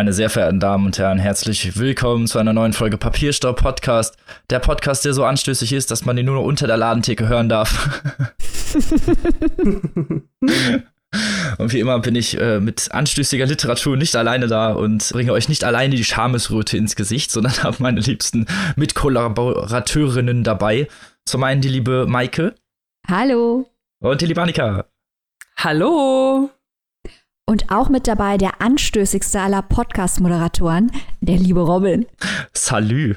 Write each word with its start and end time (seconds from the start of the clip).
Meine 0.00 0.14
sehr 0.14 0.30
verehrten 0.30 0.60
Damen 0.60 0.86
und 0.86 0.98
Herren, 0.98 1.18
herzlich 1.18 1.76
willkommen 1.78 2.26
zu 2.26 2.38
einer 2.38 2.54
neuen 2.54 2.72
Folge 2.72 2.96
Papierstau 2.96 3.52
Podcast. 3.52 4.16
Der 4.48 4.58
Podcast, 4.58 5.04
der 5.04 5.12
so 5.12 5.26
anstößig 5.26 5.74
ist, 5.74 5.90
dass 5.90 6.06
man 6.06 6.16
ihn 6.16 6.24
nur 6.24 6.36
noch 6.36 6.44
unter 6.44 6.66
der 6.66 6.78
Ladentheke 6.78 7.28
hören 7.28 7.50
darf. 7.50 8.00
und 11.58 11.72
wie 11.74 11.80
immer 11.80 11.98
bin 11.98 12.14
ich 12.14 12.40
äh, 12.40 12.60
mit 12.60 12.90
anstößiger 12.92 13.44
Literatur 13.44 13.98
nicht 13.98 14.16
alleine 14.16 14.46
da 14.46 14.72
und 14.72 15.06
bringe 15.12 15.34
euch 15.34 15.50
nicht 15.50 15.64
alleine 15.64 15.94
die 15.94 16.04
Schamesröte 16.04 16.78
ins 16.78 16.96
Gesicht, 16.96 17.30
sondern 17.30 17.52
habe 17.62 17.76
meine 17.80 18.00
liebsten 18.00 18.46
Mitkollaborateurinnen 18.76 20.44
dabei. 20.44 20.88
Zum 21.26 21.44
einen 21.44 21.60
die 21.60 21.68
liebe 21.68 22.06
Maike. 22.06 22.54
Hallo. 23.06 23.68
Und 23.98 24.22
die 24.22 24.26
liebe 24.26 24.40
Annika. 24.40 24.86
Hallo. 25.58 26.48
Und 27.50 27.72
auch 27.72 27.88
mit 27.88 28.06
dabei 28.06 28.38
der 28.38 28.60
anstößigste 28.60 29.40
aller 29.40 29.62
Podcast-Moderatoren, 29.62 30.92
der 31.20 31.36
liebe 31.36 31.58
Robin. 31.58 32.06
Salü. 32.52 33.16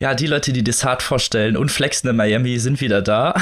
ja, 0.00 0.14
die 0.14 0.26
Leute, 0.26 0.54
die 0.54 0.64
Desart 0.64 1.02
vorstellen 1.02 1.54
und 1.54 1.70
flexen 1.70 2.08
in 2.08 2.16
Miami, 2.16 2.58
sind 2.58 2.80
wieder 2.80 3.02
da. 3.02 3.34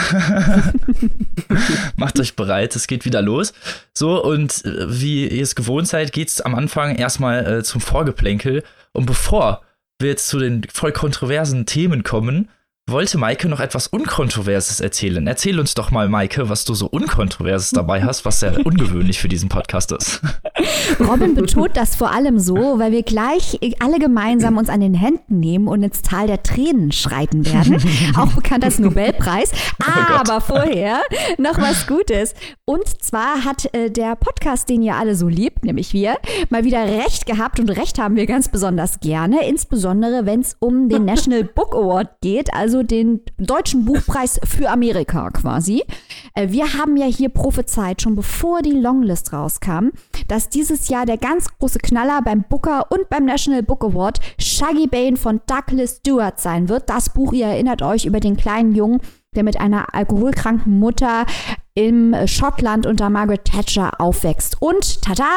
Macht 1.96 2.18
euch 2.18 2.34
bereit, 2.34 2.74
es 2.74 2.88
geht 2.88 3.04
wieder 3.04 3.22
los. 3.22 3.52
So, 3.96 4.20
und 4.20 4.64
äh, 4.64 5.00
wie 5.00 5.28
ihr 5.28 5.44
es 5.44 5.54
gewohnt 5.54 5.86
seid, 5.86 6.12
geht 6.12 6.26
es 6.26 6.40
am 6.40 6.56
Anfang 6.56 6.96
erstmal 6.96 7.58
äh, 7.58 7.62
zum 7.62 7.80
Vorgeplänkel. 7.80 8.64
Und 8.90 9.06
bevor 9.06 9.62
wir 10.00 10.08
jetzt 10.08 10.26
zu 10.26 10.40
den 10.40 10.64
voll 10.72 10.90
kontroversen 10.90 11.66
Themen 11.66 12.02
kommen, 12.02 12.48
wollte 12.90 13.18
Maike 13.18 13.48
noch 13.48 13.60
etwas 13.60 13.86
Unkontroverses 13.86 14.80
erzählen. 14.80 15.26
Erzähl 15.26 15.60
uns 15.60 15.74
doch 15.74 15.90
mal, 15.90 16.08
Maike, 16.08 16.48
was 16.48 16.64
du 16.64 16.74
so 16.74 16.86
Unkontroverses 16.86 17.70
dabei 17.70 18.02
hast, 18.02 18.24
was 18.24 18.40
sehr 18.40 18.64
ungewöhnlich 18.64 19.20
für 19.20 19.28
diesen 19.28 19.48
Podcast 19.48 19.92
ist. 19.92 20.20
Robin 21.00 21.34
betont 21.34 21.76
das 21.76 21.96
vor 21.96 22.10
allem 22.10 22.38
so, 22.38 22.78
weil 22.78 22.92
wir 22.92 23.02
gleich 23.02 23.58
alle 23.80 23.98
gemeinsam 23.98 24.56
uns 24.56 24.68
an 24.68 24.80
den 24.80 24.94
Händen 24.94 25.40
nehmen 25.40 25.68
und 25.68 25.82
ins 25.82 26.02
Tal 26.02 26.26
der 26.26 26.42
Tränen 26.42 26.92
schreiten 26.92 27.46
werden. 27.46 27.82
Auch 28.16 28.32
bekannt 28.32 28.64
als 28.64 28.78
Nobelpreis. 28.78 29.52
Oh 29.80 30.18
Aber 30.20 30.38
oh 30.38 30.40
vorher 30.40 31.00
noch 31.38 31.58
was 31.58 31.86
Gutes. 31.86 32.34
Und 32.64 33.02
zwar 33.02 33.44
hat 33.44 33.72
äh, 33.74 33.90
der 33.90 34.16
Podcast, 34.16 34.68
den 34.68 34.82
ihr 34.82 34.96
alle 34.96 35.14
so 35.14 35.28
liebt, 35.28 35.64
nämlich 35.64 35.92
wir, 35.92 36.16
mal 36.50 36.64
wieder 36.64 36.84
recht 36.84 37.26
gehabt 37.26 37.60
und 37.60 37.70
recht 37.70 37.98
haben 37.98 38.16
wir 38.16 38.26
ganz 38.26 38.48
besonders 38.48 39.00
gerne. 39.00 39.46
Insbesondere, 39.46 40.26
wenn 40.26 40.40
es 40.40 40.56
um 40.58 40.88
den 40.88 41.04
National 41.04 41.44
Book 41.44 41.74
Award 41.74 42.08
geht, 42.20 42.52
also 42.52 42.77
also 42.78 42.86
den 42.86 43.20
deutschen 43.38 43.84
Buchpreis 43.84 44.40
für 44.44 44.70
Amerika 44.70 45.30
quasi. 45.30 45.82
Äh, 46.34 46.50
wir 46.50 46.74
haben 46.74 46.96
ja 46.96 47.06
hier 47.06 47.28
prophezeit, 47.28 48.02
schon 48.02 48.14
bevor 48.14 48.62
die 48.62 48.72
Longlist 48.72 49.32
rauskam, 49.32 49.88
dass 50.28 50.48
dieses 50.48 50.88
Jahr 50.88 51.06
der 51.06 51.16
ganz 51.16 51.46
große 51.58 51.80
Knaller 51.80 52.20
beim 52.22 52.44
Booker 52.48 52.86
und 52.90 53.08
beim 53.08 53.24
National 53.24 53.62
Book 53.62 53.84
Award 53.84 54.20
Shaggy 54.38 54.86
Bane 54.86 55.16
von 55.16 55.40
Douglas 55.46 55.96
Stewart 55.96 56.38
sein 56.38 56.68
wird. 56.68 56.88
Das 56.88 57.10
Buch, 57.12 57.32
ihr 57.32 57.46
erinnert 57.46 57.82
euch, 57.82 58.06
über 58.06 58.20
den 58.20 58.36
kleinen 58.36 58.74
Jungen, 58.74 59.00
der 59.34 59.42
mit 59.42 59.60
einer 59.60 59.94
alkoholkranken 59.94 60.78
Mutter 60.78 61.26
im 61.78 62.12
Schottland 62.26 62.86
unter 62.86 63.08
Margaret 63.08 63.44
Thatcher 63.44 64.00
aufwächst. 64.00 64.60
Und 64.60 65.00
tada, 65.00 65.30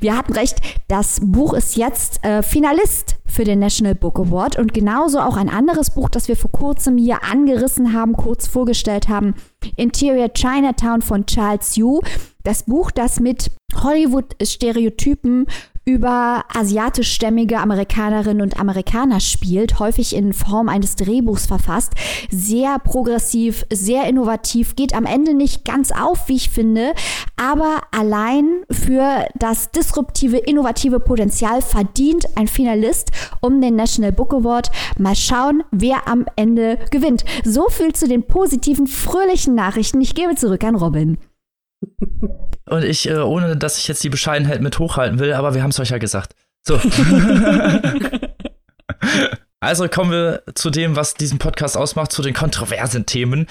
wir 0.00 0.16
hatten 0.16 0.32
recht, 0.32 0.58
das 0.88 1.20
Buch 1.22 1.54
ist 1.54 1.76
jetzt 1.76 2.24
äh, 2.24 2.42
Finalist 2.42 3.14
für 3.24 3.44
den 3.44 3.60
National 3.60 3.94
Book 3.94 4.18
Award 4.18 4.58
und 4.58 4.74
genauso 4.74 5.20
auch 5.20 5.36
ein 5.36 5.48
anderes 5.48 5.90
Buch, 5.90 6.08
das 6.08 6.26
wir 6.26 6.36
vor 6.36 6.50
kurzem 6.50 6.98
hier 6.98 7.22
angerissen 7.22 7.92
haben, 7.92 8.14
kurz 8.14 8.48
vorgestellt 8.48 9.08
haben, 9.08 9.34
Interior 9.76 10.32
Chinatown 10.32 11.00
von 11.00 11.26
Charles 11.26 11.76
Yu. 11.76 12.00
Das 12.42 12.64
Buch, 12.64 12.90
das 12.90 13.20
mit 13.20 13.52
Hollywood-Stereotypen 13.80 15.46
über 15.84 16.44
asiatischstämmige 16.54 17.58
Amerikanerinnen 17.58 18.42
und 18.42 18.58
Amerikaner 18.58 19.20
spielt, 19.20 19.78
häufig 19.78 20.14
in 20.16 20.32
Form 20.32 20.68
eines 20.68 20.96
Drehbuchs 20.96 21.46
verfasst. 21.46 21.92
Sehr 22.30 22.78
progressiv, 22.78 23.66
sehr 23.70 24.06
innovativ, 24.08 24.76
geht 24.76 24.94
am 24.94 25.04
Ende 25.04 25.34
nicht 25.34 25.64
ganz 25.64 25.92
auf, 25.92 26.28
wie 26.28 26.36
ich 26.36 26.50
finde, 26.50 26.94
aber 27.36 27.82
allein 27.90 28.62
für 28.70 29.26
das 29.34 29.70
disruptive, 29.72 30.38
innovative 30.38 31.00
Potenzial 31.00 31.60
verdient 31.60 32.26
ein 32.36 32.48
Finalist 32.48 33.10
um 33.40 33.60
den 33.60 33.76
National 33.76 34.12
Book 34.12 34.32
Award. 34.32 34.70
Mal 34.98 35.16
schauen, 35.16 35.62
wer 35.70 36.08
am 36.08 36.26
Ende 36.36 36.78
gewinnt. 36.90 37.24
So 37.44 37.68
viel 37.68 37.92
zu 37.92 38.08
den 38.08 38.22
positiven, 38.22 38.86
fröhlichen 38.86 39.54
Nachrichten. 39.54 40.00
Ich 40.00 40.14
gebe 40.14 40.34
zurück 40.34 40.64
an 40.64 40.76
Robin. 40.76 41.18
Und 42.66 42.84
ich, 42.84 43.08
äh, 43.08 43.18
ohne 43.18 43.56
dass 43.56 43.78
ich 43.78 43.88
jetzt 43.88 44.02
die 44.04 44.08
Bescheidenheit 44.08 44.60
mit 44.60 44.78
hochhalten 44.78 45.18
will, 45.18 45.32
aber 45.32 45.54
wir 45.54 45.62
haben 45.62 45.70
es 45.70 45.80
euch 45.80 45.90
ja 45.90 45.98
gesagt. 45.98 46.34
So. 46.66 46.80
also 49.60 49.88
kommen 49.88 50.10
wir 50.10 50.42
zu 50.54 50.70
dem, 50.70 50.96
was 50.96 51.14
diesen 51.14 51.38
Podcast 51.38 51.76
ausmacht, 51.76 52.12
zu 52.12 52.22
den 52.22 52.34
kontroversen 52.34 53.06
Themen, 53.06 53.46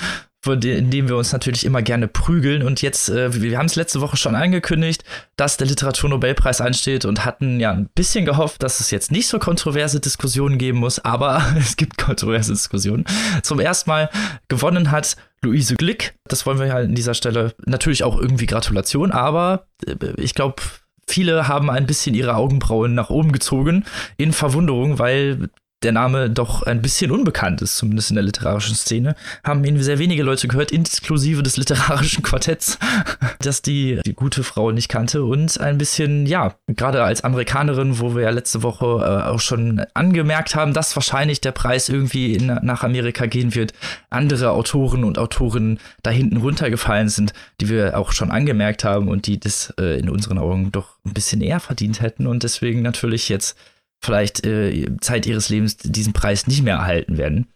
in 0.46 0.90
denen 0.90 1.08
wir 1.08 1.16
uns 1.16 1.32
natürlich 1.32 1.66
immer 1.66 1.82
gerne 1.82 2.08
prügeln. 2.08 2.64
Und 2.64 2.82
jetzt, 2.82 3.10
äh, 3.10 3.42
wir 3.42 3.58
haben 3.58 3.68
es 3.68 3.76
letzte 3.76 4.02
Woche 4.02 4.18
schon 4.18 4.36
angekündigt, 4.36 5.04
dass 5.36 5.58
der 5.58 5.68
Literaturnobelpreis 5.68 6.62
ansteht 6.62 7.06
und 7.06 7.26
hatten 7.26 7.60
ja 7.60 7.72
ein 7.72 7.90
bisschen 7.96 8.26
gehofft, 8.26 8.64
dass 8.64 8.80
es 8.80 8.92
jetzt 8.92 9.12
nicht 9.12 9.28
so 9.28 9.40
kontroverse 9.40 10.00
Diskussionen 10.00 10.58
geben 10.58 10.80
muss, 10.80 11.00
aber 11.00 11.44
es 11.58 11.78
gibt 11.78 11.98
kontroverse 11.98 12.52
Diskussionen. 12.52 13.06
Zum 13.42 13.60
ersten 13.60 13.90
Mal 13.90 14.10
gewonnen 14.50 14.92
hat 14.92 15.16
Luise 15.42 15.76
Glick. 15.76 16.16
Das 16.26 16.46
wollen 16.46 16.60
wir 16.60 16.68
ja 16.68 16.76
an 16.78 16.96
dieser 16.96 17.14
Stelle 17.14 17.54
natürlich 17.66 18.04
auch 18.04 18.20
irgendwie 18.20 18.46
Gratulation, 18.46 19.12
aber 19.12 19.68
äh, 19.86 19.96
ich 20.18 20.36
glaube, 20.36 20.62
viele 21.08 21.48
haben 21.48 21.70
ein 21.70 21.86
bisschen 21.86 22.16
ihre 22.16 22.36
Augenbrauen 22.36 22.96
nach 22.96 23.10
oben 23.10 23.32
gezogen 23.32 23.86
in 24.18 24.34
Verwunderung, 24.34 25.00
weil 25.00 25.50
der 25.84 25.92
Name 25.92 26.30
doch 26.30 26.64
ein 26.64 26.82
bisschen 26.82 27.12
unbekannt 27.12 27.62
ist, 27.62 27.78
zumindest 27.78 28.10
in 28.10 28.16
der 28.16 28.24
literarischen 28.24 28.76
Szene, 28.76 29.16
haben 29.44 29.64
ihn 29.64 29.82
sehr 29.82 30.00
wenige 30.00 30.24
Leute 30.24 30.48
gehört, 30.48 30.72
inklusive 30.72 31.44
des 31.44 31.58
literarischen 31.58 32.24
Quartetts, 32.24 32.80
dass 33.40 33.62
die, 33.62 34.00
die 34.06 34.14
gute 34.14 34.44
Frau 34.44 34.72
nicht 34.72 34.90
kannte 34.90 35.24
und 35.24 35.60
ein 35.60 35.78
bisschen, 35.78 36.26
ja, 36.26 36.56
gerade 36.68 37.04
als 37.04 37.24
Amerikanerin, 37.24 38.00
wo 38.00 38.16
wir 38.16 38.24
ja 38.24 38.30
letzte 38.30 38.64
Woche 38.64 38.86
äh, 38.86 39.30
auch 39.30 39.40
schon 39.40 39.84
angemerkt 39.94 40.56
haben, 40.56 40.74
dass 40.74 40.96
wahrscheinlich 40.96 41.42
der 41.42 41.52
Preis 41.52 41.90
irgendwie 41.90 42.34
in, 42.34 42.48
nach 42.48 42.84
Amerika 42.84 43.26
gehen 43.26 43.56
wird, 43.56 43.74
andere 44.10 44.52
Autoren 44.52 45.04
und 45.04 45.18
Autorinnen 45.18 45.80
da 46.02 46.12
hinten 46.12 46.38
runtergefallen 46.38 47.10
sind, 47.10 47.34
die 47.60 47.70
wir 47.70 47.98
auch 47.98 48.12
schon 48.12 48.32
angemerkt 48.32 48.84
haben 48.84 49.08
und 49.08 49.28
die 49.28 49.40
das 49.40 49.74
äh, 49.80 50.00
in 50.00 50.10
unseren 50.10 50.38
Augen 50.38 50.72
doch 50.72 50.98
ein 51.06 51.14
bisschen 51.14 51.42
eher 51.42 51.60
verdient 51.60 52.02
hätten 52.02 52.28
und 52.28 52.44
deswegen 52.44 52.82
natürlich 52.82 53.30
jetzt 53.30 53.58
vielleicht 54.04 54.46
äh, 54.46 54.88
Zeit 55.02 55.26
ihres 55.26 55.50
Lebens 55.50 55.78
diesen 55.78 56.14
Preis 56.14 56.48
nicht 56.48 56.64
mehr 56.64 56.76
erhalten 56.76 57.18
werden. 57.18 57.48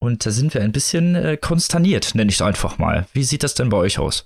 Und 0.00 0.26
da 0.26 0.30
sind 0.32 0.52
wir 0.52 0.62
ein 0.62 0.72
bisschen 0.72 1.14
äh, 1.14 1.36
konsterniert, 1.36 2.14
nenne 2.14 2.28
ich 2.30 2.36
es 2.36 2.42
einfach 2.42 2.78
mal. 2.78 3.06
Wie 3.12 3.22
sieht 3.22 3.44
das 3.44 3.54
denn 3.54 3.68
bei 3.68 3.76
euch 3.76 3.98
aus? 3.98 4.24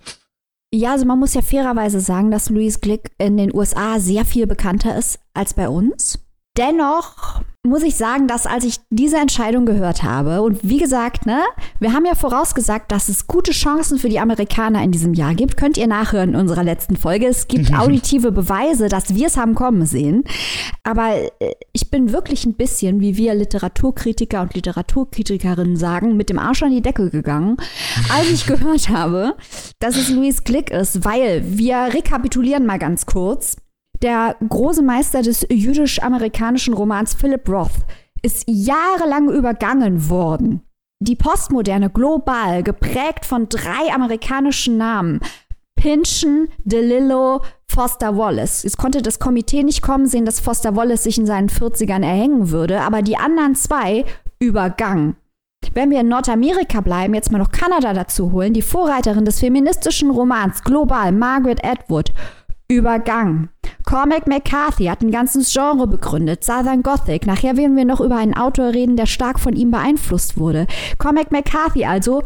Ja, 0.72 0.92
also 0.92 1.04
man 1.04 1.18
muss 1.18 1.34
ja 1.34 1.42
fairerweise 1.42 2.00
sagen, 2.00 2.30
dass 2.30 2.48
Louise 2.48 2.80
Glick 2.80 3.10
in 3.18 3.36
den 3.36 3.54
USA 3.54 4.00
sehr 4.00 4.24
viel 4.24 4.46
bekannter 4.46 4.96
ist 4.96 5.20
als 5.34 5.54
bei 5.54 5.68
uns. 5.68 6.18
Dennoch 6.56 7.42
muss 7.66 7.82
ich 7.82 7.96
sagen, 7.96 8.28
dass 8.28 8.46
als 8.46 8.64
ich 8.64 8.76
diese 8.90 9.16
Entscheidung 9.18 9.66
gehört 9.66 10.02
habe, 10.02 10.42
und 10.42 10.60
wie 10.62 10.78
gesagt, 10.78 11.26
ne, 11.26 11.40
wir 11.80 11.92
haben 11.92 12.06
ja 12.06 12.14
vorausgesagt, 12.14 12.90
dass 12.90 13.08
es 13.08 13.26
gute 13.26 13.50
Chancen 13.50 13.98
für 13.98 14.08
die 14.08 14.20
Amerikaner 14.20 14.82
in 14.82 14.92
diesem 14.92 15.14
Jahr 15.14 15.34
gibt. 15.34 15.56
Könnt 15.56 15.76
ihr 15.76 15.86
nachhören 15.86 16.30
in 16.30 16.36
unserer 16.36 16.64
letzten 16.64 16.96
Folge. 16.96 17.26
Es 17.26 17.48
gibt 17.48 17.74
auditive 17.78 18.32
Beweise, 18.32 18.88
dass 18.88 19.14
wir 19.14 19.26
es 19.26 19.36
haben 19.36 19.54
kommen 19.54 19.84
sehen. 19.84 20.24
Aber 20.84 21.16
äh, 21.40 21.52
ich 21.72 21.90
bin 21.90 22.12
wirklich 22.12 22.46
ein 22.46 22.54
bisschen, 22.54 23.00
wie 23.00 23.16
wir 23.16 23.34
Literaturkritiker 23.34 24.40
und 24.40 24.54
Literaturkritikerinnen 24.54 25.76
sagen, 25.76 26.16
mit 26.16 26.30
dem 26.30 26.38
Arsch 26.38 26.62
an 26.62 26.70
die 26.70 26.82
Decke 26.82 27.10
gegangen, 27.10 27.56
als 28.14 28.30
ich 28.30 28.46
gehört 28.46 28.88
habe, 28.88 29.36
dass 29.80 29.96
es 29.96 30.08
Louise 30.08 30.42
Glick 30.44 30.70
ist, 30.70 31.04
weil 31.04 31.42
wir 31.44 31.76
rekapitulieren 31.92 32.64
mal 32.64 32.78
ganz 32.78 33.06
kurz. 33.06 33.56
Der 34.02 34.36
große 34.46 34.82
Meister 34.82 35.22
des 35.22 35.46
jüdisch-amerikanischen 35.50 36.74
Romans 36.74 37.14
Philip 37.14 37.48
Roth 37.48 37.84
ist 38.22 38.44
jahrelang 38.46 39.30
übergangen 39.30 40.08
worden. 40.10 40.62
Die 41.00 41.16
Postmoderne 41.16 41.90
global, 41.90 42.62
geprägt 42.62 43.24
von 43.26 43.48
drei 43.48 43.92
amerikanischen 43.92 44.76
Namen, 44.76 45.20
Pynchon, 45.76 46.48
DeLillo, 46.64 47.42
Foster 47.68 48.16
Wallace. 48.16 48.64
Es 48.64 48.76
konnte 48.76 49.02
das 49.02 49.18
Komitee 49.18 49.62
nicht 49.62 49.82
kommen 49.82 50.06
sehen, 50.06 50.24
dass 50.24 50.40
Foster 50.40 50.74
Wallace 50.74 51.04
sich 51.04 51.18
in 51.18 51.26
seinen 51.26 51.48
40ern 51.48 52.02
erhängen 52.02 52.50
würde, 52.50 52.80
aber 52.80 53.02
die 53.02 53.18
anderen 53.18 53.54
zwei 53.54 54.04
übergangen. 54.38 55.16
Wenn 55.74 55.90
wir 55.90 56.00
in 56.00 56.08
Nordamerika 56.08 56.80
bleiben, 56.80 57.14
jetzt 57.14 57.30
mal 57.30 57.38
noch 57.38 57.52
Kanada 57.52 57.92
dazu 57.92 58.32
holen, 58.32 58.54
die 58.54 58.62
Vorreiterin 58.62 59.26
des 59.26 59.40
feministischen 59.40 60.10
Romans 60.10 60.62
global, 60.64 61.12
Margaret 61.12 61.62
Atwood, 61.64 62.12
übergangen. 62.68 63.50
Cormac 63.84 64.26
McCarthy 64.26 64.86
hat 64.86 65.02
ein 65.02 65.12
ganzes 65.12 65.52
Genre 65.52 65.86
begründet, 65.86 66.44
Southern 66.44 66.82
Gothic. 66.82 67.26
Nachher 67.26 67.56
werden 67.56 67.76
wir 67.76 67.84
noch 67.84 68.00
über 68.00 68.16
einen 68.16 68.34
Autor 68.34 68.74
reden, 68.74 68.96
der 68.96 69.06
stark 69.06 69.38
von 69.38 69.54
ihm 69.54 69.70
beeinflusst 69.70 70.38
wurde. 70.38 70.66
Cormac 70.98 71.30
McCarthy 71.30 71.84
also 71.84 72.22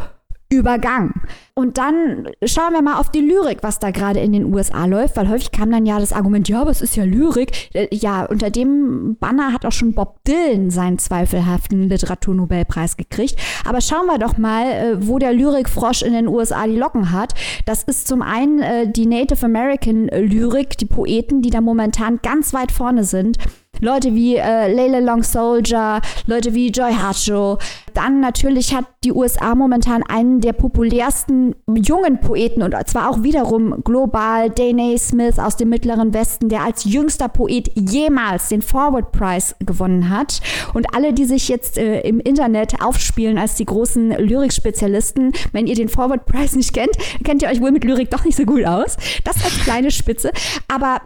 übergangen. 0.50 1.14
Und 1.54 1.78
dann 1.78 2.28
schauen 2.44 2.72
wir 2.72 2.82
mal 2.82 2.98
auf 2.98 3.10
die 3.10 3.20
Lyrik, 3.20 3.58
was 3.62 3.78
da 3.78 3.90
gerade 3.90 4.20
in 4.20 4.32
den 4.32 4.52
USA 4.52 4.86
läuft, 4.86 5.16
weil 5.16 5.28
häufig 5.28 5.52
kam 5.52 5.70
dann 5.70 5.86
ja 5.86 5.98
das 5.98 6.12
Argument, 6.12 6.48
ja, 6.48 6.62
aber 6.62 6.70
es 6.70 6.80
ist 6.80 6.96
ja 6.96 7.04
Lyrik. 7.04 7.68
Äh, 7.74 7.88
ja, 7.92 8.24
unter 8.24 8.50
dem 8.50 9.16
Banner 9.20 9.52
hat 9.52 9.64
auch 9.64 9.72
schon 9.72 9.94
Bob 9.94 10.24
Dylan 10.24 10.70
seinen 10.70 10.98
zweifelhaften 10.98 11.88
Literaturnobelpreis 11.88 12.96
gekriegt. 12.96 13.36
Aber 13.64 13.80
schauen 13.80 14.06
wir 14.06 14.18
doch 14.18 14.38
mal, 14.38 14.66
äh, 14.66 15.06
wo 15.06 15.18
der 15.18 15.32
Lyrikfrosch 15.32 16.02
in 16.02 16.12
den 16.12 16.28
USA 16.28 16.66
die 16.66 16.76
Locken 16.76 17.12
hat. 17.12 17.34
Das 17.66 17.82
ist 17.82 18.08
zum 18.08 18.22
einen 18.22 18.60
äh, 18.60 18.90
die 18.90 19.06
Native 19.06 19.44
American 19.44 20.06
Lyrik, 20.06 20.78
die 20.78 20.86
Poeten, 20.86 21.42
die 21.42 21.50
da 21.50 21.60
momentan 21.60 22.20
ganz 22.22 22.54
weit 22.54 22.72
vorne 22.72 23.04
sind. 23.04 23.38
Leute 23.80 24.14
wie 24.14 24.36
äh, 24.36 24.72
Leila 24.72 24.98
Long 24.98 25.22
Soldier, 25.22 26.00
Leute 26.26 26.54
wie 26.54 26.70
Joy 26.70 26.92
Hartshaw. 26.92 27.56
Dann 27.94 28.20
natürlich 28.20 28.74
hat 28.74 28.84
die 29.04 29.12
USA 29.12 29.54
momentan 29.54 30.02
einen 30.02 30.40
der 30.40 30.52
populärsten 30.52 31.54
jungen 31.74 32.20
Poeten 32.20 32.62
und 32.62 32.74
zwar 32.86 33.10
auch 33.10 33.22
wiederum 33.22 33.82
global 33.84 34.50
Dana 34.50 34.96
Smith 34.98 35.38
aus 35.38 35.56
dem 35.56 35.70
Mittleren 35.70 36.12
Westen, 36.12 36.48
der 36.48 36.62
als 36.62 36.84
jüngster 36.84 37.28
Poet 37.28 37.70
jemals 37.74 38.48
den 38.48 38.62
Forward 38.62 39.12
Prize 39.12 39.54
gewonnen 39.60 40.10
hat. 40.10 40.40
Und 40.74 40.94
alle, 40.94 41.12
die 41.12 41.24
sich 41.24 41.48
jetzt 41.48 41.78
äh, 41.78 42.00
im 42.00 42.20
Internet 42.20 42.82
aufspielen 42.82 43.38
als 43.38 43.54
die 43.54 43.64
großen 43.64 44.10
Lyrikspezialisten, 44.10 45.32
wenn 45.52 45.66
ihr 45.66 45.74
den 45.74 45.88
Forward 45.88 46.26
Prize 46.26 46.56
nicht 46.56 46.72
kennt, 46.72 46.96
kennt 47.24 47.42
ihr 47.42 47.48
euch 47.48 47.60
wohl 47.60 47.72
mit 47.72 47.84
Lyrik 47.84 48.10
doch 48.10 48.24
nicht 48.24 48.36
so 48.36 48.44
gut 48.44 48.64
aus. 48.64 48.96
Das 49.24 49.44
als 49.44 49.58
kleine 49.64 49.90
Spitze. 49.90 50.30
Aber 50.68 51.00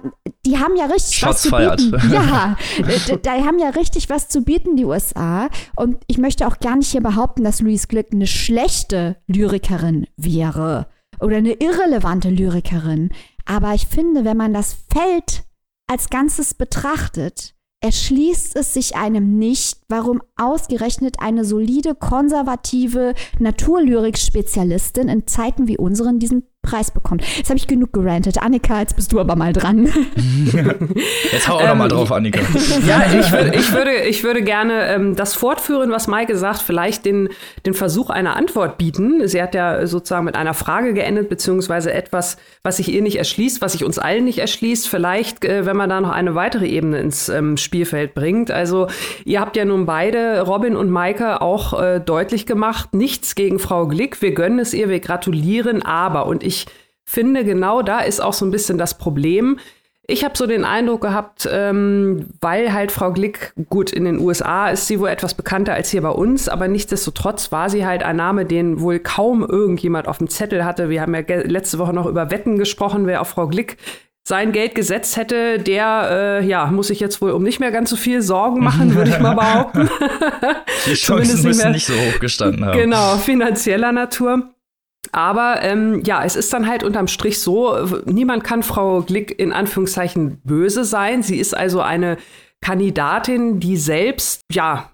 die 0.46 0.58
haben 0.58 0.76
ja 0.76 0.86
richtig 0.86 1.18
Shots 1.18 1.30
was 1.30 1.42
zu 1.42 1.48
feiert. 1.50 1.76
bieten. 1.78 2.12
Ja, 2.12 2.56
da 3.22 3.32
haben 3.32 3.58
ja 3.58 3.70
richtig 3.70 4.10
was 4.10 4.28
zu 4.28 4.42
bieten, 4.42 4.76
die 4.76 4.84
USA. 4.84 5.48
Und 5.76 5.96
ich 6.06 6.18
möchte 6.18 6.46
auch 6.46 6.58
gar 6.58 6.73
nicht 6.76 6.90
hier 6.90 7.02
behaupten, 7.02 7.44
dass 7.44 7.60
Louise 7.60 7.86
Glück 7.86 8.08
eine 8.12 8.26
schlechte 8.26 9.16
Lyrikerin 9.26 10.06
wäre 10.16 10.88
oder 11.20 11.36
eine 11.36 11.54
irrelevante 11.54 12.30
Lyrikerin. 12.30 13.10
Aber 13.44 13.74
ich 13.74 13.86
finde, 13.86 14.24
wenn 14.24 14.36
man 14.36 14.52
das 14.54 14.76
Feld 14.92 15.44
als 15.86 16.10
Ganzes 16.10 16.54
betrachtet, 16.54 17.54
erschließt 17.84 18.56
es 18.56 18.72
sich 18.72 18.96
einem 18.96 19.38
nicht, 19.38 19.78
warum 19.88 20.22
ausgerechnet 20.36 21.16
eine 21.20 21.44
solide, 21.44 21.94
konservative 21.94 23.14
Naturlyrik-Spezialistin 23.38 25.08
in 25.08 25.26
Zeiten 25.26 25.68
wie 25.68 25.76
unseren 25.76 26.18
diesen 26.18 26.48
Preis 26.64 26.90
bekommt. 26.90 27.22
Jetzt 27.36 27.50
habe 27.50 27.58
ich 27.58 27.68
genug 27.68 27.92
gerantet. 27.92 28.42
Annika, 28.42 28.80
jetzt 28.80 28.96
bist 28.96 29.12
du 29.12 29.20
aber 29.20 29.36
mal 29.36 29.52
dran. 29.52 29.84
Jetzt 31.32 31.48
hau 31.48 31.56
auch 31.56 31.66
noch 31.66 31.74
mal 31.74 31.88
drauf, 31.88 32.10
Annika. 32.10 32.40
Ja, 32.86 33.04
ich, 33.06 33.32
würd, 33.32 33.54
ich, 33.54 33.72
würde, 33.72 33.92
ich 34.08 34.24
würde 34.24 34.42
gerne 34.42 34.88
ähm, 34.88 35.16
das 35.16 35.34
fortführen, 35.34 35.90
was 35.90 36.06
Maike 36.06 36.36
sagt, 36.36 36.60
vielleicht 36.60 37.04
den, 37.04 37.28
den 37.66 37.74
Versuch 37.74 38.10
einer 38.10 38.36
Antwort 38.36 38.78
bieten. 38.78 39.26
Sie 39.28 39.40
hat 39.42 39.54
ja 39.54 39.86
sozusagen 39.86 40.24
mit 40.24 40.36
einer 40.36 40.54
Frage 40.54 40.94
geendet, 40.94 41.28
beziehungsweise 41.28 41.92
etwas, 41.92 42.36
was 42.62 42.78
sich 42.78 42.92
ihr 42.92 43.02
nicht 43.02 43.16
erschließt, 43.16 43.60
was 43.60 43.72
sich 43.72 43.84
uns 43.84 43.98
allen 43.98 44.24
nicht 44.24 44.38
erschließt. 44.38 44.88
Vielleicht, 44.88 45.44
äh, 45.44 45.66
wenn 45.66 45.76
man 45.76 45.90
da 45.90 46.00
noch 46.00 46.10
eine 46.10 46.34
weitere 46.34 46.66
Ebene 46.66 46.98
ins 46.98 47.28
ähm, 47.28 47.56
Spielfeld 47.56 48.14
bringt. 48.14 48.50
Also, 48.50 48.88
ihr 49.24 49.40
habt 49.40 49.56
ja 49.56 49.64
nun 49.64 49.86
beide, 49.86 50.42
Robin 50.42 50.76
und 50.76 50.90
Maike, 50.90 51.40
auch 51.40 51.80
äh, 51.80 52.00
deutlich 52.00 52.46
gemacht, 52.46 52.94
nichts 52.94 53.34
gegen 53.34 53.58
Frau 53.58 53.86
Glick. 53.86 54.20
Wir 54.22 54.32
gönnen 54.32 54.58
es 54.58 54.74
ihr, 54.74 54.88
wir 54.88 55.00
gratulieren, 55.00 55.82
aber, 55.82 56.26
und 56.26 56.42
ich 56.42 56.53
ich 56.54 56.66
finde, 57.04 57.44
genau 57.44 57.82
da 57.82 58.00
ist 58.00 58.20
auch 58.20 58.32
so 58.32 58.44
ein 58.44 58.50
bisschen 58.50 58.78
das 58.78 58.96
Problem. 58.96 59.58
Ich 60.06 60.22
habe 60.22 60.36
so 60.36 60.46
den 60.46 60.66
Eindruck 60.66 61.00
gehabt, 61.00 61.48
ähm, 61.50 62.26
weil 62.40 62.74
halt 62.74 62.92
Frau 62.92 63.10
Glick, 63.12 63.54
gut, 63.70 63.90
in 63.90 64.04
den 64.04 64.18
USA 64.18 64.68
ist 64.68 64.86
sie 64.86 65.00
wohl 65.00 65.08
etwas 65.08 65.32
bekannter 65.32 65.72
als 65.72 65.90
hier 65.90 66.02
bei 66.02 66.10
uns, 66.10 66.48
aber 66.48 66.68
nichtsdestotrotz 66.68 67.52
war 67.52 67.70
sie 67.70 67.86
halt 67.86 68.02
ein 68.02 68.16
Name, 68.16 68.44
den 68.44 68.80
wohl 68.80 68.98
kaum 68.98 69.42
irgendjemand 69.42 70.06
auf 70.06 70.18
dem 70.18 70.28
Zettel 70.28 70.64
hatte. 70.64 70.90
Wir 70.90 71.00
haben 71.00 71.14
ja 71.14 71.22
letzte 71.44 71.78
Woche 71.78 71.94
noch 71.94 72.04
über 72.06 72.30
Wetten 72.30 72.58
gesprochen, 72.58 73.06
wer 73.06 73.22
auf 73.22 73.28
Frau 73.28 73.48
Glick 73.48 73.78
sein 74.26 74.52
Geld 74.52 74.74
gesetzt 74.74 75.16
hätte, 75.18 75.58
der 75.58 76.40
äh, 76.40 76.46
ja, 76.46 76.66
muss 76.66 76.88
sich 76.88 76.98
jetzt 76.98 77.20
wohl 77.20 77.32
um 77.32 77.42
nicht 77.42 77.60
mehr 77.60 77.70
ganz 77.70 77.90
so 77.90 77.96
viel 77.96 78.22
Sorgen 78.22 78.64
machen, 78.64 78.94
würde 78.94 79.10
ich 79.10 79.18
mal 79.20 79.34
behaupten. 79.34 79.88
Die 80.86 80.94
Chancen 80.94 81.42
müssen 81.42 81.72
nicht, 81.72 81.86
so 81.86 81.92
hoch 81.92 82.20
gestanden 82.20 82.64
haben. 82.64 82.78
Genau, 82.78 83.16
finanzieller 83.16 83.92
Natur. 83.92 84.53
Aber 85.14 85.62
ähm, 85.62 86.02
ja, 86.04 86.24
es 86.24 86.34
ist 86.34 86.52
dann 86.52 86.66
halt 86.66 86.82
unterm 86.82 87.06
Strich 87.06 87.38
so, 87.40 87.76
niemand 88.04 88.42
kann 88.42 88.64
Frau 88.64 89.02
Glick 89.02 89.38
in 89.38 89.52
Anführungszeichen 89.52 90.40
böse 90.42 90.84
sein. 90.84 91.22
Sie 91.22 91.38
ist 91.38 91.56
also 91.56 91.80
eine 91.80 92.16
Kandidatin, 92.60 93.60
die 93.60 93.76
selbst, 93.76 94.40
ja, 94.50 94.90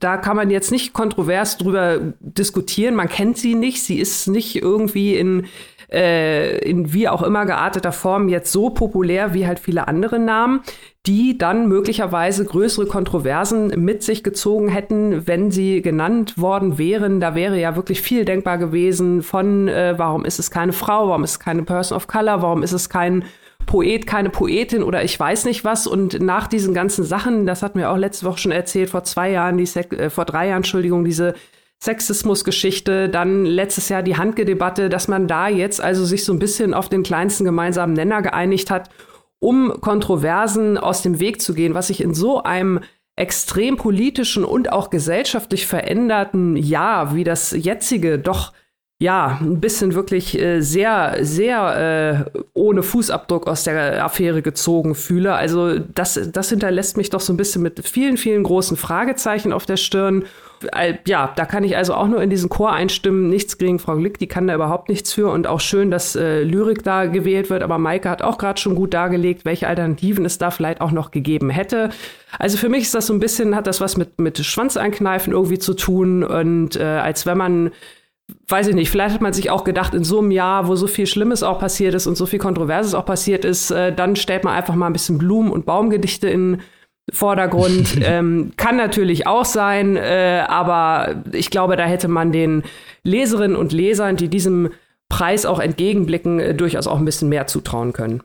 da 0.00 0.16
kann 0.16 0.36
man 0.36 0.50
jetzt 0.50 0.72
nicht 0.72 0.92
kontrovers 0.92 1.56
drüber 1.58 2.00
diskutieren. 2.18 2.96
Man 2.96 3.08
kennt 3.08 3.38
sie 3.38 3.54
nicht. 3.54 3.82
Sie 3.82 4.00
ist 4.00 4.26
nicht 4.26 4.60
irgendwie 4.60 5.16
in 5.16 5.46
äh, 5.92 6.58
in 6.58 6.92
wie 6.92 7.08
auch 7.08 7.22
immer 7.22 7.46
gearteter 7.46 7.92
Form 7.92 8.28
jetzt 8.28 8.52
so 8.52 8.70
populär 8.70 9.34
wie 9.34 9.46
halt 9.46 9.58
viele 9.58 9.88
andere 9.88 10.18
Namen, 10.18 10.60
die 11.06 11.38
dann 11.38 11.66
möglicherweise 11.66 12.44
größere 12.44 12.86
Kontroversen 12.86 13.68
mit 13.68 14.02
sich 14.02 14.22
gezogen 14.22 14.68
hätten, 14.68 15.26
wenn 15.26 15.50
sie 15.50 15.80
genannt 15.80 16.36
worden 16.36 16.76
wären. 16.76 17.20
Da 17.20 17.34
wäre 17.34 17.58
ja 17.58 17.74
wirklich 17.74 18.02
viel 18.02 18.26
denkbar 18.26 18.58
gewesen 18.58 19.22
von, 19.22 19.66
äh, 19.68 19.94
warum 19.96 20.26
ist 20.26 20.38
es 20.38 20.50
keine 20.50 20.72
Frau, 20.74 21.08
warum 21.08 21.24
ist 21.24 21.32
es 21.32 21.40
keine 21.40 21.62
Person 21.62 21.96
of 21.96 22.06
Color, 22.06 22.42
warum 22.42 22.62
ist 22.62 22.72
es 22.72 22.90
kein 22.90 23.24
Poet, 23.64 24.06
keine 24.06 24.30
Poetin 24.30 24.82
oder 24.82 25.02
ich 25.02 25.18
weiß 25.18 25.46
nicht 25.46 25.64
was. 25.64 25.86
Und 25.86 26.20
nach 26.20 26.48
diesen 26.48 26.74
ganzen 26.74 27.04
Sachen, 27.04 27.46
das 27.46 27.62
hatten 27.62 27.78
wir 27.78 27.90
auch 27.90 27.96
letzte 27.96 28.26
Woche 28.26 28.38
schon 28.38 28.52
erzählt, 28.52 28.90
vor 28.90 29.04
zwei 29.04 29.30
Jahren, 29.30 29.56
die 29.56 29.66
Sek 29.66 29.92
äh, 29.94 30.10
vor 30.10 30.26
drei 30.26 30.48
Jahren, 30.48 30.58
Entschuldigung, 30.58 31.04
diese 31.04 31.32
Sexismusgeschichte, 31.82 33.08
dann 33.08 33.46
letztes 33.46 33.88
Jahr 33.88 34.02
die 34.02 34.18
Handgedebatte, 34.18 34.90
dass 34.90 35.08
man 35.08 35.26
da 35.26 35.48
jetzt 35.48 35.80
also 35.80 36.04
sich 36.04 36.26
so 36.26 36.32
ein 36.34 36.38
bisschen 36.38 36.74
auf 36.74 36.90
den 36.90 37.02
kleinsten 37.02 37.44
gemeinsamen 37.44 37.94
Nenner 37.94 38.20
geeinigt 38.20 38.70
hat, 38.70 38.90
um 39.40 39.80
Kontroversen 39.80 40.78
aus 40.78 41.02
dem 41.02 41.18
Weg 41.18 41.40
zu 41.40 41.54
gehen, 41.54 41.74
was 41.74 41.88
sich 41.88 42.00
in 42.00 42.14
so 42.14 42.42
einem 42.42 42.80
extrem 43.16 43.76
politischen 43.76 44.44
und 44.44 44.72
auch 44.72 44.90
gesellschaftlich 44.90 45.66
veränderten 45.66 46.56
Jahr 46.56 47.14
wie 47.14 47.24
das 47.24 47.50
jetzige 47.50 48.18
doch 48.18 48.52
ja, 49.02 49.38
ein 49.40 49.60
bisschen 49.60 49.94
wirklich 49.94 50.38
äh, 50.38 50.60
sehr, 50.60 51.16
sehr 51.22 52.26
äh, 52.34 52.40
ohne 52.52 52.82
Fußabdruck 52.82 53.48
aus 53.48 53.64
der 53.64 54.04
Affäre 54.04 54.42
gezogen 54.42 54.94
fühle. 54.94 55.32
Also 55.32 55.78
das, 55.78 56.20
das 56.30 56.50
hinterlässt 56.50 56.98
mich 56.98 57.08
doch 57.08 57.20
so 57.20 57.32
ein 57.32 57.38
bisschen 57.38 57.62
mit 57.62 57.80
vielen, 57.88 58.18
vielen 58.18 58.42
großen 58.42 58.76
Fragezeichen 58.76 59.54
auf 59.54 59.64
der 59.64 59.78
Stirn. 59.78 60.26
Ja, 61.06 61.32
da 61.34 61.46
kann 61.46 61.64
ich 61.64 61.78
also 61.78 61.94
auch 61.94 62.08
nur 62.08 62.22
in 62.22 62.28
diesen 62.28 62.50
Chor 62.50 62.74
einstimmen. 62.74 63.30
Nichts 63.30 63.56
gegen 63.56 63.78
Frau 63.78 63.96
Glick, 63.96 64.18
die 64.18 64.26
kann 64.26 64.46
da 64.46 64.54
überhaupt 64.54 64.90
nichts 64.90 65.14
für. 65.14 65.30
Und 65.30 65.46
auch 65.46 65.60
schön, 65.60 65.90
dass 65.90 66.14
äh, 66.14 66.42
Lyrik 66.42 66.84
da 66.84 67.06
gewählt 67.06 67.48
wird. 67.48 67.62
Aber 67.62 67.78
Maike 67.78 68.10
hat 68.10 68.20
auch 68.20 68.36
gerade 68.36 68.60
schon 68.60 68.74
gut 68.74 68.92
dargelegt, 68.92 69.46
welche 69.46 69.66
Alternativen 69.66 70.26
es 70.26 70.36
da 70.36 70.50
vielleicht 70.50 70.82
auch 70.82 70.92
noch 70.92 71.10
gegeben 71.10 71.48
hätte. 71.48 71.88
Also 72.38 72.58
für 72.58 72.68
mich 72.68 72.82
ist 72.82 72.94
das 72.94 73.06
so 73.06 73.14
ein 73.14 73.20
bisschen, 73.20 73.56
hat 73.56 73.66
das 73.66 73.80
was 73.80 73.96
mit, 73.96 74.20
mit 74.20 74.44
Schwanzeinkneifen 74.44 75.32
irgendwie 75.32 75.58
zu 75.58 75.72
tun. 75.72 76.22
Und 76.22 76.76
äh, 76.76 76.82
als 76.82 77.24
wenn 77.24 77.38
man 77.38 77.70
weiß 78.48 78.68
ich 78.68 78.74
nicht, 78.74 78.90
vielleicht 78.90 79.14
hat 79.14 79.20
man 79.20 79.32
sich 79.32 79.50
auch 79.50 79.64
gedacht, 79.64 79.94
in 79.94 80.04
so 80.04 80.18
einem 80.18 80.30
Jahr, 80.30 80.68
wo 80.68 80.76
so 80.76 80.86
viel 80.86 81.06
Schlimmes 81.06 81.42
auch 81.42 81.58
passiert 81.58 81.94
ist 81.94 82.06
und 82.06 82.16
so 82.16 82.26
viel 82.26 82.38
Kontroverses 82.38 82.94
auch 82.94 83.04
passiert 83.04 83.44
ist, 83.44 83.70
äh, 83.70 83.94
dann 83.94 84.16
stellt 84.16 84.44
man 84.44 84.54
einfach 84.54 84.74
mal 84.74 84.86
ein 84.86 84.92
bisschen 84.92 85.18
Blumen- 85.18 85.52
und 85.52 85.66
Baumgedichte 85.66 86.28
in 86.28 86.60
Vordergrund. 87.12 87.98
ähm, 88.02 88.52
kann 88.56 88.76
natürlich 88.76 89.26
auch 89.26 89.44
sein, 89.44 89.96
äh, 89.96 90.44
aber 90.46 91.22
ich 91.32 91.50
glaube, 91.50 91.76
da 91.76 91.84
hätte 91.84 92.08
man 92.08 92.32
den 92.32 92.62
Leserinnen 93.02 93.56
und 93.56 93.72
Lesern, 93.72 94.16
die 94.16 94.28
diesem 94.28 94.70
Preis 95.08 95.46
auch 95.46 95.60
entgegenblicken, 95.60 96.40
äh, 96.40 96.54
durchaus 96.54 96.86
auch 96.86 96.98
ein 96.98 97.04
bisschen 97.04 97.28
mehr 97.28 97.46
zutrauen 97.46 97.92
können. 97.92 98.22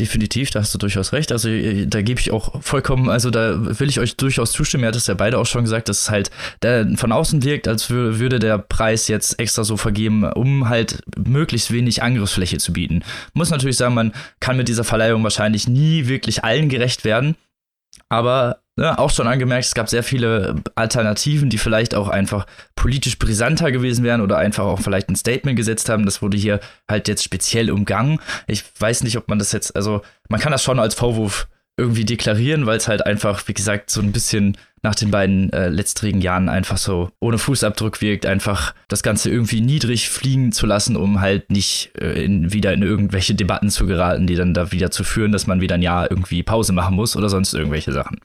Definitiv, 0.00 0.50
da 0.50 0.60
hast 0.60 0.72
du 0.72 0.78
durchaus 0.78 1.12
recht. 1.12 1.30
Also 1.30 1.50
äh, 1.50 1.86
da 1.86 2.00
gebe 2.00 2.18
ich 2.18 2.30
auch 2.30 2.62
vollkommen, 2.62 3.10
also 3.10 3.28
da 3.28 3.78
will 3.78 3.90
ich 3.90 4.00
euch 4.00 4.16
durchaus 4.16 4.50
zustimmen. 4.50 4.84
Ihr 4.84 4.88
hattet 4.88 5.02
es 5.02 5.08
ja 5.08 5.14
beide 5.14 5.36
auch 5.36 5.44
schon 5.44 5.64
gesagt, 5.64 5.90
dass 5.90 6.00
es 6.00 6.10
halt 6.10 6.30
von 6.96 7.12
außen 7.12 7.42
wirkt, 7.42 7.68
als 7.68 7.90
würde 7.90 8.38
der 8.38 8.56
Preis 8.56 9.08
jetzt 9.08 9.38
extra 9.38 9.62
so 9.62 9.76
vergeben, 9.76 10.24
um 10.24 10.70
halt 10.70 11.02
möglichst 11.18 11.70
wenig 11.70 12.02
Angriffsfläche 12.02 12.56
zu 12.56 12.72
bieten. 12.72 13.02
Muss 13.34 13.50
natürlich 13.50 13.76
sagen, 13.76 13.94
man 13.94 14.14
kann 14.40 14.56
mit 14.56 14.68
dieser 14.68 14.84
Verleihung 14.84 15.22
wahrscheinlich 15.22 15.68
nie 15.68 16.06
wirklich 16.06 16.44
allen 16.44 16.70
gerecht 16.70 17.04
werden. 17.04 17.36
Aber 18.08 18.62
ne, 18.80 18.98
auch 18.98 19.10
schon 19.10 19.28
angemerkt, 19.28 19.66
es 19.66 19.74
gab 19.74 19.88
sehr 19.88 20.02
viele 20.02 20.56
Alternativen, 20.74 21.50
die 21.50 21.58
vielleicht 21.58 21.94
auch 21.94 22.08
einfach 22.08 22.46
politisch 22.74 23.18
brisanter 23.18 23.70
gewesen 23.70 24.02
wären 24.02 24.22
oder 24.22 24.38
einfach 24.38 24.64
auch 24.64 24.80
vielleicht 24.80 25.10
ein 25.10 25.16
Statement 25.16 25.56
gesetzt 25.56 25.88
haben. 25.88 26.06
Das 26.06 26.22
wurde 26.22 26.38
hier 26.38 26.60
halt 26.88 27.06
jetzt 27.06 27.22
speziell 27.22 27.70
umgangen. 27.70 28.18
Ich 28.46 28.64
weiß 28.78 29.04
nicht, 29.04 29.18
ob 29.18 29.28
man 29.28 29.38
das 29.38 29.52
jetzt, 29.52 29.76
also 29.76 30.00
man 30.28 30.40
kann 30.40 30.50
das 30.50 30.64
schon 30.64 30.80
als 30.80 30.94
Vorwurf 30.94 31.46
irgendwie 31.76 32.04
deklarieren, 32.04 32.66
weil 32.66 32.78
es 32.78 32.88
halt 32.88 33.06
einfach, 33.06 33.46
wie 33.48 33.54
gesagt, 33.54 33.90
so 33.90 34.00
ein 34.00 34.12
bisschen 34.12 34.56
nach 34.82 34.94
den 34.94 35.10
beiden 35.10 35.52
äh, 35.52 35.68
letztrigen 35.68 36.22
Jahren 36.22 36.48
einfach 36.48 36.78
so 36.78 37.10
ohne 37.20 37.36
Fußabdruck 37.36 38.00
wirkt, 38.00 38.24
einfach 38.24 38.74
das 38.88 39.02
Ganze 39.02 39.30
irgendwie 39.30 39.60
niedrig 39.60 40.08
fliegen 40.08 40.52
zu 40.52 40.66
lassen, 40.66 40.96
um 40.96 41.20
halt 41.20 41.50
nicht 41.50 41.92
äh, 42.00 42.24
in, 42.24 42.52
wieder 42.52 42.72
in 42.72 42.82
irgendwelche 42.82 43.34
Debatten 43.34 43.68
zu 43.68 43.86
geraten, 43.86 44.26
die 44.26 44.36
dann 44.36 44.54
da 44.54 44.72
wieder 44.72 44.90
zu 44.90 45.04
führen, 45.04 45.32
dass 45.32 45.46
man 45.46 45.60
wieder 45.60 45.74
ein 45.74 45.82
Jahr 45.82 46.10
irgendwie 46.10 46.42
Pause 46.42 46.72
machen 46.72 46.96
muss 46.96 47.14
oder 47.14 47.28
sonst 47.28 47.52
irgendwelche 47.52 47.92
Sachen. 47.92 48.20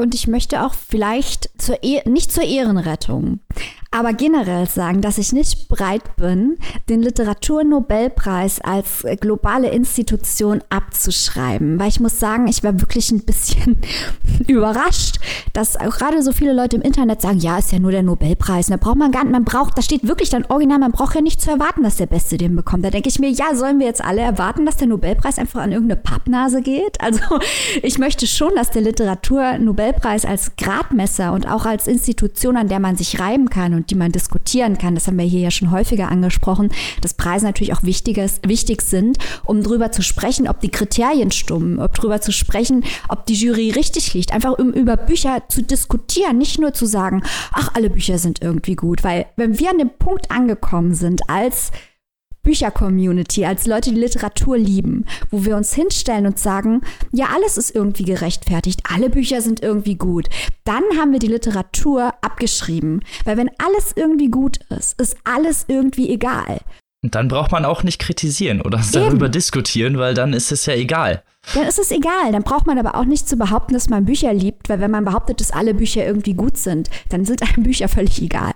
Und 0.00 0.14
ich 0.14 0.26
möchte 0.26 0.64
auch 0.64 0.72
vielleicht 0.72 1.50
zur 1.60 1.84
e 1.84 2.00
nicht 2.08 2.32
zur 2.32 2.44
Ehrenrettung, 2.44 3.40
aber 3.92 4.12
generell 4.12 4.68
sagen, 4.68 5.00
dass 5.00 5.18
ich 5.18 5.32
nicht 5.32 5.68
bereit 5.68 6.14
bin, 6.14 6.58
den 6.88 7.02
Literaturnobelpreis 7.02 8.60
als 8.60 9.04
globale 9.20 9.70
Institution 9.70 10.62
abzuschreiben. 10.70 11.80
Weil 11.80 11.88
ich 11.88 11.98
muss 11.98 12.20
sagen, 12.20 12.46
ich 12.46 12.62
war 12.62 12.80
wirklich 12.80 13.10
ein 13.10 13.24
bisschen 13.24 13.78
überrascht, 14.46 15.18
dass 15.52 15.76
auch 15.76 15.98
gerade 15.98 16.22
so 16.22 16.30
viele 16.30 16.52
Leute 16.52 16.76
im 16.76 16.82
Internet 16.82 17.20
sagen, 17.20 17.38
ja, 17.38 17.58
ist 17.58 17.72
ja 17.72 17.80
nur 17.80 17.90
der 17.90 18.04
Nobelpreis. 18.04 18.68
Da 18.68 18.76
braucht 18.76 18.96
man 18.96 19.10
gar 19.10 19.24
nicht, 19.24 19.32
man 19.32 19.44
braucht, 19.44 19.76
da 19.76 19.82
steht 19.82 20.06
wirklich 20.06 20.30
dann 20.30 20.44
original, 20.46 20.78
man 20.78 20.92
braucht 20.92 21.16
ja 21.16 21.20
nicht 21.20 21.40
zu 21.40 21.50
erwarten, 21.50 21.82
dass 21.82 21.96
der 21.96 22.06
Beste 22.06 22.36
den 22.36 22.54
bekommt. 22.54 22.84
Da 22.84 22.90
denke 22.90 23.08
ich 23.08 23.18
mir, 23.18 23.30
ja, 23.30 23.56
sollen 23.56 23.80
wir 23.80 23.86
jetzt 23.86 24.04
alle 24.04 24.20
erwarten, 24.20 24.66
dass 24.66 24.76
der 24.76 24.86
Nobelpreis 24.86 25.38
einfach 25.38 25.62
an 25.62 25.72
irgendeine 25.72 26.00
Pappnase 26.00 26.62
geht? 26.62 27.00
Also 27.00 27.20
ich 27.82 27.98
möchte 27.98 28.28
schon, 28.28 28.54
dass 28.54 28.70
der 28.70 28.82
Literaturnobelpreis 28.82 30.24
als 30.24 30.54
Gradmesser 30.54 31.32
und 31.32 31.50
auch 31.50 31.66
als 31.66 31.88
Institution, 31.88 32.56
an 32.56 32.68
der 32.68 32.78
man 32.78 32.96
sich 32.96 33.18
reiben 33.18 33.50
kann 33.50 33.79
und 33.80 33.90
die 33.90 33.94
man 33.94 34.12
diskutieren 34.12 34.76
kann, 34.76 34.94
das 34.94 35.06
haben 35.06 35.18
wir 35.18 35.24
hier 35.24 35.40
ja 35.40 35.50
schon 35.50 35.70
häufiger 35.70 36.10
angesprochen, 36.10 36.68
dass 37.00 37.14
Preise 37.14 37.46
natürlich 37.46 37.72
auch 37.72 37.82
wichtiges, 37.82 38.40
wichtig 38.46 38.82
sind, 38.82 39.16
um 39.44 39.62
darüber 39.62 39.90
zu 39.90 40.02
sprechen, 40.02 40.48
ob 40.48 40.60
die 40.60 40.70
Kriterien 40.70 41.30
stimmen, 41.30 41.80
ob 41.80 41.94
darüber 41.94 42.20
zu 42.20 42.30
sprechen, 42.30 42.84
ob 43.08 43.24
die 43.24 43.34
Jury 43.34 43.70
richtig 43.70 44.12
liegt, 44.12 44.34
einfach 44.34 44.58
um 44.58 44.72
über 44.72 44.98
Bücher 44.98 45.44
zu 45.48 45.62
diskutieren, 45.62 46.36
nicht 46.36 46.60
nur 46.60 46.74
zu 46.74 46.84
sagen, 46.84 47.22
ach, 47.52 47.70
alle 47.74 47.88
Bücher 47.88 48.18
sind 48.18 48.42
irgendwie 48.42 48.76
gut, 48.76 49.02
weil 49.02 49.26
wenn 49.36 49.58
wir 49.58 49.70
an 49.70 49.78
dem 49.78 49.90
Punkt 49.98 50.30
angekommen 50.30 50.94
sind 50.94 51.30
als 51.30 51.70
Bücher-Community, 52.42 53.44
als 53.44 53.66
Leute, 53.66 53.90
die 53.90 54.00
Literatur 54.00 54.56
lieben, 54.56 55.04
wo 55.30 55.44
wir 55.44 55.56
uns 55.56 55.74
hinstellen 55.74 56.26
und 56.26 56.38
sagen, 56.38 56.80
ja, 57.12 57.28
alles 57.34 57.56
ist 57.56 57.74
irgendwie 57.74 58.04
gerechtfertigt, 58.04 58.80
alle 58.90 59.10
Bücher 59.10 59.42
sind 59.42 59.62
irgendwie 59.62 59.96
gut. 59.96 60.28
Dann 60.64 60.82
haben 60.98 61.12
wir 61.12 61.18
die 61.18 61.26
Literatur 61.26 62.14
abgeschrieben. 62.22 63.02
Weil 63.24 63.36
wenn 63.36 63.50
alles 63.58 63.92
irgendwie 63.94 64.30
gut 64.30 64.58
ist, 64.70 65.00
ist 65.00 65.16
alles 65.24 65.64
irgendwie 65.68 66.10
egal. 66.10 66.60
Und 67.02 67.14
dann 67.14 67.28
braucht 67.28 67.52
man 67.52 67.64
auch 67.64 67.82
nicht 67.82 67.98
kritisieren 67.98 68.60
oder 68.60 68.78
Eben. 68.78 68.92
darüber 68.92 69.28
diskutieren, 69.28 69.98
weil 69.98 70.14
dann 70.14 70.32
ist 70.32 70.52
es 70.52 70.66
ja 70.66 70.74
egal. 70.74 71.22
Dann 71.54 71.66
ist 71.66 71.78
es 71.78 71.90
egal. 71.90 72.32
Dann 72.32 72.42
braucht 72.42 72.66
man 72.66 72.78
aber 72.78 72.94
auch 72.94 73.04
nicht 73.04 73.28
zu 73.28 73.36
behaupten, 73.36 73.74
dass 73.74 73.88
man 73.88 74.04
Bücher 74.04 74.32
liebt, 74.32 74.68
weil 74.68 74.80
wenn 74.80 74.90
man 74.90 75.04
behauptet, 75.04 75.40
dass 75.40 75.50
alle 75.50 75.74
Bücher 75.74 76.06
irgendwie 76.06 76.34
gut 76.34 76.56
sind, 76.56 76.90
dann 77.08 77.24
sind 77.24 77.42
einem 77.42 77.62
Bücher 77.64 77.88
völlig 77.88 78.22
egal. 78.22 78.52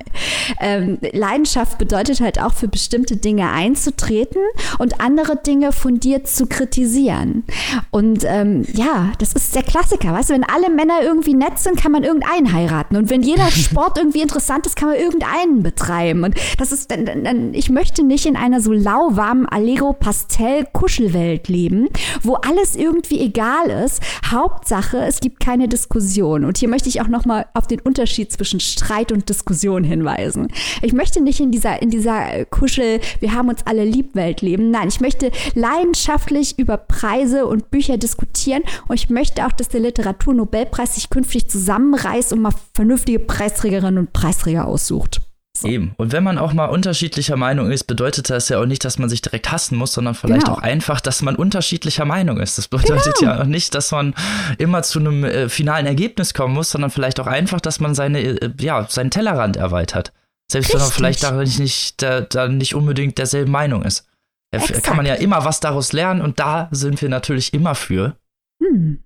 Ähm, 0.60 0.98
Leidenschaft 1.12 1.78
bedeutet 1.78 2.20
halt 2.20 2.40
auch 2.40 2.52
für 2.52 2.68
bestimmte 2.68 3.16
Dinge 3.16 3.50
einzutreten 3.50 4.42
und 4.78 5.00
andere 5.00 5.36
Dinge 5.36 5.72
fundiert 5.72 6.28
zu 6.28 6.46
kritisieren. 6.46 7.44
Und 7.90 8.24
ähm, 8.24 8.64
ja, 8.74 9.12
das 9.18 9.32
ist 9.32 9.54
der 9.56 9.62
Klassiker. 9.62 10.12
Weißt 10.12 10.30
du, 10.30 10.34
wenn 10.34 10.44
alle 10.44 10.70
Männer 10.70 11.02
irgendwie 11.02 11.34
nett 11.34 11.58
sind, 11.58 11.80
kann 11.80 11.90
man 11.90 12.04
irgendeinen 12.04 12.52
heiraten. 12.52 12.96
Und 12.96 13.10
wenn 13.10 13.22
jeder 13.22 13.46
Sport 13.50 13.98
irgendwie 13.98 14.20
interessant 14.20 14.66
ist, 14.66 14.76
kann 14.76 14.90
man 14.90 14.98
irgendeinen 14.98 15.62
betreiben. 15.62 16.22
Und 16.22 16.34
das 16.58 16.70
ist, 16.70 16.90
dann, 16.90 17.06
dann, 17.06 17.54
ich 17.54 17.70
möchte 17.70 18.04
nicht 18.04 18.26
in 18.26 18.36
einer 18.36 18.60
so 18.60 18.72
lauwarmen 18.72 19.46
Allegro-Pastell-Kuschelwelt 19.46 21.48
leben, 21.48 21.88
wo 22.22 22.34
alles 22.34 22.73
irgendwie 22.76 23.20
egal 23.20 23.70
ist. 23.84 24.02
Hauptsache, 24.30 24.98
es 24.98 25.20
gibt 25.20 25.40
keine 25.40 25.68
Diskussion. 25.68 26.44
Und 26.44 26.58
hier 26.58 26.68
möchte 26.68 26.88
ich 26.88 27.00
auch 27.00 27.08
noch 27.08 27.24
mal 27.24 27.46
auf 27.54 27.66
den 27.66 27.80
Unterschied 27.80 28.32
zwischen 28.32 28.60
Streit 28.60 29.12
und 29.12 29.28
Diskussion 29.28 29.84
hinweisen. 29.84 30.48
Ich 30.82 30.92
möchte 30.92 31.20
nicht 31.20 31.40
in 31.40 31.50
dieser, 31.50 31.80
in 31.82 31.90
dieser 31.90 32.44
Kuschel, 32.46 33.00
wir 33.20 33.32
haben 33.32 33.48
uns 33.48 33.66
alle 33.66 33.84
lieb 33.84 34.14
Welt 34.14 34.40
leben. 34.40 34.70
Nein, 34.70 34.88
ich 34.88 35.00
möchte 35.00 35.30
leidenschaftlich 35.54 36.58
über 36.58 36.76
Preise 36.76 37.46
und 37.46 37.70
Bücher 37.70 37.98
diskutieren. 37.98 38.62
Und 38.88 38.96
ich 38.96 39.10
möchte 39.10 39.46
auch, 39.46 39.52
dass 39.52 39.68
der 39.68 39.80
Literaturnobelpreis 39.80 40.94
sich 40.94 41.10
künftig 41.10 41.48
zusammenreißt 41.48 42.32
und 42.32 42.42
mal 42.42 42.54
vernünftige 42.74 43.18
Preisträgerinnen 43.18 43.98
und 43.98 44.12
Preisträger 44.12 44.66
aussucht. 44.66 45.20
So. 45.56 45.68
Eben. 45.68 45.92
Und 45.96 46.10
wenn 46.10 46.24
man 46.24 46.36
auch 46.36 46.52
mal 46.52 46.66
unterschiedlicher 46.66 47.36
Meinung 47.36 47.70
ist, 47.70 47.84
bedeutet 47.84 48.28
das 48.28 48.48
ja 48.48 48.58
auch 48.58 48.66
nicht, 48.66 48.84
dass 48.84 48.98
man 48.98 49.08
sich 49.08 49.22
direkt 49.22 49.52
hassen 49.52 49.78
muss, 49.78 49.92
sondern 49.92 50.14
vielleicht 50.14 50.46
genau. 50.46 50.56
auch 50.56 50.62
einfach, 50.62 51.00
dass 51.00 51.22
man 51.22 51.36
unterschiedlicher 51.36 52.04
Meinung 52.04 52.40
ist. 52.40 52.58
Das 52.58 52.66
bedeutet 52.66 53.14
genau. 53.20 53.32
ja 53.32 53.40
auch 53.42 53.46
nicht, 53.46 53.74
dass 53.74 53.92
man 53.92 54.14
immer 54.58 54.82
zu 54.82 54.98
einem 54.98 55.22
äh, 55.22 55.48
finalen 55.48 55.86
Ergebnis 55.86 56.34
kommen 56.34 56.54
muss, 56.54 56.70
sondern 56.70 56.90
vielleicht 56.90 57.20
auch 57.20 57.28
einfach, 57.28 57.60
dass 57.60 57.78
man 57.78 57.94
seine, 57.94 58.20
äh, 58.20 58.50
ja, 58.58 58.86
seinen 58.88 59.10
Tellerrand 59.10 59.56
erweitert. 59.56 60.12
Selbst 60.50 60.68
Richtig. 60.68 60.74
wenn 60.74 60.82
man 60.82 60.92
vielleicht 60.92 61.22
da 61.22 61.32
nicht, 61.32 62.02
da, 62.02 62.20
da 62.22 62.48
nicht 62.48 62.74
unbedingt 62.74 63.18
derselben 63.18 63.52
Meinung 63.52 63.84
ist. 63.84 64.08
Da 64.50 64.58
kann 64.58 64.96
man 64.96 65.06
ja 65.06 65.14
immer 65.14 65.44
was 65.44 65.60
daraus 65.60 65.92
lernen 65.92 66.20
und 66.20 66.38
da 66.38 66.68
sind 66.70 67.00
wir 67.00 67.08
natürlich 67.08 67.54
immer 67.54 67.74
für. 67.74 68.16
Hm. 68.62 69.03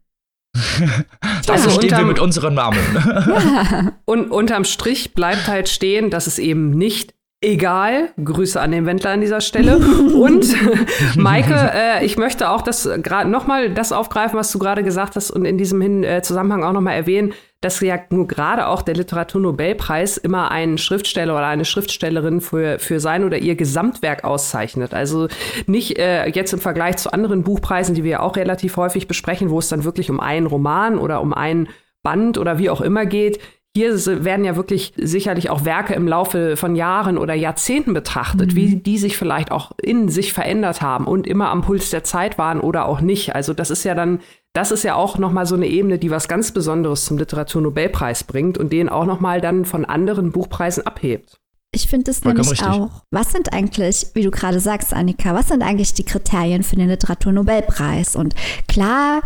Dafür 1.46 1.70
stehen 1.70 1.90
wir 1.90 2.04
mit 2.04 2.18
unseren 2.18 2.54
Namen. 2.54 2.78
Ja. 2.94 3.92
Und 4.04 4.30
unterm 4.30 4.64
Strich 4.64 5.14
bleibt 5.14 5.46
halt 5.46 5.68
stehen, 5.68 6.10
dass 6.10 6.26
es 6.26 6.38
eben 6.38 6.70
nicht 6.70 7.14
egal. 7.40 8.10
Grüße 8.22 8.60
an 8.60 8.72
den 8.72 8.86
Wendler 8.86 9.10
an 9.10 9.20
dieser 9.20 9.40
Stelle. 9.40 9.78
und 10.14 10.46
Maike, 11.16 11.54
äh, 11.54 12.04
ich 12.04 12.16
möchte 12.16 12.50
auch 12.50 12.62
das 12.62 12.88
gerade 13.02 13.30
nochmal 13.30 13.72
das 13.72 13.92
aufgreifen, 13.92 14.38
was 14.38 14.50
du 14.50 14.58
gerade 14.58 14.82
gesagt 14.82 15.16
hast 15.16 15.30
und 15.30 15.44
in 15.44 15.58
diesem 15.58 15.80
Hin 15.80 16.04
äh, 16.04 16.22
Zusammenhang 16.22 16.64
auch 16.64 16.72
nochmal 16.72 16.94
erwähnen, 16.94 17.32
dass 17.60 17.80
ja 17.80 17.98
nur 18.10 18.28
gerade 18.28 18.68
auch 18.68 18.82
der 18.82 18.94
Literaturnobelpreis 18.94 20.16
immer 20.16 20.50
einen 20.50 20.78
Schriftsteller 20.78 21.34
oder 21.34 21.46
eine 21.46 21.64
Schriftstellerin 21.64 22.40
für, 22.40 22.78
für 22.78 23.00
sein 23.00 23.24
oder 23.24 23.38
ihr 23.38 23.56
Gesamtwerk 23.56 24.22
auszeichnet. 24.22 24.94
Also 24.94 25.28
nicht 25.66 25.98
äh, 25.98 26.28
jetzt 26.28 26.52
im 26.52 26.60
Vergleich 26.60 26.98
zu 26.98 27.12
anderen 27.12 27.42
Buchpreisen, 27.42 27.96
die 27.96 28.04
wir 28.04 28.22
auch 28.22 28.36
relativ 28.36 28.76
häufig 28.76 29.08
besprechen, 29.08 29.50
wo 29.50 29.58
es 29.58 29.68
dann 29.68 29.84
wirklich 29.84 30.10
um 30.10 30.20
einen 30.20 30.46
Roman 30.46 30.98
oder 30.98 31.20
um 31.20 31.34
einen 31.34 31.68
Band 32.04 32.38
oder 32.38 32.58
wie 32.58 32.70
auch 32.70 32.80
immer 32.80 33.06
geht, 33.06 33.40
hier 33.78 34.24
werden 34.24 34.44
ja 34.44 34.56
wirklich 34.56 34.92
sicherlich 34.96 35.50
auch 35.50 35.64
Werke 35.64 35.94
im 35.94 36.08
Laufe 36.08 36.56
von 36.56 36.74
Jahren 36.74 37.16
oder 37.16 37.34
Jahrzehnten 37.34 37.94
betrachtet, 37.94 38.52
mhm. 38.52 38.56
wie 38.56 38.76
die 38.76 38.98
sich 38.98 39.16
vielleicht 39.16 39.52
auch 39.52 39.70
in 39.80 40.08
sich 40.08 40.32
verändert 40.32 40.82
haben 40.82 41.06
und 41.06 41.28
immer 41.28 41.50
am 41.50 41.62
Puls 41.62 41.90
der 41.90 42.02
Zeit 42.02 42.38
waren 42.38 42.58
oder 42.60 42.86
auch 42.86 43.00
nicht. 43.00 43.36
Also 43.36 43.54
das 43.54 43.70
ist 43.70 43.84
ja 43.84 43.94
dann, 43.94 44.18
das 44.54 44.70
ist 44.70 44.82
ja 44.82 44.94
auch 44.94 45.18
noch 45.18 45.32
mal 45.32 45.46
so 45.46 45.54
eine 45.54 45.66
Ebene, 45.66 45.98
die 45.98 46.10
was 46.10 46.28
ganz 46.28 46.52
Besonderes 46.52 47.04
zum 47.04 47.18
Literaturnobelpreis 47.18 48.24
bringt 48.24 48.58
und 48.58 48.72
den 48.72 48.88
auch 48.88 49.06
noch 49.06 49.20
mal 49.20 49.40
dann 49.40 49.64
von 49.64 49.84
anderen 49.84 50.32
Buchpreisen 50.32 50.86
abhebt. 50.86 51.38
Ich 51.70 51.86
finde 51.86 52.10
es 52.10 52.24
nämlich 52.24 52.50
richtig. 52.50 52.66
auch. 52.66 53.02
Was 53.10 53.30
sind 53.30 53.52
eigentlich, 53.52 54.06
wie 54.14 54.22
du 54.22 54.30
gerade 54.30 54.58
sagst, 54.58 54.94
Annika, 54.94 55.34
was 55.34 55.48
sind 55.48 55.62
eigentlich 55.62 55.92
die 55.92 56.04
Kriterien 56.04 56.62
für 56.62 56.76
den 56.76 56.88
Literaturnobelpreis? 56.88 58.16
Und 58.16 58.34
klar 58.68 59.20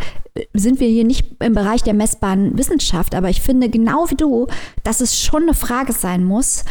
sind 0.52 0.80
wir 0.80 0.88
hier 0.88 1.04
nicht 1.04 1.40
im 1.40 1.54
Bereich 1.54 1.82
der 1.82 1.94
messbaren 1.94 2.58
Wissenschaft, 2.58 3.14
aber 3.14 3.28
ich 3.28 3.40
finde 3.40 3.68
genau 3.68 4.10
wie 4.10 4.16
du, 4.16 4.48
dass 4.82 5.00
es 5.00 5.20
schon 5.20 5.42
eine 5.42 5.54
Frage 5.54 5.92
sein 5.92 6.24
muss, 6.24 6.64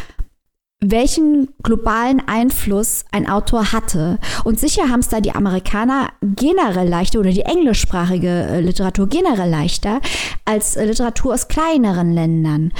welchen 0.83 1.49
globalen 1.61 2.21
Einfluss 2.27 3.05
ein 3.11 3.29
Autor 3.29 3.71
hatte. 3.71 4.17
Und 4.43 4.59
sicher 4.59 4.89
haben 4.89 5.01
es 5.01 5.09
da 5.09 5.21
die 5.21 5.33
Amerikaner 5.33 6.09
generell 6.21 6.89
leichter 6.89 7.19
oder 7.19 7.29
die 7.29 7.41
englischsprachige 7.41 8.27
äh, 8.27 8.61
Literatur 8.61 9.07
generell 9.07 9.49
leichter 9.49 10.01
als 10.43 10.75
äh, 10.75 10.85
Literatur 10.85 11.35
aus 11.35 11.47
kleineren 11.47 12.13
Ländern. 12.13 12.73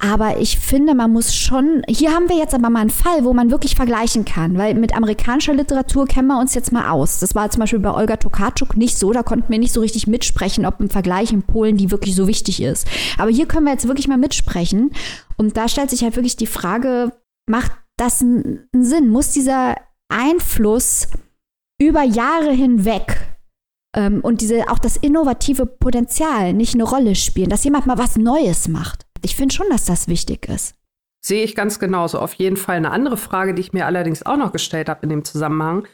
Aber 0.00 0.38
ich 0.38 0.60
finde, 0.60 0.94
man 0.94 1.12
muss 1.12 1.34
schon, 1.34 1.82
hier 1.88 2.12
haben 2.12 2.28
wir 2.28 2.36
jetzt 2.36 2.54
aber 2.54 2.70
mal 2.70 2.82
einen 2.82 2.90
Fall, 2.90 3.24
wo 3.24 3.32
man 3.32 3.50
wirklich 3.50 3.74
vergleichen 3.74 4.24
kann, 4.24 4.56
weil 4.56 4.74
mit 4.74 4.96
amerikanischer 4.96 5.54
Literatur 5.54 6.06
kennen 6.06 6.28
wir 6.28 6.38
uns 6.38 6.54
jetzt 6.54 6.70
mal 6.70 6.90
aus. 6.90 7.18
Das 7.18 7.34
war 7.34 7.50
zum 7.50 7.58
Beispiel 7.58 7.80
bei 7.80 7.92
Olga 7.92 8.16
Tokarczuk 8.16 8.76
nicht 8.76 8.96
so, 8.96 9.12
da 9.12 9.24
konnten 9.24 9.50
wir 9.50 9.58
nicht 9.58 9.72
so 9.72 9.80
richtig 9.80 10.06
mitsprechen, 10.06 10.64
ob 10.64 10.78
im 10.78 10.88
Vergleich 10.88 11.32
in 11.32 11.42
Polen 11.42 11.76
die 11.76 11.90
wirklich 11.90 12.14
so 12.14 12.28
wichtig 12.28 12.62
ist. 12.62 12.86
Aber 13.18 13.32
hier 13.32 13.46
können 13.46 13.64
wir 13.64 13.72
jetzt 13.72 13.88
wirklich 13.88 14.06
mal 14.06 14.18
mitsprechen. 14.18 14.92
Und 15.36 15.56
da 15.56 15.68
stellt 15.68 15.90
sich 15.90 16.02
halt 16.02 16.14
wirklich 16.14 16.36
die 16.36 16.46
Frage, 16.46 17.12
macht 17.48 17.72
das 17.96 18.22
einen 18.22 18.68
Sinn? 18.72 19.08
Muss 19.08 19.32
dieser 19.32 19.76
Einfluss 20.08 21.08
über 21.80 22.02
Jahre 22.02 22.52
hinweg 22.52 23.38
ähm, 23.96 24.20
und 24.22 24.40
diese, 24.40 24.68
auch 24.70 24.78
das 24.78 24.96
innovative 24.96 25.66
Potenzial 25.66 26.52
nicht 26.52 26.74
eine 26.74 26.84
Rolle 26.84 27.14
spielen, 27.14 27.50
dass 27.50 27.64
jemand 27.64 27.86
mal 27.86 27.98
was 27.98 28.16
Neues 28.16 28.68
macht? 28.68 29.06
Ich 29.22 29.36
finde 29.36 29.54
schon, 29.54 29.68
dass 29.70 29.84
das 29.84 30.08
wichtig 30.08 30.48
ist. 30.48 30.74
Sehe 31.20 31.42
ich 31.42 31.54
ganz 31.54 31.78
genauso. 31.78 32.20
Auf 32.20 32.34
jeden 32.34 32.56
Fall 32.56 32.76
eine 32.76 32.90
andere 32.90 33.16
Frage, 33.16 33.54
die 33.54 33.60
ich 33.60 33.72
mir 33.72 33.86
allerdings 33.86 34.24
auch 34.24 34.36
noch 34.36 34.52
gestellt 34.52 34.88
habe 34.88 35.00
in 35.02 35.08
dem 35.08 35.24
Zusammenhang. 35.24 35.86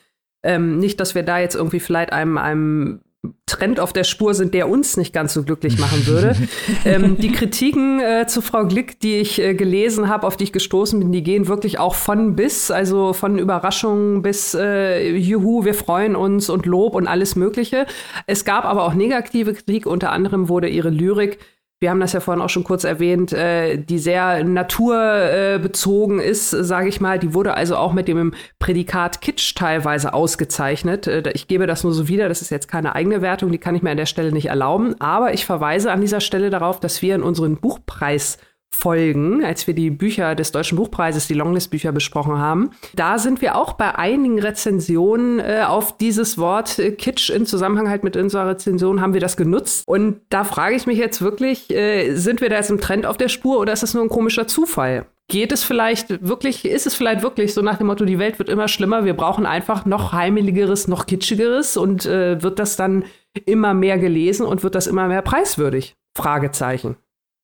Ähm, 0.42 0.78
nicht, 0.78 1.00
dass 1.00 1.14
wir 1.14 1.23
da 1.23 1.38
jetzt 1.38 1.54
irgendwie 1.54 1.80
vielleicht 1.80 2.12
einem, 2.12 2.37
einem 2.37 3.00
Trend 3.47 3.81
auf 3.81 3.93
der 3.93 4.04
Spur 4.04 4.35
sind, 4.35 4.54
der 4.54 4.69
uns 4.69 4.97
nicht 4.97 5.12
ganz 5.12 5.35
so 5.35 5.43
glücklich 5.43 5.78
machen 5.78 6.07
würde. 6.07 6.37
ähm, 6.85 7.16
die 7.19 7.33
Kritiken 7.33 8.00
äh, 8.00 8.26
zu 8.26 8.43
Frau 8.43 8.66
Glick, 8.66 9.00
die 9.00 9.16
ich 9.16 9.40
äh, 9.40 9.54
gelesen 9.54 10.09
habe, 10.09 10.26
auf 10.26 10.37
die 10.37 10.45
ich 10.45 10.52
gestoßen 10.52 10.99
bin, 10.99 11.12
die 11.12 11.23
gehen 11.23 11.49
wirklich 11.49 11.78
auch 11.78 11.95
von 11.95 12.37
bis, 12.37 12.71
also 12.71 13.12
von 13.12 13.38
Überraschungen 13.38 14.23
bis 14.23 14.54
äh, 14.54 15.16
Juhu, 15.16 15.64
wir 15.64 15.75
freuen 15.75 16.16
uns 16.16 16.50
und 16.50 16.66
Lob 16.66 16.95
und 16.95 17.07
alles 17.07 17.37
Mögliche. 17.37 17.87
Es 18.26 18.45
gab 18.45 18.64
aber 18.64 18.85
auch 18.85 18.95
negative 18.95 19.54
Kritik, 19.54 19.87
unter 19.87 20.12
anderem 20.12 20.49
wurde 20.49 20.69
ihre 20.69 20.90
Lyrik 20.90 21.38
wir 21.84 21.90
haben 21.90 22.00
das 22.00 22.14
ja 22.14 22.20
vorhin 22.20 22.42
auch 22.42 22.48
schon 22.48 22.64
kurz 22.64 22.84
erwähnt, 22.84 23.34
äh, 23.34 23.76
die 23.76 23.98
sehr 23.98 24.42
naturbezogen 24.42 26.18
äh, 26.18 26.26
ist, 26.26 26.48
sage 26.48 26.88
ich 26.88 26.98
mal. 26.98 27.18
Die 27.18 27.34
wurde 27.34 27.52
also 27.52 27.76
auch 27.76 27.92
mit 27.92 28.08
dem 28.08 28.32
Prädikat 28.58 29.20
Kitsch 29.20 29.54
teilweise 29.54 30.14
ausgezeichnet. 30.14 31.06
Äh, 31.06 31.30
ich 31.34 31.46
gebe 31.46 31.66
das 31.66 31.84
nur 31.84 31.92
so 31.92 32.08
wieder, 32.08 32.30
das 32.30 32.40
ist 32.40 32.48
jetzt 32.48 32.68
keine 32.68 32.94
eigene 32.94 33.20
Wertung, 33.20 33.52
die 33.52 33.58
kann 33.58 33.74
ich 33.74 33.82
mir 33.82 33.90
an 33.90 33.98
der 33.98 34.06
Stelle 34.06 34.32
nicht 34.32 34.46
erlauben. 34.46 34.98
Aber 34.98 35.34
ich 35.34 35.44
verweise 35.44 35.92
an 35.92 36.00
dieser 36.00 36.22
Stelle 36.22 36.48
darauf, 36.48 36.80
dass 36.80 37.02
wir 37.02 37.14
in 37.14 37.22
unseren 37.22 37.58
Buchpreis 37.58 38.38
Folgen, 38.75 39.45
als 39.45 39.66
wir 39.66 39.75
die 39.75 39.88
Bücher 39.88 40.35
des 40.35 40.52
Deutschen 40.52 40.76
Buchpreises, 40.76 41.28
die 41.28 41.35
Longlist-Bücher 41.35 41.93
besprochen 41.93 42.38
haben. 42.38 42.71
Da 42.95 43.19
sind 43.19 43.40
wir 43.40 43.57
auch 43.57 43.75
bei 43.75 43.95
einigen 43.95 44.40
Rezensionen 44.40 45.38
äh, 45.38 45.62
auf 45.66 45.97
dieses 45.97 46.38
Wort 46.38 46.78
äh, 46.78 46.90
Kitsch 46.90 47.31
in 47.31 47.47
Zusammenhang 47.47 47.88
halt 47.88 48.04
mit 48.04 48.16
unserer 48.16 48.49
Rezension 48.49 49.00
haben 49.00 49.14
wir 49.14 49.21
das 49.21 49.37
genutzt. 49.37 49.85
Und 49.87 50.21
da 50.28 50.45
frage 50.45 50.75
ich 50.75 50.87
mich 50.87 50.99
jetzt 50.99 51.23
wirklich, 51.23 51.71
äh, 51.71 52.14
sind 52.16 52.40
wir 52.40 52.50
da 52.50 52.57
jetzt 52.57 52.71
im 52.71 52.81
Trend 52.81 53.07
auf 53.07 53.16
der 53.16 53.28
Spur 53.28 53.61
oder 53.61 53.73
ist 53.73 53.85
das 53.85 53.95
nur 53.95 54.02
ein 54.02 54.09
komischer 54.09 54.47
Zufall? 54.49 55.07
Geht 55.28 55.52
es 55.52 55.62
vielleicht 55.62 56.26
wirklich, 56.26 56.64
ist 56.64 56.87
es 56.87 56.95
vielleicht 56.95 57.23
wirklich 57.23 57.54
so 57.54 57.62
nach 57.62 57.78
dem 57.78 57.87
Motto, 57.87 58.04
die 58.04 58.19
Welt 58.19 58.38
wird 58.38 58.50
immer 58.50 58.69
schlimmer, 58.69 59.04
wir 59.04 59.14
brauchen 59.14 59.47
einfach 59.47 59.87
noch 59.87 60.12
heimeligeres, 60.12 60.88
noch 60.88 61.07
kitschigeres 61.07 61.76
und 61.76 62.04
äh, 62.04 62.43
wird 62.43 62.59
das 62.59 62.76
dann 62.76 63.04
immer 63.47 63.73
mehr 63.73 63.99
gelesen 63.99 64.45
und 64.45 64.62
wird 64.62 64.75
das 64.75 64.87
immer 64.87 65.09
mehr 65.09 65.23
preiswürdig? 65.23 65.97
Fragezeichen. 66.16 66.97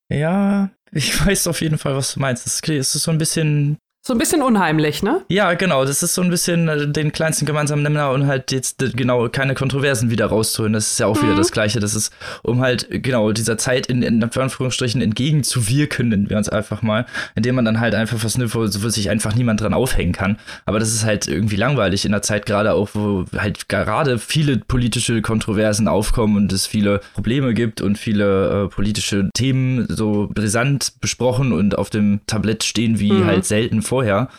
Ja, 0.09 0.69
ich 0.91 1.25
weiß 1.25 1.47
auf 1.47 1.61
jeden 1.61 1.77
Fall, 1.77 1.95
was 1.95 2.13
du 2.13 2.19
meinst. 2.19 2.45
Es 2.45 2.61
ist 2.69 2.91
so 3.03 3.11
ein 3.11 3.17
bisschen 3.17 3.77
so 4.03 4.13
ein 4.13 4.17
bisschen 4.17 4.41
unheimlich, 4.41 5.03
ne? 5.03 5.21
Ja, 5.27 5.53
genau. 5.53 5.85
Das 5.85 6.01
ist 6.01 6.15
so 6.15 6.23
ein 6.23 6.31
bisschen 6.31 6.67
äh, 6.67 6.87
den 6.87 7.11
kleinsten 7.11 7.45
gemeinsamen 7.45 7.83
Nenner 7.83 8.09
und 8.09 8.25
halt 8.25 8.51
jetzt 8.51 8.81
äh, 8.81 8.89
genau 8.89 9.29
keine 9.29 9.53
Kontroversen 9.53 10.09
wieder 10.09 10.25
rauszuholen. 10.25 10.73
Das 10.73 10.93
ist 10.93 10.99
ja 10.99 11.05
auch 11.05 11.21
mhm. 11.21 11.27
wieder 11.27 11.35
das 11.35 11.51
Gleiche. 11.51 11.79
Das 11.79 11.93
ist, 11.93 12.11
um 12.41 12.61
halt 12.61 12.87
genau 12.89 13.31
dieser 13.31 13.59
Zeit 13.59 13.85
in, 13.85 14.01
in 14.01 14.23
Anführungsstrichen 14.23 15.03
entgegenzuwirken, 15.03 16.09
nennen 16.09 16.29
wir 16.31 16.37
uns 16.37 16.49
einfach 16.49 16.81
mal, 16.81 17.05
indem 17.35 17.53
man 17.53 17.65
dann 17.65 17.79
halt 17.79 17.93
einfach 17.93 18.23
was, 18.23 18.39
wo, 18.55 18.61
wo 18.61 18.89
sich 18.89 19.11
einfach 19.11 19.35
niemand 19.35 19.61
dran 19.61 19.75
aufhängen 19.75 20.13
kann. 20.13 20.39
Aber 20.65 20.79
das 20.79 20.91
ist 20.91 21.05
halt 21.05 21.27
irgendwie 21.27 21.55
langweilig 21.55 22.03
in 22.03 22.11
der 22.11 22.23
Zeit 22.23 22.47
gerade 22.47 22.73
auch, 22.73 22.89
wo 22.93 23.25
halt 23.37 23.69
gerade 23.69 24.17
viele 24.17 24.57
politische 24.57 25.21
Kontroversen 25.21 25.87
aufkommen 25.87 26.37
und 26.37 26.51
es 26.51 26.65
viele 26.65 27.01
Probleme 27.13 27.53
gibt 27.53 27.81
und 27.81 27.99
viele 27.99 28.63
äh, 28.63 28.67
politische 28.67 29.29
Themen 29.35 29.85
so 29.89 30.27
brisant 30.33 30.93
besprochen 31.01 31.53
und 31.53 31.77
auf 31.77 31.91
dem 31.91 32.21
Tablett 32.25 32.63
stehen 32.63 32.97
wie 32.97 33.11
mhm. 33.11 33.25
halt 33.27 33.45
selten 33.45 33.83
vorher. 33.91 34.29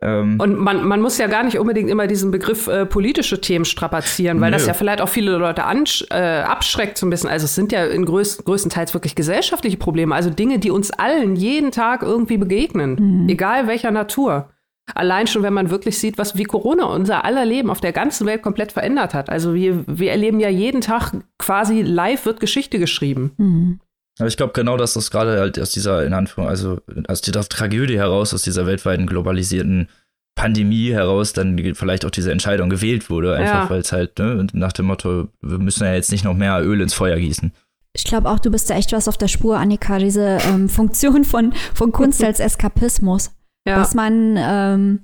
Ähm, 0.00 0.38
und 0.40 0.58
man, 0.58 0.86
man 0.86 1.00
muss 1.00 1.18
ja 1.18 1.26
gar 1.26 1.42
nicht 1.44 1.58
unbedingt 1.58 1.88
immer 1.90 2.06
diesen 2.06 2.30
Begriff 2.30 2.66
äh, 2.68 2.86
politische 2.86 3.40
Themen 3.40 3.64
strapazieren, 3.64 4.40
weil 4.40 4.50
nö. 4.50 4.56
das 4.56 4.66
ja 4.66 4.74
vielleicht 4.74 5.00
auch 5.00 5.08
viele 5.08 5.36
Leute 5.36 5.62
äh, 6.10 6.40
abschreckt 6.42 6.98
so 6.98 7.06
ein 7.06 7.10
bisschen. 7.10 7.30
Also 7.30 7.46
es 7.46 7.54
sind 7.54 7.72
ja 7.72 7.84
in 7.86 8.04
größ 8.04 8.44
größtenteils 8.44 8.94
wirklich 8.94 9.14
gesellschaftliche 9.14 9.76
Probleme, 9.76 10.14
also 10.14 10.30
Dinge, 10.30 10.58
die 10.58 10.70
uns 10.70 10.90
allen 10.90 11.36
jeden 11.36 11.70
Tag 11.72 12.02
irgendwie 12.02 12.38
begegnen, 12.38 13.22
mhm. 13.22 13.28
egal 13.28 13.66
welcher 13.66 13.90
Natur. 13.90 14.50
Allein 14.94 15.26
schon, 15.26 15.42
wenn 15.42 15.52
man 15.52 15.70
wirklich 15.70 15.98
sieht, 15.98 16.16
was 16.16 16.38
wie 16.38 16.44
Corona 16.44 16.86
unser 16.86 17.24
aller 17.24 17.44
Leben 17.44 17.68
auf 17.68 17.80
der 17.80 17.92
ganzen 17.92 18.26
Welt 18.26 18.42
komplett 18.42 18.72
verändert 18.72 19.14
hat. 19.14 19.28
Also 19.28 19.54
wir, 19.54 19.84
wir 19.86 20.10
erleben 20.10 20.40
ja 20.40 20.48
jeden 20.48 20.80
Tag 20.80 21.12
quasi 21.38 21.82
live 21.82 22.24
wird 22.24 22.40
Geschichte 22.40 22.78
geschrieben. 22.78 23.32
Mhm. 23.36 23.80
Aber 24.18 24.28
ich 24.28 24.36
glaube 24.36 24.52
genau, 24.52 24.76
dass 24.76 24.94
das 24.94 25.10
gerade 25.10 25.38
halt 25.38 25.58
aus 25.60 25.70
dieser, 25.70 26.04
in 26.04 26.12
Anführung, 26.12 26.48
also 26.48 26.80
aus 27.06 27.20
dieser 27.20 27.44
Tragödie 27.44 27.98
heraus, 27.98 28.34
aus 28.34 28.42
dieser 28.42 28.66
weltweiten 28.66 29.06
globalisierten 29.06 29.88
Pandemie 30.34 30.92
heraus 30.92 31.32
dann 31.32 31.58
vielleicht 31.74 32.04
auch 32.04 32.10
diese 32.10 32.30
Entscheidung 32.30 32.70
gewählt 32.70 33.10
wurde, 33.10 33.34
einfach 33.34 33.64
ja. 33.64 33.70
weil 33.70 33.80
es 33.80 33.92
halt 33.92 34.18
ne, 34.18 34.46
nach 34.52 34.72
dem 34.72 34.86
Motto, 34.86 35.28
wir 35.40 35.58
müssen 35.58 35.84
ja 35.84 35.94
jetzt 35.94 36.12
nicht 36.12 36.24
noch 36.24 36.34
mehr 36.34 36.62
Öl 36.64 36.80
ins 36.80 36.94
Feuer 36.94 37.16
gießen. 37.16 37.52
Ich 37.92 38.04
glaube 38.04 38.30
auch, 38.30 38.38
du 38.38 38.50
bist 38.50 38.70
da 38.70 38.74
echt 38.74 38.92
was 38.92 39.08
auf 39.08 39.18
der 39.18 39.28
Spur, 39.28 39.58
Annika, 39.58 39.98
diese 39.98 40.38
ähm, 40.48 40.68
Funktion 40.68 41.24
von, 41.24 41.52
von 41.74 41.90
Kunst 41.90 42.22
als 42.22 42.38
Eskapismus. 42.38 43.32
Ja. 43.66 43.76
Dass 43.76 43.94
man 43.94 44.36
ähm, 44.38 45.00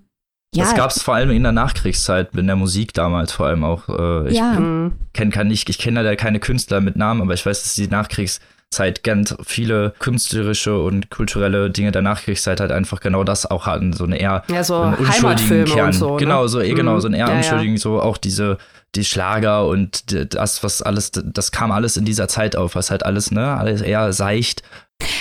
ja. 0.55 0.65
Das 0.65 0.77
gab 0.77 0.91
es 0.91 1.03
vor 1.03 1.15
allem 1.15 1.31
in 1.31 1.43
der 1.43 1.51
Nachkriegszeit, 1.51 2.35
in 2.37 2.47
der 2.47 2.55
Musik 2.55 2.95
damals 2.95 3.33
vor 3.33 3.47
allem 3.47 3.65
auch. 3.65 3.89
Äh, 3.89 4.29
ich 4.29 4.37
ja. 4.37 4.55
kenne 5.13 5.31
kann 5.33 5.49
nicht, 5.49 5.69
ich 5.69 5.79
kenne 5.79 6.05
da 6.05 6.15
keine 6.15 6.39
Künstler 6.39 6.81
mit 6.81 6.95
Namen, 6.95 7.23
aber 7.23 7.35
ich 7.35 7.45
weiß, 7.45 7.65
dass 7.65 7.75
die 7.75 7.89
Nachkriegs 7.89 8.41
Zeit 8.75 9.03
ganz 9.03 9.35
viele 9.45 9.95
künstlerische 9.99 10.79
und 10.79 11.11
kulturelle 11.11 11.71
Dinge 11.71 11.93
der 11.93 12.03
Nachkriegszeit 12.03 12.61
halt 12.61 12.73
einfach 12.73 13.01
genau 13.01 13.25
das 13.25 13.51
auch 13.51 13.67
hatten, 13.67 13.93
so 13.93 14.05
eine 14.05 14.19
eher 14.19 14.43
ja, 14.49 14.63
so 14.65 14.77
unschuldigen 14.77 15.65
Kern. 15.65 15.93
So, 15.93 16.13
ne? 16.13 16.17
Genau, 16.19 16.47
so, 16.47 16.59
mhm. 16.59 16.75
genau, 16.75 17.01
so 17.01 17.09
ein 17.09 17.15
eher 17.15 17.29
ja, 17.29 17.37
unschuldigen, 17.37 17.77
ja. 17.77 17.81
so 17.81 18.01
auch 18.01 18.19
diese 18.19 18.59
die 18.95 19.05
Schlager 19.05 19.67
und 19.67 20.35
das, 20.35 20.63
was 20.63 20.83
alles, 20.83 21.11
das 21.13 21.51
kam 21.53 21.73
alles 21.73 21.97
in 21.97 22.05
dieser 22.05 22.29
Zeit 22.29 22.57
auf, 22.57 22.75
was 22.75 22.91
halt 22.91 23.05
alles, 23.05 23.31
ne, 23.31 23.57
alles 23.57 23.81
eher 23.81 24.13
seicht. 24.13 24.63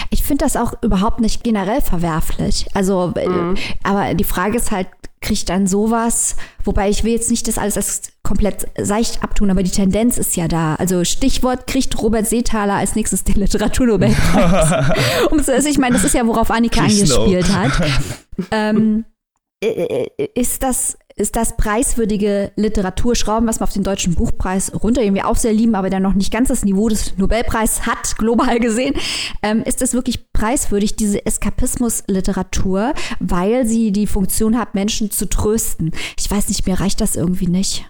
Ich 0.10 0.24
finde 0.24 0.46
das 0.46 0.56
auch 0.56 0.74
überhaupt 0.82 1.20
nicht 1.20 1.44
generell 1.44 1.82
verwerflich. 1.82 2.68
Also, 2.74 3.14
äh, 3.16 3.28
mhm. 3.28 3.56
aber 3.84 4.14
die 4.14 4.24
Frage 4.24 4.58
ist 4.58 4.72
halt, 4.72 4.88
kriegt 5.24 5.50
dann 5.50 5.66
sowas, 5.68 6.36
wobei 6.64 6.90
ich 6.90 7.04
will 7.04 7.14
jetzt 7.14 7.32
nicht 7.32 7.48
das 7.48 7.58
alles 7.58 7.78
als 7.78 8.02
komplett 8.24 8.68
seicht 8.78 9.24
abtun, 9.24 9.50
aber 9.50 9.64
die 9.64 9.72
Tendenz 9.72 10.18
ist 10.18 10.36
ja 10.36 10.48
da. 10.48 10.76
Also 10.76 11.04
Stichwort 11.04 11.66
kriegt 11.66 12.00
Robert 12.02 12.28
Seethaler 12.28 12.76
als 12.76 12.96
nächstes 12.96 13.24
den 13.24 13.36
Literaturnobelpreis. 13.36 14.72
also 15.50 15.70
ich 15.70 15.78
meine, 15.78 15.96
das 15.96 16.04
ist 16.04 16.14
ja, 16.14 16.28
worauf 16.28 16.52
Annika 16.52 16.82
angespielt 16.82 17.52
hat. 17.54 17.72
ähm, 18.52 19.06
äh, 19.64 20.08
äh, 20.18 20.30
ist 20.36 20.62
das 20.62 20.98
ist 21.16 21.36
das 21.36 21.56
preiswürdige 21.58 22.52
Literaturschrauben, 22.56 23.48
was 23.48 23.60
wir 23.60 23.66
auf 23.66 23.74
den 23.74 23.84
Deutschen 23.84 24.16
Buchpreis 24.16 24.72
runter 24.84 25.02
irgendwie 25.02 25.24
auch 25.24 25.36
sehr 25.36 25.54
lieben, 25.54 25.76
aber 25.76 25.90
der 25.90 26.00
noch 26.00 26.14
nicht 26.14 26.32
ganz 26.32 26.48
das 26.48 26.66
Niveau 26.66 26.90
des 26.90 27.18
Nobelpreis 27.18 27.86
hat, 27.86 28.18
global 28.18 28.60
gesehen, 28.60 28.96
ähm, 29.42 29.64
ist 29.64 29.82
es 29.82 29.94
wirklich 29.94 30.32
preiswürdig, 30.34 30.96
diese 30.96 31.26
Eskapismus-Literatur, 31.26 32.94
weil 33.20 33.66
sie 33.66 33.92
die 33.92 34.08
Funktion 34.08 34.58
hat, 34.58 34.76
Menschen 34.76 35.12
zu 35.12 35.28
trösten. 35.30 35.92
Ich 36.20 36.30
weiß 36.30 36.50
nicht, 36.50 36.66
mir 36.66 36.80
reicht 36.80 37.02
das 37.02 37.16
irgendwie 37.16 37.48
nicht 37.48 37.86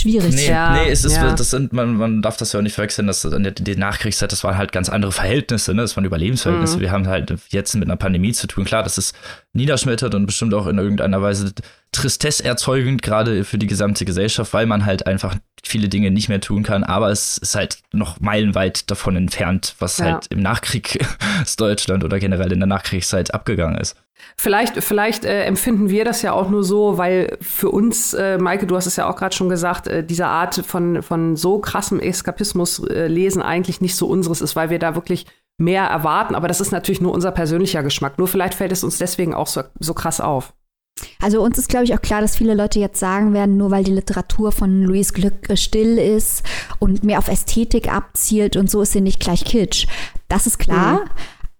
schwierig. 0.00 0.34
Nee, 0.34 0.48
ja, 0.48 0.74
nee 0.74 0.90
es 0.90 1.04
ist, 1.04 1.16
ja. 1.16 1.32
das 1.32 1.50
sind, 1.50 1.72
man, 1.72 1.96
man 1.96 2.22
darf 2.22 2.36
das 2.36 2.52
ja 2.52 2.60
auch 2.60 2.62
nicht 2.62 2.74
verwechseln, 2.74 3.06
dass 3.06 3.24
in 3.24 3.42
der, 3.42 3.76
Nachkriegszeit, 3.76 4.30
das 4.32 4.44
waren 4.44 4.56
halt 4.56 4.72
ganz 4.72 4.88
andere 4.88 5.12
Verhältnisse, 5.12 5.74
ne? 5.74 5.82
Das 5.82 5.96
waren 5.96 6.04
Überlebensverhältnisse. 6.04 6.76
Mhm. 6.76 6.80
Wir 6.80 6.92
haben 6.92 7.06
halt 7.06 7.32
jetzt 7.48 7.74
mit 7.74 7.84
einer 7.84 7.96
Pandemie 7.96 8.32
zu 8.32 8.46
tun. 8.46 8.64
Klar, 8.64 8.82
das 8.82 8.98
ist 8.98 9.14
niederschmettert 9.52 10.14
und 10.14 10.26
bestimmt 10.26 10.54
auch 10.54 10.66
in 10.66 10.78
irgendeiner 10.78 11.22
Weise 11.22 11.52
Tristesse 11.92 12.44
erzeugend, 12.44 13.02
gerade 13.02 13.44
für 13.44 13.56
die 13.56 13.66
gesamte 13.66 14.04
Gesellschaft, 14.04 14.52
weil 14.52 14.66
man 14.66 14.84
halt 14.84 15.06
einfach 15.06 15.36
viele 15.62 15.88
Dinge 15.88 16.10
nicht 16.10 16.28
mehr 16.28 16.40
tun 16.40 16.62
kann, 16.62 16.84
aber 16.84 17.10
es 17.10 17.38
ist 17.38 17.54
halt 17.54 17.78
noch 17.92 18.20
meilenweit 18.20 18.90
davon 18.90 19.16
entfernt, 19.16 19.76
was 19.78 19.98
ja. 19.98 20.06
halt 20.06 20.26
im 20.30 20.40
Nachkriegsdeutschland 20.40 22.04
oder 22.04 22.18
generell 22.18 22.52
in 22.52 22.60
der 22.60 22.66
Nachkriegszeit 22.66 23.32
abgegangen 23.32 23.78
ist. 23.78 23.96
Vielleicht, 24.36 24.82
vielleicht 24.82 25.24
äh, 25.24 25.44
empfinden 25.44 25.90
wir 25.90 26.04
das 26.04 26.22
ja 26.22 26.32
auch 26.32 26.48
nur 26.48 26.64
so, 26.64 26.98
weil 26.98 27.36
für 27.40 27.70
uns, 27.70 28.14
äh, 28.14 28.38
Maike, 28.38 28.66
du 28.66 28.76
hast 28.76 28.86
es 28.86 28.96
ja 28.96 29.08
auch 29.08 29.16
gerade 29.16 29.34
schon 29.34 29.48
gesagt, 29.48 29.86
äh, 29.86 30.04
diese 30.04 30.26
Art 30.26 30.54
von, 30.66 31.02
von 31.02 31.36
so 31.36 31.58
krassem 31.58 32.00
Eskapismus 32.00 32.78
äh, 32.88 33.06
lesen 33.06 33.42
eigentlich 33.42 33.80
nicht 33.80 33.96
so 33.96 34.06
unseres 34.06 34.40
ist, 34.40 34.56
weil 34.56 34.70
wir 34.70 34.78
da 34.78 34.94
wirklich 34.94 35.26
mehr 35.58 35.84
erwarten. 35.84 36.34
Aber 36.34 36.48
das 36.48 36.60
ist 36.60 36.72
natürlich 36.72 37.00
nur 37.00 37.12
unser 37.12 37.32
persönlicher 37.32 37.82
Geschmack. 37.82 38.18
Nur 38.18 38.28
vielleicht 38.28 38.54
fällt 38.54 38.72
es 38.72 38.84
uns 38.84 38.98
deswegen 38.98 39.34
auch 39.34 39.46
so, 39.46 39.62
so 39.78 39.94
krass 39.94 40.20
auf. 40.20 40.52
Also 41.20 41.42
uns 41.42 41.58
ist, 41.58 41.68
glaube 41.68 41.84
ich, 41.84 41.94
auch 41.94 42.00
klar, 42.00 42.20
dass 42.20 42.36
viele 42.36 42.54
Leute 42.54 42.78
jetzt 42.78 43.00
sagen 43.00 43.32
werden, 43.34 43.56
nur 43.56 43.70
weil 43.70 43.82
die 43.82 43.92
Literatur 43.92 44.52
von 44.52 44.82
Louise 44.84 45.12
Glück 45.12 45.48
äh, 45.50 45.56
still 45.56 45.98
ist 45.98 46.44
und 46.78 47.02
mehr 47.02 47.18
auf 47.18 47.28
Ästhetik 47.28 47.92
abzielt 47.92 48.56
und 48.56 48.70
so 48.70 48.82
ist 48.82 48.92
sie 48.92 49.00
nicht 49.00 49.20
gleich 49.20 49.44
Kitsch. 49.44 49.86
Das 50.28 50.46
ist 50.46 50.58
klar. 50.58 51.00
Mhm. 51.00 51.10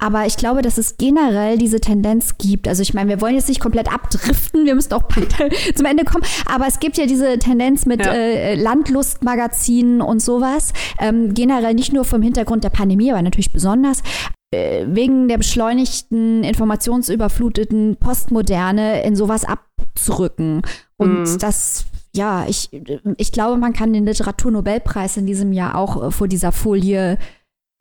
Aber 0.05 0.27
ich 0.27 0.37
glaube, 0.37 0.61
dass 0.61 0.77
es 0.77 0.99
generell 0.99 1.57
diese 1.57 1.81
Tendenz 1.81 2.37
gibt. 2.37 2.69
Also 2.69 2.83
ich 2.83 2.93
meine, 2.93 3.09
wir 3.09 3.23
wollen 3.23 3.37
jetzt 3.37 3.49
nicht 3.49 3.59
komplett 3.59 3.91
abdriften, 3.91 4.67
wir 4.67 4.75
müssen 4.75 4.93
auch 4.93 5.05
zum 5.75 5.87
Ende 5.87 6.05
kommen. 6.05 6.25
Aber 6.45 6.67
es 6.67 6.79
gibt 6.79 6.99
ja 6.99 7.07
diese 7.07 7.39
Tendenz 7.39 7.87
mit 7.87 8.05
ja. 8.05 8.13
äh, 8.13 8.55
Landlustmagazinen 8.55 10.03
und 10.03 10.21
sowas. 10.21 10.75
Ähm, 10.99 11.33
generell 11.33 11.73
nicht 11.73 11.95
nur 11.95 12.05
vom 12.05 12.21
Hintergrund 12.21 12.65
der 12.65 12.69
Pandemie, 12.69 13.11
aber 13.13 13.23
natürlich 13.23 13.51
besonders 13.51 14.03
äh, 14.51 14.85
wegen 14.87 15.27
der 15.27 15.39
beschleunigten, 15.39 16.45
informationsüberfluteten 16.45 17.97
Postmoderne 17.97 19.05
in 19.05 19.17
sowas 19.17 19.47
abzurücken. 19.47 20.61
Und 20.99 21.23
mhm. 21.23 21.39
das 21.39 21.87
ja, 22.15 22.45
ich, 22.47 22.69
ich 23.17 23.33
glaube, 23.33 23.57
man 23.57 23.73
kann 23.73 23.95
den 23.95 24.05
Literaturnobelpreis 24.05 25.17
in 25.17 25.27
diesem 25.27 25.55
Jahr 25.55 25.77
auch 25.77 26.03
äh, 26.03 26.11
vor 26.11 26.29
dieser 26.29 26.53
Folie 26.53 27.17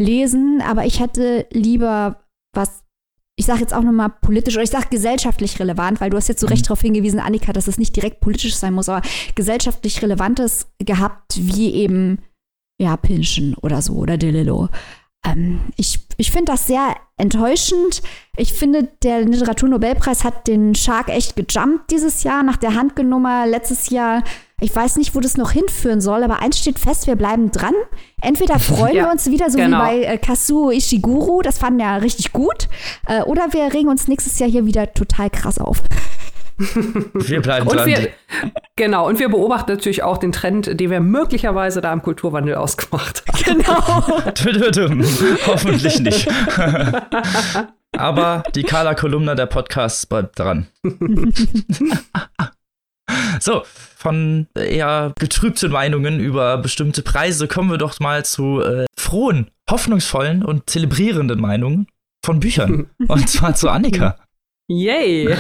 lesen, 0.02 0.62
aber 0.62 0.86
ich 0.86 1.00
hätte 1.00 1.48
lieber 1.52 2.24
was, 2.54 2.84
ich 3.36 3.46
sage 3.46 3.62
jetzt 3.62 3.74
auch 3.74 3.82
nochmal 3.82 4.10
politisch 4.22 4.56
oder 4.56 4.64
ich 4.64 4.70
sage 4.70 4.88
gesellschaftlich 4.90 5.60
relevant, 5.60 6.02
weil 6.02 6.10
du 6.10 6.18
hast 6.18 6.28
jetzt 6.28 6.42
so 6.42 6.48
recht 6.48 6.64
mhm. 6.64 6.68
darauf 6.68 6.82
hingewiesen, 6.82 7.20
Annika, 7.20 7.54
dass 7.54 7.68
es 7.68 7.78
nicht 7.78 7.96
direkt 7.96 8.20
politisch 8.20 8.56
sein 8.56 8.74
muss, 8.74 8.90
aber 8.90 9.06
gesellschaftlich 9.36 10.02
Relevantes 10.02 10.68
gehabt, 10.80 11.34
wie 11.38 11.74
eben, 11.74 12.20
ja, 12.80 12.98
Pinschen 12.98 13.56
oder 13.56 13.82
so 13.82 13.94
oder 13.94 14.18
Delillo. 14.18 14.70
Ähm, 15.26 15.62
ich 15.78 16.00
ich 16.18 16.32
finde 16.32 16.52
das 16.52 16.68
sehr 16.68 16.96
enttäuschend. 17.18 18.02
Ich 18.38 18.54
finde, 18.54 18.90
der 19.04 19.22
Literaturnobelpreis 19.22 20.24
hat 20.24 20.48
den 20.48 20.76
Shark 20.76 21.10
echt 21.10 21.36
gejumpt 21.36 21.92
dieses 21.92 22.24
Jahr 22.24 22.44
nach 22.44 22.58
der 22.58 22.76
Handgenummer 22.76 23.48
letztes 23.48 23.90
Jahr. 23.90 24.24
Ich 24.64 24.74
weiß 24.74 24.96
nicht, 24.96 25.14
wo 25.14 25.20
das 25.20 25.36
noch 25.36 25.52
hinführen 25.52 26.00
soll, 26.00 26.24
aber 26.24 26.42
eins 26.42 26.58
steht 26.58 26.80
fest, 26.80 27.06
wir 27.06 27.18
bleiben 27.18 27.52
dran. 27.52 27.74
Entweder 28.22 28.60
freuen 28.60 28.96
ja, 28.96 29.06
wir 29.06 29.12
uns 29.12 29.30
wieder, 29.30 29.50
so 29.50 29.58
genau. 29.58 29.78
wie 29.78 29.82
bei 29.82 30.04
äh, 30.04 30.18
Kazuo 30.18 30.72
Ishiguro, 30.72 31.42
das 31.42 31.58
fanden 31.58 31.80
wir 31.80 31.86
ja 31.86 31.98
richtig 31.98 32.32
gut, 32.32 32.70
äh, 33.08 33.24
oder 33.24 33.52
wir 33.52 33.74
regen 33.74 33.90
uns 33.90 34.08
nächstes 34.08 34.40
Jahr 34.40 34.50
hier 34.50 34.66
wieder 34.66 34.94
total 34.94 35.30
krass 35.30 35.60
auf. 35.60 35.84
Wir 37.14 37.42
bleiben 37.42 37.68
und 37.68 37.76
dran. 37.76 37.88
Wir, 37.88 38.10
genau, 38.76 39.08
und 39.08 39.18
wir 39.18 39.28
beobachten 39.28 39.72
natürlich 39.72 40.04
auch 40.04 40.20
den 40.20 40.32
Trend, 40.32 40.80
den 40.80 40.92
wir 40.92 41.00
möglicherweise 41.00 41.82
da 41.82 41.92
im 41.92 42.04
Kulturwandel 42.04 42.56
ausgemacht 42.56 43.24
haben. 43.28 43.44
Genau. 43.44 44.08
Hoffentlich 45.48 46.00
nicht. 46.00 46.30
Aber 47.98 48.44
die 48.54 48.62
Carla 48.62 48.94
Kolumna 48.94 49.34
der 49.34 49.48
Podcasts 49.48 50.06
bleibt 50.06 50.38
dran. 50.38 50.68
so, 53.40 53.64
von 54.04 54.48
eher 54.54 55.14
getrübten 55.18 55.72
Meinungen 55.72 56.20
über 56.20 56.58
bestimmte 56.58 57.02
Preise 57.02 57.48
kommen 57.48 57.72
wir 57.72 57.78
doch 57.78 58.00
mal 58.02 58.26
zu 58.26 58.62
äh, 58.62 58.86
frohen, 58.98 59.50
hoffnungsvollen 59.70 60.44
und 60.44 60.70
zelebrierenden 60.70 61.40
Meinungen 61.40 61.88
von 62.24 62.42
Büchern. 62.42 62.90
und 63.08 63.30
zwar 63.30 63.56
zu 63.56 63.70
Annika. 63.70 64.18
Yay! 64.68 65.36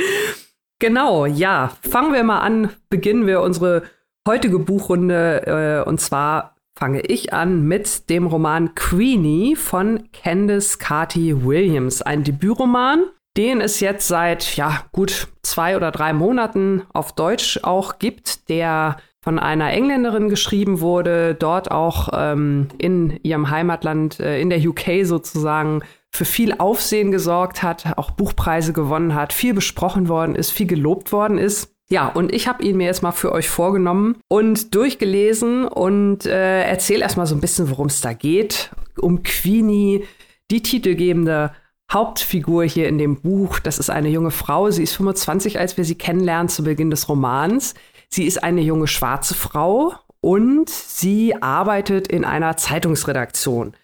genau, 0.80 1.26
ja. 1.26 1.72
Fangen 1.88 2.12
wir 2.12 2.24
mal 2.24 2.40
an, 2.40 2.70
beginnen 2.90 3.26
wir 3.28 3.40
unsere 3.40 3.84
heutige 4.26 4.58
Buchrunde. 4.58 5.84
Äh, 5.84 5.88
und 5.88 6.00
zwar 6.00 6.56
fange 6.76 7.02
ich 7.02 7.32
an 7.32 7.62
mit 7.62 8.10
dem 8.10 8.26
Roman 8.26 8.74
Queenie 8.74 9.54
von 9.54 10.08
Candice 10.12 10.78
Carty 10.78 11.44
Williams. 11.44 12.02
Ein 12.02 12.24
Debütroman, 12.24 13.04
den 13.40 13.62
es 13.62 13.80
jetzt 13.80 14.06
seit 14.06 14.56
ja, 14.56 14.84
gut 14.92 15.28
zwei 15.40 15.74
oder 15.74 15.90
drei 15.90 16.12
Monaten 16.12 16.82
auf 16.92 17.12
Deutsch 17.12 17.58
auch 17.62 17.98
gibt, 17.98 18.50
der 18.50 18.98
von 19.22 19.38
einer 19.38 19.72
Engländerin 19.72 20.28
geschrieben 20.28 20.80
wurde, 20.80 21.34
dort 21.34 21.70
auch 21.70 22.10
ähm, 22.12 22.68
in 22.76 23.18
ihrem 23.22 23.48
Heimatland, 23.48 24.20
äh, 24.20 24.38
in 24.42 24.50
der 24.50 24.60
UK 24.60 25.04
sozusagen, 25.06 25.80
für 26.10 26.26
viel 26.26 26.54
Aufsehen 26.58 27.12
gesorgt 27.12 27.62
hat, 27.62 27.96
auch 27.96 28.10
Buchpreise 28.10 28.74
gewonnen 28.74 29.14
hat, 29.14 29.32
viel 29.32 29.54
besprochen 29.54 30.08
worden 30.08 30.34
ist, 30.34 30.50
viel 30.50 30.66
gelobt 30.66 31.10
worden 31.10 31.38
ist. 31.38 31.74
Ja, 31.88 32.08
und 32.08 32.34
ich 32.34 32.46
habe 32.46 32.62
ihn 32.62 32.76
mir 32.76 32.88
jetzt 32.88 33.02
mal 33.02 33.12
für 33.12 33.32
euch 33.32 33.48
vorgenommen 33.48 34.16
und 34.28 34.74
durchgelesen 34.74 35.66
und 35.66 36.26
äh, 36.26 36.64
erzähle 36.64 37.02
erstmal 37.02 37.26
so 37.26 37.34
ein 37.34 37.40
bisschen, 37.40 37.70
worum 37.70 37.86
es 37.86 38.02
da 38.02 38.12
geht. 38.12 38.70
Um 38.98 39.22
Queenie, 39.22 40.04
die 40.50 40.62
titelgebende 40.62 41.52
Hauptfigur 41.92 42.64
hier 42.64 42.88
in 42.88 42.98
dem 42.98 43.20
Buch. 43.20 43.58
Das 43.58 43.78
ist 43.78 43.90
eine 43.90 44.08
junge 44.08 44.30
Frau. 44.30 44.70
Sie 44.70 44.82
ist 44.82 44.94
25, 44.94 45.58
als 45.58 45.76
wir 45.76 45.84
sie 45.84 45.96
kennenlernen 45.96 46.48
zu 46.48 46.62
Beginn 46.62 46.90
des 46.90 47.08
Romans. 47.08 47.74
Sie 48.08 48.24
ist 48.24 48.42
eine 48.42 48.60
junge 48.60 48.86
schwarze 48.86 49.34
Frau 49.34 49.94
und 50.20 50.68
sie 50.68 51.34
arbeitet 51.42 52.08
in 52.08 52.24
einer 52.24 52.56
Zeitungsredaktion. 52.56 53.74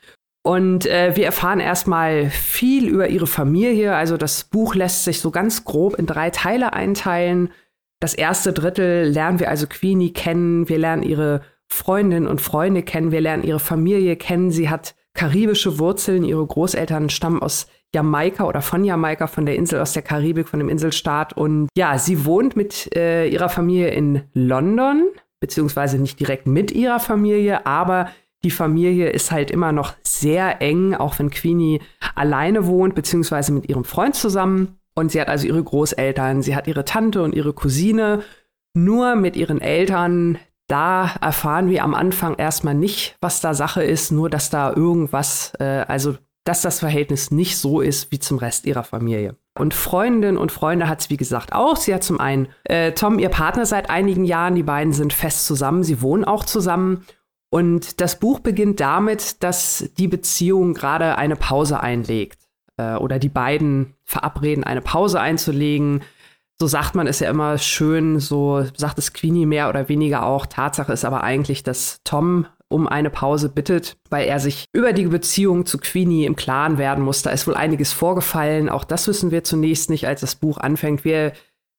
Und 0.42 0.86
äh, 0.86 1.16
wir 1.16 1.26
erfahren 1.26 1.58
erstmal 1.58 2.30
viel 2.30 2.88
über 2.88 3.08
ihre 3.08 3.26
Familie. 3.26 3.96
Also 3.96 4.16
das 4.16 4.44
Buch 4.44 4.76
lässt 4.76 5.02
sich 5.02 5.20
so 5.20 5.32
ganz 5.32 5.64
grob 5.64 5.96
in 5.96 6.06
drei 6.06 6.30
Teile 6.30 6.72
einteilen. 6.72 7.50
Das 7.98 8.14
erste 8.14 8.52
Drittel 8.52 9.08
lernen 9.08 9.40
wir 9.40 9.50
also 9.50 9.66
Queenie 9.66 10.12
kennen. 10.12 10.68
Wir 10.68 10.78
lernen 10.78 11.02
ihre 11.02 11.40
Freundinnen 11.66 12.28
und 12.28 12.40
Freunde 12.40 12.84
kennen. 12.84 13.10
Wir 13.10 13.20
lernen 13.20 13.42
ihre 13.42 13.58
Familie 13.58 14.14
kennen. 14.14 14.52
Sie 14.52 14.68
hat 14.68 14.94
karibische 15.14 15.80
Wurzeln. 15.80 16.22
Ihre 16.22 16.46
Großeltern 16.46 17.10
stammen 17.10 17.42
aus 17.42 17.66
Jamaika 17.96 18.44
oder 18.44 18.60
von 18.60 18.84
Jamaika, 18.84 19.26
von 19.26 19.46
der 19.46 19.56
Insel 19.56 19.80
aus 19.80 19.94
der 19.94 20.02
Karibik, 20.02 20.48
von 20.48 20.60
dem 20.60 20.68
Inselstaat. 20.68 21.32
Und 21.32 21.68
ja, 21.76 21.98
sie 21.98 22.26
wohnt 22.26 22.54
mit 22.54 22.94
äh, 22.94 23.26
ihrer 23.26 23.48
Familie 23.48 23.88
in 23.88 24.22
London, 24.34 25.06
beziehungsweise 25.40 25.98
nicht 25.98 26.20
direkt 26.20 26.46
mit 26.46 26.72
ihrer 26.72 27.00
Familie, 27.00 27.66
aber 27.66 28.10
die 28.44 28.50
Familie 28.50 29.08
ist 29.08 29.30
halt 29.30 29.50
immer 29.50 29.72
noch 29.72 29.94
sehr 30.02 30.60
eng, 30.60 30.94
auch 30.94 31.18
wenn 31.18 31.30
Queenie 31.30 31.80
alleine 32.14 32.66
wohnt, 32.66 32.94
beziehungsweise 32.94 33.50
mit 33.52 33.68
ihrem 33.68 33.84
Freund 33.84 34.14
zusammen. 34.14 34.78
Und 34.94 35.10
sie 35.10 35.20
hat 35.20 35.28
also 35.28 35.46
ihre 35.46 35.62
Großeltern, 35.62 36.42
sie 36.42 36.54
hat 36.54 36.66
ihre 36.66 36.84
Tante 36.84 37.22
und 37.22 37.34
ihre 37.34 37.54
Cousine. 37.54 38.22
Nur 38.74 39.16
mit 39.16 39.36
ihren 39.36 39.62
Eltern, 39.62 40.38
da 40.68 41.12
erfahren 41.20 41.70
wir 41.70 41.82
am 41.82 41.94
Anfang 41.94 42.34
erstmal 42.36 42.74
nicht, 42.74 43.16
was 43.20 43.40
da 43.40 43.54
Sache 43.54 43.82
ist, 43.82 44.12
nur 44.12 44.28
dass 44.28 44.50
da 44.50 44.72
irgendwas, 44.72 45.52
äh, 45.58 45.84
also 45.88 46.16
dass 46.46 46.62
das 46.62 46.78
Verhältnis 46.78 47.32
nicht 47.32 47.58
so 47.58 47.80
ist 47.80 48.12
wie 48.12 48.20
zum 48.20 48.38
Rest 48.38 48.66
ihrer 48.66 48.84
Familie. 48.84 49.34
Und 49.58 49.74
Freundinnen 49.74 50.38
und 50.38 50.52
Freunde 50.52 50.88
hat 50.88 51.02
sie, 51.02 51.10
wie 51.10 51.16
gesagt, 51.16 51.52
auch. 51.52 51.76
Sie 51.76 51.92
hat 51.92 52.04
zum 52.04 52.20
einen 52.20 52.48
äh, 52.64 52.92
Tom, 52.92 53.18
ihr 53.18 53.30
Partner 53.30 53.66
seit 53.66 53.90
einigen 53.90 54.24
Jahren. 54.24 54.54
Die 54.54 54.62
beiden 54.62 54.92
sind 54.92 55.12
fest 55.12 55.44
zusammen. 55.46 55.82
Sie 55.82 56.00
wohnen 56.02 56.24
auch 56.24 56.44
zusammen. 56.44 57.04
Und 57.50 58.00
das 58.00 58.20
Buch 58.20 58.38
beginnt 58.38 58.78
damit, 58.78 59.42
dass 59.42 59.90
die 59.98 60.06
Beziehung 60.06 60.74
gerade 60.74 61.18
eine 61.18 61.34
Pause 61.34 61.80
einlegt. 61.80 62.38
Äh, 62.76 62.94
oder 62.94 63.18
die 63.18 63.28
beiden 63.28 63.94
verabreden, 64.04 64.62
eine 64.62 64.82
Pause 64.82 65.20
einzulegen. 65.20 66.02
So 66.60 66.68
sagt 66.68 66.94
man 66.94 67.08
es 67.08 67.18
ja 67.18 67.28
immer 67.28 67.58
schön, 67.58 68.20
so 68.20 68.64
sagt 68.76 68.98
es 68.98 69.12
Queenie 69.12 69.46
mehr 69.46 69.68
oder 69.68 69.88
weniger 69.88 70.24
auch. 70.24 70.46
Tatsache 70.46 70.92
ist 70.92 71.04
aber 71.04 71.24
eigentlich, 71.24 71.64
dass 71.64 72.00
Tom 72.04 72.46
um 72.68 72.88
eine 72.88 73.10
Pause 73.10 73.48
bittet, 73.48 73.96
weil 74.10 74.26
er 74.26 74.40
sich 74.40 74.66
über 74.72 74.92
die 74.92 75.06
Beziehung 75.06 75.66
zu 75.66 75.78
Queenie 75.78 76.24
im 76.24 76.36
Klaren 76.36 76.78
werden 76.78 77.04
muss. 77.04 77.22
Da 77.22 77.30
ist 77.30 77.46
wohl 77.46 77.54
einiges 77.54 77.92
vorgefallen. 77.92 78.68
Auch 78.68 78.84
das 78.84 79.06
wissen 79.06 79.30
wir 79.30 79.44
zunächst 79.44 79.90
nicht, 79.90 80.06
als 80.06 80.20
das 80.20 80.34
Buch 80.34 80.58
anfängt. 80.58 81.04
Wir 81.04 81.32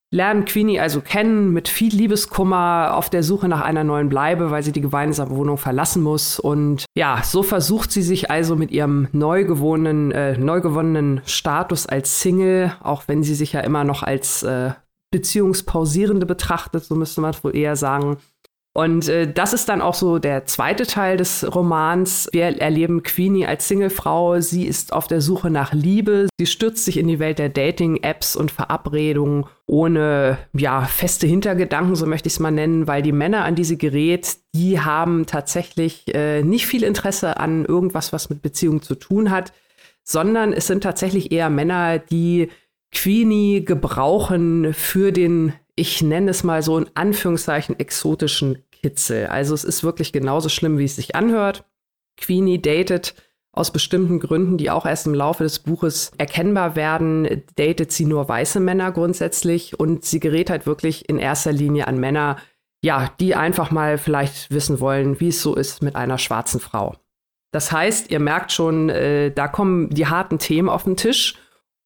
lernen 0.10 0.45
Queenie 0.45 0.80
also 0.80 1.02
kennen 1.02 1.52
mit 1.52 1.67
viel 1.67 1.93
Liebeskummer 1.93 2.95
auf 2.95 3.10
der 3.10 3.23
Suche 3.23 3.50
nach 3.50 3.62
einer 3.62 3.84
neuen 3.84 4.08
Bleibe, 4.08 4.52
weil 4.52 4.63
sie 4.63 4.71
die 4.71 4.82
gemeinsame 4.82 5.36
Wohnung 5.36 5.58
verlassen 5.58 6.02
muss. 6.02 6.39
Und 6.39 6.86
ja, 6.97 7.21
so 7.23 7.43
versucht 7.43 7.91
sie 7.91 8.02
sich 8.02 8.32
also 8.32 8.56
mit 8.56 8.71
ihrem 8.71 9.10
neu 9.12 9.43
gewonnenen, 9.43 10.12
äh, 10.12 10.38
neu 10.38 10.62
gewonnenen 10.62 11.21
Status 11.26 11.86
als 11.86 12.21
Single, 12.21 12.73
auch 12.82 13.04
wenn 13.08 13.23
sie 13.23 13.36
sich 13.36 13.54
ja 13.54 13.60
immer 13.60 13.84
noch 13.84 14.04
als 14.04 14.43
äh, 14.43 14.71
Beziehungspausierende 15.12 16.26
betrachtet, 16.26 16.84
so 16.84 16.95
müsste 16.95 17.21
man 17.21 17.34
wohl 17.41 17.56
eher 17.56 17.76
sagen, 17.76 18.17
und 18.77 19.09
äh, 19.09 19.33
das 19.33 19.53
ist 19.53 19.69
dann 19.69 19.81
auch 19.81 19.95
so 19.95 20.19
der 20.19 20.45
zweite 20.45 20.85
Teil 20.85 21.17
des 21.17 21.43
Romans. 21.55 22.29
Wir 22.31 22.61
erleben 22.61 23.01
Queenie 23.01 23.47
als 23.47 23.67
Singlefrau. 23.67 24.39
Sie 24.39 24.67
ist 24.67 24.93
auf 24.93 25.07
der 25.07 25.19
Suche 25.19 25.49
nach 25.49 25.73
Liebe. 25.73 26.27
Sie 26.39 26.45
stürzt 26.45 26.85
sich 26.85 26.97
in 26.97 27.07
die 27.07 27.17
Welt 27.17 27.39
der 27.39 27.49
Dating-Apps 27.49 28.35
und 28.35 28.51
Verabredungen 28.51 29.45
ohne 29.65 30.37
ja, 30.53 30.81
feste 30.83 31.25
Hintergedanken, 31.25 31.95
so 31.95 32.05
möchte 32.05 32.27
ich 32.27 32.33
es 32.33 32.39
mal 32.39 32.51
nennen, 32.51 32.85
weil 32.85 33.01
die 33.01 33.13
Männer, 33.13 33.45
an 33.45 33.55
die 33.55 33.63
sie 33.63 33.79
gerät, 33.79 34.37
die 34.53 34.79
haben 34.79 35.25
tatsächlich 35.25 36.13
äh, 36.13 36.43
nicht 36.43 36.67
viel 36.67 36.83
Interesse 36.83 37.37
an 37.37 37.65
irgendwas, 37.65 38.13
was 38.13 38.29
mit 38.29 38.43
Beziehungen 38.43 38.83
zu 38.83 38.93
tun 38.93 39.31
hat, 39.31 39.53
sondern 40.03 40.53
es 40.53 40.67
sind 40.67 40.83
tatsächlich 40.83 41.31
eher 41.31 41.49
Männer, 41.49 41.97
die 41.97 42.49
Queenie 42.91 43.65
gebrauchen 43.65 44.75
für 44.75 45.11
den 45.11 45.53
ich 45.77 46.01
nenne 46.01 46.31
es 46.31 46.43
mal 46.43 46.63
so 46.63 46.77
in 46.77 46.89
Anführungszeichen 46.95 47.79
exotischen 47.79 48.63
Kitzel. 48.88 49.28
Also 49.28 49.54
es 49.54 49.65
ist 49.65 49.84
wirklich 49.84 50.13
genauso 50.13 50.47
schlimm, 50.47 50.78
wie 50.78 50.86
es 50.86 50.95
sich 50.95 51.13
anhört. 51.15 51.65
Queenie 52.15 52.62
datet 52.62 53.15
aus 53.52 53.71
bestimmten 53.71 54.19
Gründen, 54.19 54.58
die 54.58 54.69
auch 54.69 54.86
erst 54.86 55.08
im 55.08 55.13
Laufe 55.13 55.43
des 55.43 55.60
Buches 55.60 56.12
erkennbar 56.17 56.76
werden, 56.78 57.43
datet 57.56 57.91
sie 57.91 58.06
nur 58.06 58.30
weiße 58.30 58.62
Männer 58.62 58.91
grundsätzlich 58.93 59.78
und 59.78 60.06
sie 60.06 60.21
gerät 60.21 60.50
halt 60.50 60.65
wirklich 60.65 61.10
in 61.10 61.17
erster 61.17 61.52
Linie 61.52 61.88
an 61.88 62.00
Männer, 62.00 62.38
ja, 62.82 63.12
die 63.19 63.36
einfach 63.36 63.71
mal 63.71 63.97
vielleicht 63.97 64.52
wissen 64.52 64.80
wollen, 64.80 65.19
wie 65.19 65.30
es 65.30 65.41
so 65.41 65.56
ist 65.56 65.82
mit 65.82 65.95
einer 65.95 66.17
schwarzen 66.17 66.62
Frau. 66.62 66.95
Das 67.52 67.71
heißt, 67.71 68.10
ihr 68.10 68.19
merkt 68.19 68.52
schon, 68.54 68.89
äh, 68.89 69.32
da 69.32 69.47
kommen 69.47 69.89
die 69.89 70.08
harten 70.08 70.39
Themen 70.39 70.69
auf 70.69 70.84
den 70.84 70.95
Tisch 70.95 71.36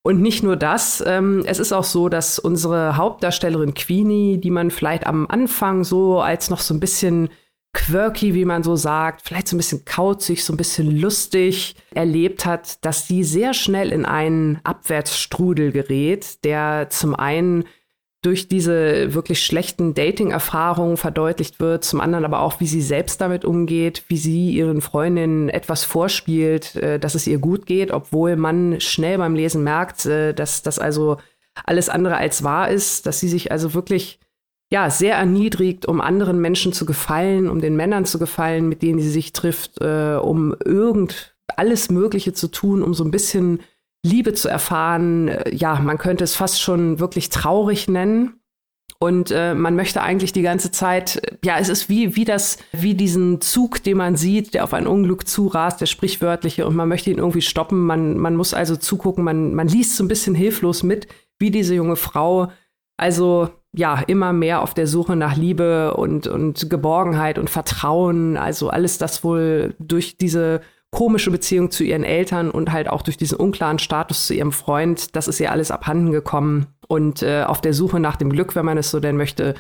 und 0.03 0.21
nicht 0.21 0.43
nur 0.43 0.55
das, 0.55 1.03
ähm, 1.05 1.43
es 1.45 1.59
ist 1.59 1.73
auch 1.73 1.83
so, 1.83 2.09
dass 2.09 2.39
unsere 2.39 2.97
Hauptdarstellerin 2.97 3.73
Queenie, 3.73 4.39
die 4.39 4.49
man 4.49 4.71
vielleicht 4.71 5.05
am 5.05 5.27
Anfang 5.27 5.83
so 5.83 6.19
als 6.19 6.49
noch 6.49 6.59
so 6.59 6.73
ein 6.73 6.79
bisschen 6.79 7.29
quirky, 7.73 8.33
wie 8.33 8.45
man 8.45 8.63
so 8.63 8.75
sagt, 8.75 9.21
vielleicht 9.21 9.47
so 9.47 9.55
ein 9.55 9.59
bisschen 9.59 9.85
kauzig, 9.85 10.43
so 10.43 10.53
ein 10.53 10.57
bisschen 10.57 10.99
lustig 10.99 11.75
erlebt 11.93 12.45
hat, 12.45 12.83
dass 12.83 13.07
sie 13.07 13.23
sehr 13.23 13.53
schnell 13.53 13.91
in 13.91 14.05
einen 14.05 14.59
Abwärtsstrudel 14.63 15.71
gerät, 15.71 16.43
der 16.43 16.87
zum 16.89 17.15
einen 17.15 17.65
durch 18.21 18.47
diese 18.47 19.15
wirklich 19.15 19.43
schlechten 19.43 19.95
Dating-Erfahrungen 19.95 20.97
verdeutlicht 20.97 21.59
wird, 21.59 21.83
zum 21.83 21.99
anderen 21.99 22.23
aber 22.23 22.41
auch, 22.41 22.59
wie 22.59 22.67
sie 22.67 22.81
selbst 22.81 23.19
damit 23.19 23.45
umgeht, 23.45 24.03
wie 24.09 24.17
sie 24.17 24.51
ihren 24.51 24.81
Freundinnen 24.81 25.49
etwas 25.49 25.83
vorspielt, 25.83 26.75
äh, 26.75 26.99
dass 26.99 27.15
es 27.15 27.25
ihr 27.25 27.39
gut 27.39 27.65
geht, 27.65 27.91
obwohl 27.91 28.35
man 28.35 28.79
schnell 28.79 29.17
beim 29.17 29.33
Lesen 29.33 29.63
merkt, 29.63 30.05
äh, 30.05 30.33
dass 30.33 30.61
das 30.61 30.77
also 30.77 31.17
alles 31.65 31.89
andere 31.89 32.17
als 32.17 32.43
wahr 32.43 32.69
ist, 32.69 33.07
dass 33.07 33.19
sie 33.19 33.27
sich 33.27 33.51
also 33.51 33.73
wirklich 33.73 34.19
ja 34.71 34.89
sehr 34.89 35.15
erniedrigt, 35.15 35.87
um 35.87 35.99
anderen 35.99 36.39
Menschen 36.39 36.73
zu 36.73 36.85
gefallen, 36.85 37.49
um 37.49 37.59
den 37.59 37.75
Männern 37.75 38.05
zu 38.05 38.19
gefallen, 38.19 38.69
mit 38.69 38.83
denen 38.83 38.99
sie 38.99 39.09
sich 39.09 39.33
trifft, 39.33 39.81
äh, 39.81 40.15
um 40.15 40.55
irgend 40.63 41.35
alles 41.57 41.89
Mögliche 41.89 42.33
zu 42.33 42.47
tun, 42.47 42.83
um 42.83 42.93
so 42.93 43.03
ein 43.03 43.11
bisschen 43.11 43.59
Liebe 44.03 44.33
zu 44.33 44.49
erfahren. 44.49 45.27
Äh, 45.27 45.55
ja, 45.55 45.75
man 45.75 45.97
könnte 45.97 46.23
es 46.23 46.35
fast 46.35 46.61
schon 46.61 46.99
wirklich 46.99 47.29
traurig 47.29 47.87
nennen. 47.87 48.35
Und 48.99 49.31
äh, 49.31 49.55
man 49.55 49.75
möchte 49.75 50.03
eigentlich 50.03 50.31
die 50.31 50.43
ganze 50.43 50.71
Zeit, 50.71 51.17
äh, 51.17 51.37
ja, 51.43 51.57
es 51.57 51.69
ist 51.69 51.89
wie, 51.89 52.15
wie 52.15 52.25
das, 52.25 52.57
wie 52.71 52.93
diesen 52.93 53.41
Zug, 53.41 53.83
den 53.83 53.97
man 53.97 54.15
sieht, 54.15 54.53
der 54.53 54.63
auf 54.63 54.73
ein 54.73 54.87
Unglück 54.87 55.27
zurast, 55.27 55.81
der 55.81 55.87
sprichwörtliche, 55.87 56.67
und 56.67 56.75
man 56.75 56.89
möchte 56.89 57.09
ihn 57.09 57.17
irgendwie 57.17 57.41
stoppen. 57.41 57.85
Man, 57.85 58.17
man 58.17 58.35
muss 58.35 58.53
also 58.53 58.75
zugucken, 58.75 59.23
man, 59.23 59.53
man 59.55 59.67
liest 59.67 59.95
so 59.95 60.03
ein 60.03 60.07
bisschen 60.07 60.35
hilflos 60.35 60.83
mit, 60.83 61.07
wie 61.39 61.51
diese 61.51 61.73
junge 61.73 61.95
Frau 61.95 62.51
also 63.01 63.49
ja, 63.73 63.99
immer 64.05 64.31
mehr 64.31 64.61
auf 64.61 64.75
der 64.75 64.85
Suche 64.85 65.15
nach 65.15 65.35
Liebe 65.35 65.95
und, 65.95 66.27
und 66.27 66.69
Geborgenheit 66.69 67.39
und 67.39 67.49
Vertrauen. 67.49 68.37
Also 68.37 68.69
alles 68.69 68.99
das 68.99 69.23
wohl 69.23 69.73
durch 69.79 70.17
diese 70.17 70.61
komische 70.91 71.31
Beziehung 71.31 71.71
zu 71.71 71.83
ihren 71.83 72.03
Eltern 72.03 72.51
und 72.51 72.71
halt 72.71 72.89
auch 72.89 73.01
durch 73.01 73.17
diesen 73.17 73.37
unklaren 73.37 73.79
Status 73.79 74.27
zu 74.27 74.33
ihrem 74.33 74.51
Freund, 74.51 75.15
das 75.15 75.27
ist 75.27 75.39
ihr 75.39 75.51
alles 75.51 75.71
abhanden 75.71 76.11
gekommen. 76.11 76.67
Und 76.87 77.23
äh, 77.23 77.43
auf 77.43 77.61
der 77.61 77.73
Suche 77.73 77.99
nach 77.99 78.17
dem 78.17 78.29
Glück, 78.29 78.55
wenn 78.55 78.65
man 78.65 78.77
es 78.77 78.91
so 78.91 78.99
denn 78.99 79.15
möchte, 79.15 79.55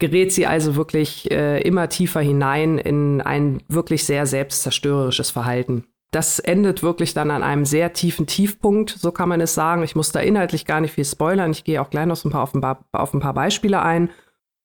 gerät 0.00 0.32
sie 0.32 0.46
also 0.46 0.74
wirklich 0.74 1.30
äh, 1.30 1.60
immer 1.62 1.88
tiefer 1.88 2.20
hinein 2.20 2.78
in 2.78 3.20
ein 3.20 3.62
wirklich 3.68 4.04
sehr 4.04 4.26
selbstzerstörerisches 4.26 5.30
Verhalten. 5.30 5.84
Das 6.10 6.38
endet 6.40 6.82
wirklich 6.82 7.14
dann 7.14 7.30
an 7.30 7.42
einem 7.42 7.64
sehr 7.64 7.92
tiefen 7.92 8.26
Tiefpunkt, 8.26 8.90
so 8.90 9.12
kann 9.12 9.28
man 9.28 9.40
es 9.40 9.54
sagen. 9.54 9.82
Ich 9.82 9.96
muss 9.96 10.12
da 10.12 10.20
inhaltlich 10.20 10.64
gar 10.64 10.80
nicht 10.80 10.92
viel 10.92 11.04
spoilern. 11.04 11.52
Ich 11.52 11.64
gehe 11.64 11.80
auch 11.80 11.90
gleich 11.90 12.06
noch 12.06 12.16
so 12.16 12.28
ein 12.28 12.32
paar 12.32 12.42
auf, 12.42 12.54
ein 12.54 12.60
paar 12.60 12.84
auf 12.92 13.14
ein 13.14 13.20
paar 13.20 13.34
Beispiele 13.34 13.82
ein. 13.82 14.10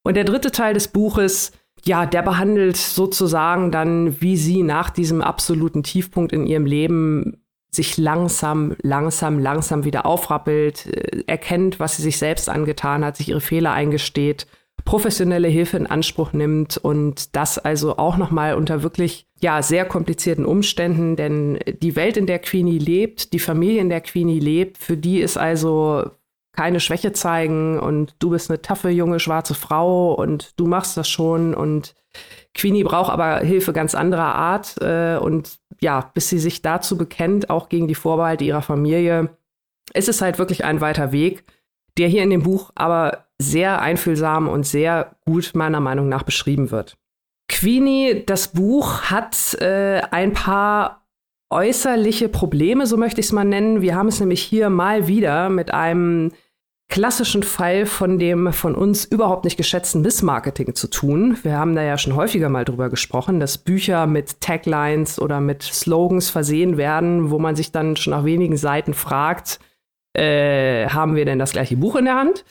Und 0.02 0.16
der 0.16 0.24
dritte 0.24 0.50
Teil 0.50 0.74
des 0.74 0.88
Buches 0.88 1.52
ja, 1.84 2.06
der 2.06 2.22
behandelt 2.22 2.76
sozusagen 2.76 3.70
dann, 3.70 4.20
wie 4.20 4.36
sie 4.36 4.62
nach 4.62 4.90
diesem 4.90 5.22
absoluten 5.22 5.82
Tiefpunkt 5.82 6.32
in 6.32 6.46
ihrem 6.46 6.66
Leben 6.66 7.42
sich 7.70 7.96
langsam, 7.96 8.74
langsam, 8.82 9.38
langsam 9.38 9.84
wieder 9.84 10.04
aufrappelt, 10.06 10.86
äh, 10.86 11.22
erkennt, 11.26 11.78
was 11.78 11.96
sie 11.96 12.02
sich 12.02 12.18
selbst 12.18 12.48
angetan 12.48 13.04
hat, 13.04 13.16
sich 13.16 13.28
ihre 13.28 13.40
Fehler 13.40 13.72
eingesteht, 13.72 14.46
professionelle 14.84 15.48
Hilfe 15.48 15.76
in 15.76 15.86
Anspruch 15.86 16.32
nimmt 16.32 16.76
und 16.76 17.36
das 17.36 17.58
also 17.58 17.96
auch 17.96 18.16
noch 18.16 18.30
mal 18.30 18.54
unter 18.54 18.82
wirklich 18.82 19.26
ja 19.40 19.62
sehr 19.62 19.84
komplizierten 19.84 20.44
Umständen, 20.44 21.16
denn 21.16 21.58
die 21.82 21.96
Welt, 21.96 22.16
in 22.16 22.26
der 22.26 22.38
Queenie 22.38 22.78
lebt, 22.78 23.32
die 23.32 23.38
Familie, 23.38 23.80
in 23.80 23.88
der 23.88 24.00
Queenie 24.00 24.40
lebt, 24.40 24.78
für 24.78 24.96
die 24.96 25.20
ist 25.20 25.36
also 25.36 26.10
keine 26.52 26.80
Schwäche 26.80 27.12
zeigen 27.12 27.78
und 27.78 28.14
du 28.18 28.30
bist 28.30 28.50
eine 28.50 28.60
taffe 28.60 28.90
junge 28.90 29.20
schwarze 29.20 29.54
Frau 29.54 30.14
und 30.14 30.58
du 30.58 30.66
machst 30.66 30.96
das 30.96 31.08
schon 31.08 31.54
und 31.54 31.94
Queenie 32.54 32.82
braucht 32.84 33.12
aber 33.12 33.38
Hilfe 33.38 33.72
ganz 33.72 33.94
anderer 33.94 34.34
Art 34.34 34.76
äh, 34.80 35.16
und 35.16 35.58
ja, 35.80 36.10
bis 36.12 36.28
sie 36.28 36.38
sich 36.38 36.62
dazu 36.62 36.98
bekennt, 36.98 37.50
auch 37.50 37.68
gegen 37.68 37.88
die 37.88 37.94
Vorbehalte 37.94 38.44
ihrer 38.44 38.62
Familie, 38.62 39.30
ist 39.94 40.08
es 40.08 40.20
halt 40.20 40.38
wirklich 40.38 40.64
ein 40.64 40.80
weiter 40.80 41.12
Weg, 41.12 41.44
der 41.96 42.08
hier 42.08 42.22
in 42.22 42.30
dem 42.30 42.42
Buch 42.42 42.70
aber 42.74 43.26
sehr 43.38 43.80
einfühlsam 43.80 44.48
und 44.48 44.66
sehr 44.66 45.16
gut 45.24 45.52
meiner 45.54 45.80
Meinung 45.80 46.08
nach 46.08 46.24
beschrieben 46.24 46.70
wird. 46.70 46.96
Queenie, 47.48 48.24
das 48.26 48.48
Buch 48.48 49.02
hat 49.02 49.54
äh, 49.60 50.02
ein 50.10 50.32
paar 50.32 50.99
äußerliche 51.50 52.28
Probleme, 52.28 52.86
so 52.86 52.96
möchte 52.96 53.20
ich 53.20 53.26
es 53.26 53.32
mal 53.32 53.44
nennen. 53.44 53.82
Wir 53.82 53.96
haben 53.96 54.08
es 54.08 54.20
nämlich 54.20 54.40
hier 54.42 54.70
mal 54.70 55.08
wieder 55.08 55.50
mit 55.50 55.74
einem 55.74 56.32
klassischen 56.88 57.44
Fall 57.44 57.86
von 57.86 58.18
dem 58.18 58.52
von 58.52 58.74
uns 58.74 59.04
überhaupt 59.04 59.44
nicht 59.44 59.56
geschätzten 59.56 60.02
Missmarketing 60.02 60.74
zu 60.74 60.88
tun. 60.88 61.38
Wir 61.42 61.56
haben 61.56 61.76
da 61.76 61.82
ja 61.82 61.96
schon 61.96 62.16
häufiger 62.16 62.48
mal 62.48 62.64
drüber 62.64 62.90
gesprochen, 62.90 63.38
dass 63.40 63.58
Bücher 63.58 64.06
mit 64.06 64.40
Taglines 64.40 65.20
oder 65.20 65.40
mit 65.40 65.62
Slogans 65.62 66.30
versehen 66.30 66.76
werden, 66.76 67.30
wo 67.30 67.38
man 67.38 67.54
sich 67.54 67.70
dann 67.70 67.96
schon 67.96 68.12
nach 68.12 68.24
wenigen 68.24 68.56
Seiten 68.56 68.92
fragt, 68.92 69.60
äh, 70.14 70.88
haben 70.88 71.14
wir 71.14 71.24
denn 71.24 71.38
das 71.38 71.52
gleiche 71.52 71.76
Buch 71.76 71.94
in 71.94 72.06
der 72.06 72.16
Hand? 72.16 72.44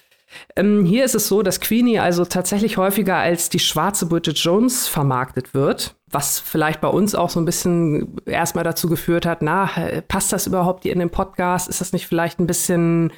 Ähm, 0.56 0.86
hier 0.86 1.06
ist 1.06 1.16
es 1.16 1.28
so, 1.28 1.42
dass 1.42 1.60
Queenie 1.60 2.00
also 2.00 2.26
tatsächlich 2.26 2.78
häufiger 2.78 3.18
als 3.18 3.50
die 3.50 3.60
schwarze 3.60 4.06
Bridget 4.06 4.38
Jones 4.38 4.88
vermarktet 4.88 5.54
wird, 5.54 5.96
was 6.08 6.40
vielleicht 6.40 6.82
bei 6.82 6.88
uns 6.88 7.16
auch 7.16 7.30
so 7.30 7.40
ein 7.40 7.46
bisschen 7.46 8.18
erstmal 8.26 8.64
dazu 8.64 8.90
geführt 8.90 9.26
hat, 9.26 9.42
na, 9.42 9.70
passt 10.08 10.32
das 10.34 10.48
überhaupt 10.48 10.84
hier 10.84 10.94
in 10.94 11.00
den 11.00 11.10
Podcast? 11.10 11.70
Ist 11.70 11.82
das 11.82 11.94
nicht 11.94 12.08
vielleicht 12.08 12.40
ein 12.40 12.48
bisschen 12.48 13.12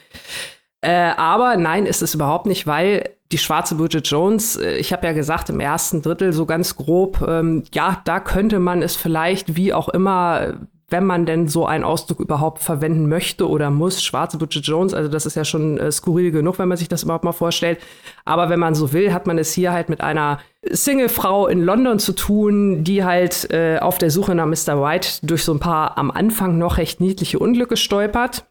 äh, 0.82 1.12
aber 1.15 1.58
nein, 1.58 1.86
ist 1.86 2.02
es 2.02 2.15
überhaupt 2.15 2.47
nicht, 2.47 2.65
weil 2.65 3.12
die 3.32 3.38
schwarze 3.38 3.76
Bridget 3.76 4.08
Jones, 4.08 4.58
äh, 4.58 4.78
ich 4.78 4.91
habe 4.91 5.06
ja 5.06 5.13
gesagt, 5.13 5.50
im 5.50 5.60
ersten 5.60 6.02
Drittel 6.02 6.34
so 6.34 6.45
ganz 6.47 6.76
grob, 6.76 7.21
ähm, 7.28 7.63
ja, 7.71 8.02
da 8.04 8.19
könnte 8.19 8.60
man 8.60 8.82
es 8.82 8.95
vielleicht 8.95 9.56
wie 9.56 9.74
auch 9.74 9.89
immer 9.89 10.54
wenn 10.91 11.06
man 11.06 11.25
denn 11.25 11.47
so 11.47 11.65
einen 11.65 11.84
Ausdruck 11.84 12.19
überhaupt 12.19 12.60
verwenden 12.60 13.08
möchte 13.08 13.49
oder 13.49 13.69
muss. 13.69 14.04
Schwarze 14.04 14.38
Bridget 14.38 14.65
Jones, 14.65 14.93
also 14.93 15.10
das 15.10 15.25
ist 15.25 15.36
ja 15.36 15.45
schon 15.45 15.77
äh, 15.77 15.91
skurril 15.91 16.32
genug, 16.32 16.60
wenn 16.60 16.67
man 16.67 16.77
sich 16.77 16.89
das 16.89 17.04
überhaupt 17.04 17.23
mal 17.23 17.32
vorstellt. 17.32 17.80
Aber 18.25 18.49
wenn 18.49 18.60
man 18.60 18.75
so 18.75 18.93
will, 18.93 19.13
hat 19.13 19.25
man 19.25 19.38
es 19.38 19.54
hier 19.54 19.71
halt 19.71 19.89
mit 19.89 20.01
einer 20.01 20.39
Single-Frau 20.69 21.47
in 21.47 21.63
London 21.63 21.97
zu 21.97 22.13
tun, 22.13 22.84
die 22.84 23.04
halt 23.04 23.49
äh, 23.51 23.80
auf 23.80 23.97
der 23.97 24.12
Suche 24.12 24.36
nach 24.36 24.45
Mr. 24.45 24.82
White 24.82 25.25
durch 25.25 25.43
so 25.43 25.54
ein 25.54 25.60
paar 25.60 25.97
am 25.97 26.12
Anfang 26.12 26.58
noch 26.58 26.77
recht 26.77 27.01
niedliche 27.01 27.39
Unglücke 27.39 27.77
stolpert. 27.77 28.45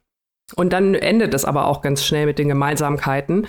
Und 0.56 0.72
dann 0.72 0.94
endet 0.94 1.34
es 1.34 1.44
aber 1.44 1.66
auch 1.66 1.80
ganz 1.80 2.04
schnell 2.04 2.26
mit 2.26 2.38
den 2.38 2.48
Gemeinsamkeiten. 2.48 3.46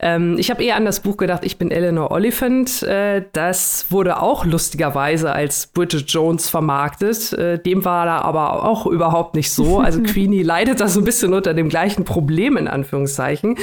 Ähm, 0.00 0.36
ich 0.38 0.50
habe 0.50 0.62
eher 0.62 0.76
an 0.76 0.84
das 0.84 1.00
Buch 1.00 1.16
gedacht, 1.16 1.44
ich 1.44 1.58
bin 1.58 1.70
Eleanor 1.70 2.10
Oliphant. 2.10 2.82
Äh, 2.82 3.24
das 3.32 3.86
wurde 3.90 4.20
auch 4.20 4.44
lustigerweise 4.44 5.32
als 5.32 5.66
Bridget 5.68 6.10
Jones 6.10 6.48
vermarktet. 6.48 7.32
Äh, 7.32 7.58
dem 7.58 7.84
war 7.84 8.06
da 8.06 8.20
aber 8.20 8.64
auch 8.64 8.86
überhaupt 8.86 9.34
nicht 9.34 9.50
so. 9.50 9.80
Also 9.80 10.02
Queenie 10.02 10.42
leidet 10.42 10.80
da 10.80 10.88
so 10.88 11.00
ein 11.00 11.04
bisschen 11.04 11.32
unter 11.32 11.54
dem 11.54 11.68
gleichen 11.68 12.04
Problem 12.04 12.56
in 12.56 12.68
Anführungszeichen. 12.68 13.56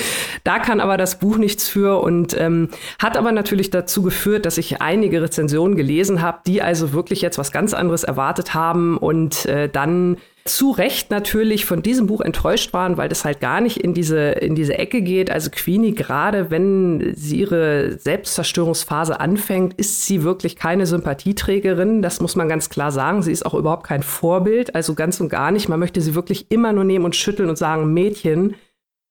Da 0.43 0.59
kann 0.59 0.79
aber 0.79 0.97
das 0.97 1.19
Buch 1.19 1.37
nichts 1.37 1.67
für 1.67 2.01
und 2.01 2.39
ähm, 2.39 2.69
hat 2.99 3.17
aber 3.17 3.31
natürlich 3.31 3.69
dazu 3.69 4.01
geführt, 4.01 4.45
dass 4.45 4.57
ich 4.57 4.81
einige 4.81 5.21
Rezensionen 5.21 5.75
gelesen 5.75 6.21
habe, 6.21 6.39
die 6.45 6.61
also 6.61 6.93
wirklich 6.93 7.21
jetzt 7.21 7.37
was 7.37 7.51
ganz 7.51 7.73
anderes 7.73 8.03
erwartet 8.03 8.53
haben 8.53 8.97
und 8.97 9.45
äh, 9.45 9.69
dann 9.69 10.17
zu 10.47 10.69
Recht 10.69 11.09
natürlich 11.09 11.65
von 11.65 11.81
diesem 11.81 12.05
Buch 12.05 12.21
enttäuscht 12.21 12.71
waren, 12.71 12.97
weil 12.97 13.09
das 13.09 13.25
halt 13.25 13.39
gar 13.39 13.61
nicht 13.61 13.77
in 13.77 13.95
diese, 13.95 14.19
in 14.19 14.53
diese 14.53 14.77
Ecke 14.77 15.01
geht. 15.01 15.31
Also 15.31 15.49
Queenie, 15.49 15.95
gerade 15.95 16.51
wenn 16.51 17.13
sie 17.15 17.39
ihre 17.39 17.97
Selbstzerstörungsphase 17.97 19.19
anfängt, 19.19 19.73
ist 19.73 20.05
sie 20.05 20.21
wirklich 20.21 20.55
keine 20.55 20.85
Sympathieträgerin. 20.85 22.03
Das 22.03 22.21
muss 22.21 22.35
man 22.35 22.47
ganz 22.47 22.69
klar 22.69 22.91
sagen. 22.91 23.23
Sie 23.23 23.31
ist 23.31 23.43
auch 23.43 23.55
überhaupt 23.55 23.87
kein 23.87 24.03
Vorbild, 24.03 24.75
also 24.75 24.93
ganz 24.93 25.19
und 25.19 25.29
gar 25.29 25.49
nicht. 25.49 25.67
Man 25.67 25.79
möchte 25.79 25.99
sie 25.99 26.13
wirklich 26.13 26.45
immer 26.49 26.73
nur 26.73 26.83
nehmen 26.83 27.05
und 27.05 27.15
schütteln 27.15 27.49
und 27.49 27.57
sagen, 27.57 27.91
Mädchen, 27.91 28.53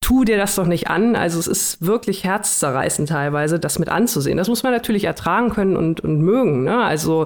tu 0.04 0.22
dir 0.22 0.36
das 0.36 0.54
doch 0.54 0.66
nicht 0.66 0.88
an. 0.88 1.16
Also 1.16 1.40
es 1.40 1.46
ist 1.46 1.86
wirklich 1.86 2.24
herzzerreißend 2.24 3.08
teilweise, 3.08 3.58
das 3.58 3.78
mit 3.78 3.88
anzusehen. 3.88 4.36
Das 4.36 4.48
muss 4.48 4.62
man 4.62 4.72
natürlich 4.72 5.04
ertragen 5.04 5.48
können 5.48 5.78
und, 5.78 6.02
und 6.02 6.20
mögen. 6.20 6.62
Ne? 6.62 6.84
Also 6.84 7.24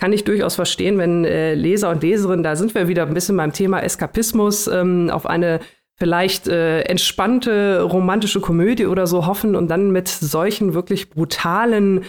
kann 0.00 0.10
ich 0.10 0.24
durchaus 0.24 0.54
verstehen, 0.54 0.96
wenn 0.96 1.26
äh, 1.26 1.54
Leser 1.54 1.90
und 1.90 2.02
Leserinnen, 2.02 2.42
da 2.42 2.56
sind 2.56 2.74
wir 2.74 2.88
wieder 2.88 3.06
ein 3.06 3.12
bisschen 3.12 3.36
beim 3.36 3.52
Thema 3.52 3.80
Eskapismus, 3.80 4.68
ähm, 4.68 5.10
auf 5.10 5.26
eine 5.26 5.60
vielleicht 5.98 6.48
äh, 6.48 6.80
entspannte 6.84 7.82
romantische 7.82 8.40
Komödie 8.40 8.86
oder 8.86 9.06
so 9.06 9.26
hoffen 9.26 9.54
und 9.54 9.68
dann 9.68 9.90
mit 9.90 10.08
solchen 10.08 10.72
wirklich 10.72 11.10
brutalen 11.10 12.04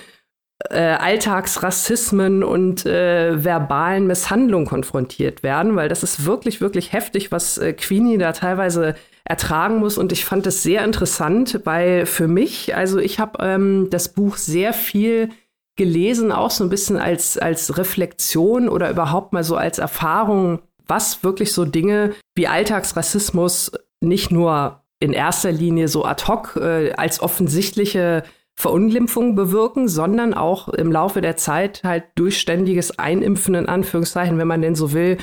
äh, 0.70 0.80
Alltagsrassismen 0.80 2.42
und 2.42 2.86
äh, 2.86 3.44
verbalen 3.44 4.08
Misshandlungen 4.08 4.66
konfrontiert 4.66 5.44
werden, 5.44 5.76
weil 5.76 5.90
das 5.90 6.04
ist 6.04 6.26
wirklich, 6.26 6.62
wirklich 6.62 6.94
heftig, 6.94 7.34
was 7.34 7.58
äh, 7.58 7.74
Queenie 7.74 8.18
da 8.18 8.32
teilweise 8.32 8.96
ertragen 9.26 9.80
muss. 9.80 9.98
Und 9.98 10.12
ich 10.12 10.24
fand 10.24 10.48
es 10.48 10.64
sehr 10.64 10.84
interessant, 10.86 11.62
weil 11.66 12.06
für 12.06 12.28
mich, 12.28 12.76
also 12.76 13.00
ich 13.00 13.20
habe 13.20 13.44
ähm, 13.44 13.88
das 13.90 14.14
Buch 14.14 14.38
sehr 14.38 14.72
viel 14.72 15.30
gelesen, 15.76 16.32
auch 16.32 16.52
so 16.52 16.64
ein 16.64 16.70
bisschen 16.70 16.98
als, 16.98 17.38
als 17.38 17.78
Reflexion 17.78 18.70
oder 18.70 18.90
überhaupt 18.90 19.34
mal 19.34 19.44
so 19.44 19.58
als 19.58 19.80
Erfahrung, 19.80 20.60
was 20.88 21.24
wirklich 21.24 21.52
so 21.52 21.66
Dinge 21.66 22.14
wie 22.36 22.48
Alltagsrassismus 22.48 23.72
nicht 24.00 24.32
nur 24.32 24.84
in 25.00 25.12
erster 25.12 25.52
Linie 25.52 25.88
so 25.88 26.06
ad 26.06 26.26
hoc 26.28 26.56
äh, 26.56 26.94
als 26.94 27.20
offensichtliche 27.20 28.24
Verunglimpfung 28.54 29.36
bewirken, 29.36 29.90
sondern 29.90 30.34
auch 30.34 30.70
im 30.70 30.92
Laufe 30.92 31.20
der 31.20 31.36
Zeit 31.36 31.82
halt 31.84 32.06
durchständiges 32.16 32.98
Einimpfen 32.98 33.56
in 33.56 33.68
Anführungszeichen, 33.68 34.38
wenn 34.38 34.48
man 34.48 34.62
denn 34.62 34.76
so 34.76 34.94
will, 34.94 35.18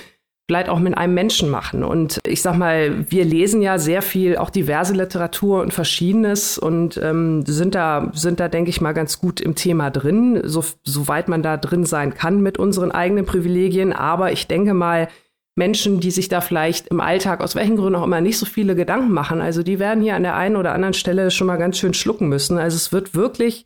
vielleicht 0.52 0.68
auch 0.68 0.80
mit 0.80 0.98
einem 0.98 1.14
Menschen 1.14 1.48
machen. 1.48 1.82
Und 1.82 2.20
ich 2.26 2.42
sag 2.42 2.58
mal, 2.58 3.10
wir 3.10 3.24
lesen 3.24 3.62
ja 3.62 3.78
sehr 3.78 4.02
viel, 4.02 4.36
auch 4.36 4.50
diverse 4.50 4.92
Literatur 4.92 5.62
und 5.62 5.72
Verschiedenes 5.72 6.58
und 6.58 7.00
ähm, 7.02 7.42
sind 7.46 7.74
da, 7.74 8.10
sind 8.12 8.38
da, 8.38 8.48
denke 8.48 8.68
ich 8.68 8.82
mal, 8.82 8.92
ganz 8.92 9.18
gut 9.18 9.40
im 9.40 9.54
Thema 9.54 9.90
drin, 9.90 10.42
so, 10.44 10.62
soweit 10.84 11.28
man 11.28 11.42
da 11.42 11.56
drin 11.56 11.86
sein 11.86 12.12
kann 12.12 12.42
mit 12.42 12.58
unseren 12.58 12.92
eigenen 12.92 13.24
Privilegien. 13.24 13.94
Aber 13.94 14.30
ich 14.30 14.46
denke 14.46 14.74
mal, 14.74 15.08
Menschen, 15.54 16.00
die 16.00 16.10
sich 16.10 16.28
da 16.28 16.42
vielleicht 16.42 16.88
im 16.88 17.00
Alltag 17.00 17.40
aus 17.40 17.54
welchen 17.54 17.76
Gründen 17.76 17.96
auch 17.96 18.04
immer 18.04 18.20
nicht 18.20 18.36
so 18.36 18.44
viele 18.44 18.74
Gedanken 18.74 19.12
machen, 19.12 19.40
also 19.40 19.62
die 19.62 19.78
werden 19.78 20.02
hier 20.02 20.16
an 20.16 20.22
der 20.22 20.36
einen 20.36 20.56
oder 20.56 20.74
anderen 20.74 20.94
Stelle 20.94 21.30
schon 21.30 21.46
mal 21.46 21.56
ganz 21.56 21.78
schön 21.78 21.94
schlucken 21.94 22.28
müssen. 22.28 22.58
Also 22.58 22.76
es 22.76 22.92
wird 22.92 23.14
wirklich 23.14 23.64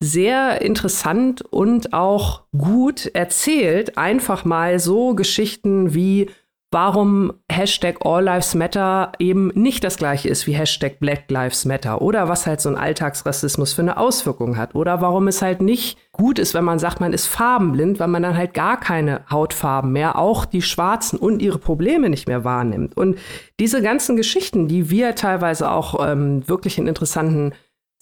sehr 0.00 0.62
interessant 0.62 1.42
und 1.42 1.92
auch 1.92 2.44
gut 2.56 3.06
erzählt. 3.06 3.98
Einfach 3.98 4.44
mal 4.44 4.78
so 4.78 5.14
Geschichten 5.14 5.94
wie 5.94 6.30
warum 6.72 7.32
Hashtag 7.50 8.06
All 8.06 8.24
Lives 8.24 8.54
Matter 8.54 9.12
eben 9.18 9.48
nicht 9.54 9.82
das 9.82 9.96
gleiche 9.96 10.28
ist 10.28 10.46
wie 10.46 10.52
Hashtag 10.52 11.00
Black 11.00 11.28
Lives 11.28 11.64
Matter 11.64 12.00
oder 12.00 12.28
was 12.28 12.46
halt 12.46 12.60
so 12.60 12.68
ein 12.68 12.76
Alltagsrassismus 12.76 13.72
für 13.72 13.82
eine 13.82 13.96
Auswirkung 13.96 14.56
hat 14.56 14.74
oder 14.74 15.00
warum 15.00 15.26
es 15.26 15.42
halt 15.42 15.62
nicht 15.62 15.98
gut 16.12 16.38
ist, 16.38 16.54
wenn 16.54 16.64
man 16.64 16.78
sagt, 16.78 17.00
man 17.00 17.12
ist 17.12 17.26
farbenblind, 17.26 17.98
weil 17.98 18.08
man 18.08 18.22
dann 18.22 18.36
halt 18.36 18.54
gar 18.54 18.78
keine 18.78 19.22
Hautfarben 19.28 19.92
mehr, 19.92 20.16
auch 20.16 20.44
die 20.44 20.62
Schwarzen 20.62 21.18
und 21.18 21.42
ihre 21.42 21.58
Probleme 21.58 22.08
nicht 22.08 22.28
mehr 22.28 22.44
wahrnimmt. 22.44 22.96
Und 22.96 23.18
diese 23.58 23.82
ganzen 23.82 24.16
Geschichten, 24.16 24.68
die 24.68 24.90
wir 24.90 25.16
teilweise 25.16 25.70
auch 25.70 26.06
ähm, 26.06 26.48
wirklich 26.48 26.78
in 26.78 26.86
interessanten 26.86 27.52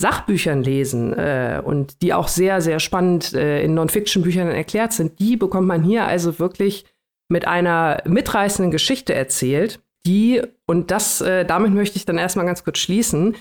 Sachbüchern 0.01 0.63
lesen 0.63 1.13
äh, 1.13 1.61
und 1.63 2.03
die 2.03 2.15
auch 2.15 2.29
sehr, 2.29 2.61
sehr 2.61 2.79
spannend 2.79 3.33
äh, 3.35 3.63
in 3.63 3.75
Non-Fiction-Büchern 3.75 4.49
erklärt 4.49 4.93
sind, 4.93 5.19
die 5.19 5.37
bekommt 5.37 5.67
man 5.67 5.83
hier 5.83 6.07
also 6.07 6.39
wirklich 6.39 6.85
mit 7.29 7.47
einer 7.47 8.03
mitreißenden 8.07 8.71
Geschichte 8.71 9.15
erzählt, 9.15 9.81
die, 10.07 10.41
und 10.67 10.91
das, 10.91 11.21
äh, 11.21 11.45
damit 11.45 11.75
möchte 11.75 11.97
ich 11.97 12.07
dann 12.07 12.17
erstmal 12.17 12.47
ganz 12.47 12.65
kurz 12.65 12.79
schließen, 12.79 13.37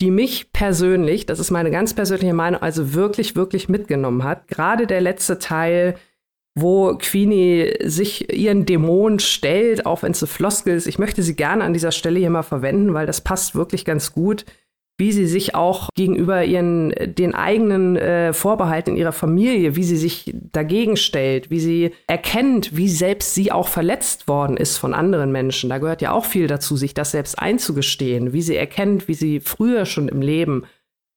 die 0.00 0.10
mich 0.10 0.52
persönlich, 0.52 1.26
das 1.26 1.38
ist 1.38 1.50
meine 1.50 1.70
ganz 1.70 1.94
persönliche 1.94 2.34
Meinung, 2.34 2.60
also 2.60 2.92
wirklich, 2.92 3.34
wirklich 3.34 3.68
mitgenommen 3.68 4.22
hat. 4.24 4.48
Gerade 4.48 4.86
der 4.86 5.00
letzte 5.00 5.38
Teil, 5.38 5.96
wo 6.54 6.96
Queenie 6.98 7.74
sich 7.84 8.32
ihren 8.32 8.66
Dämonen 8.66 9.18
stellt, 9.18 9.86
auch 9.86 10.02
wenn 10.02 10.12
es 10.12 10.22
eine 10.22 10.28
Floskel 10.28 10.76
ist. 10.76 10.86
Ich 10.86 10.98
möchte 10.98 11.22
sie 11.22 11.34
gerne 11.34 11.64
an 11.64 11.72
dieser 11.72 11.92
Stelle 11.92 12.18
hier 12.18 12.30
mal 12.30 12.42
verwenden, 12.42 12.94
weil 12.94 13.06
das 13.06 13.22
passt 13.22 13.54
wirklich 13.54 13.84
ganz 13.84 14.12
gut 14.12 14.44
wie 14.98 15.12
sie 15.12 15.26
sich 15.26 15.54
auch 15.54 15.88
gegenüber 15.94 16.44
ihren, 16.44 16.92
den 17.04 17.34
eigenen 17.34 17.96
äh, 17.96 18.32
Vorbehalten 18.32 18.96
ihrer 18.96 19.12
Familie, 19.12 19.74
wie 19.74 19.84
sie 19.84 19.96
sich 19.96 20.34
dagegen 20.52 20.96
stellt, 20.96 21.50
wie 21.50 21.60
sie 21.60 21.90
erkennt, 22.06 22.76
wie 22.76 22.88
selbst 22.88 23.34
sie 23.34 23.50
auch 23.50 23.68
verletzt 23.68 24.28
worden 24.28 24.56
ist 24.56 24.76
von 24.76 24.94
anderen 24.94 25.32
Menschen. 25.32 25.70
Da 25.70 25.78
gehört 25.78 26.02
ja 26.02 26.12
auch 26.12 26.24
viel 26.24 26.46
dazu, 26.46 26.76
sich 26.76 26.94
das 26.94 27.12
selbst 27.12 27.38
einzugestehen, 27.38 28.32
wie 28.32 28.42
sie 28.42 28.56
erkennt, 28.56 29.08
wie 29.08 29.14
sie 29.14 29.40
früher 29.40 29.86
schon 29.86 30.08
im 30.08 30.22
Leben 30.22 30.64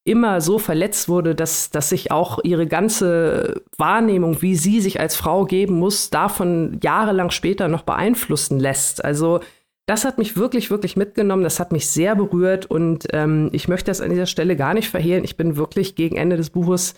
immer 0.05 0.39
so 0.39 0.59
verletzt 0.59 1.09
wurde, 1.09 1.33
dass, 1.33 1.71
dass 1.71 1.89
sich 1.89 2.11
auch 2.11 2.39
ihre 2.43 2.67
ganze 2.67 3.63
Wahrnehmung, 3.77 4.41
wie 4.41 4.55
sie 4.55 4.79
sich 4.79 4.99
als 4.99 5.15
Frau 5.15 5.45
geben 5.45 5.79
muss, 5.79 6.11
davon 6.11 6.79
jahrelang 6.83 7.31
später 7.31 7.67
noch 7.67 7.81
beeinflussen 7.81 8.59
lässt. 8.59 9.03
Also 9.03 9.39
das 9.86 10.04
hat 10.04 10.17
mich 10.17 10.36
wirklich, 10.36 10.71
wirklich 10.71 10.98
mitgenommen. 10.98 11.43
Das 11.43 11.60
hat 11.60 11.71
mich 11.71 11.89
sehr 11.89 12.15
berührt 12.15 12.65
und 12.65 13.08
ähm, 13.13 13.50
ich 13.52 13.67
möchte 13.67 13.91
das 13.91 14.02
an 14.02 14.10
dieser 14.10 14.26
Stelle 14.26 14.56
gar 14.56 14.74
nicht 14.74 14.89
verhehlen. 14.89 15.24
Ich 15.24 15.38
bin 15.38 15.58
wirklich 15.58 15.95
gegen 15.95 16.17
Ende 16.17 16.38
des 16.38 16.50
Buches 16.50 16.95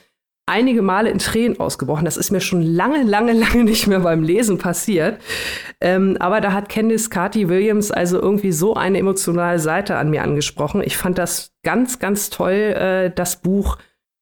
einige 0.49 0.81
Male 0.81 1.09
in 1.09 1.19
Tränen 1.19 1.59
ausgebrochen. 1.59 2.05
Das 2.05 2.15
ist 2.15 2.31
mir 2.31 2.39
schon 2.39 2.61
lange, 2.61 3.03
lange, 3.03 3.33
lange 3.39 3.65
nicht 3.65 3.87
mehr 3.87 3.99
beim 3.99 4.23
Lesen 4.23 4.57
passiert. 4.57 5.21
Ähm, 5.81 6.17
aber 6.19 6.39
da 6.39 6.53
hat 6.53 6.69
Candice 6.69 7.09
Carty 7.09 7.49
Williams 7.49 7.91
also 7.91 8.21
irgendwie 8.21 8.53
so 8.53 8.73
eine 8.73 8.97
emotionale 8.97 9.59
Seite 9.59 9.97
an 9.97 10.09
mir 10.09 10.23
angesprochen. 10.23 10.81
Ich 10.83 10.97
fand 10.97 11.17
das 11.17 11.51
ganz, 11.63 11.99
ganz 11.99 12.29
toll, 12.29 12.53
äh, 12.53 13.11
das 13.13 13.41
Buch. 13.41 13.77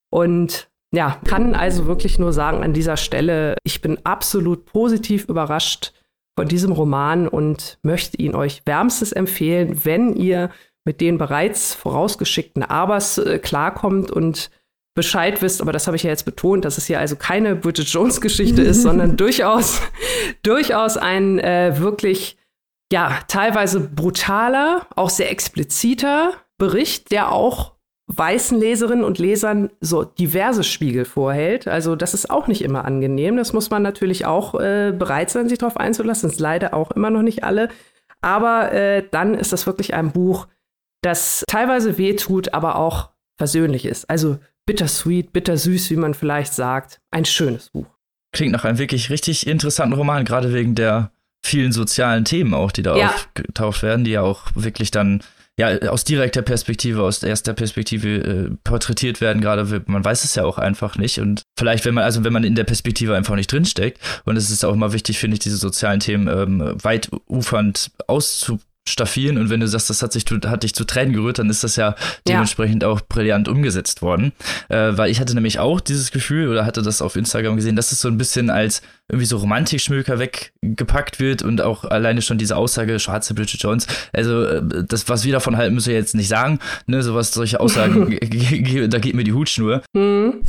Und 0.10 0.70
ja, 0.92 1.20
kann 1.26 1.54
also 1.54 1.86
wirklich 1.86 2.18
nur 2.18 2.34
sagen 2.34 2.64
an 2.64 2.74
dieser 2.74 2.98
Stelle, 2.98 3.58
ich 3.64 3.82
bin 3.82 4.00
absolut 4.06 4.66
positiv 4.66 5.26
überrascht 5.26 5.94
von 6.38 6.48
diesem 6.48 6.72
Roman 6.72 7.28
und 7.28 7.78
möchte 7.82 8.18
ihn 8.18 8.36
euch 8.36 8.62
wärmstens 8.66 9.12
empfehlen, 9.12 9.86
wenn 9.86 10.14
ihr 10.14 10.50
mit 10.86 11.02
den 11.02 11.18
bereits 11.18 11.74
vorausgeschickten 11.74 12.64
Abers 12.64 13.18
äh, 13.18 13.40
klarkommt 13.40 14.12
und 14.12 14.52
Bescheid 14.96 15.42
wisst, 15.42 15.62
aber 15.62 15.74
das 15.74 15.88
habe 15.88 15.98
ich 15.98 16.04
ja 16.04 16.10
jetzt 16.10 16.24
betont, 16.24 16.64
dass 16.64 16.78
es 16.78 16.86
hier 16.86 17.00
also 17.00 17.18
keine 17.18 17.56
Bridget 17.56 17.88
Jones 17.88 18.22
Geschichte 18.22 18.62
ist, 18.62 18.82
sondern 18.84 19.18
durchaus, 19.18 19.82
durchaus 20.42 20.96
ein 20.96 21.38
äh, 21.40 21.80
wirklich, 21.80 22.38
ja, 22.94 23.20
teilweise 23.28 23.82
brutaler, 23.82 24.88
auch 24.96 25.10
sehr 25.10 25.32
expliziter 25.32 26.34
Bericht, 26.58 27.12
der 27.12 27.32
auch 27.34 27.75
weißen 28.18 28.60
Leserinnen 28.60 29.04
und 29.04 29.20
Lesern 29.20 29.70
so 29.82 30.04
diverse 30.04 30.64
Spiegel 30.64 31.06
vorhält. 31.06 31.68
Also 31.68 31.96
das 31.96 32.14
ist 32.14 32.30
auch 32.30 32.48
nicht 32.48 32.64
immer 32.64 32.86
angenehm. 32.86 33.38
Das 33.38 33.54
muss 33.54 33.70
man 33.70 33.82
natürlich 33.82 34.26
auch 34.26 34.56
äh, 34.56 34.94
bereit 34.98 35.30
sein, 35.30 35.50
sich 35.50 35.58
darauf 35.58 35.78
einzulassen. 35.78 36.28
Das 36.30 36.36
ist 36.36 36.42
leider 36.42 36.74
auch 36.74 36.92
immer 36.92 37.10
noch 37.10 37.22
nicht 37.22 37.44
alle. 37.44 37.70
Aber 38.22 38.72
äh, 38.72 39.04
dann 39.12 39.34
ist 39.36 39.54
das 39.54 39.68
wirklich 39.68 39.94
ein 39.94 40.12
Buch, 40.12 40.48
das 41.02 41.44
teilweise 41.48 41.98
wehtut, 41.98 42.54
aber 42.54 42.78
auch 42.78 43.12
versöhnlich 43.38 43.86
ist. 43.86 44.10
Also 44.10 44.40
bittersweet, 44.66 45.34
bittersüß, 45.34 45.92
wie 45.92 45.98
man 45.98 46.14
vielleicht 46.14 46.54
sagt. 46.54 47.02
Ein 47.12 47.26
schönes 47.26 47.70
Buch. 47.70 47.88
Klingt 48.32 48.52
nach 48.52 48.66
einem 48.66 48.80
wirklich 48.80 49.10
richtig 49.10 49.48
interessanten 49.48 49.94
Roman, 49.94 50.26
gerade 50.26 50.54
wegen 50.54 50.76
der 50.76 51.12
vielen 51.46 51.72
sozialen 51.72 52.26
Themen 52.26 52.54
auch, 52.54 52.72
die 52.72 52.82
da 52.82 52.98
ja. 52.98 53.10
aufgetaucht 53.10 53.84
werden, 53.84 54.04
die 54.04 54.12
ja 54.12 54.22
auch 54.22 54.48
wirklich 54.56 54.92
dann 54.92 55.22
ja, 55.58 55.78
aus 55.90 56.04
direkter 56.04 56.42
Perspektive, 56.42 57.04
aus 57.04 57.24
erster 57.24 57.54
Perspektive 57.54 58.10
äh, 58.18 58.50
porträtiert 58.64 59.22
werden, 59.22 59.42
gerade 59.42 59.84
man 59.86 60.04
weiß 60.04 60.26
es 60.26 60.36
ja 60.36 60.44
auch 60.44 60.58
einfach 60.58 60.98
nicht. 60.98 61.20
Und 61.20 61.44
vielleicht, 61.58 61.86
wenn 61.86 61.94
man, 61.94 62.04
also 62.04 62.24
wenn 62.24 62.34
man 62.34 62.44
in 62.44 62.56
der 62.56 62.66
Perspektive 62.66 63.16
einfach 63.16 63.36
nicht 63.36 63.52
drinsteckt, 63.52 64.00
und 64.26 64.36
es 64.36 64.50
ist 64.50 64.66
auch 64.66 64.74
immer 64.74 64.92
wichtig, 64.92 65.18
finde 65.18 65.36
ich, 65.36 65.40
diese 65.40 65.58
sozialen 65.58 66.02
Themen 66.02 66.28
ähm, 66.28 66.76
weit 66.84 67.10
ufernd 67.30 67.92
auszu 68.08 68.60
staffieren 68.88 69.38
und 69.38 69.50
wenn 69.50 69.60
du 69.60 69.68
sagst, 69.68 69.90
das 69.90 70.04
hat 70.04 70.14
sich 70.14 70.26
hat 70.46 70.64
dich 70.64 70.76
zu 70.76 70.86
Tränen 70.86 71.14
gerührt, 71.14 71.40
dann 71.40 71.50
ist 71.50 71.64
das 71.64 71.76
ja 71.76 71.96
dementsprechend 72.28 72.84
ja. 72.84 72.90
auch 72.90 73.02
brillant 73.02 73.48
umgesetzt 73.48 74.04
worden, 74.04 74.32
äh, 74.70 74.92
weil 74.96 75.10
ich 75.10 75.20
hatte 75.20 75.34
nämlich 75.34 75.58
auch 75.58 75.82
dieses 75.82 76.12
Gefühl 76.12 76.50
oder 76.50 76.66
hatte 76.66 76.84
das 76.84 77.02
auf 77.02 77.16
Instagram 77.16 77.56
gesehen, 77.56 77.76
dass 77.76 77.92
es 77.92 78.00
so 78.00 78.08
ein 78.08 78.18
bisschen 78.18 78.52
als 78.52 78.84
irgendwie 79.08 79.28
so 79.28 79.38
Romantikschmöker 79.38 80.18
weggepackt 80.18 81.20
wird 81.20 81.44
und 81.44 81.62
auch 81.62 81.84
alleine 81.84 82.24
schon 82.24 82.40
diese 82.40 82.58
Aussage 82.58 83.00
schwarze 83.00 83.36
Bridget 83.36 83.62
Jones, 83.62 83.86
also 84.14 84.44
äh, 84.44 84.84
das 84.88 85.08
was 85.08 85.24
wir 85.26 85.34
davon 85.34 85.58
halten, 85.58 85.76
müssen 85.76 85.90
wir 85.90 85.96
jetzt 85.96 86.16
nicht 86.16 86.28
sagen, 86.28 86.60
ne, 86.88 87.04
sowas 87.04 87.32
solche 87.32 87.60
Aussagen, 87.60 88.18
da 88.20 88.98
geht 89.00 89.14
mir 89.14 89.24
die 89.24 89.34
Hutschnur. 89.34 89.84
Mhm. 89.94 90.42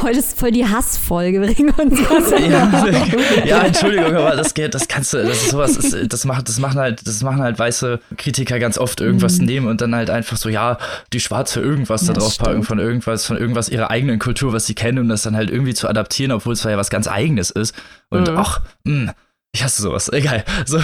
Heute 0.00 0.18
ist 0.20 0.38
voll 0.38 0.52
die 0.52 0.66
Hassfolge, 0.66 1.42
wir 1.42 1.48
regen 1.48 1.70
uns 1.70 1.98
was. 2.08 2.30
ja, 2.30 3.44
ja, 3.44 3.62
Entschuldigung, 3.64 4.16
aber 4.16 4.36
das 4.36 4.54
geht, 4.54 4.74
das 4.74 4.88
kannst 4.88 5.12
du, 5.12 5.18
das 5.18 5.42
ist 5.42 5.50
sowas, 5.50 5.74
das, 5.74 5.94
das 6.08 6.24
macht, 6.24 6.48
das 6.48 6.58
machen 6.58 6.80
halt, 6.80 7.06
das 7.06 7.22
machen 7.22 7.42
halt 7.42 7.58
weiße 7.58 8.00
Kritiker 8.16 8.58
ganz 8.58 8.78
oft 8.78 9.02
irgendwas 9.02 9.38
mhm. 9.38 9.46
nehmen 9.46 9.66
und 9.66 9.82
dann 9.82 9.94
halt 9.94 10.08
einfach 10.08 10.38
so, 10.38 10.48
ja, 10.48 10.78
die 11.12 11.20
Schwarze 11.20 11.60
irgendwas 11.60 12.06
da 12.06 12.14
drauf 12.14 12.38
packen 12.38 12.62
von 12.62 12.78
irgendwas, 12.78 13.26
von 13.26 13.36
irgendwas 13.36 13.68
ihrer 13.68 13.90
eigenen 13.90 14.18
Kultur, 14.18 14.54
was 14.54 14.66
sie 14.66 14.74
kennen 14.74 14.98
und 14.98 15.08
das 15.10 15.22
dann 15.22 15.36
halt 15.36 15.50
irgendwie 15.50 15.74
zu 15.74 15.88
adaptieren, 15.88 16.32
obwohl 16.32 16.54
es 16.54 16.62
ja 16.64 16.78
was 16.78 16.88
ganz 16.88 17.06
Eigenes 17.06 17.50
ist. 17.50 17.74
Und 18.10 18.30
mhm. 18.30 18.36
ach, 18.36 18.60
mh, 18.84 19.10
hm, 19.10 19.10
ich 19.54 19.62
hasse 19.62 19.82
sowas, 19.82 20.10
egal. 20.12 20.44
So, 20.66 20.78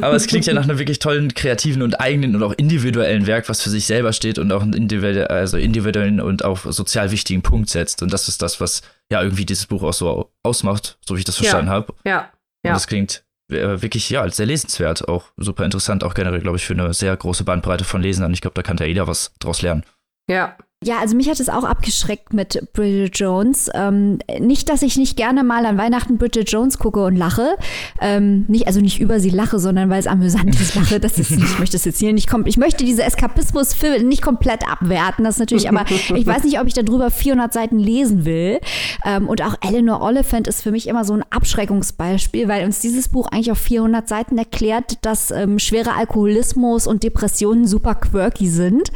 aber 0.00 0.14
es 0.14 0.28
klingt 0.28 0.46
ja 0.46 0.54
nach 0.54 0.62
einem 0.62 0.78
wirklich 0.78 1.00
tollen, 1.00 1.34
kreativen 1.34 1.82
und 1.82 2.00
eigenen 2.00 2.36
und 2.36 2.42
auch 2.44 2.52
individuellen 2.52 3.26
Werk, 3.26 3.48
was 3.48 3.62
für 3.62 3.70
sich 3.70 3.86
selber 3.86 4.12
steht 4.12 4.38
und 4.38 4.52
auch 4.52 4.62
einen 4.62 4.72
individuellen, 4.72 5.26
also 5.26 5.56
individuellen 5.56 6.20
und 6.20 6.44
auch 6.44 6.58
sozial 6.64 7.10
wichtigen 7.10 7.42
Punkt 7.42 7.70
setzt. 7.70 8.02
Und 8.02 8.12
das 8.12 8.28
ist 8.28 8.40
das, 8.40 8.60
was 8.60 8.82
ja 9.10 9.22
irgendwie 9.22 9.44
dieses 9.44 9.66
Buch 9.66 9.82
auch 9.82 9.92
so 9.92 10.30
ausmacht, 10.44 10.98
so 11.04 11.16
wie 11.16 11.20
ich 11.20 11.24
das 11.24 11.36
verstanden 11.36 11.68
ja. 11.68 11.72
habe. 11.72 11.94
Ja. 12.04 12.12
ja. 12.12 12.70
Und 12.70 12.74
das 12.74 12.86
klingt 12.86 13.24
äh, 13.50 13.82
wirklich, 13.82 14.08
ja, 14.10 14.28
sehr 14.30 14.46
lesenswert, 14.46 15.08
auch 15.08 15.32
super 15.36 15.64
interessant, 15.64 16.04
auch 16.04 16.14
generell, 16.14 16.40
glaube 16.40 16.58
ich, 16.58 16.66
für 16.66 16.74
eine 16.74 16.94
sehr 16.94 17.16
große 17.16 17.42
Bandbreite 17.42 17.84
von 17.84 18.00
Lesern. 18.00 18.32
Ich 18.32 18.42
glaube, 18.42 18.54
da 18.54 18.62
kann 18.62 18.76
ja 18.76 18.86
jeder 18.86 19.08
was 19.08 19.32
draus 19.40 19.62
lernen. 19.62 19.84
Ja, 20.30 20.56
ja, 20.84 21.00
also 21.00 21.16
mich 21.16 21.28
hat 21.28 21.40
es 21.40 21.48
auch 21.48 21.64
abgeschreckt 21.64 22.32
mit 22.32 22.72
Bridget 22.72 23.18
Jones. 23.18 23.68
Ähm, 23.74 24.20
nicht, 24.38 24.68
dass 24.68 24.82
ich 24.82 24.96
nicht 24.96 25.16
gerne 25.16 25.42
mal 25.42 25.66
an 25.66 25.76
Weihnachten 25.76 26.18
Bridget 26.18 26.48
Jones 26.52 26.78
gucke 26.78 27.04
und 27.04 27.16
lache. 27.16 27.56
Ähm, 28.00 28.44
nicht, 28.46 28.68
also 28.68 28.80
nicht 28.80 29.00
über 29.00 29.18
sie 29.18 29.30
lache, 29.30 29.58
sondern 29.58 29.90
weil 29.90 29.98
es 29.98 30.06
amüsant 30.06 30.54
ist, 30.54 30.76
lache. 30.76 31.00
Das 31.00 31.18
ist 31.18 31.32
ich 31.32 31.58
möchte 31.58 31.76
es 31.76 31.84
jetzt 31.84 31.98
hier 31.98 32.12
nicht 32.12 32.30
kommen. 32.30 32.46
Ich 32.46 32.58
möchte 32.58 32.84
diese 32.84 33.02
Eskapismus-Filme 33.02 34.04
nicht 34.04 34.22
komplett 34.22 34.70
abwerten, 34.70 35.24
das 35.24 35.38
natürlich, 35.38 35.68
aber 35.68 35.84
ich 35.90 36.26
weiß 36.26 36.44
nicht, 36.44 36.60
ob 36.60 36.68
ich 36.68 36.74
darüber 36.74 37.10
400 37.10 37.52
Seiten 37.52 37.80
lesen 37.80 38.24
will. 38.24 38.60
Ähm, 39.04 39.28
und 39.28 39.42
auch 39.42 39.56
Eleanor 39.60 40.00
Oliphant 40.00 40.46
ist 40.46 40.62
für 40.62 40.70
mich 40.70 40.86
immer 40.86 41.04
so 41.04 41.12
ein 41.12 41.24
Abschreckungsbeispiel, 41.28 42.46
weil 42.46 42.64
uns 42.64 42.78
dieses 42.78 43.08
Buch 43.08 43.26
eigentlich 43.32 43.50
auf 43.50 43.58
400 43.58 44.08
Seiten 44.08 44.38
erklärt, 44.38 44.98
dass 45.02 45.32
ähm, 45.32 45.58
schwerer 45.58 45.96
Alkoholismus 45.96 46.86
und 46.86 47.02
Depressionen 47.02 47.66
super 47.66 47.96
quirky 47.96 48.48
sind. 48.48 48.92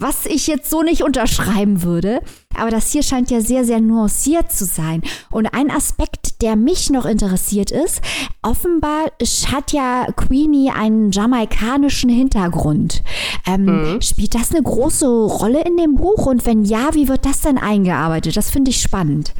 Was 0.00 0.26
ich 0.26 0.46
jetzt 0.46 0.70
so 0.70 0.82
nicht 0.82 1.02
unter 1.02 1.17
unterschreiben 1.18 1.82
würde. 1.82 2.20
Aber 2.54 2.70
das 2.70 2.90
hier 2.90 3.02
scheint 3.02 3.30
ja 3.30 3.40
sehr, 3.40 3.64
sehr 3.64 3.80
nuanciert 3.80 4.52
zu 4.52 4.64
sein. 4.64 5.02
Und 5.30 5.46
ein 5.46 5.70
Aspekt, 5.70 6.42
der 6.42 6.56
mich 6.56 6.90
noch 6.90 7.04
interessiert 7.04 7.70
ist, 7.70 8.00
offenbar 8.42 9.06
hat 9.52 9.72
ja 9.72 10.06
Queenie 10.16 10.70
einen 10.70 11.10
jamaikanischen 11.10 12.10
Hintergrund. 12.10 13.02
Ähm, 13.46 13.94
mhm. 13.94 14.02
Spielt 14.02 14.34
das 14.34 14.52
eine 14.52 14.62
große 14.62 15.06
Rolle 15.06 15.62
in 15.62 15.76
dem 15.76 15.94
Buch? 15.96 16.26
Und 16.26 16.46
wenn 16.46 16.64
ja, 16.64 16.90
wie 16.92 17.08
wird 17.08 17.26
das 17.26 17.40
denn 17.42 17.58
eingearbeitet? 17.58 18.36
Das 18.36 18.50
finde 18.50 18.70
ich 18.70 18.80
spannend. 18.80 19.34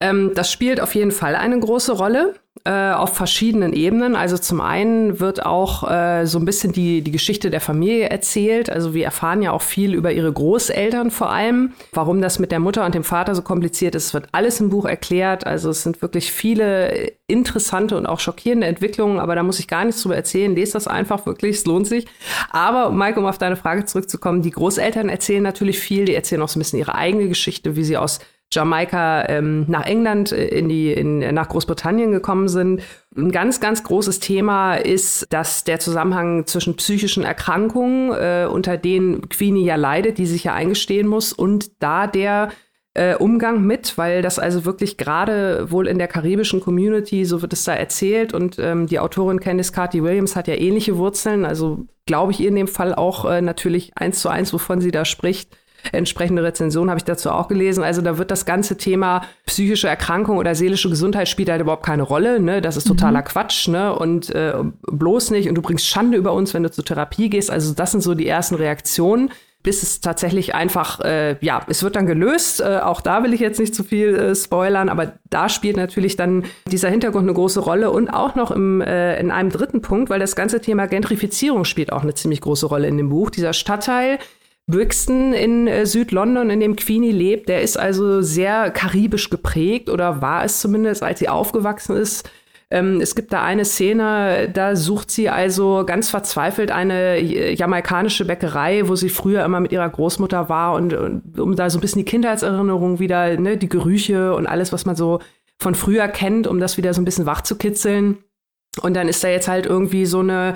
Ähm, 0.00 0.32
das 0.34 0.50
spielt 0.50 0.80
auf 0.80 0.94
jeden 0.94 1.12
Fall 1.12 1.34
eine 1.34 1.58
große 1.58 1.92
Rolle 1.92 2.34
äh, 2.64 2.92
auf 2.92 3.14
verschiedenen 3.14 3.72
Ebenen. 3.72 4.16
Also 4.16 4.38
zum 4.38 4.60
einen 4.60 5.20
wird 5.20 5.44
auch 5.44 5.90
äh, 5.90 6.24
so 6.26 6.38
ein 6.38 6.44
bisschen 6.44 6.72
die, 6.72 7.02
die 7.02 7.10
Geschichte 7.10 7.50
der 7.50 7.60
Familie 7.60 8.08
erzählt. 8.08 8.70
Also 8.70 8.94
wir 8.94 9.04
erfahren 9.04 9.42
ja 9.42 9.52
auch 9.52 9.62
viel 9.62 9.92
über 9.92 10.12
ihre 10.12 10.32
Großeltern 10.32 11.10
vor 11.10 11.30
allem. 11.30 11.72
Warum 11.92 12.22
das 12.22 12.38
mit 12.38 12.52
der 12.52 12.60
Mutter 12.60 12.84
und 12.86 12.94
dem 12.94 13.04
Vater 13.04 13.34
so 13.34 13.42
kompliziert 13.42 13.94
ist, 13.94 14.14
wird 14.14 14.28
alles 14.32 14.60
im 14.60 14.70
Buch 14.70 14.84
erklärt. 14.84 15.46
Also 15.46 15.70
es 15.70 15.82
sind 15.82 16.00
wirklich 16.00 16.32
viele 16.32 17.12
interessante 17.26 17.96
und 17.96 18.06
auch 18.06 18.20
schockierende 18.20 18.66
Entwicklungen, 18.66 19.18
aber 19.18 19.34
da 19.34 19.42
muss 19.42 19.58
ich 19.58 19.68
gar 19.68 19.84
nichts 19.84 20.02
drüber 20.02 20.16
erzählen. 20.16 20.54
Lest 20.54 20.74
das 20.74 20.86
einfach 20.86 21.26
wirklich, 21.26 21.56
es 21.56 21.66
lohnt 21.66 21.86
sich. 21.86 22.06
Aber, 22.50 22.90
Mike, 22.90 23.18
um 23.18 23.26
auf 23.26 23.38
deine 23.38 23.56
Frage 23.56 23.84
zurückzukommen, 23.84 24.42
die 24.42 24.50
Großeltern 24.50 25.08
erzählen 25.08 25.42
natürlich 25.42 25.78
viel. 25.78 26.04
Die 26.04 26.14
erzählen 26.14 26.42
auch 26.42 26.48
so 26.48 26.58
ein 26.58 26.62
bisschen 26.62 26.78
ihre 26.78 26.94
eigene 26.94 27.28
Geschichte, 27.28 27.76
wie 27.76 27.84
sie 27.84 27.96
aus 27.96 28.20
Jamaika 28.54 29.28
ähm, 29.28 29.64
nach 29.68 29.84
England, 29.84 30.32
äh, 30.32 30.46
in 30.46 30.68
die, 30.68 30.92
in, 30.92 31.18
nach 31.18 31.48
Großbritannien 31.48 32.12
gekommen 32.12 32.48
sind. 32.48 32.82
Ein 33.16 33.32
ganz, 33.32 33.60
ganz 33.60 33.82
großes 33.82 34.20
Thema 34.20 34.76
ist, 34.76 35.26
dass 35.30 35.64
der 35.64 35.80
Zusammenhang 35.80 36.46
zwischen 36.46 36.76
psychischen 36.76 37.24
Erkrankungen, 37.24 38.12
äh, 38.12 38.46
unter 38.50 38.76
denen 38.76 39.28
Queenie 39.28 39.64
ja 39.64 39.76
leidet, 39.76 40.18
die 40.18 40.26
sich 40.26 40.44
ja 40.44 40.54
eingestehen 40.54 41.06
muss, 41.06 41.32
und 41.32 41.82
da 41.82 42.06
der 42.06 42.50
äh, 42.94 43.16
Umgang 43.16 43.62
mit, 43.62 43.98
weil 43.98 44.22
das 44.22 44.38
also 44.38 44.64
wirklich 44.64 44.96
gerade 44.96 45.70
wohl 45.70 45.88
in 45.88 45.98
der 45.98 46.06
karibischen 46.06 46.60
Community, 46.60 47.24
so 47.24 47.42
wird 47.42 47.52
es 47.52 47.64
da 47.64 47.74
erzählt, 47.74 48.32
und 48.32 48.58
ähm, 48.58 48.86
die 48.86 49.00
Autorin 49.00 49.40
Candice 49.40 49.72
Carty 49.72 50.02
Williams 50.02 50.36
hat 50.36 50.48
ja 50.48 50.54
ähnliche 50.54 50.96
Wurzeln, 50.96 51.44
also 51.44 51.84
glaube 52.06 52.32
ich 52.32 52.40
ihr 52.40 52.48
in 52.48 52.56
dem 52.56 52.68
Fall 52.68 52.94
auch 52.94 53.24
äh, 53.24 53.42
natürlich 53.42 53.92
eins 53.96 54.20
zu 54.20 54.28
eins, 54.28 54.52
wovon 54.52 54.80
sie 54.80 54.92
da 54.92 55.04
spricht. 55.04 55.56
Entsprechende 55.92 56.42
Rezension 56.42 56.88
habe 56.90 56.98
ich 56.98 57.04
dazu 57.04 57.30
auch 57.30 57.48
gelesen. 57.48 57.84
Also 57.84 58.02
da 58.02 58.18
wird 58.18 58.30
das 58.30 58.46
ganze 58.46 58.76
Thema 58.76 59.22
psychische 59.46 59.88
Erkrankung 59.88 60.38
oder 60.38 60.54
seelische 60.54 60.88
Gesundheit 60.88 61.28
spielt 61.28 61.48
halt 61.48 61.60
überhaupt 61.60 61.84
keine 61.84 62.02
Rolle. 62.02 62.40
Ne? 62.40 62.60
Das 62.60 62.76
ist 62.76 62.86
totaler 62.86 63.20
mhm. 63.20 63.24
Quatsch. 63.24 63.68
Ne? 63.68 63.94
Und 63.94 64.30
äh, 64.30 64.54
bloß 64.90 65.30
nicht. 65.30 65.48
Und 65.48 65.54
du 65.54 65.62
bringst 65.62 65.86
Schande 65.86 66.16
über 66.16 66.32
uns, 66.32 66.54
wenn 66.54 66.62
du 66.62 66.70
zur 66.70 66.84
Therapie 66.84 67.30
gehst. 67.30 67.50
Also 67.50 67.74
das 67.74 67.92
sind 67.92 68.02
so 68.02 68.14
die 68.14 68.26
ersten 68.26 68.54
Reaktionen 68.54 69.30
bis 69.64 69.82
es 69.82 70.02
tatsächlich 70.02 70.54
einfach, 70.54 71.00
äh, 71.00 71.38
ja, 71.40 71.62
es 71.68 71.82
wird 71.82 71.96
dann 71.96 72.04
gelöst. 72.04 72.60
Äh, 72.60 72.80
auch 72.82 73.00
da 73.00 73.24
will 73.24 73.32
ich 73.32 73.40
jetzt 73.40 73.58
nicht 73.58 73.74
zu 73.74 73.82
viel 73.82 74.14
äh, 74.14 74.34
spoilern, 74.34 74.90
aber 74.90 75.14
da 75.30 75.48
spielt 75.48 75.78
natürlich 75.78 76.16
dann 76.16 76.44
dieser 76.70 76.90
Hintergrund 76.90 77.24
eine 77.24 77.32
große 77.32 77.60
Rolle 77.60 77.90
und 77.90 78.10
auch 78.10 78.34
noch 78.34 78.50
im, 78.50 78.82
äh, 78.82 79.18
in 79.18 79.30
einem 79.30 79.48
dritten 79.48 79.80
Punkt, 79.80 80.10
weil 80.10 80.20
das 80.20 80.36
ganze 80.36 80.60
Thema 80.60 80.86
Gentrifizierung 80.86 81.64
spielt 81.64 81.92
auch 81.92 82.02
eine 82.02 82.12
ziemlich 82.12 82.42
große 82.42 82.66
Rolle 82.66 82.88
in 82.88 82.98
dem 82.98 83.08
Buch. 83.08 83.30
Dieser 83.30 83.54
Stadtteil 83.54 84.18
Brixton 84.66 85.32
in 85.32 85.66
äh, 85.66 85.86
Südlondon, 85.86 86.50
in 86.50 86.60
dem 86.60 86.76
Queenie 86.76 87.12
lebt, 87.12 87.48
der 87.48 87.62
ist 87.62 87.78
also 87.78 88.22
sehr 88.22 88.70
karibisch 88.70 89.30
geprägt 89.30 89.90
oder 89.90 90.22
war 90.22 90.44
es 90.44 90.60
zumindest, 90.60 91.02
als 91.02 91.18
sie 91.18 91.28
aufgewachsen 91.28 91.96
ist 91.96 92.28
ähm, 92.74 93.00
es 93.00 93.14
gibt 93.14 93.32
da 93.32 93.42
eine 93.42 93.64
Szene, 93.64 94.50
da 94.52 94.74
sucht 94.74 95.10
sie 95.10 95.28
also 95.28 95.84
ganz 95.86 96.10
verzweifelt 96.10 96.72
eine 96.72 97.20
jamaikanische 97.20 98.24
Bäckerei, 98.24 98.88
wo 98.88 98.96
sie 98.96 99.10
früher 99.10 99.44
immer 99.44 99.60
mit 99.60 99.70
ihrer 99.70 99.88
Großmutter 99.88 100.48
war 100.48 100.74
und, 100.74 100.92
und 100.92 101.38
um 101.38 101.54
da 101.54 101.70
so 101.70 101.78
ein 101.78 101.80
bisschen 101.80 102.00
die 102.00 102.10
Kindheitserinnerung 102.10 102.98
wieder, 102.98 103.38
ne, 103.38 103.56
die 103.56 103.68
Gerüche 103.68 104.34
und 104.34 104.48
alles, 104.48 104.72
was 104.72 104.86
man 104.86 104.96
so 104.96 105.20
von 105.60 105.76
früher 105.76 106.08
kennt, 106.08 106.48
um 106.48 106.58
das 106.58 106.76
wieder 106.76 106.94
so 106.94 107.00
ein 107.00 107.04
bisschen 107.04 107.26
wach 107.26 107.42
zu 107.42 107.56
kitzeln. 107.56 108.18
Und 108.82 108.94
dann 108.94 109.08
ist 109.08 109.22
da 109.22 109.28
jetzt 109.28 109.46
halt 109.46 109.66
irgendwie 109.66 110.04
so 110.04 110.18
eine 110.18 110.54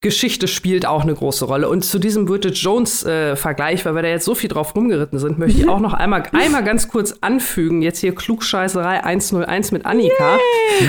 Geschichte 0.00 0.46
spielt 0.46 0.86
auch 0.86 1.02
eine 1.02 1.12
große 1.12 1.44
Rolle. 1.44 1.68
Und 1.68 1.84
zu 1.84 1.98
diesem 1.98 2.24
Bridget 2.24 2.56
Jones-Vergleich, 2.56 3.80
äh, 3.80 3.84
weil 3.84 3.96
wir 3.96 4.02
da 4.02 4.08
jetzt 4.08 4.26
so 4.26 4.36
viel 4.36 4.48
drauf 4.48 4.76
rumgeritten 4.76 5.18
sind, 5.18 5.40
möchte 5.40 5.58
ich 5.58 5.68
auch 5.68 5.80
noch 5.80 5.92
einmal, 5.92 6.22
einmal 6.34 6.62
ganz 6.62 6.86
kurz 6.86 7.16
anfügen. 7.20 7.82
Jetzt 7.82 7.98
hier 7.98 8.14
Klugscheißerei 8.14 9.02
101 9.02 9.72
mit 9.72 9.86
Annika. 9.86 10.36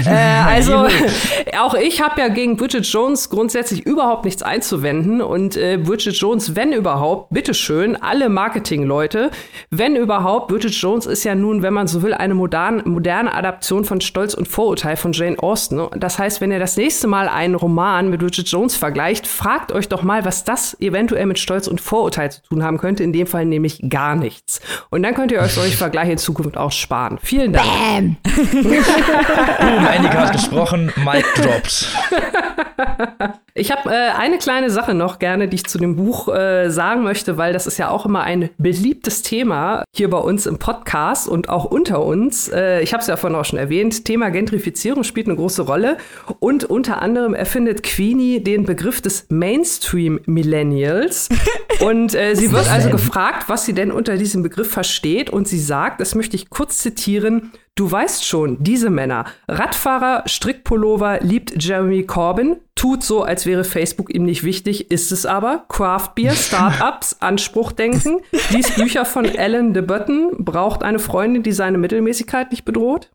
Äh, 0.05 0.11
also, 0.45 0.85
auch 1.59 1.73
ich 1.73 2.03
habe 2.03 2.21
ja 2.21 2.27
gegen 2.27 2.55
Bridget 2.55 2.85
Jones 2.85 3.31
grundsätzlich 3.31 3.83
überhaupt 3.83 4.25
nichts 4.25 4.43
einzuwenden. 4.43 5.23
Und 5.23 5.57
äh, 5.57 5.77
Bridget 5.77 6.13
Jones, 6.13 6.55
wenn 6.55 6.71
überhaupt, 6.71 7.33
bitteschön, 7.33 7.95
alle 7.95 8.29
Marketingleute, 8.29 9.31
wenn 9.71 9.95
überhaupt, 9.95 10.49
Bridget 10.49 10.73
Jones 10.73 11.07
ist 11.07 11.23
ja 11.23 11.33
nun, 11.33 11.63
wenn 11.63 11.73
man 11.73 11.87
so 11.87 12.03
will, 12.03 12.13
eine 12.13 12.35
moderne, 12.35 12.83
moderne 12.85 13.33
Adaption 13.33 13.85
von 13.85 14.01
Stolz 14.01 14.35
und 14.35 14.47
Vorurteil 14.47 14.97
von 14.97 15.13
Jane 15.13 15.39
Austen. 15.39 15.81
Das 15.97 16.19
heißt, 16.19 16.41
wenn 16.41 16.51
ihr 16.51 16.59
das 16.59 16.77
nächste 16.77 17.07
Mal 17.07 17.27
einen 17.27 17.55
Roman 17.55 18.11
mit 18.11 18.19
Bridget 18.19 18.47
Jones 18.47 18.75
vergleicht, 18.75 18.98
vergleicht, 18.99 19.27
fragt 19.27 19.71
euch 19.71 19.87
doch 19.87 20.03
mal, 20.03 20.25
was 20.25 20.43
das 20.43 20.75
eventuell 20.81 21.25
mit 21.25 21.39
Stolz 21.39 21.67
und 21.67 21.79
Vorurteil 21.79 22.33
zu 22.33 22.41
tun 22.41 22.63
haben 22.63 22.77
könnte. 22.77 23.01
In 23.01 23.13
dem 23.13 23.27
Fall 23.27 23.45
nämlich 23.45 23.81
gar 23.89 24.17
nichts. 24.17 24.59
Und 24.89 25.03
dann 25.03 25.13
könnt 25.13 25.31
ihr 25.31 25.39
euch 25.39 25.53
solche 25.53 25.77
Vergleiche 25.77 26.11
in 26.11 26.17
Zukunft 26.17 26.57
auch 26.57 26.73
sparen. 26.73 27.17
Vielen 27.21 27.53
Dank. 27.53 27.65
Bam. 27.65 28.17
Boom, 28.51 29.87
Andy 29.87 30.09
hat 30.09 30.33
gesprochen, 30.33 30.91
Mike 30.97 31.27
dropped. 31.41 31.87
Ich 33.59 33.71
habe 33.71 33.89
äh, 33.89 34.11
eine 34.17 34.37
kleine 34.37 34.69
Sache 34.69 34.93
noch 34.93 35.19
gerne, 35.19 35.49
die 35.49 35.55
ich 35.55 35.65
zu 35.65 35.77
dem 35.77 35.97
Buch 35.97 36.33
äh, 36.33 36.69
sagen 36.69 37.03
möchte, 37.03 37.37
weil 37.37 37.51
das 37.51 37.67
ist 37.67 37.77
ja 37.77 37.89
auch 37.89 38.05
immer 38.05 38.21
ein 38.21 38.51
beliebtes 38.57 39.21
Thema 39.21 39.83
hier 39.93 40.09
bei 40.09 40.17
uns 40.17 40.45
im 40.45 40.59
Podcast 40.59 41.27
und 41.27 41.49
auch 41.49 41.65
unter 41.65 42.05
uns. 42.05 42.47
Äh, 42.47 42.81
ich 42.81 42.93
habe 42.93 43.01
es 43.01 43.07
ja 43.07 43.17
vorhin 43.17 43.37
auch 43.37 43.43
schon 43.43 43.59
erwähnt. 43.59 44.05
Thema 44.05 44.29
Gentrifizierung 44.29 45.03
spielt 45.03 45.27
eine 45.27 45.35
große 45.35 45.63
Rolle 45.63 45.97
und 46.39 46.63
unter 46.63 47.01
anderem 47.01 47.33
erfindet 47.33 47.83
Queenie 47.83 48.41
den 48.41 48.65
Begriff 48.65 48.88
des 48.91 49.27
Mainstream 49.29 50.19
Millennials. 50.25 51.29
Und 51.79 52.13
äh, 52.13 52.35
sie 52.35 52.51
wird 52.51 52.69
also 52.69 52.89
gefragt, 52.89 53.47
was 53.47 53.65
sie 53.65 53.73
denn 53.73 53.91
unter 53.91 54.17
diesem 54.17 54.43
Begriff 54.43 54.69
versteht. 54.69 55.29
Und 55.29 55.47
sie 55.47 55.59
sagt, 55.59 56.01
das 56.01 56.15
möchte 56.15 56.35
ich 56.35 56.49
kurz 56.49 56.79
zitieren: 56.79 57.51
Du 57.79 57.89
weißt 57.89 58.25
schon, 58.25 58.61
diese 58.61 58.89
Männer. 58.89 59.23
Radfahrer, 59.47 60.23
Strickpullover, 60.25 61.21
liebt 61.21 61.63
Jeremy 61.63 62.03
Corbyn, 62.03 62.57
tut 62.75 63.05
so, 63.05 63.23
als 63.23 63.45
wäre 63.45 63.63
Facebook 63.63 64.13
ihm 64.13 64.25
nicht 64.25 64.43
wichtig, 64.43 64.91
ist 64.91 65.13
es 65.13 65.25
aber. 65.25 65.63
Craftbeer, 65.69 66.33
Startups, 66.33 67.15
Anspruchdenken, 67.21 68.19
liest 68.49 68.75
Bücher 68.75 69.05
von 69.05 69.25
Alan 69.25 69.73
de 69.73 69.81
Button, 69.81 70.43
braucht 70.43 70.83
eine 70.83 70.99
Freundin, 70.99 71.41
die 71.41 71.53
seine 71.53 71.77
Mittelmäßigkeit 71.77 72.51
nicht 72.51 72.65
bedroht. 72.65 73.11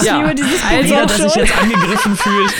ja, 0.00 0.18
liebe 0.18 0.36
dieses 0.36 0.64
also, 0.64 0.94
dass 0.94 1.16
sich 1.16 1.34
jetzt 1.34 1.60
angegriffen 1.60 2.14
fühlt. 2.14 2.54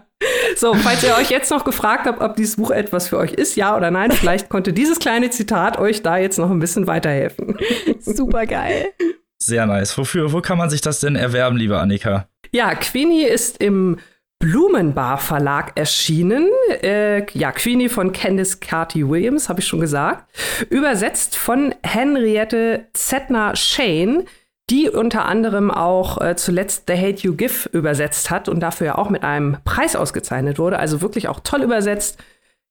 So, 0.56 0.74
falls 0.74 1.02
ihr 1.02 1.14
euch 1.16 1.30
jetzt 1.30 1.50
noch 1.50 1.64
gefragt 1.64 2.06
habt, 2.06 2.20
ob 2.20 2.36
dieses 2.36 2.56
Buch 2.56 2.70
etwas 2.70 3.08
für 3.08 3.16
euch 3.16 3.32
ist, 3.32 3.56
ja 3.56 3.76
oder 3.76 3.90
nein, 3.90 4.10
vielleicht 4.10 4.48
konnte 4.48 4.72
dieses 4.72 4.98
kleine 4.98 5.30
Zitat 5.30 5.78
euch 5.78 6.02
da 6.02 6.18
jetzt 6.18 6.38
noch 6.38 6.50
ein 6.50 6.58
bisschen 6.58 6.86
weiterhelfen. 6.86 7.56
Super 8.00 8.46
geil. 8.46 8.92
Sehr 9.38 9.66
nice. 9.66 9.96
Wofür, 9.96 10.32
wo 10.32 10.40
kann 10.42 10.58
man 10.58 10.68
sich 10.68 10.82
das 10.82 11.00
denn 11.00 11.16
erwerben, 11.16 11.56
liebe 11.56 11.78
Annika? 11.78 12.28
Ja, 12.52 12.74
Queenie 12.74 13.24
ist 13.24 13.62
im 13.62 13.98
Blumenbar 14.38 15.18
Verlag 15.18 15.78
erschienen. 15.78 16.48
Äh, 16.82 17.30
ja, 17.32 17.52
Queenie 17.52 17.88
von 17.88 18.12
Candice 18.12 18.60
Carty 18.60 19.08
Williams, 19.08 19.48
habe 19.48 19.60
ich 19.60 19.66
schon 19.66 19.80
gesagt. 19.80 20.24
Übersetzt 20.70 21.36
von 21.36 21.74
Henriette 21.82 22.86
Zettner 22.92 23.54
Shane 23.54 24.24
die 24.70 24.88
unter 24.88 25.26
anderem 25.26 25.70
auch 25.70 26.20
äh, 26.20 26.36
zuletzt 26.36 26.84
The 26.86 26.96
Hate 26.96 27.22
You 27.22 27.34
Give 27.34 27.68
übersetzt 27.72 28.30
hat 28.30 28.48
und 28.48 28.60
dafür 28.60 28.86
ja 28.86 28.98
auch 28.98 29.10
mit 29.10 29.24
einem 29.24 29.58
Preis 29.64 29.96
ausgezeichnet 29.96 30.58
wurde. 30.58 30.78
Also 30.78 31.00
wirklich 31.02 31.28
auch 31.28 31.40
toll 31.40 31.62
übersetzt. 31.62 32.18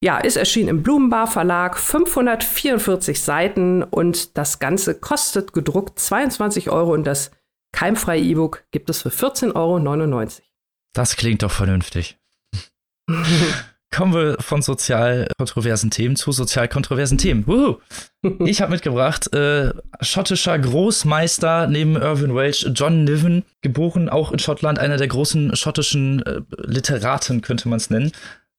Ja, 0.01 0.17
ist 0.17 0.37
erschienen 0.37 0.69
im 0.69 0.83
Blumenbar 0.83 1.27
Verlag, 1.27 1.77
544 1.77 3.21
Seiten 3.21 3.83
und 3.83 4.37
das 4.37 4.59
Ganze 4.59 4.95
kostet 4.95 5.51
gedruckt 5.51 5.99
22 5.99 6.69
Euro 6.69 6.93
und 6.93 7.03
das 7.03 7.31
keimfreie 7.73 8.21
E-Book 8.21 8.63
gibt 8.71 8.89
es 8.89 9.01
für 9.01 9.09
14,99 9.09 9.55
Euro. 9.55 10.27
Das 10.93 11.17
klingt 11.17 11.43
doch 11.43 11.51
vernünftig. 11.51 12.17
Kommen 13.91 14.13
wir 14.13 14.37
von 14.39 14.61
sozial 14.61 15.27
kontroversen 15.37 15.89
Themen 15.89 16.15
zu 16.15 16.31
sozial 16.31 16.67
kontroversen 16.67 17.17
Themen. 17.17 17.47
Wuhu. 17.47 17.77
Ich 18.45 18.61
habe 18.61 18.73
mitgebracht 18.73 19.33
äh, 19.33 19.71
schottischer 20.01 20.59
Großmeister 20.59 21.67
neben 21.67 21.95
Irvin 21.95 22.35
Welch, 22.35 22.67
John 22.73 23.05
Niven, 23.05 23.45
geboren 23.61 24.09
auch 24.09 24.33
in 24.33 24.39
Schottland, 24.39 24.77
einer 24.77 24.97
der 24.97 25.07
großen 25.07 25.55
schottischen 25.55 26.21
äh, 26.25 26.41
Literaten 26.65 27.41
könnte 27.41 27.69
man 27.69 27.77
es 27.77 27.89
nennen. 27.89 28.11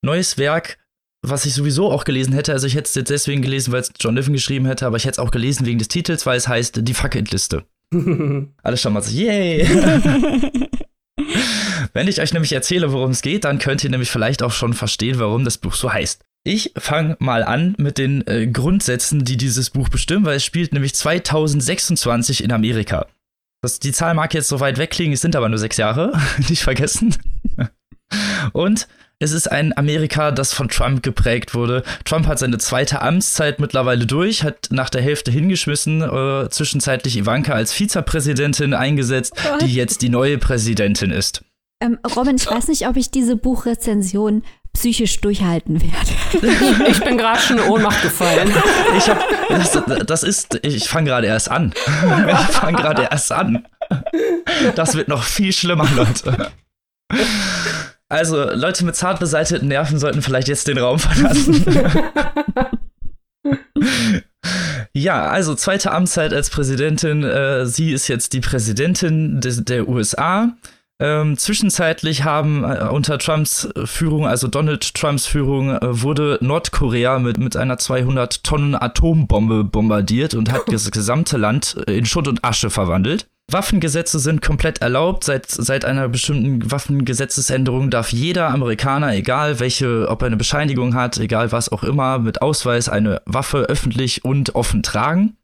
neues 0.03 0.39
Werk, 0.39 0.79
was 1.23 1.45
ich 1.45 1.53
sowieso 1.53 1.93
auch 1.93 2.05
gelesen 2.05 2.33
hätte. 2.33 2.53
Also 2.53 2.67
ich 2.67 2.75
hätte 2.75 2.89
es 2.89 2.95
jetzt 2.95 3.11
deswegen 3.11 3.43
gelesen, 3.43 3.73
weil 3.73 3.83
es 3.83 3.93
John 4.01 4.15
Niven 4.15 4.33
geschrieben 4.33 4.65
hätte, 4.65 4.87
aber 4.87 4.97
ich 4.97 5.05
hätte 5.05 5.13
es 5.13 5.19
auch 5.19 5.31
gelesen 5.31 5.67
wegen 5.67 5.79
des 5.79 5.89
Titels, 5.89 6.25
weil 6.25 6.39
es 6.39 6.49
heißt 6.49 6.81
Die 6.83 6.95
Fucking-Liste. 6.95 7.65
Alles 8.63 8.81
schon 8.81 8.93
mal 8.95 9.03
so, 9.03 9.11
yay! 9.11 9.67
Wenn 11.93 12.09
ich 12.09 12.21
euch 12.21 12.33
nämlich 12.33 12.53
erzähle, 12.53 12.93
worum 12.93 13.11
es 13.11 13.23
geht, 13.23 13.45
dann 13.45 13.59
könnt 13.59 13.85
ihr 13.85 13.91
nämlich 13.91 14.11
vielleicht 14.11 14.43
auch 14.43 14.53
schon 14.53 14.75
verstehen, 14.75 15.19
warum 15.19 15.45
das 15.45 15.59
Buch 15.59 15.75
so 15.75 15.93
heißt. 15.93 16.23
Ich 16.45 16.73
fange 16.77 17.17
mal 17.19 17.43
an 17.43 17.75
mit 17.77 17.99
den 17.99 18.27
äh, 18.27 18.47
Grundsätzen, 18.47 19.25
die 19.25 19.37
dieses 19.37 19.71
Buch 19.71 19.89
bestimmen, 19.89 20.25
weil 20.25 20.37
es 20.37 20.45
spielt 20.45 20.73
nämlich 20.73 20.95
2026 20.95 22.43
in 22.43 22.53
Amerika. 22.53 23.07
Das, 23.63 23.79
die 23.79 23.93
Zahl 23.93 24.15
mag 24.15 24.33
jetzt 24.33 24.49
so 24.49 24.59
weit 24.61 24.79
wegklingen, 24.79 25.13
es 25.13 25.21
sind 25.21 25.37
aber 25.37 25.51
nur 25.51 25.59
sechs 25.59 25.77
Jahre, 25.77 26.19
nicht 26.49 26.63
vergessen. 26.63 27.15
Und 28.53 28.89
es 29.23 29.33
ist 29.33 29.53
ein 29.53 29.77
Amerika, 29.77 30.33
das 30.33 30.55
von 30.55 30.69
Trump 30.69 31.03
geprägt 31.03 31.55
wurde. 31.55 31.85
Trump 32.05 32.27
hat 32.27 32.39
seine 32.39 32.57
zweite 32.57 33.03
Amtszeit 33.03 33.61
mittlerweile 33.61 34.07
durch, 34.07 34.45
hat 34.45 34.69
nach 34.71 34.89
der 34.89 35.03
Hälfte 35.03 35.31
hingeschmissen, 35.31 36.01
äh, 36.01 36.49
zwischenzeitlich 36.49 37.19
Ivanka 37.19 37.53
als 37.53 37.73
Vizepräsidentin 37.75 38.73
eingesetzt, 38.73 39.35
oh 39.47 39.59
die 39.61 39.75
jetzt 39.75 40.01
die 40.01 40.09
neue 40.09 40.39
Präsidentin 40.39 41.11
ist. 41.11 41.45
Ähm, 41.83 41.99
Robin, 42.17 42.37
ich 42.37 42.51
weiß 42.51 42.69
nicht, 42.69 42.89
ob 42.89 42.97
ich 42.97 43.11
diese 43.11 43.37
Buchrezension 43.37 44.43
psychisch 44.73 45.21
durchhalten 45.21 45.81
werde. 45.83 46.87
Ich 46.91 47.01
bin 47.01 47.19
gerade 47.19 47.41
schon 47.41 47.59
in 47.59 47.65
Ohnmacht 47.65 48.03
gefallen. 48.03 48.53
Ich 48.97 49.09
hab, 49.09 49.23
das, 49.49 49.79
das 50.07 50.23
ist, 50.23 50.61
ich 50.63 50.89
fange 50.89 51.11
gerade 51.11 51.27
erst 51.27 51.51
an. 51.51 51.75
Ich 51.75 52.57
fange 52.57 52.79
gerade 52.79 53.09
erst 53.11 53.33
an. 53.33 53.67
Das 54.77 54.95
wird 54.95 55.09
noch 55.09 55.25
viel 55.25 55.53
schlimmer, 55.53 55.89
Leute. 55.95 56.53
Also, 58.11 58.51
Leute 58.51 58.85
mit 58.85 58.97
zart 58.97 59.21
beseiteten 59.21 59.69
Nerven 59.69 59.99
sollten 59.99 60.21
vielleicht 60.21 60.49
jetzt 60.49 60.67
den 60.67 60.79
Raum 60.79 60.99
verlassen. 60.99 61.65
ja, 64.93 65.29
also 65.29 65.55
zweite 65.55 65.93
Amtszeit 65.93 66.35
als 66.35 66.51
Präsidentin. 66.51 67.23
Äh, 67.23 67.67
sie 67.67 67.93
ist 67.93 68.09
jetzt 68.09 68.33
die 68.33 68.41
Präsidentin 68.41 69.41
de 69.41 69.63
der 69.63 69.89
USA. 69.89 70.57
Ähm, 70.99 71.39
zwischenzeitlich 71.39 72.25
haben 72.25 72.65
äh, 72.65 72.89
unter 72.91 73.19
Trumps 73.19 73.69
Führung, 73.85 74.27
also 74.27 74.49
Donald 74.49 74.93
Trumps 74.93 75.27
Führung, 75.27 75.71
äh, 75.71 76.03
wurde 76.03 76.39
Nordkorea 76.43 77.21
mit, 77.21 77.39
mit 77.39 77.57
einer 77.57 77.79
200 77.79 78.45
Tonnen 78.45 78.75
Atombombe 78.75 79.65
bombardiert 79.65 80.35
und 80.35 80.53
hat 80.53 80.63
das 80.67 80.91
gesamte 80.91 81.39
Land 81.39 81.77
in 81.87 82.05
Schutt 82.05 82.29
und 82.29 82.45
Asche 82.45 82.69
verwandelt. 82.71 83.29
Waffengesetze 83.53 84.19
sind 84.19 84.43
komplett 84.43 84.81
erlaubt. 84.81 85.25
Seit, 85.25 85.51
seit 85.51 85.85
einer 85.85 86.09
bestimmten 86.09 86.71
Waffengesetzesänderung 86.71 87.91
darf 87.91 88.13
jeder 88.13 88.49
Amerikaner, 88.49 89.15
egal 89.15 89.61
welche, 89.61 90.09
ob 90.09 90.23
er 90.23 90.27
eine 90.27 90.37
Bescheinigung 90.37 90.95
hat, 90.95 91.19
egal 91.19 91.53
was 91.53 91.71
auch 91.71 91.83
immer, 91.83 92.19
mit 92.19 92.43
Ausweis 92.43 92.89
eine 92.89 93.23
Waffe 93.27 93.59
öffentlich 93.63 94.25
und 94.25 94.55
offen 94.55 94.83
tragen 94.83 95.37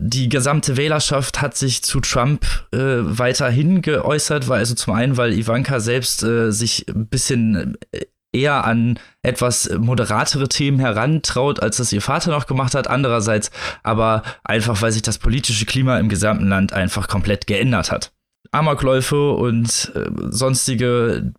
die 0.00 0.28
gesamte 0.28 0.76
Wählerschaft 0.76 1.40
hat 1.40 1.56
sich 1.56 1.82
zu 1.82 2.00
Trump 2.00 2.44
äh, 2.72 2.78
weiterhin 2.78 3.82
geäußert, 3.82 4.48
weil 4.48 4.58
also 4.58 4.74
zum 4.74 4.94
einen, 4.94 5.16
weil 5.16 5.32
Ivanka 5.32 5.80
selbst 5.80 6.22
äh, 6.22 6.50
sich 6.50 6.86
ein 6.88 7.06
bisschen 7.06 7.76
äh, 7.92 8.06
eher 8.34 8.64
an 8.64 8.98
etwas 9.22 9.70
moderatere 9.78 10.48
Themen 10.48 10.78
herantraut, 10.78 11.60
als 11.62 11.78
das 11.78 11.92
ihr 11.92 12.02
Vater 12.02 12.30
noch 12.30 12.46
gemacht 12.46 12.74
hat. 12.74 12.88
Andererseits 12.88 13.50
aber 13.82 14.22
einfach, 14.44 14.82
weil 14.82 14.92
sich 14.92 15.02
das 15.02 15.18
politische 15.18 15.66
Klima 15.66 15.98
im 15.98 16.08
gesamten 16.08 16.48
Land 16.48 16.72
einfach 16.72 17.08
komplett 17.08 17.46
geändert 17.46 17.90
hat. 17.90 18.12
Amokläufe 18.52 19.32
und 19.32 19.92
äh, 19.94 20.10
sonstige 20.30 21.32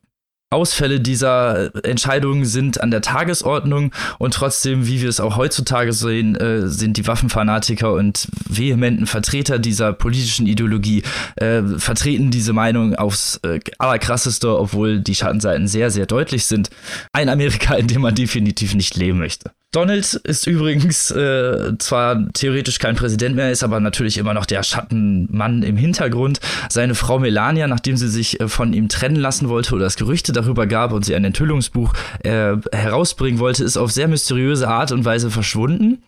Ausfälle 0.52 1.00
dieser 1.00 1.72
Entscheidungen 1.84 2.46
sind 2.46 2.80
an 2.80 2.92
der 2.92 3.02
Tagesordnung 3.02 3.92
und 4.20 4.34
trotzdem, 4.34 4.88
wie 4.88 5.02
wir 5.02 5.10
es 5.10 5.20
auch 5.20 5.38
heutzutage 5.38 5.92
sehen, 5.92 6.36
äh, 6.36 6.68
sind 6.68 6.98
die 6.98 7.08
Waffenfanatiker 7.08 7.92
und 7.94 8.28
vehementen 8.48 9.08
Vertreter 9.08 9.60
dieser 9.60 9.92
politischen 9.92 10.46
Ideologie 10.46 11.04
äh, 11.38 11.62
vertreten 11.78 12.30
diese 12.30 12.54
Meinung 12.54 12.96
aufs 12.96 13.40
äh, 13.44 13.60
allerkrasseste, 13.80 14.58
obwohl 14.58 15.00
die 15.00 15.16
Schattenseiten 15.16 15.68
sehr, 15.68 15.90
sehr 15.90 16.06
deutlich 16.06 16.46
sind. 16.46 16.70
Ein 17.12 17.30
Amerika, 17.30 17.76
in 17.76 17.88
dem 17.88 18.02
man 18.02 18.16
definitiv 18.16 18.76
nicht 18.76 18.96
leben 18.96 19.18
möchte. 19.18 19.52
Donald 19.76 20.14
ist 20.14 20.48
übrigens 20.48 21.12
äh, 21.12 21.74
zwar 21.80 22.32
theoretisch 22.32 22.80
kein 22.80 22.96
Präsident 22.96 23.36
mehr, 23.36 23.52
ist 23.52 23.62
aber 23.62 23.82
natürlich 23.82 24.18
immer 24.18 24.34
noch 24.34 24.46
der 24.46 24.64
Schattenmann 24.64 25.64
im 25.64 25.76
Hintergrund. 25.76 26.40
Seine 26.70 26.96
Frau 26.96 27.20
Melania, 27.20 27.68
nachdem 27.68 27.98
sie 27.98 28.08
sich 28.08 28.40
äh, 28.40 28.48
von 28.48 28.72
ihm 28.72 28.88
trennen 28.88 29.18
lassen 29.18 29.50
wollte 29.50 29.76
oder 29.76 29.86
es 29.86 29.98
Gerüchte 29.98 30.32
darüber 30.32 30.66
gab 30.66 30.94
und 30.94 31.04
sie 31.04 31.14
ein 31.14 31.26
Enthüllungsbuch 31.26 31.94
äh, 32.24 32.56
herausbringen 32.72 33.40
wollte, 33.40 33.66
ist 33.66 33.76
auf 33.76 33.92
sehr 33.92 34.08
mysteriöse 34.08 34.70
Art 34.70 34.94
und 34.94 35.04
Weise 35.04 35.30
verschwunden. 35.30 36.02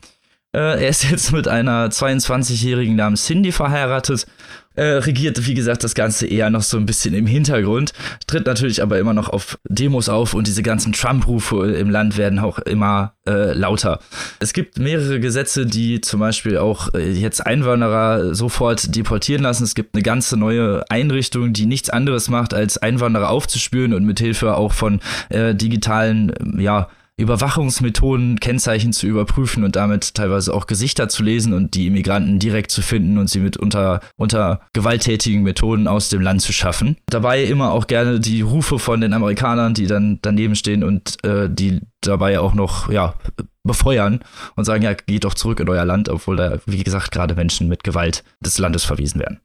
Äh, 0.57 0.83
er 0.83 0.89
ist 0.89 1.03
jetzt 1.03 1.31
mit 1.31 1.47
einer 1.47 1.89
22-Jährigen 1.89 2.95
namens 2.95 3.25
Cindy 3.25 3.51
verheiratet 3.51 4.25
äh, 4.73 4.83
regiert, 4.83 5.45
wie 5.45 5.53
gesagt, 5.53 5.83
das 5.83 5.95
Ganze 5.95 6.27
eher 6.27 6.49
noch 6.49 6.61
so 6.61 6.77
ein 6.77 6.85
bisschen 6.85 7.13
im 7.13 7.27
Hintergrund, 7.27 7.93
tritt 8.27 8.45
natürlich 8.45 8.81
aber 8.81 8.97
immer 8.99 9.13
noch 9.13 9.29
auf 9.29 9.59
Demos 9.67 10.07
auf 10.07 10.33
und 10.33 10.47
diese 10.47 10.63
ganzen 10.63 10.93
Trump-Rufe 10.93 11.75
im 11.75 11.89
Land 11.89 12.17
werden 12.17 12.39
auch 12.39 12.59
immer 12.59 13.13
äh, 13.27 13.53
lauter. 13.53 13.99
Es 14.39 14.53
gibt 14.53 14.77
mehrere 14.77 15.19
Gesetze, 15.19 15.65
die 15.65 16.01
zum 16.01 16.19
Beispiel 16.19 16.57
auch 16.57 16.93
äh, 16.93 17.11
jetzt 17.11 17.45
Einwanderer 17.45 18.35
sofort 18.35 18.95
deportieren 18.95 19.43
lassen. 19.43 19.63
Es 19.63 19.75
gibt 19.75 19.95
eine 19.95 20.03
ganze 20.03 20.37
neue 20.37 20.83
Einrichtung, 20.89 21.53
die 21.53 21.65
nichts 21.65 21.89
anderes 21.89 22.29
macht, 22.29 22.53
als 22.53 22.77
Einwanderer 22.77 23.29
aufzuspüren 23.29 23.93
und 23.93 24.05
mithilfe 24.05 24.55
auch 24.55 24.73
von 24.73 25.01
äh, 25.29 25.55
digitalen, 25.55 26.59
ja, 26.59 26.87
Überwachungsmethoden, 27.17 28.39
Kennzeichen 28.39 28.93
zu 28.93 29.07
überprüfen 29.07 29.63
und 29.63 29.75
damit 29.75 30.13
teilweise 30.13 30.53
auch 30.53 30.67
Gesichter 30.67 31.09
zu 31.09 31.23
lesen 31.23 31.53
und 31.53 31.73
die 31.73 31.87
Immigranten 31.87 32.37
direkt 32.37 32.69
zu 32.69 32.81
finden 32.81 33.17
und 33.17 33.27
sie 33.29 33.39
mit 33.39 33.57
unter, 33.57 34.01
unter 34.17 34.61
gewalttätigen 34.73 35.41
Methoden 35.41 35.87
aus 35.87 36.09
dem 36.09 36.21
Land 36.21 36.41
zu 36.41 36.53
schaffen. 36.53 36.97
Dabei 37.07 37.43
immer 37.43 37.71
auch 37.71 37.87
gerne 37.87 38.19
die 38.19 38.41
Rufe 38.41 38.77
von 38.77 39.01
den 39.01 39.13
Amerikanern, 39.13 39.73
die 39.73 39.87
dann 39.87 40.19
daneben 40.21 40.55
stehen 40.55 40.83
und 40.83 41.23
äh, 41.23 41.49
die 41.49 41.81
dabei 42.01 42.39
auch 42.39 42.53
noch, 42.53 42.91
ja, 42.91 43.15
befeuern 43.63 44.21
und 44.55 44.65
sagen, 44.65 44.83
ja, 44.83 44.93
geht 44.93 45.25
doch 45.25 45.33
zurück 45.33 45.59
in 45.59 45.69
euer 45.69 45.85
Land, 45.85 46.09
obwohl 46.09 46.37
da, 46.37 46.57
wie 46.65 46.83
gesagt, 46.83 47.11
gerade 47.11 47.35
Menschen 47.35 47.67
mit 47.67 47.83
Gewalt 47.83 48.23
des 48.39 48.57
Landes 48.57 48.85
verwiesen 48.85 49.19
werden. 49.19 49.39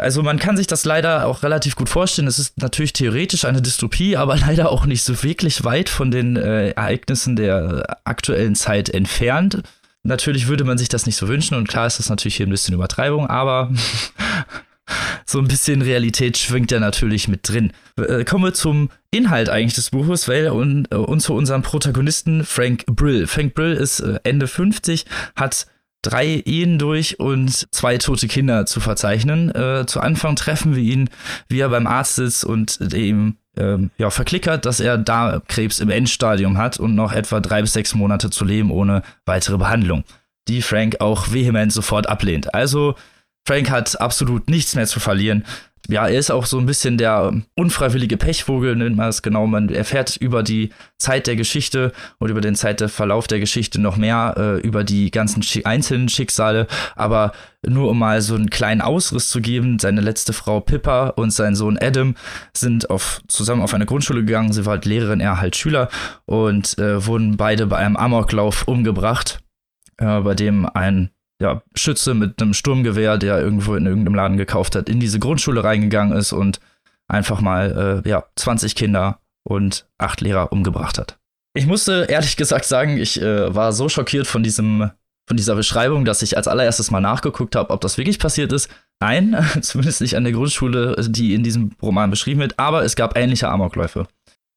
Also 0.00 0.22
man 0.22 0.38
kann 0.38 0.56
sich 0.56 0.66
das 0.66 0.86
leider 0.86 1.26
auch 1.26 1.42
relativ 1.42 1.76
gut 1.76 1.90
vorstellen. 1.90 2.28
Es 2.28 2.38
ist 2.38 2.58
natürlich 2.58 2.94
theoretisch 2.94 3.44
eine 3.44 3.60
Dystopie, 3.60 4.16
aber 4.16 4.36
leider 4.38 4.70
auch 4.70 4.86
nicht 4.86 5.04
so 5.04 5.22
wirklich 5.22 5.64
weit 5.64 5.88
von 5.88 6.10
den 6.10 6.36
äh, 6.36 6.70
Ereignissen 6.70 7.36
der 7.36 7.98
aktuellen 8.04 8.54
Zeit 8.54 8.88
entfernt. 8.88 9.62
Natürlich 10.02 10.46
würde 10.46 10.64
man 10.64 10.78
sich 10.78 10.88
das 10.88 11.04
nicht 11.04 11.16
so 11.16 11.28
wünschen 11.28 11.56
und 11.56 11.68
klar 11.68 11.86
ist 11.86 11.98
das 11.98 12.08
natürlich 12.08 12.36
hier 12.36 12.46
ein 12.46 12.50
bisschen 12.50 12.74
Übertreibung, 12.74 13.26
aber 13.26 13.72
so 15.26 15.40
ein 15.40 15.48
bisschen 15.48 15.82
Realität 15.82 16.38
schwingt 16.38 16.70
ja 16.70 16.78
natürlich 16.78 17.28
mit 17.28 17.48
drin. 17.48 17.72
Äh, 17.98 18.24
kommen 18.24 18.44
wir 18.44 18.54
zum 18.54 18.90
Inhalt 19.10 19.48
eigentlich 19.48 19.74
des 19.74 19.90
Buches, 19.90 20.28
weil 20.28 20.48
und, 20.48 20.90
äh, 20.92 20.96
und 20.96 21.20
zu 21.20 21.34
unserem 21.34 21.62
Protagonisten 21.62 22.44
Frank 22.44 22.86
Brill. 22.86 23.26
Frank 23.26 23.54
Brill 23.54 23.72
ist 23.74 24.00
äh, 24.00 24.20
Ende 24.22 24.46
50, 24.46 25.04
hat 25.34 25.66
drei 26.06 26.42
Ehen 26.44 26.78
durch 26.78 27.18
und 27.18 27.66
zwei 27.74 27.98
tote 27.98 28.28
Kinder 28.28 28.66
zu 28.66 28.80
verzeichnen. 28.80 29.54
Äh, 29.54 29.86
zu 29.86 30.00
Anfang 30.00 30.36
treffen 30.36 30.76
wir 30.76 30.82
ihn, 30.82 31.10
wie 31.48 31.60
er 31.60 31.68
beim 31.68 31.86
Arzt 31.86 32.16
sitzt 32.16 32.44
und 32.44 32.78
ihm 32.94 33.36
ähm, 33.56 33.90
ja, 33.98 34.10
verklickert, 34.10 34.66
dass 34.66 34.80
er 34.80 34.98
Darmkrebs 34.98 35.80
im 35.80 35.90
Endstadium 35.90 36.58
hat 36.58 36.78
und 36.78 36.94
noch 36.94 37.12
etwa 37.12 37.40
drei 37.40 37.60
bis 37.62 37.72
sechs 37.72 37.94
Monate 37.94 38.30
zu 38.30 38.44
leben 38.44 38.70
ohne 38.70 39.02
weitere 39.24 39.58
Behandlung, 39.58 40.04
die 40.48 40.62
Frank 40.62 41.00
auch 41.00 41.32
vehement 41.32 41.72
sofort 41.72 42.08
ablehnt. 42.08 42.54
Also 42.54 42.94
Frank 43.44 43.70
hat 43.70 44.00
absolut 44.00 44.48
nichts 44.48 44.74
mehr 44.74 44.86
zu 44.86 45.00
verlieren 45.00 45.44
ja, 45.88 46.06
er 46.06 46.18
ist 46.18 46.30
auch 46.30 46.46
so 46.46 46.58
ein 46.58 46.66
bisschen 46.66 46.98
der 46.98 47.32
unfreiwillige 47.54 48.16
Pechvogel, 48.16 48.76
nennt 48.76 48.96
man 48.96 49.08
es 49.08 49.22
genau. 49.22 49.46
Man 49.46 49.68
erfährt 49.68 50.16
über 50.16 50.42
die 50.42 50.70
Zeit 50.98 51.26
der 51.26 51.36
Geschichte 51.36 51.92
und 52.18 52.30
über 52.30 52.40
den 52.40 52.54
Zeitverlauf 52.54 53.26
der 53.26 53.40
Geschichte 53.40 53.80
noch 53.80 53.96
mehr 53.96 54.34
äh, 54.36 54.60
über 54.60 54.84
die 54.84 55.10
ganzen 55.10 55.44
einzelnen 55.64 56.08
Schicksale. 56.08 56.66
Aber 56.94 57.32
nur 57.66 57.90
um 57.90 57.98
mal 57.98 58.20
so 58.20 58.34
einen 58.34 58.50
kleinen 58.50 58.80
Ausriss 58.80 59.28
zu 59.28 59.40
geben, 59.40 59.78
seine 59.78 60.00
letzte 60.00 60.32
Frau 60.32 60.60
Pippa 60.60 61.08
und 61.10 61.30
sein 61.32 61.54
Sohn 61.54 61.78
Adam 61.80 62.14
sind 62.52 62.90
auf, 62.90 63.20
zusammen 63.28 63.62
auf 63.62 63.74
eine 63.74 63.86
Grundschule 63.86 64.24
gegangen. 64.24 64.52
Sie 64.52 64.66
war 64.66 64.72
halt 64.72 64.84
Lehrerin, 64.84 65.20
er 65.20 65.40
halt 65.40 65.56
Schüler 65.56 65.88
und 66.24 66.78
äh, 66.78 67.06
wurden 67.06 67.36
beide 67.36 67.66
bei 67.66 67.76
einem 67.76 67.96
Amoklauf 67.96 68.66
umgebracht, 68.68 69.40
äh, 69.98 70.20
bei 70.20 70.34
dem 70.34 70.66
ein 70.66 71.10
ja, 71.40 71.62
Schütze 71.74 72.14
mit 72.14 72.40
einem 72.40 72.54
Sturmgewehr, 72.54 73.18
der 73.18 73.40
irgendwo 73.40 73.74
in 73.74 73.86
irgendeinem 73.86 74.14
Laden 74.14 74.36
gekauft 74.36 74.74
hat, 74.74 74.88
in 74.88 75.00
diese 75.00 75.18
Grundschule 75.18 75.62
reingegangen 75.62 76.16
ist 76.16 76.32
und 76.32 76.60
einfach 77.08 77.40
mal 77.40 78.02
äh, 78.04 78.08
ja, 78.08 78.24
20 78.36 78.74
Kinder 78.74 79.20
und 79.44 79.86
acht 79.98 80.20
Lehrer 80.20 80.52
umgebracht 80.52 80.98
hat. 80.98 81.18
Ich 81.54 81.66
musste 81.66 82.06
ehrlich 82.08 82.36
gesagt 82.36 82.64
sagen, 82.64 82.98
ich 82.98 83.20
äh, 83.20 83.54
war 83.54 83.72
so 83.72 83.88
schockiert 83.88 84.26
von 84.26 84.42
diesem 84.42 84.90
von 85.28 85.36
dieser 85.36 85.56
Beschreibung, 85.56 86.04
dass 86.04 86.22
ich 86.22 86.36
als 86.36 86.46
allererstes 86.46 86.92
mal 86.92 87.00
nachgeguckt 87.00 87.56
habe, 87.56 87.70
ob 87.70 87.80
das 87.80 87.98
wirklich 87.98 88.20
passiert 88.20 88.52
ist. 88.52 88.70
Nein, 89.00 89.36
zumindest 89.60 90.00
nicht 90.00 90.16
an 90.16 90.24
der 90.24 90.32
Grundschule, 90.32 90.96
die 91.08 91.34
in 91.34 91.42
diesem 91.42 91.72
Roman 91.82 92.10
beschrieben 92.10 92.40
wird, 92.40 92.58
aber 92.58 92.84
es 92.84 92.94
gab 92.94 93.16
ähnliche 93.16 93.48
Amokläufe 93.48 94.06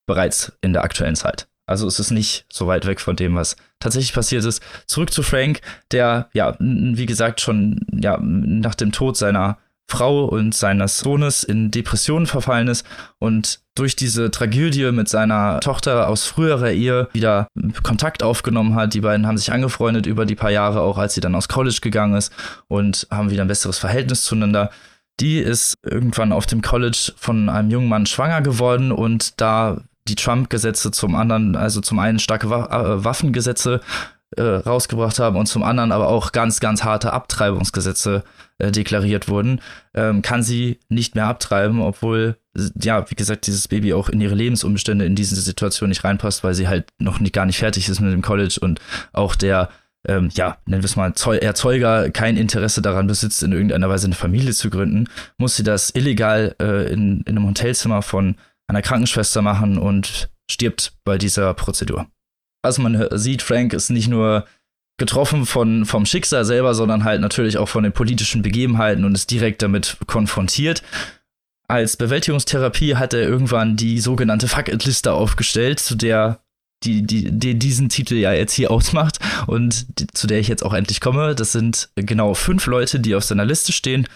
bereits 0.07 0.53
in 0.61 0.73
der 0.73 0.83
aktuellen 0.83 1.15
Zeit. 1.15 1.47
Also 1.69 1.85
es 1.85 1.99
ist 1.99 2.09
nicht 2.09 2.45
so 2.51 2.65
weit 2.65 2.87
weg 2.87 2.99
von 2.99 3.15
dem, 3.15 3.35
was 3.35 3.55
tatsächlich 3.79 4.13
passiert 4.13 4.43
ist. 4.43 4.61
Zurück 4.87 5.13
zu 5.13 5.21
Frank, 5.21 5.61
der, 5.91 6.27
ja, 6.33 6.55
wie 6.59 7.05
gesagt, 7.05 7.41
schon 7.41 7.85
ja, 7.91 8.17
nach 8.19 8.73
dem 8.73 8.91
Tod 8.91 9.17
seiner 9.17 9.59
Frau 9.87 10.25
und 10.25 10.55
seines 10.55 10.99
Sohnes 10.99 11.43
in 11.43 11.69
Depressionen 11.69 12.25
verfallen 12.25 12.67
ist 12.69 12.85
und 13.19 13.59
durch 13.75 13.95
diese 13.95 14.31
Tragödie 14.31 14.91
mit 14.91 15.09
seiner 15.09 15.59
Tochter 15.59 16.09
aus 16.09 16.25
früherer 16.25 16.71
Ehe 16.71 17.07
wieder 17.13 17.47
Kontakt 17.83 18.23
aufgenommen 18.23 18.73
hat. 18.73 18.95
Die 18.95 19.01
beiden 19.01 19.27
haben 19.27 19.37
sich 19.37 19.51
angefreundet 19.51 20.07
über 20.07 20.25
die 20.25 20.35
paar 20.35 20.51
Jahre, 20.51 20.81
auch 20.81 20.97
als 20.97 21.13
sie 21.13 21.21
dann 21.21 21.35
aus 21.35 21.47
College 21.47 21.79
gegangen 21.81 22.15
ist 22.15 22.33
und 22.67 23.07
haben 23.11 23.29
wieder 23.29 23.43
ein 23.43 23.47
besseres 23.47 23.77
Verhältnis 23.77 24.23
zueinander. 24.23 24.71
Die 25.19 25.37
ist 25.37 25.75
irgendwann 25.83 26.31
auf 26.31 26.45
dem 26.45 26.61
College 26.61 27.13
von 27.17 27.49
einem 27.49 27.69
jungen 27.69 27.89
Mann 27.89 28.05
schwanger 28.05 28.41
geworden 28.41 28.91
und 28.91 29.39
da 29.41 29.81
die 30.07 30.15
Trump-Gesetze 30.15 30.91
zum 30.91 31.15
anderen, 31.15 31.55
also 31.55 31.81
zum 31.81 31.99
einen 31.99 32.19
starke 32.19 32.47
äh, 32.47 33.03
Waffengesetze 33.03 33.81
äh, 34.37 34.41
rausgebracht 34.41 35.19
haben 35.19 35.35
und 35.35 35.47
zum 35.47 35.63
anderen 35.63 35.91
aber 35.91 36.07
auch 36.07 36.31
ganz, 36.31 36.59
ganz 36.59 36.83
harte 36.83 37.13
Abtreibungsgesetze 37.13 38.23
äh, 38.59 38.71
deklariert 38.71 39.27
wurden, 39.27 39.61
ähm, 39.93 40.21
kann 40.21 40.43
sie 40.43 40.79
nicht 40.87 41.15
mehr 41.15 41.25
abtreiben, 41.25 41.81
obwohl, 41.81 42.37
ja, 42.79 43.09
wie 43.09 43.15
gesagt, 43.15 43.47
dieses 43.47 43.67
Baby 43.67 43.93
auch 43.93 44.09
in 44.09 44.21
ihre 44.21 44.35
Lebensumstände 44.35 45.05
in 45.05 45.15
diese 45.15 45.35
Situation 45.35 45.89
nicht 45.89 46.03
reinpasst, 46.03 46.43
weil 46.43 46.53
sie 46.53 46.67
halt 46.67 46.89
noch 46.99 47.19
nicht, 47.19 47.33
gar 47.33 47.45
nicht 47.45 47.57
fertig 47.57 47.89
ist 47.89 47.99
mit 47.99 48.13
dem 48.13 48.21
College 48.21 48.57
und 48.61 48.79
auch 49.13 49.35
der 49.35 49.69
ähm, 50.07 50.29
ja, 50.33 50.57
nennen 50.65 50.81
wir 50.81 50.85
es 50.85 50.95
mal, 50.95 51.13
Erzeuger 51.41 52.09
kein 52.09 52.37
Interesse 52.37 52.81
daran 52.81 53.07
besitzt, 53.07 53.43
in 53.43 53.51
irgendeiner 53.51 53.89
Weise 53.89 54.05
eine 54.07 54.15
Familie 54.15 54.53
zu 54.53 54.69
gründen, 54.69 55.09
muss 55.37 55.57
sie 55.57 55.63
das 55.63 55.89
illegal 55.93 56.55
äh, 56.61 56.91
in, 56.91 57.21
in 57.21 57.37
einem 57.37 57.47
Hotelzimmer 57.47 58.01
von 58.01 58.35
einer 58.69 58.81
Krankenschwester 58.81 59.41
machen 59.41 59.77
und 59.77 60.29
stirbt 60.49 60.93
bei 61.03 61.17
dieser 61.17 61.53
Prozedur. 61.53 62.07
Also 62.61 62.81
man 62.81 63.07
sieht, 63.17 63.41
Frank 63.41 63.73
ist 63.73 63.89
nicht 63.89 64.07
nur 64.07 64.45
getroffen 64.97 65.45
von, 65.45 65.85
vom 65.85 66.05
Schicksal 66.05 66.45
selber, 66.45 66.75
sondern 66.75 67.03
halt 67.03 67.21
natürlich 67.21 67.57
auch 67.57 67.69
von 67.69 67.83
den 67.83 67.93
politischen 67.93 68.41
Begebenheiten 68.41 69.05
und 69.05 69.15
ist 69.15 69.31
direkt 69.31 69.61
damit 69.61 69.97
konfrontiert. 70.07 70.83
Als 71.67 71.97
Bewältigungstherapie 71.97 72.95
hat 72.95 73.13
er 73.13 73.21
irgendwann 73.21 73.75
die 73.75 73.99
sogenannte 73.99 74.47
Fuck-It-Liste 74.47 75.13
aufgestellt, 75.13 75.79
zu 75.79 75.95
der 75.95 76.39
die, 76.83 77.05
die, 77.05 77.31
die 77.31 77.59
diesen 77.59 77.89
Titel 77.89 78.15
ja 78.15 78.31
jetzt 78.31 78.53
hier 78.53 78.71
ausmacht 78.71 79.19
und 79.47 79.99
die, 79.99 80.07
zu 80.07 80.27
der 80.27 80.39
ich 80.39 80.47
jetzt 80.47 80.63
auch 80.63 80.73
endlich 80.73 81.01
komme. 81.01 81.35
Das 81.35 81.51
sind 81.51 81.89
genau 81.95 82.33
fünf 82.33 82.65
Leute, 82.67 82.99
die 82.99 83.15
auf 83.15 83.23
seiner 83.23 83.45
Liste 83.45 83.71
stehen. 83.71 84.07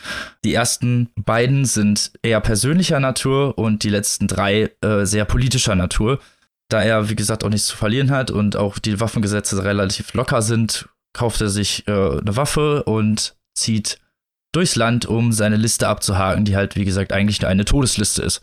Die 0.44 0.54
ersten 0.54 1.10
beiden 1.16 1.66
sind 1.66 2.12
eher 2.22 2.40
persönlicher 2.42 3.00
Natur 3.00 3.58
und 3.58 3.84
die 3.84 3.90
letzten 3.90 4.28
drei 4.28 4.72
äh, 4.82 5.06
sehr 5.06 5.26
politischer 5.26 5.76
Natur. 5.76 6.20
Da 6.70 6.82
er, 6.82 7.10
wie 7.10 7.16
gesagt, 7.16 7.44
auch 7.44 7.50
nichts 7.50 7.68
zu 7.68 7.76
verlieren 7.76 8.12
hat 8.12 8.32
und 8.32 8.56
auch 8.56 8.80
die 8.80 9.00
Waffengesetze 9.00 9.64
relativ 9.64 10.14
locker 10.14 10.42
sind, 10.42 10.88
kauft 11.14 11.42
er 11.42 11.50
sich 11.50 11.88
äh, 11.88 11.92
eine 11.92 12.36
Waffe 12.36 12.84
und 12.84 13.36
zieht 13.54 14.00
durchs 14.54 14.76
Land, 14.76 15.06
um 15.06 15.32
seine 15.32 15.58
Liste 15.58 15.88
abzuhaken, 15.88 16.46
die 16.46 16.56
halt, 16.56 16.76
wie 16.76 16.86
gesagt, 16.86 17.12
eigentlich 17.12 17.42
nur 17.42 17.50
eine 17.50 17.66
Todesliste 17.66 18.22
ist. 18.22 18.42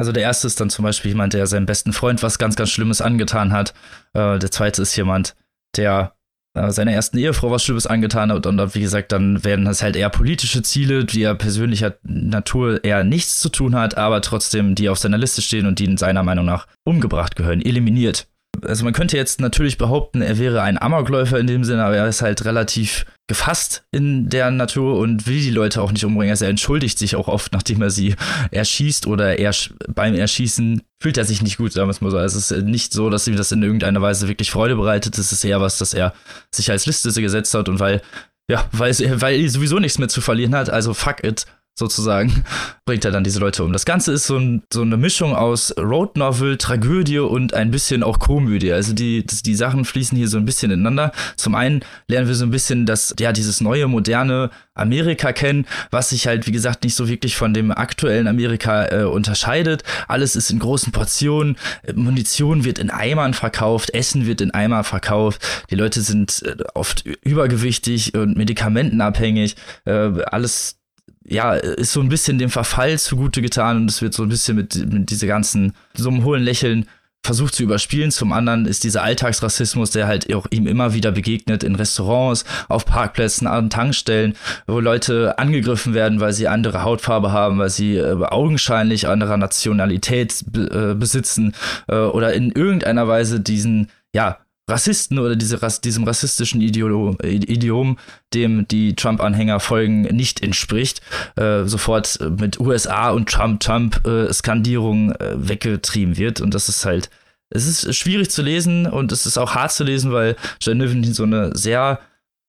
Also 0.00 0.12
der 0.12 0.22
erste 0.22 0.46
ist 0.46 0.58
dann 0.58 0.70
zum 0.70 0.82
Beispiel 0.82 1.10
jemand, 1.10 1.34
der 1.34 1.46
seinem 1.46 1.66
besten 1.66 1.92
Freund 1.92 2.22
was 2.22 2.38
ganz, 2.38 2.56
ganz 2.56 2.70
Schlimmes 2.70 3.02
angetan 3.02 3.52
hat. 3.52 3.74
Äh, 4.14 4.38
der 4.38 4.50
zweite 4.50 4.80
ist 4.80 4.96
jemand, 4.96 5.36
der 5.76 6.14
äh, 6.54 6.70
seiner 6.70 6.92
ersten 6.92 7.18
Ehefrau 7.18 7.50
was 7.50 7.62
Schlimmes 7.62 7.86
angetan 7.86 8.32
hat. 8.32 8.46
Und 8.46 8.74
wie 8.74 8.80
gesagt, 8.80 9.12
dann 9.12 9.44
werden 9.44 9.66
das 9.66 9.82
halt 9.82 9.96
eher 9.96 10.08
politische 10.08 10.62
Ziele, 10.62 11.04
die 11.04 11.22
er 11.22 11.34
persönlicher 11.34 11.98
Natur 12.02 12.82
eher 12.82 13.04
nichts 13.04 13.40
zu 13.40 13.50
tun 13.50 13.74
hat, 13.74 13.98
aber 13.98 14.22
trotzdem 14.22 14.74
die 14.74 14.88
auf 14.88 14.96
seiner 14.96 15.18
Liste 15.18 15.42
stehen 15.42 15.66
und 15.66 15.78
die 15.78 15.84
in 15.84 15.98
seiner 15.98 16.22
Meinung 16.22 16.46
nach 16.46 16.66
umgebracht 16.86 17.36
gehören, 17.36 17.60
eliminiert 17.60 18.26
also 18.64 18.84
man 18.84 18.92
könnte 18.92 19.16
jetzt 19.16 19.40
natürlich 19.40 19.78
behaupten, 19.78 20.22
er 20.22 20.38
wäre 20.38 20.62
ein 20.62 20.80
Amokläufer 20.80 21.38
in 21.38 21.46
dem 21.46 21.64
Sinne, 21.64 21.84
aber 21.84 21.96
er 21.96 22.08
ist 22.08 22.22
halt 22.22 22.44
relativ 22.44 23.06
gefasst 23.30 23.84
in 23.92 24.28
der 24.28 24.50
Natur 24.50 24.98
und 24.98 25.28
will 25.28 25.40
die 25.40 25.52
Leute 25.52 25.80
auch 25.80 25.92
nicht 25.92 26.04
umbringen. 26.04 26.32
Also 26.32 26.46
er 26.46 26.50
entschuldigt 26.50 26.98
sich 26.98 27.14
auch 27.14 27.28
oft, 27.28 27.52
nachdem 27.52 27.80
er 27.80 27.90
sie 27.90 28.16
erschießt 28.50 29.06
oder 29.06 29.38
er 29.38 29.54
beim 29.86 30.16
Erschießen 30.16 30.82
fühlt 31.00 31.16
er 31.16 31.24
sich 31.24 31.40
nicht 31.40 31.56
gut, 31.56 31.72
sagen 31.72 31.86
wir 31.86 31.92
es 31.92 32.00
mal 32.00 32.10
so. 32.10 32.18
Also 32.18 32.38
es 32.38 32.50
ist 32.50 32.64
nicht 32.64 32.92
so, 32.92 33.08
dass 33.08 33.28
ihm 33.28 33.36
das 33.36 33.52
in 33.52 33.62
irgendeiner 33.62 34.02
Weise 34.02 34.26
wirklich 34.26 34.50
Freude 34.50 34.74
bereitet. 34.74 35.16
Es 35.16 35.30
ist 35.30 35.44
eher 35.44 35.60
was, 35.60 35.78
dass 35.78 35.94
er 35.94 36.12
sich 36.52 36.72
als 36.72 36.86
Liste 36.86 37.12
gesetzt 37.22 37.54
hat 37.54 37.68
und 37.68 37.78
weil, 37.78 38.02
ja, 38.50 38.68
weil, 38.72 38.92
weil 39.20 39.40
er 39.40 39.48
sowieso 39.48 39.78
nichts 39.78 39.98
mehr 39.98 40.08
zu 40.08 40.20
verlieren 40.20 40.56
hat, 40.56 40.68
also 40.68 40.92
fuck 40.92 41.22
it, 41.22 41.46
sozusagen, 41.80 42.44
bringt 42.86 43.04
er 43.04 43.10
dann 43.10 43.24
diese 43.24 43.40
Leute 43.40 43.64
um. 43.64 43.72
Das 43.72 43.84
Ganze 43.84 44.12
ist 44.12 44.28
so, 44.28 44.36
ein, 44.36 44.62
so 44.72 44.82
eine 44.82 44.96
Mischung 44.96 45.34
aus 45.34 45.74
Road 45.76 46.16
Novel, 46.16 46.56
Tragödie 46.56 47.18
und 47.18 47.54
ein 47.54 47.72
bisschen 47.72 48.04
auch 48.04 48.20
Komödie. 48.20 48.72
Also 48.72 48.92
die, 48.92 49.26
die 49.26 49.54
Sachen 49.56 49.84
fließen 49.84 50.16
hier 50.16 50.28
so 50.28 50.38
ein 50.38 50.44
bisschen 50.44 50.70
ineinander. 50.70 51.10
Zum 51.36 51.56
einen 51.56 51.80
lernen 52.06 52.28
wir 52.28 52.36
so 52.36 52.44
ein 52.44 52.50
bisschen 52.50 52.86
das, 52.86 53.14
ja, 53.18 53.32
dieses 53.32 53.60
neue, 53.60 53.88
moderne 53.88 54.50
Amerika 54.74 55.32
kennen, 55.32 55.66
was 55.90 56.10
sich 56.10 56.26
halt, 56.26 56.46
wie 56.46 56.52
gesagt, 56.52 56.84
nicht 56.84 56.94
so 56.94 57.08
wirklich 57.08 57.36
von 57.36 57.54
dem 57.54 57.70
aktuellen 57.70 58.26
Amerika 58.26 58.86
äh, 58.86 59.04
unterscheidet. 59.04 59.82
Alles 60.08 60.36
ist 60.36 60.50
in 60.50 60.58
großen 60.58 60.92
Portionen, 60.92 61.56
Munition 61.94 62.64
wird 62.64 62.78
in 62.78 62.90
Eimern 62.90 63.34
verkauft, 63.34 63.90
Essen 63.90 64.26
wird 64.26 64.40
in 64.40 64.52
Eimern 64.52 64.84
verkauft, 64.84 65.42
die 65.70 65.74
Leute 65.74 66.00
sind 66.00 66.42
äh, 66.44 66.56
oft 66.74 67.04
übergewichtig 67.06 68.14
und 68.14 68.36
medikamentenabhängig, 68.36 69.56
äh, 69.84 70.22
alles 70.24 70.79
ja, 71.24 71.54
ist 71.54 71.92
so 71.92 72.00
ein 72.00 72.08
bisschen 72.08 72.38
dem 72.38 72.50
Verfall 72.50 72.98
zugute 72.98 73.42
getan 73.42 73.78
und 73.78 73.90
es 73.90 74.02
wird 74.02 74.14
so 74.14 74.22
ein 74.22 74.28
bisschen 74.28 74.56
mit, 74.56 74.74
mit 74.92 75.10
dieser 75.10 75.26
ganzen, 75.26 75.74
so 75.94 76.08
einem 76.08 76.24
hohlen 76.24 76.42
Lächeln 76.42 76.86
versucht 77.22 77.54
zu 77.54 77.62
überspielen. 77.62 78.10
Zum 78.10 78.32
anderen 78.32 78.66
ist 78.66 78.84
dieser 78.84 79.02
Alltagsrassismus, 79.02 79.90
der 79.90 80.06
halt 80.06 80.32
auch 80.34 80.46
ihm 80.50 80.66
immer 80.66 80.94
wieder 80.94 81.12
begegnet 81.12 81.62
in 81.62 81.74
Restaurants, 81.74 82.44
auf 82.68 82.86
Parkplätzen, 82.86 83.46
an 83.46 83.68
Tankstellen, 83.68 84.34
wo 84.66 84.80
Leute 84.80 85.38
angegriffen 85.38 85.92
werden, 85.92 86.20
weil 86.20 86.32
sie 86.32 86.48
andere 86.48 86.82
Hautfarbe 86.82 87.32
haben, 87.32 87.58
weil 87.58 87.70
sie 87.70 87.96
äh, 87.96 88.14
augenscheinlich 88.24 89.06
anderer 89.06 89.36
Nationalität 89.36 90.42
äh, 90.54 90.94
besitzen 90.94 91.54
äh, 91.88 91.96
oder 91.96 92.32
in 92.32 92.52
irgendeiner 92.52 93.06
Weise 93.06 93.40
diesen, 93.40 93.90
ja, 94.14 94.38
Rassisten 94.70 95.18
oder 95.18 95.36
diese, 95.36 95.58
diesem 95.82 96.04
rassistischen 96.04 96.60
Ideolo 96.60 97.16
Idiom, 97.22 97.98
dem 98.32 98.66
die 98.68 98.94
Trump-Anhänger 98.94 99.60
folgen, 99.60 100.02
nicht 100.02 100.42
entspricht, 100.42 101.00
äh, 101.36 101.64
sofort 101.64 102.18
mit 102.38 102.60
USA 102.60 103.10
und 103.10 103.28
Trump-Trump-Skandierung 103.28 105.12
äh, 105.12 105.32
äh, 105.32 105.34
weggetrieben 105.36 106.16
wird. 106.16 106.40
Und 106.40 106.54
das 106.54 106.68
ist 106.68 106.84
halt, 106.84 107.10
es 107.50 107.66
ist 107.66 107.94
schwierig 107.96 108.30
zu 108.30 108.42
lesen 108.42 108.86
und 108.86 109.12
es 109.12 109.26
ist 109.26 109.38
auch 109.38 109.54
hart 109.54 109.72
zu 109.72 109.84
lesen, 109.84 110.12
weil 110.12 110.36
Jan 110.60 110.78
Niven 110.78 111.02
so 111.12 111.24
eine 111.24 111.56
sehr 111.56 112.00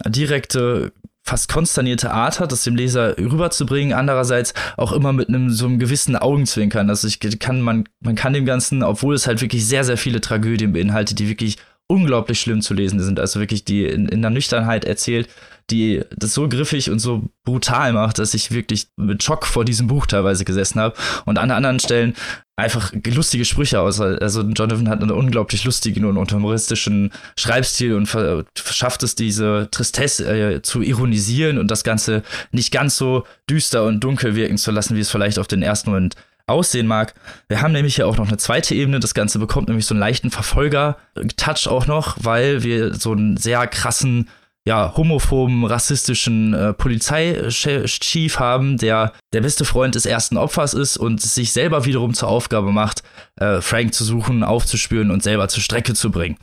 direkte, 0.05 0.93
fast 1.23 1.51
konsternierte 1.51 2.11
Art 2.11 2.39
hat, 2.39 2.51
das 2.51 2.63
dem 2.63 2.75
Leser 2.75 3.17
rüberzubringen. 3.17 3.93
Andererseits 3.93 4.53
auch 4.77 4.91
immer 4.91 5.13
mit 5.13 5.29
einem 5.29 5.49
so 5.49 5.65
einem 5.65 5.79
gewissen 5.79 6.15
Augenzwinkern. 6.15 6.89
Also 6.89 7.07
ich 7.07 7.19
kann, 7.39 7.61
man, 7.61 7.85
man 7.99 8.15
kann 8.15 8.33
dem 8.33 8.45
Ganzen, 8.45 8.83
obwohl 8.83 9.15
es 9.15 9.27
halt 9.27 9.41
wirklich 9.41 9.65
sehr, 9.65 9.83
sehr 9.83 9.97
viele 9.97 10.21
Tragödien 10.21 10.73
beinhaltet, 10.73 11.19
die 11.19 11.29
wirklich 11.29 11.57
unglaublich 11.91 12.39
schlimm 12.39 12.61
zu 12.61 12.73
lesen 12.73 12.99
sind. 13.01 13.19
Also 13.19 13.39
wirklich 13.39 13.65
die 13.65 13.85
in, 13.85 14.07
in 14.07 14.21
der 14.21 14.31
Nüchternheit 14.31 14.85
erzählt, 14.85 15.27
die 15.69 16.01
das 16.15 16.33
so 16.33 16.47
griffig 16.47 16.89
und 16.89 16.99
so 16.99 17.23
brutal 17.45 17.93
macht, 17.93 18.19
dass 18.19 18.33
ich 18.33 18.51
wirklich 18.51 18.87
mit 18.95 19.23
Schock 19.23 19.45
vor 19.45 19.65
diesem 19.65 19.87
Buch 19.87 20.05
teilweise 20.05 20.45
gesessen 20.45 20.79
habe. 20.79 20.95
Und 21.25 21.37
an 21.37 21.51
anderen 21.51 21.79
Stellen 21.79 22.15
einfach 22.55 22.93
lustige 23.05 23.43
Sprüche 23.43 23.81
aus. 23.81 23.99
Also 23.99 24.41
Jonathan 24.41 24.89
hat 24.89 25.01
einen 25.01 25.11
unglaublich 25.11 25.63
lustigen 25.63 26.05
und 26.05 26.31
humoristischen 26.31 27.11
Schreibstil 27.37 27.95
und 27.95 28.07
schafft 28.55 29.03
es, 29.03 29.15
diese 29.15 29.67
Tristesse 29.71 30.55
äh, 30.55 30.61
zu 30.61 30.81
ironisieren 30.81 31.57
und 31.57 31.69
das 31.69 31.83
Ganze 31.83 32.23
nicht 32.51 32.71
ganz 32.71 32.97
so 32.97 33.25
düster 33.49 33.83
und 33.83 34.01
dunkel 34.01 34.35
wirken 34.35 34.57
zu 34.57 34.71
lassen, 34.71 34.95
wie 34.95 35.01
es 35.01 35.11
vielleicht 35.11 35.39
auf 35.39 35.47
den 35.47 35.61
ersten 35.61 35.89
Moment 35.89 36.15
aussehen 36.51 36.87
mag. 36.87 37.13
Wir 37.47 37.61
haben 37.61 37.71
nämlich 37.71 37.95
hier 37.95 38.07
auch 38.07 38.17
noch 38.17 38.27
eine 38.27 38.37
zweite 38.37 38.75
Ebene. 38.75 38.99
Das 38.99 39.13
Ganze 39.13 39.39
bekommt 39.39 39.67
nämlich 39.67 39.85
so 39.85 39.93
einen 39.93 39.99
leichten 39.99 40.31
Verfolger-Touch 40.31 41.67
auch 41.67 41.87
noch, 41.87 42.17
weil 42.21 42.63
wir 42.63 42.93
so 42.93 43.11
einen 43.11 43.37
sehr 43.37 43.65
krassen, 43.67 44.29
ja, 44.65 44.95
homophoben, 44.95 45.65
rassistischen 45.65 46.53
äh, 46.53 46.73
Polizeichief 46.73 48.39
haben, 48.39 48.77
der 48.77 49.13
der 49.33 49.41
beste 49.41 49.65
Freund 49.65 49.95
des 49.95 50.05
ersten 50.05 50.37
Opfers 50.37 50.73
ist 50.73 50.97
und 50.97 51.19
sich 51.21 51.51
selber 51.51 51.85
wiederum 51.85 52.13
zur 52.13 52.29
Aufgabe 52.29 52.71
macht, 52.71 53.01
äh, 53.37 53.61
Frank 53.61 53.93
zu 53.93 54.03
suchen, 54.03 54.43
aufzuspüren 54.43 55.09
und 55.09 55.23
selber 55.23 55.47
zur 55.47 55.63
Strecke 55.63 55.93
zu 55.93 56.11
bringen 56.11 56.37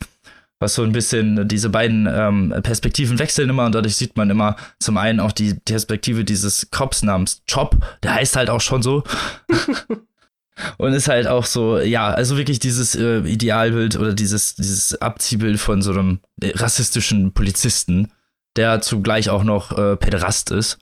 was 0.61 0.74
so 0.74 0.82
ein 0.82 0.92
bisschen 0.92 1.46
diese 1.46 1.68
beiden 1.68 2.09
ähm, 2.11 2.54
Perspektiven 2.62 3.18
wechseln 3.18 3.50
immer 3.50 3.66
und 3.66 3.74
dadurch 3.74 3.96
sieht 3.96 4.16
man 4.16 4.30
immer 4.30 4.56
zum 4.80 4.96
einen 4.96 5.20
auch 5.20 5.32
die 5.32 5.54
Perspektive 5.54 6.24
dieses 6.24 6.70
Cops 6.70 7.02
namens 7.02 7.42
Chop, 7.50 7.76
der 8.02 8.14
heißt 8.14 8.36
halt 8.36 8.50
auch 8.50 8.61
schon 8.61 8.82
so. 8.82 9.04
und 10.78 10.92
ist 10.92 11.09
halt 11.09 11.26
auch 11.26 11.44
so, 11.44 11.78
ja, 11.78 12.09
also 12.09 12.36
wirklich 12.36 12.59
dieses 12.59 12.94
äh, 12.94 13.20
Idealbild 13.20 13.96
oder 13.96 14.14
dieses, 14.14 14.56
dieses 14.56 15.00
Abziehbild 15.00 15.61
von 15.61 15.82
so 15.82 15.92
einem 15.92 16.20
äh, 16.42 16.50
rassistischen 16.56 17.32
Polizisten, 17.32 18.11
der 18.56 18.80
zugleich 18.80 19.30
auch 19.30 19.44
noch 19.44 19.76
äh, 19.76 19.96
Pederast 19.96 20.50
ist 20.50 20.78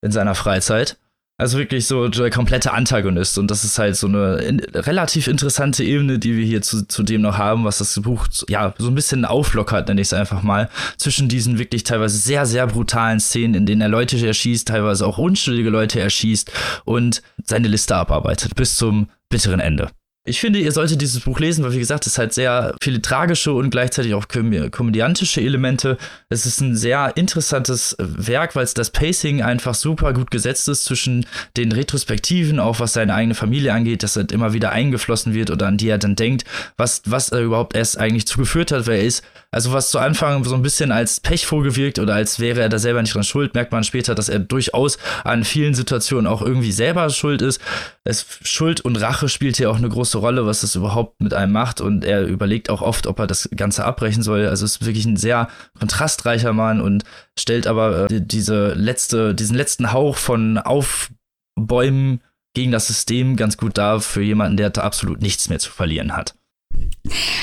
in 0.00 0.12
seiner 0.12 0.34
Freizeit. 0.34 0.96
Also 1.40 1.56
wirklich 1.56 1.86
so 1.86 2.08
der 2.08 2.30
komplette 2.30 2.72
Antagonist. 2.72 3.38
Und 3.38 3.48
das 3.48 3.62
ist 3.62 3.78
halt 3.78 3.94
so 3.94 4.08
eine 4.08 4.38
in, 4.38 4.58
relativ 4.74 5.28
interessante 5.28 5.84
Ebene, 5.84 6.18
die 6.18 6.36
wir 6.36 6.44
hier 6.44 6.62
zu, 6.62 6.82
dem 7.04 7.22
noch 7.22 7.38
haben, 7.38 7.64
was 7.64 7.78
das 7.78 8.00
Buch 8.02 8.26
ja 8.48 8.74
so 8.76 8.88
ein 8.88 8.96
bisschen 8.96 9.24
auflockert, 9.24 9.86
nenne 9.86 10.00
ich 10.00 10.08
es 10.08 10.12
einfach 10.12 10.42
mal. 10.42 10.68
Zwischen 10.96 11.28
diesen 11.28 11.58
wirklich 11.60 11.84
teilweise 11.84 12.18
sehr, 12.18 12.44
sehr 12.44 12.66
brutalen 12.66 13.20
Szenen, 13.20 13.54
in 13.54 13.66
denen 13.66 13.82
er 13.82 13.88
Leute 13.88 14.18
erschießt, 14.24 14.66
teilweise 14.66 15.06
auch 15.06 15.18
unschuldige 15.18 15.70
Leute 15.70 16.00
erschießt 16.00 16.50
und 16.84 17.22
seine 17.44 17.68
Liste 17.68 17.94
abarbeitet 17.94 18.56
bis 18.56 18.74
zum 18.74 19.08
bitteren 19.28 19.60
Ende. 19.60 19.90
Ich 20.28 20.40
finde, 20.40 20.58
ihr 20.58 20.72
solltet 20.72 21.00
dieses 21.00 21.20
Buch 21.20 21.40
lesen, 21.40 21.64
weil 21.64 21.72
wie 21.72 21.78
gesagt, 21.78 22.06
es 22.06 22.18
hat 22.18 22.34
sehr 22.34 22.74
viele 22.82 23.00
tragische 23.00 23.52
und 23.52 23.70
gleichzeitig 23.70 24.12
auch 24.12 24.26
komödiantische 24.28 25.40
Elemente. 25.40 25.96
Es 26.28 26.44
ist 26.44 26.60
ein 26.60 26.76
sehr 26.76 27.12
interessantes 27.16 27.96
Werk, 27.98 28.54
weil 28.54 28.64
es 28.64 28.74
das 28.74 28.90
Pacing 28.90 29.40
einfach 29.40 29.74
super 29.74 30.12
gut 30.12 30.30
gesetzt 30.30 30.68
ist 30.68 30.84
zwischen 30.84 31.24
den 31.56 31.72
Retrospektiven, 31.72 32.60
auch 32.60 32.78
was 32.78 32.92
seine 32.92 33.14
eigene 33.14 33.34
Familie 33.34 33.72
angeht, 33.72 34.02
dass 34.02 34.16
er 34.16 34.30
immer 34.30 34.52
wieder 34.52 34.70
eingeflossen 34.70 35.32
wird 35.32 35.50
oder 35.50 35.66
an 35.66 35.78
die 35.78 35.88
er 35.88 35.96
dann 35.96 36.14
denkt, 36.14 36.44
was, 36.76 37.00
was 37.06 37.30
er 37.30 37.40
überhaupt 37.40 37.74
erst 37.74 37.96
eigentlich 37.96 38.26
zugeführt 38.26 38.70
hat, 38.70 38.86
wer 38.86 38.98
er 38.98 39.04
ist. 39.04 39.24
Also 39.50 39.72
was 39.72 39.90
zu 39.90 39.98
Anfang 39.98 40.44
so 40.44 40.54
ein 40.54 40.60
bisschen 40.60 40.92
als 40.92 41.20
Pechvogel 41.20 41.74
wirkt 41.74 41.98
oder 41.98 42.14
als 42.14 42.38
wäre 42.38 42.60
er 42.60 42.68
da 42.68 42.78
selber 42.78 43.00
nicht 43.00 43.14
dran 43.14 43.24
schuld, 43.24 43.54
merkt 43.54 43.72
man 43.72 43.82
später, 43.82 44.14
dass 44.14 44.28
er 44.28 44.40
durchaus 44.40 44.98
an 45.24 45.42
vielen 45.42 45.72
Situationen 45.72 46.26
auch 46.26 46.42
irgendwie 46.42 46.70
selber 46.70 47.08
schuld 47.08 47.40
ist. 47.40 47.58
Es, 48.04 48.26
Schuld 48.42 48.82
und 48.82 48.96
Rache 48.96 49.30
spielt 49.30 49.56
hier 49.56 49.70
auch 49.70 49.76
eine 49.76 49.88
große 49.88 50.17
Rolle, 50.18 50.46
was 50.46 50.60
das 50.60 50.74
überhaupt 50.74 51.20
mit 51.20 51.34
einem 51.34 51.52
macht. 51.52 51.80
Und 51.80 52.04
er 52.04 52.26
überlegt 52.26 52.70
auch 52.70 52.82
oft, 52.82 53.06
ob 53.06 53.18
er 53.18 53.26
das 53.26 53.48
Ganze 53.56 53.84
abbrechen 53.84 54.22
soll. 54.22 54.46
Also 54.46 54.64
ist 54.64 54.84
wirklich 54.84 55.06
ein 55.06 55.16
sehr 55.16 55.48
kontrastreicher 55.78 56.52
Mann 56.52 56.80
und 56.80 57.04
stellt 57.38 57.66
aber 57.66 58.10
äh, 58.10 58.20
diese 58.20 58.74
letzte, 58.74 59.34
diesen 59.34 59.56
letzten 59.56 59.92
Hauch 59.92 60.16
von 60.16 60.58
Aufbäumen 60.58 62.20
gegen 62.54 62.72
das 62.72 62.86
System 62.86 63.36
ganz 63.36 63.56
gut 63.56 63.78
dar 63.78 64.00
für 64.00 64.22
jemanden, 64.22 64.56
der 64.56 64.70
da 64.70 64.82
absolut 64.82 65.22
nichts 65.22 65.48
mehr 65.48 65.58
zu 65.58 65.70
verlieren 65.70 66.16
hat. 66.16 66.34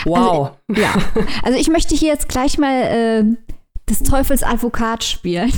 Wow. 0.03 0.57
Also, 0.67 0.81
ja. 0.81 0.93
Also 1.43 1.57
ich 1.57 1.69
möchte 1.69 1.95
hier 1.95 2.09
jetzt 2.09 2.29
gleich 2.29 2.57
mal 2.57 2.81
äh, 2.81 3.23
des 3.89 4.03
Teufels 4.03 4.43
Advokat 4.43 5.03
spielen. 5.03 5.51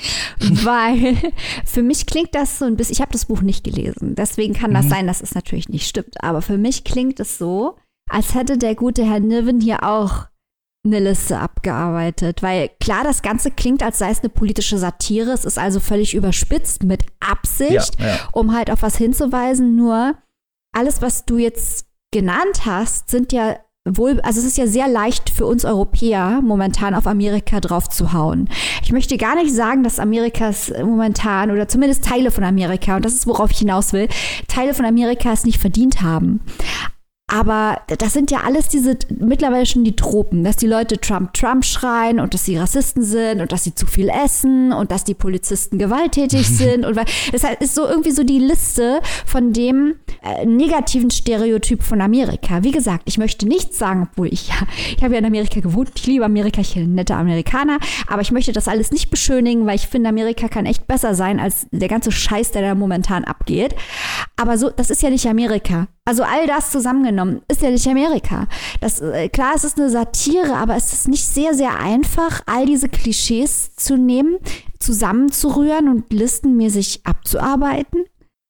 Weil 0.64 1.16
für 1.64 1.82
mich 1.82 2.06
klingt 2.06 2.34
das 2.34 2.58
so 2.58 2.64
ein 2.64 2.76
bisschen, 2.76 2.94
ich 2.94 3.00
habe 3.00 3.12
das 3.12 3.26
Buch 3.26 3.42
nicht 3.42 3.64
gelesen, 3.64 4.14
deswegen 4.14 4.54
kann 4.54 4.74
das 4.74 4.86
mhm. 4.86 4.90
sein, 4.90 5.06
dass 5.06 5.20
es 5.20 5.34
natürlich 5.34 5.68
nicht 5.68 5.88
stimmt. 5.88 6.22
Aber 6.22 6.42
für 6.42 6.58
mich 6.58 6.84
klingt 6.84 7.20
es 7.20 7.38
so, 7.38 7.76
als 8.10 8.34
hätte 8.34 8.58
der 8.58 8.74
gute 8.74 9.04
Herr 9.04 9.20
Niven 9.20 9.60
hier 9.60 9.84
auch 9.84 10.26
eine 10.84 10.98
Liste 10.98 11.38
abgearbeitet. 11.38 12.42
Weil 12.42 12.70
klar, 12.80 13.04
das 13.04 13.22
Ganze 13.22 13.50
klingt, 13.50 13.82
als 13.82 13.98
sei 13.98 14.10
es 14.10 14.20
eine 14.20 14.28
politische 14.28 14.78
Satire. 14.78 15.30
Es 15.30 15.44
ist 15.44 15.58
also 15.58 15.80
völlig 15.80 16.14
überspitzt 16.14 16.82
mit 16.82 17.04
Absicht, 17.20 18.00
ja, 18.00 18.06
ja. 18.06 18.28
um 18.32 18.54
halt 18.54 18.70
auf 18.70 18.82
was 18.82 18.96
hinzuweisen. 18.96 19.76
Nur 19.76 20.16
alles, 20.72 21.02
was 21.02 21.24
du 21.24 21.38
jetzt 21.38 21.86
genannt 22.12 22.66
hast, 22.66 23.10
sind 23.10 23.32
ja 23.32 23.56
wohl, 23.84 24.20
also 24.20 24.40
es 24.40 24.46
ist 24.46 24.58
ja 24.58 24.66
sehr 24.66 24.88
leicht 24.88 25.30
für 25.30 25.46
uns 25.46 25.64
Europäer 25.64 26.40
momentan 26.42 26.94
auf 26.94 27.06
Amerika 27.06 27.60
drauf 27.60 27.88
zu 27.88 28.12
hauen. 28.12 28.48
Ich 28.82 28.92
möchte 28.92 29.16
gar 29.16 29.34
nicht 29.34 29.52
sagen, 29.52 29.82
dass 29.82 29.98
Amerikas 29.98 30.72
momentan 30.82 31.50
oder 31.50 31.68
zumindest 31.68 32.04
Teile 32.04 32.30
von 32.30 32.44
Amerika, 32.44 32.96
und 32.96 33.04
das 33.04 33.14
ist 33.14 33.26
worauf 33.26 33.50
ich 33.50 33.58
hinaus 33.58 33.92
will, 33.92 34.08
Teile 34.46 34.74
von 34.74 34.84
Amerika 34.84 35.32
es 35.32 35.44
nicht 35.44 35.58
verdient 35.58 36.00
haben. 36.02 36.40
Aber 37.32 37.80
das 37.86 38.12
sind 38.12 38.30
ja 38.30 38.40
alles 38.44 38.68
diese 38.68 38.98
mittlerweile 39.18 39.64
schon 39.64 39.84
die 39.84 39.96
Tropen, 39.96 40.44
dass 40.44 40.56
die 40.56 40.66
Leute 40.66 40.98
Trump 41.00 41.32
Trump 41.32 41.64
schreien 41.64 42.20
und 42.20 42.34
dass 42.34 42.44
sie 42.44 42.58
Rassisten 42.58 43.02
sind 43.02 43.40
und 43.40 43.52
dass 43.52 43.64
sie 43.64 43.74
zu 43.74 43.86
viel 43.86 44.10
essen 44.10 44.70
und 44.72 44.90
dass 44.90 45.04
die 45.04 45.14
Polizisten 45.14 45.78
gewalttätig 45.78 46.46
sind 46.58 46.84
und 46.84 46.94
das 46.96 47.42
ist 47.60 47.74
so 47.74 47.86
irgendwie 47.86 48.10
so 48.10 48.22
die 48.22 48.38
Liste 48.38 49.00
von 49.24 49.54
dem 49.54 49.94
äh, 50.22 50.44
negativen 50.44 51.10
Stereotyp 51.10 51.82
von 51.82 52.02
Amerika. 52.02 52.62
Wie 52.64 52.70
gesagt, 52.70 53.04
ich 53.06 53.16
möchte 53.16 53.48
nichts 53.48 53.78
sagen, 53.78 54.08
obwohl 54.12 54.28
ich 54.28 54.48
ja, 54.48 54.66
ich 54.94 55.02
habe 55.02 55.14
ja 55.14 55.18
in 55.18 55.24
Amerika 55.24 55.60
gewohnt, 55.60 55.90
ich 55.94 56.06
liebe 56.06 56.26
Amerika, 56.26 56.60
ich 56.60 56.74
bin 56.74 56.84
ein 56.84 56.94
netter 56.94 57.16
Amerikaner, 57.16 57.78
aber 58.08 58.20
ich 58.20 58.30
möchte 58.30 58.52
das 58.52 58.68
alles 58.68 58.90
nicht 58.90 59.08
beschönigen, 59.08 59.66
weil 59.66 59.76
ich 59.76 59.88
finde, 59.88 60.10
Amerika 60.10 60.48
kann 60.48 60.66
echt 60.66 60.86
besser 60.86 61.14
sein 61.14 61.40
als 61.40 61.66
der 61.70 61.88
ganze 61.88 62.12
Scheiß, 62.12 62.50
der 62.50 62.60
da 62.60 62.74
momentan 62.74 63.24
abgeht. 63.24 63.74
Aber 64.36 64.58
so, 64.58 64.68
das 64.68 64.90
ist 64.90 65.02
ja 65.02 65.08
nicht 65.08 65.26
Amerika. 65.26 65.88
Also 66.04 66.24
all 66.24 66.48
das 66.48 66.72
zusammengenommen 66.72 67.42
ist 67.46 67.62
ja 67.62 67.70
nicht 67.70 67.86
Amerika. 67.86 68.48
Das, 68.80 69.00
äh, 69.00 69.28
klar, 69.28 69.52
es 69.54 69.62
ist 69.62 69.78
eine 69.78 69.88
Satire, 69.88 70.56
aber 70.56 70.74
es 70.74 70.92
ist 70.92 71.08
nicht 71.08 71.24
sehr, 71.24 71.54
sehr 71.54 71.78
einfach, 71.78 72.42
all 72.46 72.66
diese 72.66 72.88
Klischees 72.88 73.76
zu 73.76 73.96
nehmen, 73.96 74.38
zusammenzurühren 74.80 75.88
und 75.88 76.12
listenmäßig 76.12 77.02
abzuarbeiten. 77.04 78.04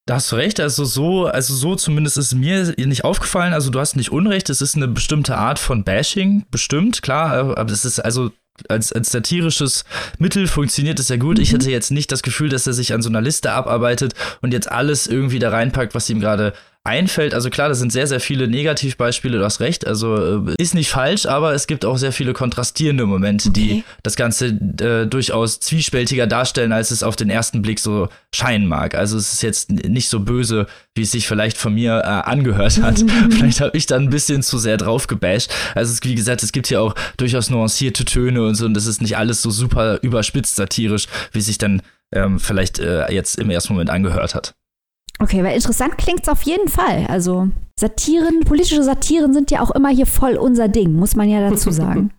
Da 0.07 0.14
hast 0.14 0.32
du 0.32 0.36
recht, 0.36 0.61
also 0.61 0.84
so, 0.84 1.26
also 1.26 1.55
so 1.55 1.76
zumindest 1.76 2.16
ist 2.16 2.34
mir 2.34 2.74
nicht 2.76 3.05
aufgefallen. 3.05 3.53
Also 3.53 3.70
du 3.70 3.78
hast 3.78 3.96
nicht 3.96 4.11
Unrecht, 4.11 4.48
es 4.48 4.62
ist 4.62 4.74
eine 4.74 4.88
bestimmte 4.88 5.36
Art 5.36 5.59
von 5.59 5.84
Bashing, 5.84 6.46
bestimmt, 6.50 7.03
klar, 7.03 7.57
aber 7.57 7.70
es 7.70 7.84
ist 7.84 8.00
also 8.00 8.30
als, 8.68 8.92
als 8.92 9.11
satirisches 9.11 9.84
Mittel 10.18 10.46
funktioniert 10.46 10.98
es 10.98 11.09
ja 11.09 11.16
gut. 11.16 11.36
Mhm. 11.36 11.42
Ich 11.42 11.53
hätte 11.53 11.70
jetzt 11.70 11.90
nicht 11.90 12.11
das 12.12 12.22
Gefühl, 12.22 12.48
dass 12.48 12.66
er 12.66 12.72
sich 12.72 12.92
an 12.92 13.03
so 13.03 13.09
einer 13.09 13.20
Liste 13.20 13.53
abarbeitet 13.53 14.14
und 14.40 14.53
jetzt 14.53 14.70
alles 14.70 15.07
irgendwie 15.07 15.38
da 15.38 15.50
reinpackt, 15.50 15.94
was 15.94 16.09
ihm 16.11 16.20
gerade 16.20 16.53
einfällt. 16.85 17.33
Also 17.33 17.49
klar, 17.49 17.68
das 17.68 17.78
sind 17.78 17.93
sehr, 17.93 18.09
sehr 18.09 18.18
viele 18.18 18.49
Negativbeispiele, 18.49 19.39
du 19.39 19.45
hast 19.45 19.61
recht. 19.61 19.87
Also 19.87 20.47
äh, 20.49 20.55
ist 20.59 20.74
nicht 20.74 20.91
falsch, 20.91 21.26
aber 21.26 21.55
es 21.55 21.68
gibt 21.68 21.85
auch 21.85 21.97
sehr 21.97 22.12
viele 22.12 22.33
kontrastierende 22.33 23.07
Momente, 23.07 23.51
okay. 23.51 23.61
die 23.61 23.85
das 24.03 24.16
Ganze 24.16 24.47
äh, 24.47 25.07
durchaus 25.07 25.61
zwiespältiger 25.61 26.26
darstellen, 26.26 26.72
als 26.72 26.91
es 26.91 27.05
auf 27.05 27.14
den 27.14 27.30
ersten 27.30 27.62
Blick 27.62 27.78
so 27.78 28.09
scheinen 28.35 28.66
mag. 28.66 28.97
Also 28.97 29.16
es 29.16 29.33
ist 29.33 29.43
jetzt 29.43 29.70
nicht 29.70 30.09
so 30.09 30.20
böse, 30.20 30.66
wie 30.97 31.03
es 31.03 31.12
sich 31.12 31.28
vielleicht 31.28 31.57
von 31.57 31.72
mir 31.74 31.99
äh, 31.99 32.28
angehört 32.28 32.83
hat. 32.83 33.05
vielleicht 33.30 33.61
habe 33.61 33.76
ich 33.76 33.87
dann 33.87 34.05
ein 34.05 34.11
bisschen 34.11 34.43
zu 34.43 34.59
sehr 34.59 34.76
drauf 34.76 35.07
gebasht. 35.07 35.53
Also 35.76 35.93
es, 35.93 36.01
wie 36.03 36.16
gesagt, 36.16 36.43
es 36.43 36.51
gibt 36.51 36.66
hier 36.66 36.83
auch 36.83 36.97
durchaus 37.16 37.49
nuancierte 37.49 38.05
Töne 38.05 38.45
und 38.45 38.57
so 38.57 38.66
und 38.66 38.74
das 38.74 38.87
ist 38.87 39.01
nicht 39.01 39.16
alles 39.16 39.41
so 39.41 39.51
super 39.51 40.01
überspitzt 40.03 40.57
satirisch, 40.57 41.07
wie 41.30 41.41
sich 41.43 41.59
dann 41.59 41.80
ähm, 42.12 42.41
vielleicht 42.41 42.80
äh, 42.80 43.11
jetzt 43.12 43.39
im 43.39 43.51
ersten 43.51 43.72
Moment 43.72 43.91
angehört 43.91 44.35
hat. 44.35 44.55
Okay, 45.23 45.45
weil 45.45 45.55
interessant 45.55 45.97
klingt 45.99 46.23
es 46.23 46.29
auf 46.29 46.43
jeden 46.43 46.68
Fall. 46.68 47.07
Also 47.09 47.49
Satiren, 47.79 48.41
politische 48.41 48.83
Satiren 48.83 49.33
sind 49.33 49.53
ja 49.53 49.61
auch 49.61 49.70
immer 49.70 49.89
hier 49.89 50.07
voll 50.07 50.37
unser 50.37 50.66
Ding, 50.66 50.95
muss 50.95 51.14
man 51.14 51.29
ja 51.29 51.49
dazu 51.49 51.70
sagen. 51.70 52.11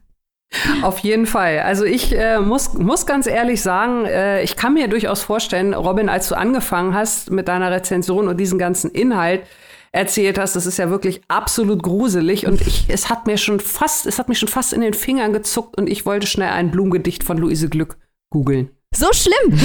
Auf 0.83 0.99
jeden 0.99 1.25
Fall. 1.25 1.59
Also 1.59 1.83
ich 1.83 2.15
äh, 2.15 2.39
muss, 2.39 2.75
muss 2.75 3.05
ganz 3.05 3.27
ehrlich 3.27 3.61
sagen, 3.61 4.05
äh, 4.05 4.43
ich 4.43 4.55
kann 4.55 4.73
mir 4.73 4.87
durchaus 4.87 5.23
vorstellen, 5.23 5.73
Robin, 5.73 6.09
als 6.09 6.29
du 6.29 6.35
angefangen 6.35 6.93
hast 6.93 7.29
mit 7.31 7.47
deiner 7.47 7.71
Rezension 7.71 8.27
und 8.27 8.39
diesen 8.39 8.59
ganzen 8.59 8.91
Inhalt 8.91 9.41
erzählt 9.91 10.37
hast, 10.37 10.55
das 10.55 10.65
ist 10.65 10.77
ja 10.77 10.89
wirklich 10.89 11.21
absolut 11.27 11.83
gruselig 11.83 12.47
und 12.47 12.61
ich, 12.61 12.85
es 12.87 13.09
hat 13.09 13.27
mir 13.27 13.37
schon 13.37 13.59
fast, 13.59 14.05
es 14.05 14.17
hat 14.17 14.29
mich 14.29 14.39
schon 14.39 14.49
fast 14.49 14.73
in 14.73 14.81
den 14.81 14.93
Fingern 14.93 15.33
gezuckt 15.33 15.77
und 15.77 15.89
ich 15.89 16.05
wollte 16.05 16.27
schnell 16.27 16.49
ein 16.49 16.71
Blumengedicht 16.71 17.23
von 17.23 17.37
Luise 17.37 17.67
Glück 17.67 17.97
googeln. 18.29 18.69
So 18.95 19.07
schlimm. 19.11 19.33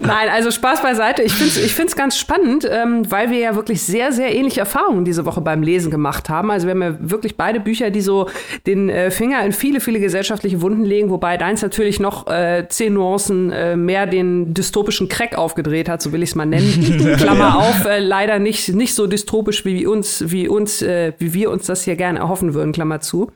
Nein, 0.00 0.28
also 0.30 0.50
Spaß 0.50 0.82
beiseite. 0.82 1.22
Ich 1.22 1.32
finde 1.32 1.52
es 1.52 1.64
ich 1.64 1.74
find's 1.74 1.96
ganz 1.96 2.18
spannend, 2.18 2.68
ähm, 2.70 3.10
weil 3.10 3.30
wir 3.30 3.38
ja 3.38 3.54
wirklich 3.54 3.82
sehr, 3.82 4.12
sehr 4.12 4.34
ähnliche 4.34 4.60
Erfahrungen 4.60 5.04
diese 5.04 5.24
Woche 5.26 5.40
beim 5.40 5.62
Lesen 5.62 5.90
gemacht 5.90 6.28
haben. 6.28 6.50
Also 6.50 6.66
wir 6.66 6.72
haben 6.72 6.82
ja 6.82 6.96
wirklich 6.98 7.36
beide 7.36 7.60
Bücher, 7.60 7.90
die 7.90 8.00
so 8.00 8.28
den 8.66 8.88
äh, 8.88 9.10
Finger 9.10 9.44
in 9.44 9.52
viele, 9.52 9.80
viele 9.80 10.00
gesellschaftliche 10.00 10.60
Wunden 10.60 10.84
legen, 10.84 11.10
wobei 11.10 11.36
deins 11.36 11.62
natürlich 11.62 12.00
noch 12.00 12.26
äh, 12.26 12.66
zehn 12.68 12.94
Nuancen 12.94 13.52
äh, 13.52 13.76
mehr 13.76 14.06
den 14.06 14.54
dystopischen 14.54 15.08
Crack 15.08 15.36
aufgedreht 15.36 15.88
hat, 15.88 16.02
so 16.02 16.12
will 16.12 16.22
ich 16.22 16.30
es 16.30 16.34
mal 16.34 16.46
nennen. 16.46 17.16
Klammer 17.18 17.58
auf, 17.58 17.84
äh, 17.84 18.00
leider 18.00 18.38
nicht, 18.38 18.74
nicht 18.74 18.94
so 18.94 19.06
dystopisch 19.06 19.64
wie 19.64 19.86
uns, 19.86 20.24
wie 20.26 20.48
uns, 20.48 20.82
äh, 20.82 21.12
wie 21.18 21.34
wir 21.34 21.50
uns 21.50 21.66
das 21.66 21.84
hier 21.84 21.96
gerne 21.96 22.18
erhoffen 22.18 22.54
würden, 22.54 22.72
Klammer 22.72 23.00
zu. 23.00 23.30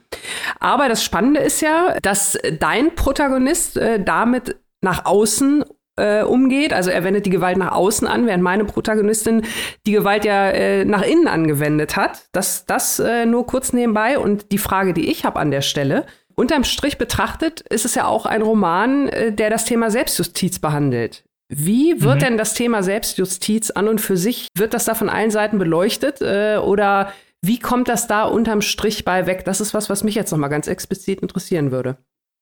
Aber 0.59 0.89
das 0.89 1.03
Spannende 1.03 1.39
ist 1.39 1.61
ja, 1.61 1.92
dass 2.01 2.37
dein 2.59 2.95
Protagonist 2.95 3.77
äh, 3.77 4.03
damit 4.03 4.55
nach 4.81 5.05
außen 5.05 5.63
äh, 5.95 6.23
umgeht. 6.23 6.73
Also 6.73 6.89
er 6.89 7.03
wendet 7.03 7.25
die 7.25 7.29
Gewalt 7.29 7.57
nach 7.57 7.71
außen 7.71 8.07
an, 8.07 8.25
während 8.25 8.43
meine 8.43 8.65
Protagonistin 8.65 9.43
die 9.85 9.91
Gewalt 9.91 10.25
ja 10.25 10.49
äh, 10.49 10.85
nach 10.85 11.03
innen 11.03 11.27
angewendet 11.27 11.95
hat. 11.95 12.23
Das, 12.31 12.65
das 12.65 12.99
äh, 12.99 13.25
nur 13.25 13.45
kurz 13.45 13.73
nebenbei. 13.73 14.17
Und 14.17 14.51
die 14.51 14.57
Frage, 14.57 14.93
die 14.93 15.09
ich 15.09 15.25
habe 15.25 15.39
an 15.39 15.51
der 15.51 15.61
Stelle, 15.61 16.05
unterm 16.35 16.63
Strich 16.63 16.97
betrachtet, 16.97 17.61
ist 17.61 17.85
es 17.85 17.95
ja 17.95 18.05
auch 18.05 18.25
ein 18.25 18.41
Roman, 18.41 19.07
äh, 19.09 19.31
der 19.31 19.49
das 19.49 19.65
Thema 19.65 19.91
Selbstjustiz 19.91 20.59
behandelt. 20.59 21.23
Wie 21.49 22.01
wird 22.01 22.15
mhm. 22.15 22.19
denn 22.19 22.37
das 22.37 22.55
Thema 22.55 22.81
Selbstjustiz 22.81 23.69
an 23.69 23.87
und 23.87 24.01
für 24.01 24.17
sich, 24.17 24.47
wird 24.57 24.73
das 24.73 24.85
da 24.85 24.95
von 24.95 25.09
allen 25.09 25.29
Seiten 25.29 25.59
beleuchtet 25.59 26.21
äh, 26.21 26.57
oder 26.57 27.13
wie 27.43 27.59
kommt 27.59 27.89
das 27.89 28.07
da 28.07 28.23
unterm 28.23 28.61
Strich 28.61 29.03
bei 29.03 29.27
weg? 29.27 29.43
Das 29.43 29.59
ist 29.59 29.73
was, 29.73 29.89
was 29.89 30.03
mich 30.03 30.15
jetzt 30.15 30.31
noch 30.31 30.37
mal 30.37 30.47
ganz 30.47 30.67
explizit 30.67 31.19
interessieren 31.19 31.71
würde. 31.71 31.97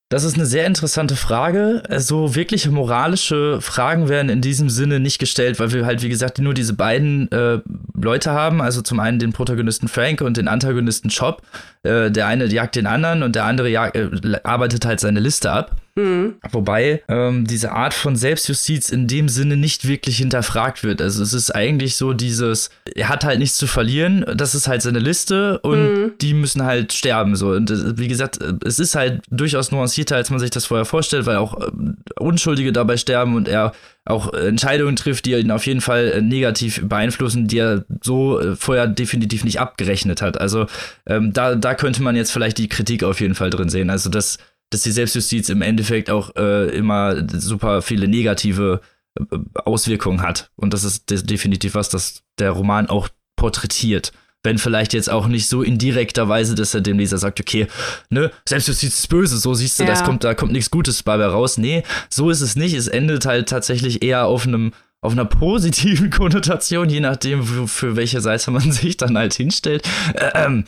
Das 0.10 0.24
ist 0.24 0.36
eine 0.36 0.46
sehr 0.46 0.68
interessante 0.68 1.16
Frage. 1.16 1.82
So 1.88 1.94
also 1.94 2.36
wirkliche 2.36 2.70
moralische 2.70 3.62
Fragen 3.62 4.10
werden 4.10 4.30
in 4.30 4.42
diesem 4.42 4.70
Sinne 4.70 5.00
nicht 5.00 5.20
gestellt, 5.20 5.60
weil 5.60 5.72
wir 5.72 5.86
halt, 5.86 6.04
wie 6.04 6.10
gesagt, 6.10 6.38
nur 6.38 6.54
diese 6.54 6.74
beiden 6.74 7.32
äh, 7.32 7.62
Leute 7.96 8.32
haben. 8.32 8.62
Also 8.62 8.82
zum 8.82 9.00
einen 9.00 9.18
den 9.18 9.34
Protagonisten 9.34 9.88
Frank 9.88 10.22
und 10.22 10.38
den 10.38 10.48
Antagonisten 10.48 11.10
Chop. 11.10 11.42
Äh, 11.82 12.12
der 12.12 12.28
eine 12.28 12.46
jagt 12.46 12.76
den 12.76 12.86
anderen 12.86 13.24
und 13.24 13.36
der 13.36 13.46
andere 13.46 13.70
jag 13.70 13.96
äh, 13.96 14.10
arbeitet 14.44 14.86
halt 14.86 15.00
seine 15.00 15.20
Liste 15.20 15.52
ab. 15.52 15.78
Mhm. 15.96 16.36
Wobei 16.52 17.04
ähm, 17.08 17.46
diese 17.46 17.72
Art 17.72 17.94
von 17.94 18.16
Selbstjustiz 18.16 18.90
in 18.90 19.08
dem 19.08 19.28
Sinne 19.28 19.58
nicht 19.58 19.88
wirklich 19.88 20.18
hinterfragt 20.18 20.84
wird. 20.84 21.02
Also 21.02 21.22
es 21.22 21.34
ist 21.34 21.52
eigentlich 21.52 21.96
so 21.96 22.14
dieses, 22.14 22.70
er 22.96 23.10
hat 23.10 23.26
halt 23.26 23.40
nichts 23.40 23.58
zu 23.58 23.68
verlieren, 23.68 24.26
das 24.36 24.56
ist 24.56 24.68
halt 24.68 24.82
seine 24.82 25.00
Liste 25.00 25.60
und 25.60 25.94
mhm. 25.94 26.12
die 26.22 26.34
müssen 26.34 26.64
halt 26.64 26.94
sterben. 26.94 27.36
So. 27.36 27.52
Und 27.52 27.70
äh, 27.72 27.98
wie 27.98 28.08
gesagt, 28.08 28.40
es 28.64 28.80
ist 28.80 28.96
halt 28.96 29.22
durchaus 29.30 29.72
nuancierter, 29.72 30.16
als 30.16 30.30
man 30.30 30.40
sich 30.40 30.52
das 30.52 30.66
vorher 30.66 30.86
vorstellt, 30.86 31.26
weil 31.26 31.38
auch 31.38 31.60
äh, 31.60 31.72
Unschuldige 32.20 32.72
dabei 32.72 32.98
sterben 32.98 33.36
und 33.36 33.48
er 33.48 33.74
auch 34.06 34.34
Entscheidungen 34.34 34.96
trifft, 34.96 35.26
die 35.26 35.34
ihn 35.34 35.52
auf 35.52 35.68
jeden 35.68 35.82
Fall 35.82 36.14
äh, 36.16 36.22
negativ 36.22 36.82
beeinflussen, 36.84 37.48
die 37.48 37.60
er 37.60 37.86
so 38.02 38.40
äh, 38.40 38.56
vorher 38.56 38.88
definitiv 38.88 39.44
nicht 39.44 39.60
abgerechnet 39.60 40.24
hat. 40.24 40.40
Also 40.42 40.66
ähm, 41.06 41.34
da, 41.34 41.54
da 41.54 41.76
könnte 41.76 42.02
man 42.02 42.16
jetzt 42.16 42.32
vielleicht 42.32 42.58
die 42.58 42.68
Kritik 42.68 43.04
auf 43.04 43.22
jeden 43.22 43.36
Fall 43.36 43.52
drin 43.52 43.70
sehen. 43.70 43.92
Also 43.92 44.10
dass, 44.10 44.40
dass 44.72 44.82
die 44.82 44.92
Selbstjustiz 44.92 45.50
im 45.50 45.62
Endeffekt 45.62 46.10
auch 46.10 46.36
äh, 46.36 46.70
immer 46.76 47.24
super 47.30 47.84
viele 47.84 48.08
negative 48.08 48.82
äh, 49.20 49.38
Auswirkungen 49.54 50.22
hat. 50.22 50.50
Und 50.56 50.74
das 50.74 50.84
ist 50.84 51.06
definitiv 51.30 51.76
was, 51.76 51.90
das 51.90 52.24
der 52.40 52.52
Roman 52.52 52.88
auch 52.88 53.08
porträtiert 53.36 54.12
wenn 54.44 54.58
vielleicht 54.58 54.94
jetzt 54.94 55.10
auch 55.10 55.28
nicht 55.28 55.48
so 55.48 55.62
in 55.62 55.78
direkter 55.78 56.28
Weise, 56.28 56.56
dass 56.56 56.74
er 56.74 56.82
dem 56.82 56.98
Leser 56.98 57.18
sagt, 57.18 57.40
okay, 57.40 57.68
ne, 58.10 58.32
Selbstjustiz 58.48 59.00
ist 59.00 59.08
böse, 59.08 59.38
so 59.38 59.54
siehst 59.54 59.80
du, 59.80 59.84
ja. 59.84 59.90
das 59.90 60.04
kommt, 60.04 60.24
da 60.24 60.34
kommt 60.34 60.52
nichts 60.52 60.72
Gutes 60.72 61.04
bei 61.04 61.16
raus. 61.24 61.58
Nee, 61.58 61.84
so 62.10 62.30
ist 62.30 62.42
es 62.42 62.56
nicht. 62.56 62.74
Es 62.74 62.88
endet 62.88 63.26
halt 63.26 63.50
tatsächlich 63.50 64.02
eher 64.02 64.26
auf 64.26 64.48
einem 64.48 64.74
auf 65.02 65.14
einer 65.14 65.26
positiven 65.26 66.10
Konnotation, 66.12 66.88
je 66.90 67.00
nachdem, 67.00 67.68
für, 67.68 67.96
welche 67.96 68.22
Seite 68.22 68.52
man 68.52 68.72
sich 68.72 68.98
dann 68.98 69.18
halt 69.18 69.34
hinstellt. 69.34 69.88
Ähm. 70.36 70.66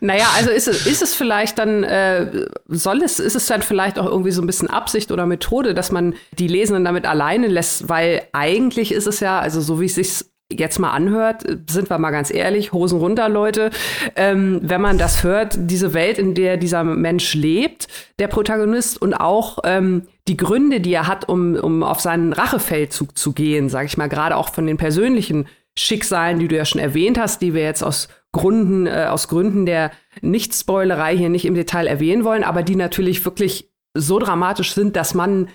Naja, 0.00 0.26
also 0.36 0.50
ist 0.50 0.68
es, 0.68 0.86
ist 0.86 1.02
es 1.02 1.14
vielleicht 1.14 1.58
dann, 1.58 1.82
äh, 1.82 2.46
soll 2.68 3.02
es, 3.02 3.18
ist 3.18 3.36
es 3.36 3.46
dann 3.46 3.62
vielleicht 3.62 3.98
auch 3.98 4.06
irgendwie 4.06 4.32
so 4.32 4.42
ein 4.42 4.46
bisschen 4.46 4.68
Absicht 4.68 5.10
oder 5.10 5.26
Methode, 5.26 5.74
dass 5.74 5.90
man 5.90 6.14
die 6.38 6.48
Lesenden 6.48 6.84
damit 6.84 7.06
alleine 7.06 7.48
lässt, 7.48 7.88
weil 7.88 8.22
eigentlich 8.32 8.92
ist 8.92 9.06
es 9.06 9.20
ja, 9.20 9.40
also 9.40 9.60
so 9.60 9.80
wie 9.80 9.86
es 9.86 9.94
sich 9.94 10.24
jetzt 10.50 10.78
mal 10.78 10.90
anhört, 10.90 11.44
sind 11.68 11.90
wir 11.90 11.98
mal 11.98 12.10
ganz 12.10 12.32
ehrlich, 12.32 12.72
Hosen 12.72 12.98
runter, 12.98 13.28
Leute. 13.28 13.70
Ähm, 14.16 14.60
wenn 14.62 14.80
man 14.80 14.96
das 14.96 15.22
hört, 15.22 15.54
diese 15.58 15.92
Welt, 15.92 16.18
in 16.18 16.34
der 16.34 16.56
dieser 16.56 16.84
Mensch 16.84 17.34
lebt, 17.34 17.88
der 18.18 18.28
Protagonist 18.28 19.00
und 19.00 19.14
auch 19.14 19.58
ähm, 19.64 20.04
die 20.26 20.38
Gründe, 20.38 20.80
die 20.80 20.92
er 20.92 21.06
hat, 21.06 21.28
um, 21.28 21.54
um 21.54 21.82
auf 21.82 22.00
seinen 22.00 22.32
Rachefeldzug 22.32 23.18
zu 23.18 23.32
gehen, 23.32 23.68
sage 23.68 23.86
ich 23.86 23.98
mal, 23.98 24.08
gerade 24.08 24.36
auch 24.36 24.48
von 24.48 24.66
den 24.66 24.78
persönlichen 24.78 25.46
Schicksalen, 25.78 26.38
die 26.38 26.48
du 26.48 26.56
ja 26.56 26.64
schon 26.64 26.80
erwähnt 26.80 27.18
hast, 27.18 27.42
die 27.42 27.52
wir 27.52 27.62
jetzt 27.62 27.82
aus 27.82 28.08
Gründen, 28.32 28.86
äh, 28.86 29.06
aus 29.10 29.28
Gründen 29.28 29.66
der 29.66 29.90
Nicht-Spoilerei 30.22 31.16
hier 31.16 31.28
nicht 31.28 31.44
im 31.44 31.54
Detail 31.54 31.86
erwähnen 31.86 32.24
wollen, 32.24 32.42
aber 32.42 32.62
die 32.62 32.76
natürlich 32.76 33.24
wirklich 33.24 33.70
so 33.94 34.18
dramatisch 34.18 34.72
sind, 34.72 34.96
dass 34.96 35.14
man 35.14 35.48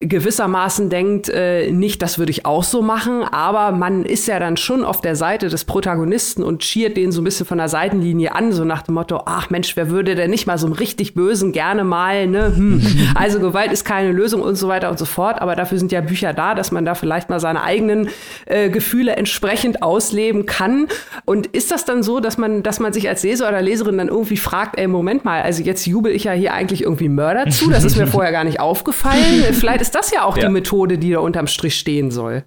gewissermaßen 0.00 0.90
denkt, 0.90 1.30
äh, 1.30 1.70
nicht, 1.70 2.02
das 2.02 2.18
würde 2.18 2.30
ich 2.30 2.44
auch 2.44 2.64
so 2.64 2.82
machen, 2.82 3.24
aber 3.24 3.72
man 3.72 4.04
ist 4.04 4.28
ja 4.28 4.38
dann 4.38 4.58
schon 4.58 4.84
auf 4.84 5.00
der 5.00 5.16
Seite 5.16 5.48
des 5.48 5.64
Protagonisten 5.64 6.42
und 6.42 6.62
schiert 6.62 6.98
den 6.98 7.12
so 7.12 7.22
ein 7.22 7.24
bisschen 7.24 7.46
von 7.46 7.56
der 7.56 7.68
Seitenlinie 7.68 8.34
an, 8.34 8.52
so 8.52 8.66
nach 8.66 8.82
dem 8.82 8.94
Motto, 8.94 9.22
ach 9.24 9.48
Mensch, 9.48 9.74
wer 9.74 9.88
würde 9.88 10.14
denn 10.14 10.28
nicht 10.28 10.46
mal 10.46 10.58
so 10.58 10.66
einem 10.66 10.74
richtig 10.74 11.14
Bösen 11.14 11.52
gerne 11.52 11.82
mal, 11.82 12.26
ne? 12.26 12.54
Hm. 12.54 12.82
Also 13.14 13.40
Gewalt 13.40 13.72
ist 13.72 13.86
keine 13.86 14.12
Lösung 14.12 14.42
und 14.42 14.56
so 14.56 14.68
weiter 14.68 14.90
und 14.90 14.98
so 14.98 15.06
fort, 15.06 15.40
aber 15.40 15.56
dafür 15.56 15.78
sind 15.78 15.90
ja 15.92 16.02
Bücher 16.02 16.34
da, 16.34 16.54
dass 16.54 16.70
man 16.70 16.84
da 16.84 16.94
vielleicht 16.94 17.30
mal 17.30 17.40
seine 17.40 17.62
eigenen 17.62 18.08
äh, 18.44 18.68
Gefühle 18.68 19.16
entsprechend 19.16 19.82
ausleben 19.82 20.44
kann. 20.44 20.88
Und 21.24 21.46
ist 21.46 21.70
das 21.70 21.86
dann 21.86 22.02
so, 22.02 22.20
dass 22.20 22.36
man, 22.36 22.62
dass 22.62 22.80
man 22.80 22.92
sich 22.92 23.08
als 23.08 23.22
Leser 23.22 23.48
oder 23.48 23.62
Leserin 23.62 23.96
dann 23.96 24.08
irgendwie 24.08 24.36
fragt, 24.36 24.78
ey, 24.78 24.86
Moment 24.86 25.24
mal, 25.24 25.40
also 25.40 25.62
jetzt 25.62 25.86
jubel 25.86 26.12
ich 26.12 26.24
ja 26.24 26.32
hier 26.32 26.52
eigentlich 26.52 26.82
irgendwie 26.82 27.08
Mörder 27.08 27.48
zu, 27.48 27.70
das 27.70 27.84
ist 27.84 27.96
mir 27.96 28.06
vorher 28.06 28.32
gar 28.32 28.44
nicht 28.44 28.60
aufgefallen. 28.60 29.44
Vielleicht 29.52 29.85
ist 29.86 29.94
das 29.94 30.10
ja 30.10 30.24
auch 30.24 30.36
ja. 30.36 30.46
die 30.46 30.52
Methode, 30.52 30.98
die 30.98 31.12
da 31.12 31.20
unterm 31.20 31.46
Strich 31.46 31.78
stehen 31.78 32.10
soll. 32.10 32.44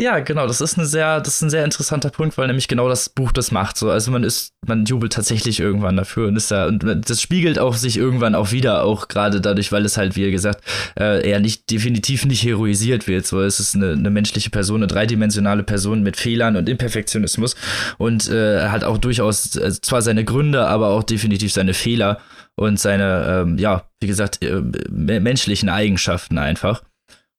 Ja, 0.00 0.20
genau, 0.20 0.46
das 0.46 0.60
ist 0.60 0.78
eine 0.78 0.86
sehr, 0.86 1.20
das 1.20 1.34
ist 1.34 1.42
ein 1.42 1.50
sehr 1.50 1.64
interessanter 1.64 2.10
Punkt, 2.10 2.38
weil 2.38 2.46
nämlich 2.46 2.68
genau 2.68 2.88
das 2.88 3.08
Buch 3.08 3.32
das 3.32 3.50
macht. 3.50 3.76
So, 3.76 3.90
also 3.90 4.12
man 4.12 4.22
ist, 4.22 4.52
man 4.64 4.84
jubelt 4.84 5.12
tatsächlich 5.12 5.58
irgendwann 5.58 5.96
dafür 5.96 6.28
und 6.28 6.36
ist 6.36 6.52
da, 6.52 6.68
und 6.68 6.84
das 6.84 7.20
spiegelt 7.20 7.58
auch 7.58 7.74
sich 7.74 7.96
irgendwann 7.96 8.36
auch 8.36 8.52
wieder, 8.52 8.84
auch 8.84 9.08
gerade 9.08 9.40
dadurch, 9.40 9.72
weil 9.72 9.84
es 9.84 9.96
halt, 9.96 10.14
wie 10.14 10.30
gesagt, 10.30 10.62
äh, 10.96 11.28
eher 11.28 11.40
nicht, 11.40 11.68
definitiv 11.68 12.24
nicht 12.26 12.44
heroisiert 12.44 13.08
wird. 13.08 13.26
So, 13.26 13.42
es 13.42 13.58
ist 13.58 13.74
eine, 13.74 13.94
eine 13.94 14.10
menschliche 14.10 14.50
Person, 14.50 14.76
eine 14.76 14.86
dreidimensionale 14.86 15.64
Person 15.64 16.04
mit 16.04 16.16
Fehlern 16.16 16.54
und 16.54 16.68
Imperfektionismus 16.68 17.56
und 17.98 18.30
äh, 18.30 18.68
hat 18.68 18.84
auch 18.84 18.98
durchaus 18.98 19.56
äh, 19.56 19.72
zwar 19.80 20.00
seine 20.00 20.24
Gründe, 20.24 20.68
aber 20.68 20.90
auch 20.90 21.02
definitiv 21.02 21.52
seine 21.52 21.74
Fehler 21.74 22.20
und 22.58 22.80
seine, 22.80 23.42
ähm, 23.42 23.58
ja, 23.58 23.84
wie 24.00 24.08
gesagt, 24.08 24.42
äh, 24.42 24.60
menschlichen 24.90 25.68
Eigenschaften 25.68 26.38
einfach. 26.38 26.82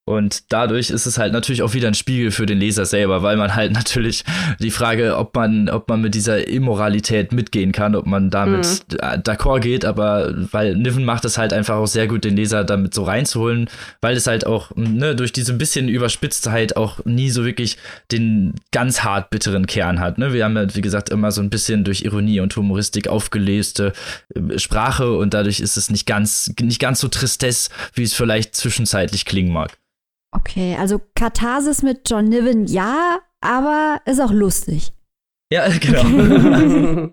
Und 0.10 0.52
dadurch 0.52 0.90
ist 0.90 1.06
es 1.06 1.20
halt 1.20 1.34
natürlich 1.34 1.62
auch 1.62 1.76
wieder 1.76 1.88
ein 1.88 1.94
Spiegel 1.94 2.32
für 2.32 2.48
den 2.48 2.58
Leser 2.58 2.86
selber, 2.88 3.22
weil 3.22 3.38
man 3.38 3.54
halt 3.54 3.72
natürlich 3.74 4.26
die 4.58 4.72
Frage, 4.72 5.16
ob 5.16 5.36
man, 5.36 5.70
ob 5.70 5.88
man 5.88 6.02
mit 6.02 6.16
dieser 6.16 6.48
Immoralität 6.48 7.32
mitgehen 7.32 7.72
kann, 7.72 7.94
ob 7.94 8.08
man 8.08 8.32
damit 8.32 8.66
mhm. 8.92 8.98
d'accord 9.22 9.60
geht, 9.60 9.86
aber 9.86 10.34
weil 10.52 10.76
Niven 10.76 11.06
macht 11.06 11.26
es 11.26 11.38
halt 11.38 11.54
einfach 11.54 11.76
auch 11.76 11.86
sehr 11.86 12.08
gut, 12.08 12.24
den 12.24 12.36
Leser 12.36 12.64
damit 12.64 12.96
so 12.96 13.04
reinzuholen, 13.04 13.70
weil 14.02 14.18
es 14.18 14.26
halt 14.26 14.48
auch, 14.48 14.72
ne, 14.76 15.16
durch 15.16 15.32
diese 15.32 15.52
ein 15.52 15.60
bisschen 15.60 15.88
Überspitztheit 15.88 16.76
auch 16.76 17.06
nie 17.06 17.30
so 17.30 17.46
wirklich 17.46 17.78
den 18.12 18.56
ganz 18.72 19.04
hart 19.04 19.30
bitteren 19.30 19.68
Kern 19.68 20.00
hat. 20.00 20.18
Ne? 20.18 20.34
Wir 20.34 20.44
haben 20.44 20.58
ja, 20.58 20.76
wie 20.76 20.82
gesagt, 20.82 21.12
immer 21.12 21.32
so 21.32 21.42
ein 21.42 21.52
bisschen 21.52 21.84
durch 21.84 22.02
Ironie 22.02 22.40
und 22.40 22.56
Humoristik 22.56 23.10
aufgelöste 23.10 23.94
äh, 24.34 24.58
Sprache 24.58 25.16
und 25.16 25.36
dadurch 25.36 25.60
ist 25.60 25.78
es 25.78 25.92
nicht 25.92 26.08
ganz, 26.08 26.52
nicht 26.60 26.80
ganz 26.80 27.00
so 27.00 27.10
tristesse, 27.10 27.70
wie 27.94 28.02
es 28.02 28.16
vielleicht 28.16 28.56
zwischenzeitlich 28.56 29.26
klingen 29.26 29.54
mag. 29.54 29.78
Okay, 30.32 30.76
also 30.80 31.02
Katharsis 31.16 31.82
mit 31.82 32.10
John 32.10 32.26
Niven, 32.26 32.66
ja, 32.68 33.20
aber 33.42 34.02
ist 34.06 34.22
auch 34.22 34.32
lustig. 34.32 34.94
Ja, 35.52 35.68
genau. 35.80 37.10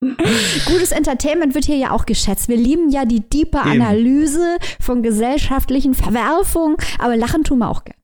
Gutes 0.66 0.90
Entertainment 0.90 1.54
wird 1.54 1.64
hier 1.64 1.76
ja 1.76 1.90
auch 1.92 2.06
geschätzt. 2.06 2.48
Wir 2.48 2.56
lieben 2.56 2.90
ja 2.90 3.04
die 3.04 3.20
diepe 3.20 3.60
Analyse 3.60 4.56
von 4.80 5.02
gesellschaftlichen 5.02 5.94
Verwerfungen, 5.94 6.76
aber 6.98 7.16
lachen 7.16 7.44
tun 7.44 7.58
wir 7.58 7.70
auch 7.70 7.84
gerne. 7.84 8.01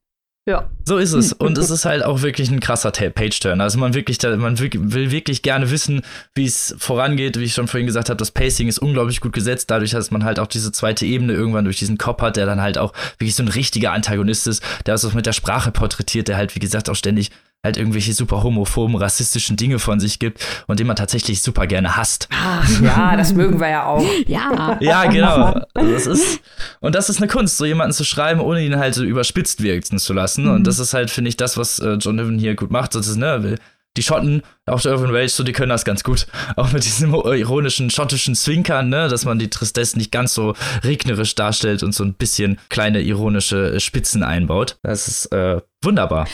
Ja. 0.48 0.70
So 0.86 0.96
ist 0.96 1.12
es. 1.12 1.34
Und 1.34 1.58
es 1.58 1.68
ist 1.68 1.84
halt 1.84 2.02
auch 2.02 2.22
wirklich 2.22 2.50
ein 2.50 2.58
krasser 2.58 2.90
Page-Turn. 2.90 3.60
Also 3.60 3.78
man 3.78 3.92
wirklich, 3.92 4.18
man 4.22 4.58
will 4.58 5.10
wirklich 5.10 5.42
gerne 5.42 5.70
wissen, 5.70 6.00
wie 6.34 6.46
es 6.46 6.74
vorangeht. 6.78 7.38
Wie 7.38 7.44
ich 7.44 7.52
schon 7.52 7.68
vorhin 7.68 7.86
gesagt 7.86 8.08
habe, 8.08 8.16
das 8.16 8.30
Pacing 8.30 8.66
ist 8.66 8.78
unglaublich 8.78 9.20
gut 9.20 9.34
gesetzt, 9.34 9.70
dadurch, 9.70 9.90
dass 9.90 10.10
man 10.10 10.24
halt 10.24 10.38
auch 10.38 10.46
diese 10.46 10.72
zweite 10.72 11.04
Ebene 11.04 11.34
irgendwann 11.34 11.66
durch 11.66 11.78
diesen 11.78 11.98
Cop 11.98 12.22
hat, 12.22 12.38
der 12.38 12.46
dann 12.46 12.62
halt 12.62 12.78
auch 12.78 12.94
wirklich 13.18 13.34
so 13.34 13.42
ein 13.42 13.48
richtiger 13.48 13.92
Antagonist 13.92 14.46
ist, 14.46 14.62
der 14.86 14.94
ist 14.94 15.04
auch 15.04 15.12
mit 15.12 15.26
der 15.26 15.34
Sprache 15.34 15.70
porträtiert, 15.70 16.28
der 16.28 16.38
halt, 16.38 16.54
wie 16.54 16.60
gesagt, 16.60 16.88
auch 16.88 16.96
ständig 16.96 17.30
halt 17.64 17.76
irgendwelche 17.76 18.12
super 18.12 18.42
homophoben, 18.42 18.96
rassistischen 18.96 19.56
Dinge 19.56 19.78
von 19.78 19.98
sich 19.98 20.18
gibt 20.18 20.44
und 20.68 20.78
den 20.78 20.86
man 20.86 20.96
tatsächlich 20.96 21.42
super 21.42 21.66
gerne 21.66 21.96
hasst. 21.96 22.28
Ach, 22.32 22.68
ja, 22.80 23.16
das 23.16 23.32
mögen 23.32 23.60
wir 23.60 23.68
ja 23.68 23.86
auch. 23.86 24.04
ja. 24.26 24.78
Ja, 24.80 25.04
genau. 25.06 25.60
Also 25.74 25.92
das 25.92 26.06
ist, 26.06 26.40
und 26.80 26.94
das 26.94 27.10
ist 27.10 27.18
eine 27.18 27.26
Kunst, 27.26 27.56
so 27.56 27.64
jemanden 27.64 27.92
zu 27.92 28.04
schreiben, 28.04 28.40
ohne 28.40 28.64
ihn 28.64 28.76
halt 28.76 28.94
so 28.94 29.02
überspitzt 29.02 29.62
wirken 29.62 29.98
zu 29.98 30.12
lassen. 30.12 30.44
Mhm. 30.44 30.52
Und 30.52 30.66
das 30.66 30.78
ist 30.78 30.94
halt, 30.94 31.10
finde 31.10 31.30
ich, 31.30 31.36
das, 31.36 31.56
was 31.56 31.80
äh, 31.80 31.94
John 31.94 32.16
Niven 32.16 32.38
hier 32.38 32.54
gut 32.54 32.70
macht. 32.70 32.94
Das 32.94 33.08
ist, 33.08 33.16
ne, 33.16 33.56
die 33.96 34.02
Schotten, 34.02 34.42
auch 34.66 34.80
der 34.80 34.92
Urban 34.92 35.10
Rage, 35.10 35.28
so, 35.28 35.42
die 35.42 35.52
können 35.52 35.70
das 35.70 35.84
ganz 35.84 36.04
gut. 36.04 36.26
Auch 36.56 36.72
mit 36.72 36.84
diesem 36.84 37.14
ironischen 37.14 37.90
schottischen 37.90 38.34
Zwinkern, 38.34 38.88
ne, 38.88 39.08
dass 39.08 39.24
man 39.24 39.38
die 39.38 39.50
Tristesse 39.50 39.98
nicht 39.98 40.12
ganz 40.12 40.34
so 40.34 40.54
regnerisch 40.84 41.34
darstellt 41.34 41.82
und 41.82 41.94
so 41.94 42.04
ein 42.04 42.14
bisschen 42.14 42.58
kleine 42.68 43.00
ironische 43.00 43.80
Spitzen 43.80 44.22
einbaut. 44.22 44.78
Das 44.82 45.08
ist 45.08 45.32
äh, 45.32 45.60
wunderbar. 45.82 46.28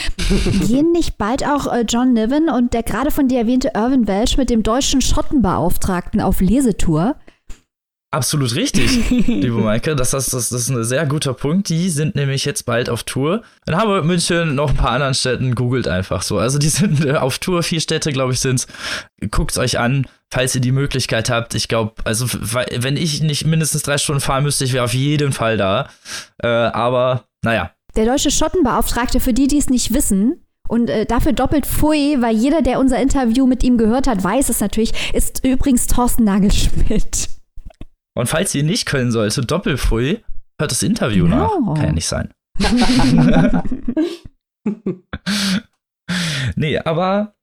Gehen 0.66 0.92
nicht 0.92 1.16
bald 1.16 1.44
auch 1.46 1.72
äh, 1.72 1.84
John 1.88 2.12
Niven 2.12 2.50
und 2.50 2.74
der 2.74 2.82
gerade 2.82 3.10
von 3.10 3.28
dir 3.28 3.38
erwähnte 3.38 3.72
Irvin 3.74 4.06
Welsh 4.06 4.36
mit 4.36 4.50
dem 4.50 4.62
deutschen 4.62 5.00
Schottenbeauftragten 5.00 6.20
auf 6.20 6.40
Lesetour? 6.40 7.16
Absolut 8.14 8.54
richtig, 8.54 9.10
liebe 9.26 9.56
Maike. 9.56 9.96
Das, 9.96 10.12
das, 10.12 10.26
das, 10.26 10.52
ist 10.52 10.68
ein 10.68 10.84
sehr 10.84 11.04
guter 11.04 11.34
Punkt. 11.34 11.68
Die 11.68 11.90
sind 11.90 12.14
nämlich 12.14 12.44
jetzt 12.44 12.64
bald 12.64 12.88
auf 12.88 13.02
Tour. 13.02 13.42
In 13.66 13.76
Hamburg, 13.76 14.04
München, 14.04 14.54
noch 14.54 14.70
ein 14.70 14.76
paar 14.76 14.92
anderen 14.92 15.14
Städten. 15.14 15.56
Googelt 15.56 15.88
einfach 15.88 16.22
so. 16.22 16.38
Also 16.38 16.58
die 16.58 16.68
sind 16.70 17.04
äh, 17.04 17.14
auf 17.14 17.40
Tour. 17.40 17.64
Vier 17.64 17.80
Städte, 17.80 18.12
glaube 18.12 18.32
ich, 18.32 18.38
sind 18.38 18.68
Guckt 19.32 19.58
euch 19.58 19.80
an, 19.80 20.06
falls 20.30 20.54
ihr 20.54 20.60
die 20.60 20.70
Möglichkeit 20.70 21.28
habt. 21.28 21.56
Ich 21.56 21.66
glaube, 21.66 21.94
also 22.04 22.26
wenn 22.30 22.96
ich 22.96 23.20
nicht 23.20 23.46
mindestens 23.46 23.82
drei 23.82 23.98
Stunden 23.98 24.20
fahren 24.20 24.44
müsste, 24.44 24.64
ich 24.64 24.72
wäre 24.72 24.84
auf 24.84 24.94
jeden 24.94 25.32
Fall 25.32 25.56
da. 25.56 25.88
Äh, 26.40 26.46
aber 26.46 27.24
naja. 27.42 27.72
Der 27.96 28.06
deutsche 28.06 28.30
Schottenbeauftragte, 28.30 29.18
für 29.18 29.32
die, 29.32 29.48
die 29.48 29.58
es 29.58 29.70
nicht 29.70 29.92
wissen, 29.92 30.40
und 30.68 30.88
äh, 30.88 31.04
dafür 31.04 31.32
doppelt 31.32 31.66
Pfui, 31.66 32.16
weil 32.20 32.36
jeder, 32.36 32.62
der 32.62 32.78
unser 32.78 33.00
Interview 33.00 33.46
mit 33.46 33.62
ihm 33.62 33.76
gehört 33.76 34.06
hat, 34.06 34.22
weiß 34.22 34.48
es 34.48 34.60
natürlich, 34.60 34.92
ist 35.12 35.44
übrigens 35.44 35.86
Thorsten 35.88 36.24
Nagelschmidt. 36.24 37.33
Und 38.16 38.28
falls 38.28 38.54
ihr 38.54 38.62
nicht 38.62 38.86
können 38.86 39.10
sollte, 39.10 39.42
Doppelfui, 39.42 40.24
hört 40.58 40.70
das 40.70 40.82
Interview 40.82 41.26
no. 41.26 41.36
nach. 41.36 41.74
Kann 41.74 41.86
ja 41.86 41.92
nicht 41.92 42.06
sein. 42.06 42.32
nee, 46.56 46.78
aber 46.78 47.34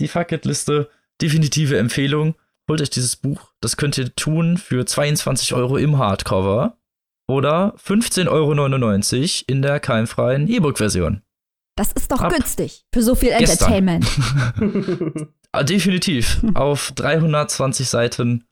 die 0.00 0.08
Fucketliste, 0.08 0.90
definitive 1.20 1.78
Empfehlung. 1.78 2.34
Holt 2.70 2.82
euch 2.82 2.90
dieses 2.90 3.16
Buch. 3.16 3.52
Das 3.60 3.76
könnt 3.76 3.96
ihr 3.96 4.14
tun 4.14 4.58
für 4.58 4.84
22 4.84 5.54
Euro 5.54 5.76
im 5.78 5.98
Hardcover. 5.98 6.76
oder 7.30 7.74
15,99 7.76 8.28
Euro 8.28 9.44
in 9.46 9.62
der 9.62 9.80
keimfreien 9.80 10.48
E-Book-Version. 10.48 11.22
Das 11.76 11.92
ist 11.92 12.10
doch 12.10 12.20
Ab 12.20 12.32
günstig 12.32 12.86
für 12.92 13.02
so 13.02 13.14
viel 13.14 13.30
Entertainment. 13.30 14.06
Ah, 15.50 15.62
definitiv. 15.62 16.42
Auf 16.52 16.92
320 16.92 17.88
Seiten 17.88 18.44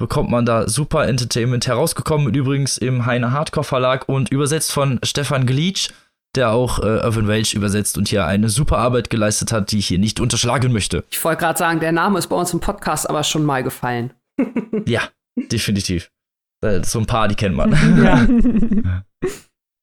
bekommt 0.00 0.30
man 0.30 0.46
da 0.46 0.66
super 0.66 1.06
Entertainment 1.06 1.66
herausgekommen. 1.66 2.34
Übrigens 2.34 2.78
im 2.78 3.06
Heine 3.06 3.32
Hardcore 3.32 3.64
Verlag 3.64 4.08
und 4.08 4.30
übersetzt 4.30 4.72
von 4.72 4.98
Stefan 5.04 5.46
Glitsch, 5.46 5.90
der 6.34 6.50
auch 6.50 6.78
äh, 6.78 7.04
Irvin 7.04 7.28
Welch 7.28 7.52
übersetzt 7.52 7.98
und 7.98 8.08
hier 8.08 8.24
eine 8.24 8.48
super 8.48 8.78
Arbeit 8.78 9.10
geleistet 9.10 9.52
hat, 9.52 9.70
die 9.70 9.78
ich 9.78 9.88
hier 9.88 9.98
nicht 9.98 10.18
unterschlagen 10.18 10.72
möchte. 10.72 11.04
Ich 11.10 11.22
wollte 11.22 11.40
gerade 11.40 11.58
sagen, 11.58 11.80
der 11.80 11.92
Name 11.92 12.18
ist 12.18 12.28
bei 12.28 12.36
uns 12.36 12.52
im 12.52 12.60
Podcast 12.60 13.08
aber 13.08 13.22
schon 13.22 13.44
mal 13.44 13.62
gefallen. 13.62 14.12
ja, 14.86 15.02
definitiv. 15.36 16.10
Äh, 16.64 16.82
so 16.82 16.98
ein 16.98 17.06
paar, 17.06 17.28
die 17.28 17.34
kennt 17.34 17.54
man. 17.54 17.70
Ja. 18.02 18.26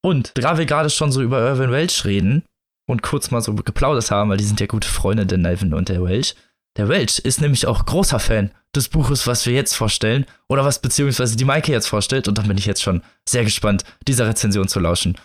und 0.04 0.32
da 0.36 0.58
wir 0.58 0.66
gerade 0.66 0.90
schon 0.90 1.12
so 1.12 1.22
über 1.22 1.40
Irvin 1.42 1.72
Welch 1.72 2.06
reden 2.06 2.44
und 2.90 3.04
kurz 3.04 3.30
mal 3.30 3.42
so 3.42 3.54
geplaudert 3.54 4.10
haben, 4.10 4.32
weil 4.32 4.38
die 4.38 4.46
sind 4.46 4.60
ja 4.60 4.66
gute 4.66 4.88
Freunde, 4.88 5.28
der 5.28 5.38
Nelvin 5.38 5.76
und 5.76 5.90
der 5.90 6.04
Welch. 6.04 6.36
Der 6.78 6.90
Welch 6.90 7.20
ist 7.20 7.40
nämlich 7.40 7.68
auch 7.68 7.86
großer 7.86 8.20
Fan 8.20 8.52
des 8.76 8.90
Buches, 8.90 9.28
was 9.28 9.46
wir 9.46 9.54
jetzt 9.54 9.76
vorstellen, 9.76 10.26
oder 10.50 10.66
was 10.66 10.80
beziehungsweise 10.80 11.36
die 11.36 11.46
Maike 11.46 11.72
jetzt 11.72 11.88
vorstellt. 11.88 12.28
Und 12.28 12.38
da 12.38 12.44
bin 12.44 12.58
ich 12.58 12.66
jetzt 12.66 12.84
schon 12.84 13.02
sehr 13.28 13.44
gespannt, 13.44 13.84
dieser 14.08 14.28
Rezension 14.28 14.68
zu 14.68 14.80
lauschen. 14.80 15.18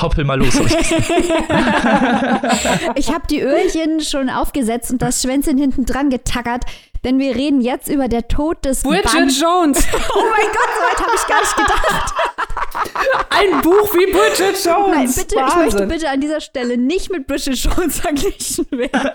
Hoppel 0.00 0.24
mal 0.24 0.38
los. 0.38 0.54
ich 2.94 3.08
habe 3.12 3.26
die 3.28 3.40
Öhrchen 3.40 4.00
schon 4.00 4.30
aufgesetzt 4.30 4.92
und 4.92 5.02
das 5.02 5.20
Schwänzchen 5.22 5.58
hinten 5.58 5.84
dran 5.84 6.10
getackert, 6.10 6.62
denn 7.02 7.18
wir 7.18 7.34
reden 7.34 7.60
jetzt 7.60 7.88
über 7.88 8.06
der 8.06 8.28
Tod 8.28 8.64
des 8.64 8.82
Bridget 8.82 9.12
Band 9.12 9.32
Jones. 9.38 9.84
Oh 10.14 10.24
mein 10.30 10.46
Gott, 10.46 10.68
so 10.76 10.80
weit 10.80 11.00
habe 11.00 11.10
ich 11.16 11.26
gar 11.26 11.40
nicht 11.40 11.56
gedacht. 11.56 12.14
Ein 13.30 13.62
Buch 13.62 13.92
wie 13.94 14.12
Bridget 14.12 14.64
Jones. 14.64 14.94
Nein, 14.94 15.12
bitte, 15.14 15.36
Wahnsinn. 15.36 15.58
ich 15.60 15.74
möchte 15.74 15.86
bitte 15.86 16.08
an 16.08 16.20
dieser 16.20 16.40
Stelle 16.40 16.78
nicht 16.78 17.10
mit 17.10 17.26
Bridget 17.26 17.56
Jones 17.56 17.98
verglichen 17.98 18.66
werden. 18.70 19.10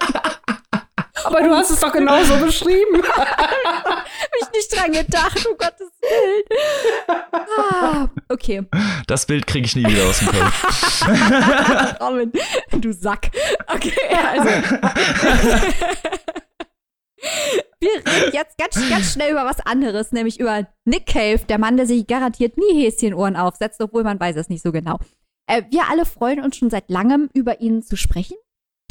Aber 1.25 1.41
du 1.41 1.49
hast 1.55 1.71
es 1.71 1.79
doch 1.79 1.91
genauso 1.91 2.37
beschrieben. 2.45 3.03
Hab 3.03 4.05
ich 4.41 4.51
nicht 4.51 4.75
dran 4.75 4.91
gedacht, 4.91 5.45
um 5.45 5.57
Gottes 5.57 5.89
Willen. 6.01 6.43
Ah, 7.57 8.07
okay. 8.29 8.63
Das 9.07 9.25
Bild 9.25 9.47
kriege 9.47 9.65
ich 9.65 9.75
nie 9.75 9.85
wieder 9.85 10.05
aus 10.07 10.19
dem 10.19 10.27
Kopf. 10.29 11.05
Robin, 12.01 12.31
du 12.71 12.93
Sack. 12.93 13.31
Okay, 13.67 13.93
also. 14.27 14.49
Wir 17.81 17.91
reden 17.91 18.33
jetzt 18.33 18.57
ganz, 18.57 18.89
ganz 18.89 19.13
schnell 19.13 19.31
über 19.31 19.45
was 19.45 19.59
anderes, 19.61 20.11
nämlich 20.11 20.39
über 20.39 20.67
Nick 20.85 21.05
Cave, 21.07 21.39
der 21.47 21.57
Mann, 21.57 21.77
der 21.77 21.85
sich 21.85 22.07
garantiert 22.07 22.57
nie 22.57 22.83
Häschenohren 22.83 23.35
aufsetzt, 23.35 23.81
obwohl 23.81 24.03
man 24.03 24.19
weiß 24.19 24.35
es 24.35 24.49
nicht 24.49 24.63
so 24.63 24.71
genau. 24.71 24.99
Äh, 25.47 25.63
wir 25.69 25.89
alle 25.89 26.05
freuen 26.05 26.41
uns 26.41 26.57
schon 26.57 26.69
seit 26.69 26.89
langem, 26.89 27.29
über 27.33 27.61
ihn 27.61 27.81
zu 27.81 27.95
sprechen 27.95 28.35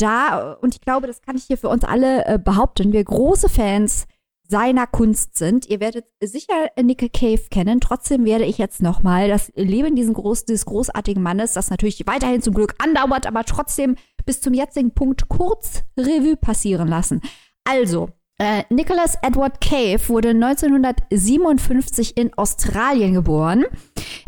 da, 0.01 0.55
und 0.55 0.75
ich 0.75 0.81
glaube, 0.81 1.07
das 1.07 1.23
kann 1.23 1.37
ich 1.37 1.45
hier 1.45 1.59
für 1.59 1.69
uns 1.69 1.85
alle 1.85 2.25
äh, 2.27 2.39
behaupten, 2.39 2.93
wir 2.93 3.05
große 3.05 3.49
Fans 3.49 4.07
seiner 4.49 4.87
Kunst 4.87 5.37
sind. 5.37 5.69
Ihr 5.69 5.79
werdet 5.79 6.07
sicher 6.23 6.71
Nick 6.83 7.13
Cave 7.13 7.43
kennen. 7.51 7.81
Trotzdem 7.81 8.25
werde 8.25 8.45
ich 8.45 8.57
jetzt 8.57 8.81
nochmal 8.81 9.29
das 9.29 9.53
Leben 9.55 9.95
dieses, 9.95 10.15
groß, 10.15 10.47
dieses 10.47 10.65
großartigen 10.65 11.23
Mannes, 11.23 11.53
das 11.53 11.71
natürlich 11.71 12.07
weiterhin 12.07 12.41
zum 12.41 12.55
Glück 12.55 12.75
andauert, 12.79 13.27
aber 13.27 13.45
trotzdem 13.45 13.97
bis 14.25 14.41
zum 14.41 14.55
jetzigen 14.55 14.93
Punkt 14.93 15.29
kurz 15.29 15.85
Revue 15.99 16.37
passieren 16.37 16.89
lassen. 16.89 17.21
Also, 17.65 18.09
äh, 18.39 18.63
Nicholas 18.71 19.19
Edward 19.21 19.61
Cave 19.61 20.01
wurde 20.09 20.29
1957 20.31 22.17
in 22.17 22.33
Australien 22.35 23.15
geboren. 23.15 23.65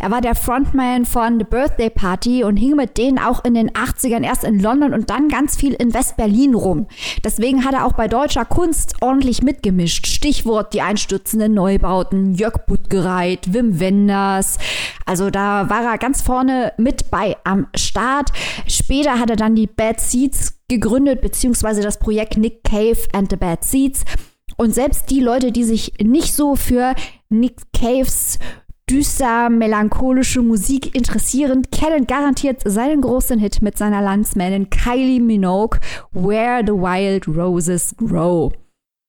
Er 0.01 0.11
war 0.11 0.21
der 0.21 0.35
Frontman 0.35 1.05
von 1.05 1.39
The 1.39 1.45
Birthday 1.45 1.91
Party 1.91 2.43
und 2.43 2.57
hing 2.57 2.75
mit 2.75 2.99
denen 2.99 3.19
auch 3.19 3.45
in 3.45 3.55
den 3.55 3.71
80ern 3.71 4.25
erst 4.25 4.43
in 4.43 4.59
London 4.59 4.95
und 4.95 5.11
dann 5.11 5.29
ganz 5.29 5.57
viel 5.57 5.75
in 5.75 5.95
West-Berlin 5.95 6.55
rum. 6.55 6.89
Deswegen 7.23 7.65
hat 7.65 7.75
er 7.75 7.87
auch 7.87 7.93
bei 7.93 8.09
deutscher 8.09 8.45
Kunst 8.45 8.97
ordentlich 9.01 9.43
mitgemischt. 9.43 10.07
Stichwort 10.07 10.75
die 10.75 10.83
einstürzenden 10.83 11.55
Neubauten, 11.55 12.35
Jörg 12.35 12.67
Buttgereit, 12.67 13.55
Wim 13.55 13.79
Wenders. 13.79 14.59
Also 15.07 15.31
da 15.31 15.71
war 15.71 15.85
er 15.85 15.99
ganz 15.99 16.21
vorne 16.23 16.73
mit 16.79 17.11
bei 17.11 17.37
am 17.45 17.69
Start. 17.77 18.31
Später 18.67 19.21
hat 19.21 19.31
er 19.31 19.37
dann 19.37 19.55
die 19.55 19.69
Bad 19.69 20.01
Seeds 20.01 20.60
gegründet, 20.71 21.21
beziehungsweise 21.21 21.83
das 21.83 21.99
Projekt 21.99 22.39
Nick 22.39 22.65
Cave 22.65 22.97
and 23.13 23.29
the 23.29 23.37
Bad 23.37 23.65
Seeds. 23.65 24.05
Und 24.57 24.75
selbst 24.75 25.11
die 25.11 25.21
Leute, 25.21 25.53
die 25.53 25.65
sich 25.65 25.93
nicht 26.03 26.33
so 26.33 26.57
für 26.57 26.95
Nick 27.29 27.57
Caves 27.75 28.39
düster 28.89 29.51
melancholische 29.51 30.43
Musik 30.43 30.95
interessieren, 30.95 31.63
kennen 31.71 32.07
garantiert 32.07 32.63
seinen 32.65 33.03
großen 33.03 33.39
Hit 33.39 33.63
mit 33.63 33.79
seiner 33.79 34.03
Landsmännin 34.03 34.71
Kylie 34.71 35.21
Minogue, 35.21 35.79
Where 36.13 36.63
the 36.67 36.73
Wild 36.73 37.29
Roses 37.29 37.95
Grow. 37.97 38.53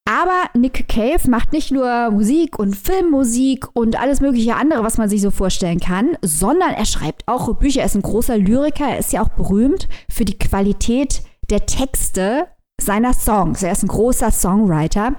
Aber 0.10 0.50
Nick 0.56 0.88
Cave 0.88 1.30
macht 1.30 1.54
nicht 1.54 1.72
nur 1.72 2.12
Musik 2.12 2.60
und 2.60 2.76
Filmmusik 2.76 3.68
und 3.74 4.00
alles 4.00 4.20
mögliche 4.20 4.56
andere, 4.56 4.84
was 4.84 4.98
man 4.98 5.10
sich 5.10 5.22
so 5.22 5.32
vorstellen 5.32 5.80
kann, 5.80 6.18
sondern 6.22 6.72
er 6.72 6.86
schreibt 6.86 7.28
auch 7.28 7.56
Bücher. 7.56 7.82
Er 7.82 7.86
ist 7.86 7.96
ein 7.96 8.02
großer 8.02 8.38
Lyriker. 8.38 8.86
Er 8.90 9.00
ist 9.00 9.14
ja 9.14 9.22
auch 9.22 9.30
berühmt 9.30 9.88
für 10.10 10.26
die 10.26 10.38
Qualität 10.38 11.22
der 11.52 11.66
Texte 11.66 12.48
seiner 12.82 13.14
Songs. 13.14 13.62
Er 13.62 13.74
ist 13.74 13.84
ein 13.84 13.90
großer 13.90 14.32
Songwriter. 14.32 15.16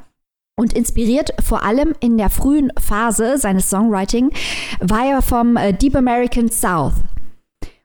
Und 0.54 0.74
inspiriert 0.74 1.34
vor 1.42 1.62
allem 1.64 1.94
in 2.00 2.18
der 2.18 2.28
frühen 2.28 2.70
Phase 2.78 3.38
seines 3.38 3.70
Songwriting 3.70 4.30
war 4.80 5.06
er 5.06 5.22
vom 5.22 5.56
äh, 5.56 5.72
Deep 5.72 5.96
American 5.96 6.50
South. 6.50 6.92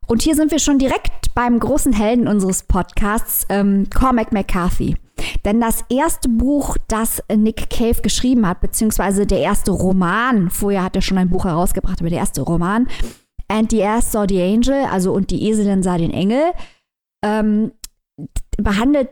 Und 0.06 0.22
hier 0.22 0.36
sind 0.36 0.52
wir 0.52 0.60
schon 0.60 0.78
direkt 0.78 1.34
beim 1.34 1.60
großen 1.60 1.94
Helden 1.94 2.28
unseres 2.28 2.64
Podcasts, 2.64 3.46
ähm, 3.50 3.88
Cormac 3.90 4.34
McCarthy. 4.34 4.98
Denn 5.46 5.62
das 5.62 5.86
erste 5.90 6.28
Buch, 6.28 6.78
das 6.90 7.24
Nick 7.34 7.70
Cave 7.70 8.02
geschrieben 8.02 8.46
hat, 8.46 8.60
beziehungsweise 8.60 9.26
der 9.26 9.40
erste 9.40 9.72
Roman, 9.72 10.50
vorher 10.50 10.84
hat 10.84 10.96
er 10.96 11.02
schon 11.02 11.18
ein 11.18 11.30
Buch 11.30 11.46
herausgebracht, 11.46 12.02
aber 12.02 12.10
der 12.10 12.20
erste 12.20 12.42
Roman, 12.42 12.88
And 13.48 13.72
the 13.72 13.84
Ass 13.84 14.12
Saw 14.12 14.26
the 14.28 14.42
Angel, 14.42 14.86
also 14.92 15.14
Und 15.14 15.32
die 15.32 15.50
Eselin 15.50 15.84
sah 15.84 15.98
den 15.98 16.12
Engel, 16.12 16.52
ähm, 17.24 17.72
behandelt 18.58 19.10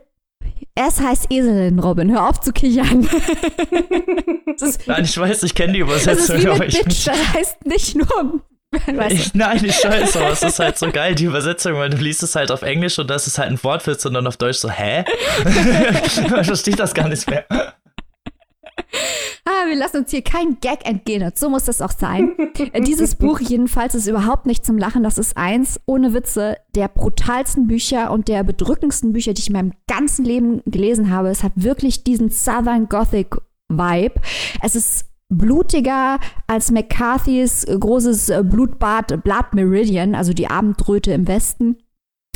es 0.74 1.00
heißt 1.00 1.30
Eselin, 1.30 1.78
Robin. 1.78 2.10
Hör 2.10 2.28
auf 2.28 2.40
zu 2.40 2.52
kichern. 2.52 3.08
Nein, 4.86 5.04
ich 5.04 5.18
weiß, 5.18 5.42
ich 5.42 5.54
kenne 5.54 5.72
die 5.72 5.78
Übersetzung. 5.80 6.36
Das, 6.36 6.44
ist 6.44 6.44
wie 6.44 6.58
mit 6.58 6.84
Bitch, 6.84 7.06
das 7.06 7.34
heißt 7.34 7.66
nicht 7.66 7.96
nur. 7.96 8.40
Ich, 9.08 9.32
nein, 9.32 9.64
ich 9.64 9.82
weiß, 9.84 10.16
aber 10.16 10.32
es 10.32 10.42
ist 10.42 10.58
halt 10.58 10.76
so 10.76 10.90
geil, 10.90 11.14
die 11.14 11.24
Übersetzung, 11.24 11.74
weil 11.74 11.88
du 11.88 11.96
liest 11.96 12.22
es 12.24 12.34
halt 12.34 12.50
auf 12.50 12.60
Englisch 12.60 12.98
und 12.98 13.08
das 13.08 13.26
ist 13.26 13.38
halt 13.38 13.50
ein 13.50 13.62
Wortwitz 13.62 14.04
und 14.04 14.12
dann 14.12 14.26
auf 14.26 14.36
Deutsch 14.36 14.58
so, 14.58 14.68
hä? 14.68 15.04
Man 16.30 16.44
versteht 16.44 16.78
das 16.78 16.92
gar 16.92 17.08
nicht 17.08 17.30
mehr 17.30 17.46
ah, 19.44 19.66
wir 19.68 19.76
lassen 19.76 19.98
uns 19.98 20.10
hier 20.10 20.22
kein 20.22 20.58
Gag 20.60 20.86
entgehen. 20.86 21.22
Und 21.22 21.38
so 21.38 21.48
muss 21.48 21.64
das 21.64 21.82
auch 21.82 21.92
sein. 21.92 22.32
Äh, 22.72 22.80
dieses 22.80 23.14
Buch 23.14 23.40
jedenfalls 23.40 23.94
ist 23.94 24.06
überhaupt 24.06 24.46
nicht 24.46 24.64
zum 24.64 24.78
Lachen. 24.78 25.02
Das 25.02 25.18
ist 25.18 25.36
eins, 25.36 25.80
ohne 25.86 26.14
Witze, 26.14 26.56
der 26.74 26.88
brutalsten 26.88 27.66
Bücher 27.66 28.10
und 28.10 28.28
der 28.28 28.42
bedrückendsten 28.44 29.12
Bücher, 29.12 29.34
die 29.34 29.40
ich 29.40 29.48
in 29.48 29.52
meinem 29.52 29.72
ganzen 29.86 30.24
Leben 30.24 30.62
gelesen 30.64 31.10
habe. 31.10 31.28
Es 31.28 31.42
hat 31.42 31.52
wirklich 31.54 32.02
diesen 32.02 32.30
Southern 32.30 32.88
Gothic 32.88 33.36
Vibe. 33.68 34.20
Es 34.62 34.74
ist 34.74 35.06
blutiger 35.28 36.18
als 36.46 36.70
McCarthys 36.70 37.66
großes 37.66 38.32
Blutbad 38.44 39.22
Blood 39.22 39.52
Meridian, 39.52 40.14
also 40.14 40.32
die 40.32 40.48
Abendröte 40.48 41.12
im 41.12 41.28
Westen 41.28 41.76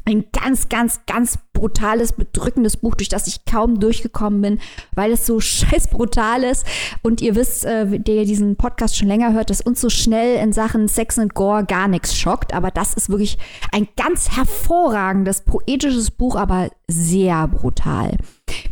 ein 0.04 0.24
ganz, 0.32 0.68
ganz, 0.68 1.00
ganz 1.06 1.38
brutales, 1.60 2.12
bedrückendes 2.12 2.78
Buch, 2.78 2.94
durch 2.94 3.10
das 3.10 3.26
ich 3.26 3.44
kaum 3.44 3.80
durchgekommen 3.80 4.40
bin, 4.40 4.58
weil 4.94 5.12
es 5.12 5.26
so 5.26 5.40
scheiß 5.40 5.88
brutal 5.88 6.42
ist. 6.42 6.66
Und 7.02 7.20
ihr 7.20 7.36
wisst, 7.36 7.64
äh, 7.66 8.00
der 8.00 8.24
diesen 8.24 8.56
Podcast 8.56 8.96
schon 8.96 9.08
länger 9.08 9.32
hört, 9.32 9.50
dass 9.50 9.60
uns 9.60 9.80
so 9.80 9.90
schnell 9.90 10.42
in 10.42 10.52
Sachen 10.52 10.88
Sex 10.88 11.18
und 11.18 11.34
Gore 11.34 11.64
gar 11.64 11.86
nichts 11.86 12.16
schockt. 12.16 12.54
Aber 12.54 12.70
das 12.70 12.94
ist 12.94 13.10
wirklich 13.10 13.38
ein 13.72 13.88
ganz 13.96 14.36
hervorragendes, 14.36 15.42
poetisches 15.42 16.10
Buch, 16.10 16.34
aber 16.36 16.70
sehr 16.88 17.46
brutal. 17.46 18.16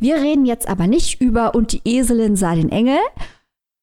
Wir 0.00 0.16
reden 0.16 0.46
jetzt 0.46 0.68
aber 0.68 0.86
nicht 0.86 1.20
über 1.20 1.54
Und 1.54 1.72
die 1.72 1.82
Eselin 1.84 2.36
sah 2.36 2.54
den 2.54 2.70
Engel, 2.70 2.98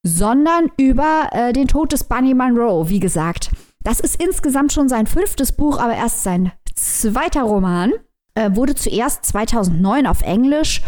sondern 0.04 0.72
über 0.78 1.30
äh, 1.32 1.54
den 1.54 1.68
Tod 1.68 1.94
des 1.94 2.06
Bunny 2.06 2.34
Monroe, 2.34 2.90
wie 2.90 3.00
gesagt. 3.00 3.52
Das 3.84 4.00
ist 4.00 4.22
insgesamt 4.22 4.74
schon 4.74 4.90
sein 4.90 5.06
fünftes 5.06 5.52
Buch, 5.52 5.80
aber 5.80 5.94
erst 5.94 6.24
sein 6.24 6.52
zweiter 6.74 7.44
Roman. 7.44 7.94
Äh, 8.36 8.56
wurde 8.56 8.76
zuerst 8.76 9.26
2009 9.26 10.08
auf 10.08 10.22
Englisch 10.22 10.82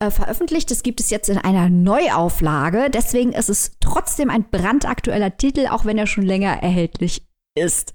äh, 0.00 0.10
veröffentlicht. 0.10 0.70
Das 0.70 0.82
gibt 0.82 1.00
es 1.00 1.10
jetzt 1.10 1.28
in 1.28 1.38
einer 1.38 1.68
Neuauflage. 1.68 2.90
Deswegen 2.90 3.32
ist 3.32 3.48
es 3.48 3.72
trotzdem 3.80 4.28
ein 4.30 4.50
brandaktueller 4.50 5.36
Titel, 5.36 5.68
auch 5.68 5.84
wenn 5.84 5.98
er 5.98 6.06
schon 6.06 6.24
länger 6.24 6.62
erhältlich 6.62 7.22
ist. 7.54 7.92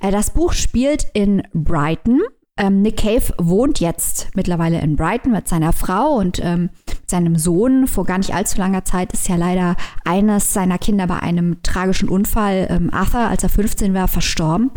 Äh, 0.00 0.10
das 0.10 0.30
Buch 0.30 0.52
spielt 0.52 1.08
in 1.12 1.42
Brighton 1.52 2.22
Ähm, 2.58 2.80
Nick 2.80 2.98
Cave 2.98 3.34
wohnt 3.36 3.80
jetzt 3.80 4.28
mittlerweile 4.34 4.80
in 4.80 4.96
Brighton 4.96 5.32
mit 5.32 5.46
seiner 5.46 5.74
Frau 5.74 6.14
und 6.14 6.40
ähm, 6.42 6.70
seinem 7.06 7.36
Sohn. 7.36 7.86
Vor 7.86 8.06
gar 8.06 8.16
nicht 8.16 8.32
allzu 8.32 8.58
langer 8.58 8.84
Zeit 8.84 9.12
ist 9.12 9.28
ja 9.28 9.36
leider 9.36 9.76
eines 10.04 10.54
seiner 10.54 10.78
Kinder 10.78 11.06
bei 11.06 11.18
einem 11.18 11.62
tragischen 11.62 12.08
Unfall, 12.08 12.66
ähm, 12.70 12.90
Arthur, 12.92 13.28
als 13.28 13.42
er 13.42 13.50
15 13.50 13.92
war, 13.92 14.08
verstorben. 14.08 14.70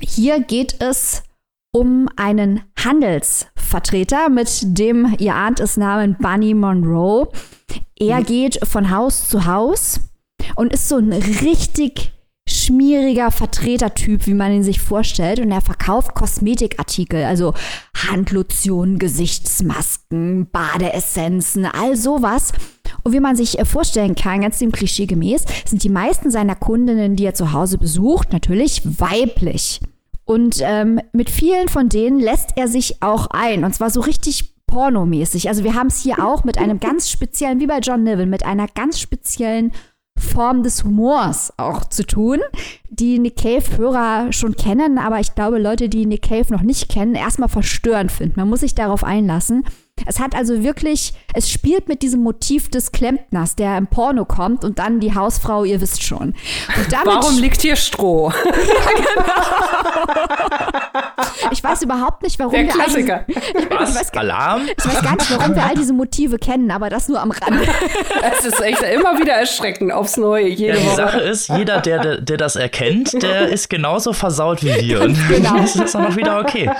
Hier 0.00 0.40
geht 0.40 0.80
es 0.80 1.22
um 1.72 2.08
einen 2.16 2.62
Handelsvertreter 2.76 4.28
mit 4.28 4.78
dem, 4.78 5.14
ihr 5.18 5.34
ahnt 5.34 5.60
es, 5.60 5.76
Namen 5.76 6.16
Bunny 6.18 6.54
Monroe. 6.54 7.28
Er 7.98 8.22
geht 8.22 8.66
von 8.66 8.90
Haus 8.90 9.28
zu 9.28 9.46
Haus 9.46 10.00
und 10.56 10.72
ist 10.72 10.88
so 10.88 10.96
ein 10.96 11.12
richtig 11.12 12.12
schmieriger 12.48 13.30
Vertretertyp, 13.30 14.26
wie 14.26 14.34
man 14.34 14.52
ihn 14.52 14.62
sich 14.62 14.80
vorstellt. 14.80 15.38
Und 15.38 15.50
er 15.50 15.60
verkauft 15.60 16.14
Kosmetikartikel, 16.14 17.24
also 17.24 17.54
Handlotionen, 17.94 18.98
Gesichtsmasken, 18.98 20.48
Badeessenzen, 20.50 21.66
all 21.66 21.96
sowas. 21.96 22.52
Und 23.04 23.12
wie 23.12 23.20
man 23.20 23.36
sich 23.36 23.58
äh, 23.58 23.64
vorstellen 23.64 24.16
kann, 24.16 24.40
ganz 24.40 24.58
dem 24.58 24.72
Klischee 24.72 25.06
gemäß, 25.06 25.44
sind 25.64 25.84
die 25.84 25.88
meisten 25.88 26.30
seiner 26.30 26.56
Kundinnen, 26.56 27.16
die 27.16 27.24
er 27.24 27.34
zu 27.34 27.52
Hause 27.52 27.78
besucht, 27.78 28.32
natürlich 28.32 28.82
weiblich. 29.00 29.80
Und 30.30 30.60
ähm, 30.62 31.00
mit 31.12 31.28
vielen 31.28 31.66
von 31.66 31.88
denen 31.88 32.20
lässt 32.20 32.50
er 32.54 32.68
sich 32.68 33.02
auch 33.02 33.26
ein. 33.30 33.64
Und 33.64 33.74
zwar 33.74 33.90
so 33.90 34.00
richtig 34.00 34.54
pornomäßig. 34.68 35.48
Also 35.48 35.64
wir 35.64 35.74
haben 35.74 35.88
es 35.88 36.00
hier 36.02 36.24
auch 36.24 36.44
mit 36.44 36.56
einem 36.56 36.78
ganz 36.78 37.10
speziellen, 37.10 37.58
wie 37.58 37.66
bei 37.66 37.80
John 37.80 38.04
Niven, 38.04 38.30
mit 38.30 38.46
einer 38.46 38.68
ganz 38.68 39.00
speziellen 39.00 39.72
Form 40.16 40.62
des 40.62 40.84
Humors 40.84 41.52
auch 41.56 41.84
zu 41.84 42.06
tun, 42.06 42.38
die 42.90 43.18
Nick 43.18 43.38
Cave-Hörer 43.38 44.32
schon 44.32 44.54
kennen, 44.54 44.98
aber 44.98 45.18
ich 45.18 45.34
glaube, 45.34 45.58
Leute, 45.58 45.88
die 45.88 46.06
Nick 46.06 46.22
Cave 46.22 46.52
noch 46.52 46.62
nicht 46.62 46.88
kennen, 46.88 47.16
erstmal 47.16 47.48
verstörend 47.48 48.12
finden. 48.12 48.38
Man 48.38 48.50
muss 48.50 48.60
sich 48.60 48.76
darauf 48.76 49.02
einlassen. 49.02 49.64
Es 50.06 50.20
hat 50.20 50.34
also 50.34 50.62
wirklich, 50.62 51.14
es 51.34 51.50
spielt 51.50 51.88
mit 51.88 52.02
diesem 52.02 52.22
Motiv 52.22 52.68
des 52.68 52.92
Klempners, 52.92 53.56
der 53.56 53.76
im 53.78 53.86
Porno 53.86 54.24
kommt 54.24 54.64
und 54.64 54.78
dann 54.78 55.00
die 55.00 55.14
Hausfrau, 55.14 55.64
ihr 55.64 55.80
wisst 55.80 56.02
schon. 56.02 56.34
Warum 57.04 57.38
liegt 57.38 57.62
hier 57.62 57.76
Stroh? 57.76 58.30
ja, 58.44 58.44
genau. 58.96 59.32
Ich 61.52 61.64
weiß 61.64 61.82
überhaupt 61.82 62.22
nicht, 62.22 62.38
warum 62.38 62.52
der 62.52 62.64
wir 62.64 62.68
Klassiker. 62.68 63.14
All 63.14 63.24
diese, 63.28 63.40
ich, 63.58 63.70
Was? 63.70 63.94
Weiß, 63.96 64.12
Alarm? 64.14 64.62
Ich 64.76 64.86
weiß 64.86 65.02
gar 65.02 65.16
nicht, 65.16 65.38
warum 65.38 65.54
wir 65.54 65.64
all 65.64 65.74
diese 65.74 65.92
Motive 65.92 66.38
kennen, 66.38 66.70
aber 66.70 66.90
das 66.90 67.08
nur 67.08 67.20
am 67.20 67.30
Rande. 67.30 67.66
Es 68.22 68.44
ist 68.44 68.60
echt 68.60 68.82
immer 68.82 69.18
wieder 69.18 69.32
erschreckend 69.32 69.92
aufs 69.92 70.16
Neue. 70.16 70.48
Jede 70.48 70.74
ja, 70.74 70.80
die 70.80 70.86
Woche. 70.86 70.96
Sache 70.96 71.20
ist, 71.20 71.48
jeder, 71.48 71.80
der, 71.80 72.00
der, 72.00 72.20
der 72.20 72.36
das 72.36 72.56
erkennt, 72.56 73.22
der 73.22 73.48
ist 73.48 73.70
genauso 73.70 74.12
versaut 74.12 74.62
wie 74.62 74.74
wir. 74.80 75.02
Und 75.02 75.16
genau. 75.28 75.56
das 75.56 75.76
ist 75.76 75.94
dann 75.94 76.06
auch 76.06 76.16
wieder 76.16 76.40
okay. 76.40 76.70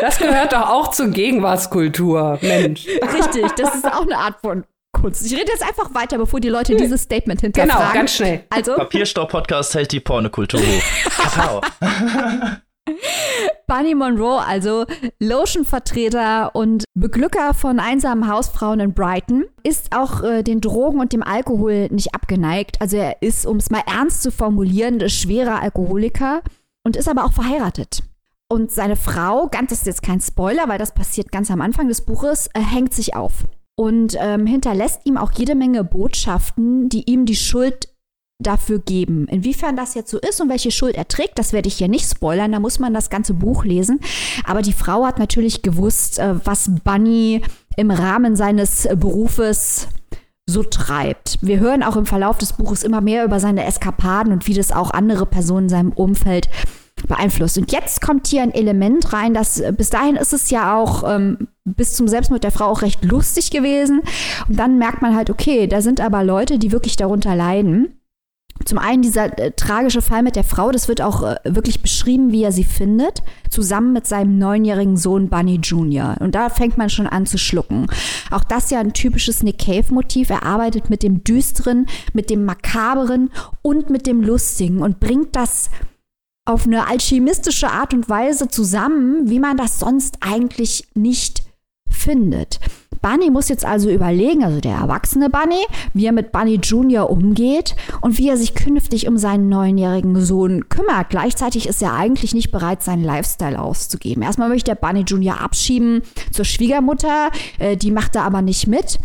Das 0.00 0.18
gehört 0.18 0.52
doch 0.52 0.68
auch 0.68 0.90
zur 0.90 1.08
Gegenwartskultur, 1.08 2.15
Mensch. 2.40 2.86
Richtig, 3.14 3.46
das 3.56 3.74
ist 3.74 3.86
auch 3.86 4.02
eine 4.02 4.18
Art 4.18 4.40
von 4.40 4.64
Kunst. 4.92 5.26
Ich 5.26 5.32
rede 5.32 5.50
jetzt 5.50 5.62
einfach 5.62 5.94
weiter, 5.94 6.18
bevor 6.18 6.40
die 6.40 6.48
Leute 6.48 6.74
dieses 6.76 7.02
Statement 7.02 7.40
hinterfragen. 7.40 7.82
Genau, 7.82 7.92
ganz 7.92 8.14
schnell. 8.14 8.44
Also, 8.50 8.74
Papierstau-Podcast 8.74 9.74
hält 9.74 9.92
die 9.92 10.00
Pornokultur 10.00 10.60
hoch. 10.60 11.62
Bunny 13.66 13.94
Monroe, 13.94 14.44
also 14.44 14.86
Lotion-Vertreter 15.20 16.54
und 16.54 16.84
Beglücker 16.94 17.52
von 17.54 17.80
einsamen 17.80 18.28
Hausfrauen 18.28 18.80
in 18.80 18.94
Brighton, 18.94 19.44
ist 19.62 19.94
auch 19.94 20.22
äh, 20.22 20.42
den 20.42 20.60
Drogen 20.60 21.00
und 21.00 21.12
dem 21.12 21.22
Alkohol 21.22 21.88
nicht 21.90 22.14
abgeneigt. 22.14 22.80
Also 22.80 22.96
er 22.96 23.22
ist, 23.22 23.44
um 23.46 23.56
es 23.56 23.70
mal 23.70 23.82
ernst 23.86 24.22
zu 24.22 24.30
formulieren, 24.30 25.08
schwerer 25.08 25.60
Alkoholiker 25.60 26.42
und 26.84 26.96
ist 26.96 27.08
aber 27.08 27.24
auch 27.24 27.32
verheiratet. 27.32 28.02
Und 28.48 28.70
seine 28.70 28.96
Frau, 28.96 29.48
ganz 29.48 29.72
ist 29.72 29.86
jetzt 29.86 30.02
kein 30.02 30.20
Spoiler, 30.20 30.68
weil 30.68 30.78
das 30.78 30.94
passiert 30.94 31.32
ganz 31.32 31.50
am 31.50 31.60
Anfang 31.60 31.88
des 31.88 32.02
Buches, 32.02 32.48
äh, 32.54 32.60
hängt 32.60 32.94
sich 32.94 33.16
auf 33.16 33.44
und 33.76 34.16
ähm, 34.20 34.46
hinterlässt 34.46 35.00
ihm 35.04 35.16
auch 35.16 35.32
jede 35.32 35.54
Menge 35.54 35.82
Botschaften, 35.82 36.88
die 36.88 37.10
ihm 37.10 37.26
die 37.26 37.36
Schuld 37.36 37.88
dafür 38.38 38.78
geben. 38.78 39.26
Inwiefern 39.28 39.76
das 39.76 39.94
jetzt 39.94 40.10
so 40.10 40.18
ist 40.18 40.40
und 40.40 40.48
welche 40.48 40.70
Schuld 40.70 40.94
er 40.94 41.08
trägt, 41.08 41.38
das 41.38 41.52
werde 41.52 41.68
ich 41.68 41.76
hier 41.76 41.88
nicht 41.88 42.08
spoilern, 42.08 42.52
da 42.52 42.60
muss 42.60 42.78
man 42.78 42.94
das 42.94 43.10
ganze 43.10 43.34
Buch 43.34 43.64
lesen. 43.64 44.00
Aber 44.44 44.62
die 44.62 44.72
Frau 44.72 45.04
hat 45.04 45.18
natürlich 45.18 45.62
gewusst, 45.62 46.18
äh, 46.18 46.34
was 46.44 46.70
Bunny 46.84 47.42
im 47.76 47.90
Rahmen 47.90 48.36
seines 48.36 48.88
Berufes 48.96 49.88
so 50.48 50.62
treibt. 50.62 51.38
Wir 51.42 51.58
hören 51.58 51.82
auch 51.82 51.96
im 51.96 52.06
Verlauf 52.06 52.38
des 52.38 52.52
Buches 52.52 52.84
immer 52.84 53.00
mehr 53.00 53.24
über 53.24 53.40
seine 53.40 53.64
Eskapaden 53.64 54.32
und 54.32 54.46
wie 54.46 54.54
das 54.54 54.70
auch 54.70 54.92
andere 54.92 55.26
Personen 55.26 55.64
in 55.64 55.70
seinem 55.70 55.92
Umfeld 55.92 56.48
beeinflusst. 57.06 57.58
Und 57.58 57.72
jetzt 57.72 58.00
kommt 58.00 58.26
hier 58.26 58.42
ein 58.42 58.54
Element 58.54 59.12
rein, 59.12 59.34
das 59.34 59.62
bis 59.76 59.90
dahin 59.90 60.16
ist 60.16 60.32
es 60.32 60.50
ja 60.50 60.76
auch 60.76 61.04
ähm, 61.06 61.48
bis 61.64 61.94
zum 61.94 62.08
Selbstmord 62.08 62.44
der 62.44 62.52
Frau 62.52 62.66
auch 62.66 62.82
recht 62.82 63.04
lustig 63.04 63.50
gewesen. 63.50 64.02
Und 64.48 64.58
dann 64.58 64.78
merkt 64.78 65.02
man 65.02 65.16
halt, 65.16 65.30
okay, 65.30 65.66
da 65.66 65.80
sind 65.80 66.00
aber 66.00 66.24
Leute, 66.24 66.58
die 66.58 66.72
wirklich 66.72 66.96
darunter 66.96 67.34
leiden. 67.34 67.96
Zum 68.64 68.78
einen 68.78 69.02
dieser 69.02 69.38
äh, 69.38 69.52
tragische 69.52 70.00
Fall 70.00 70.22
mit 70.22 70.34
der 70.34 70.44
Frau, 70.44 70.70
das 70.70 70.88
wird 70.88 71.02
auch 71.02 71.22
äh, 71.22 71.36
wirklich 71.44 71.82
beschrieben, 71.82 72.32
wie 72.32 72.42
er 72.42 72.52
sie 72.52 72.64
findet, 72.64 73.22
zusammen 73.50 73.92
mit 73.92 74.06
seinem 74.06 74.38
neunjährigen 74.38 74.96
Sohn 74.96 75.28
Bunny 75.28 75.56
Jr. 75.56 76.16
Und 76.20 76.34
da 76.34 76.48
fängt 76.48 76.78
man 76.78 76.88
schon 76.88 77.06
an 77.06 77.26
zu 77.26 77.38
schlucken. 77.38 77.86
Auch 78.30 78.44
das 78.44 78.70
ja 78.70 78.80
ein 78.80 78.94
typisches 78.94 79.42
Nick 79.42 79.58
Cave-Motiv. 79.58 80.30
Er 80.30 80.42
arbeitet 80.44 80.88
mit 80.88 81.02
dem 81.02 81.22
Düsteren, 81.22 81.86
mit 82.14 82.30
dem 82.30 82.44
Makaberen 82.44 83.30
und 83.62 83.90
mit 83.90 84.06
dem 84.06 84.22
Lustigen 84.22 84.80
und 84.80 85.00
bringt 85.00 85.36
das 85.36 85.70
auf 86.46 86.64
eine 86.64 86.86
alchemistische 86.86 87.68
Art 87.68 87.92
und 87.92 88.08
Weise 88.08 88.48
zusammen, 88.48 89.28
wie 89.28 89.40
man 89.40 89.56
das 89.56 89.78
sonst 89.78 90.18
eigentlich 90.20 90.88
nicht 90.94 91.42
findet. 91.90 92.60
Bunny 93.02 93.30
muss 93.30 93.48
jetzt 93.48 93.64
also 93.64 93.90
überlegen, 93.90 94.42
also 94.42 94.60
der 94.60 94.76
erwachsene 94.76 95.28
Bunny, 95.28 95.64
wie 95.92 96.06
er 96.06 96.12
mit 96.12 96.32
Bunny 96.32 96.58
Junior 96.62 97.10
umgeht 97.10 97.76
und 98.00 98.18
wie 98.18 98.28
er 98.28 98.36
sich 98.36 98.54
künftig 98.54 99.06
um 99.06 99.16
seinen 99.16 99.48
neunjährigen 99.48 100.20
Sohn 100.20 100.68
kümmert. 100.68 101.10
Gleichzeitig 101.10 101.68
ist 101.68 101.82
er 101.82 101.94
eigentlich 101.94 102.34
nicht 102.34 102.50
bereit, 102.50 102.82
seinen 102.82 103.04
Lifestyle 103.04 103.60
auszugeben. 103.60 104.22
Erstmal 104.22 104.48
möchte 104.48 104.70
er 104.70 104.76
Bunny 104.76 105.04
Junior 105.06 105.40
abschieben 105.40 106.02
zur 106.32 106.44
Schwiegermutter, 106.44 107.30
äh, 107.58 107.76
die 107.76 107.90
macht 107.90 108.16
er 108.16 108.24
aber 108.24 108.42
nicht 108.42 108.66
mit. 108.66 108.98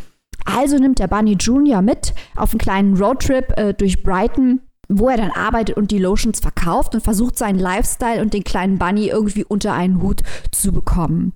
Also 0.46 0.78
nimmt 0.78 1.00
der 1.00 1.08
Bunny 1.08 1.36
Junior 1.39 1.82
mit 1.82 2.14
auf 2.36 2.52
einen 2.52 2.60
kleinen 2.60 2.98
Roadtrip 2.98 3.58
äh, 3.58 3.74
durch 3.74 4.02
Brighton 4.02 4.62
wo 4.92 5.10
er 5.10 5.18
dann 5.18 5.32
arbeitet 5.32 5.78
und 5.78 5.92
die 5.92 6.00
Lotions 6.00 6.39
verkauft 6.39 6.94
und 6.94 7.02
versucht 7.02 7.38
seinen 7.38 7.60
Lifestyle 7.60 8.22
und 8.22 8.34
den 8.34 8.44
kleinen 8.44 8.78
Bunny 8.78 9.08
irgendwie 9.08 9.46
unter 9.46 9.74
einen 9.74 10.02
Hut 10.02 10.22
zu 10.52 10.72
bekommen. 10.72 11.34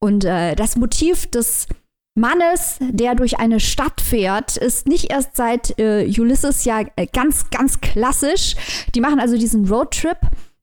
Und 0.00 0.24
äh, 0.24 0.54
das 0.54 0.76
Motiv 0.76 1.30
des 1.30 1.66
Mannes, 2.18 2.78
der 2.80 3.14
durch 3.14 3.38
eine 3.38 3.60
Stadt 3.60 4.00
fährt, 4.00 4.56
ist 4.56 4.88
nicht 4.88 5.10
erst 5.10 5.36
seit 5.36 5.78
äh, 5.78 6.06
Ulysses 6.18 6.64
ja 6.64 6.80
äh, 6.96 7.06
ganz, 7.06 7.50
ganz 7.50 7.80
klassisch. 7.80 8.54
Die 8.94 9.00
machen 9.00 9.20
also 9.20 9.36
diesen 9.36 9.68
Roadtrip 9.68 10.18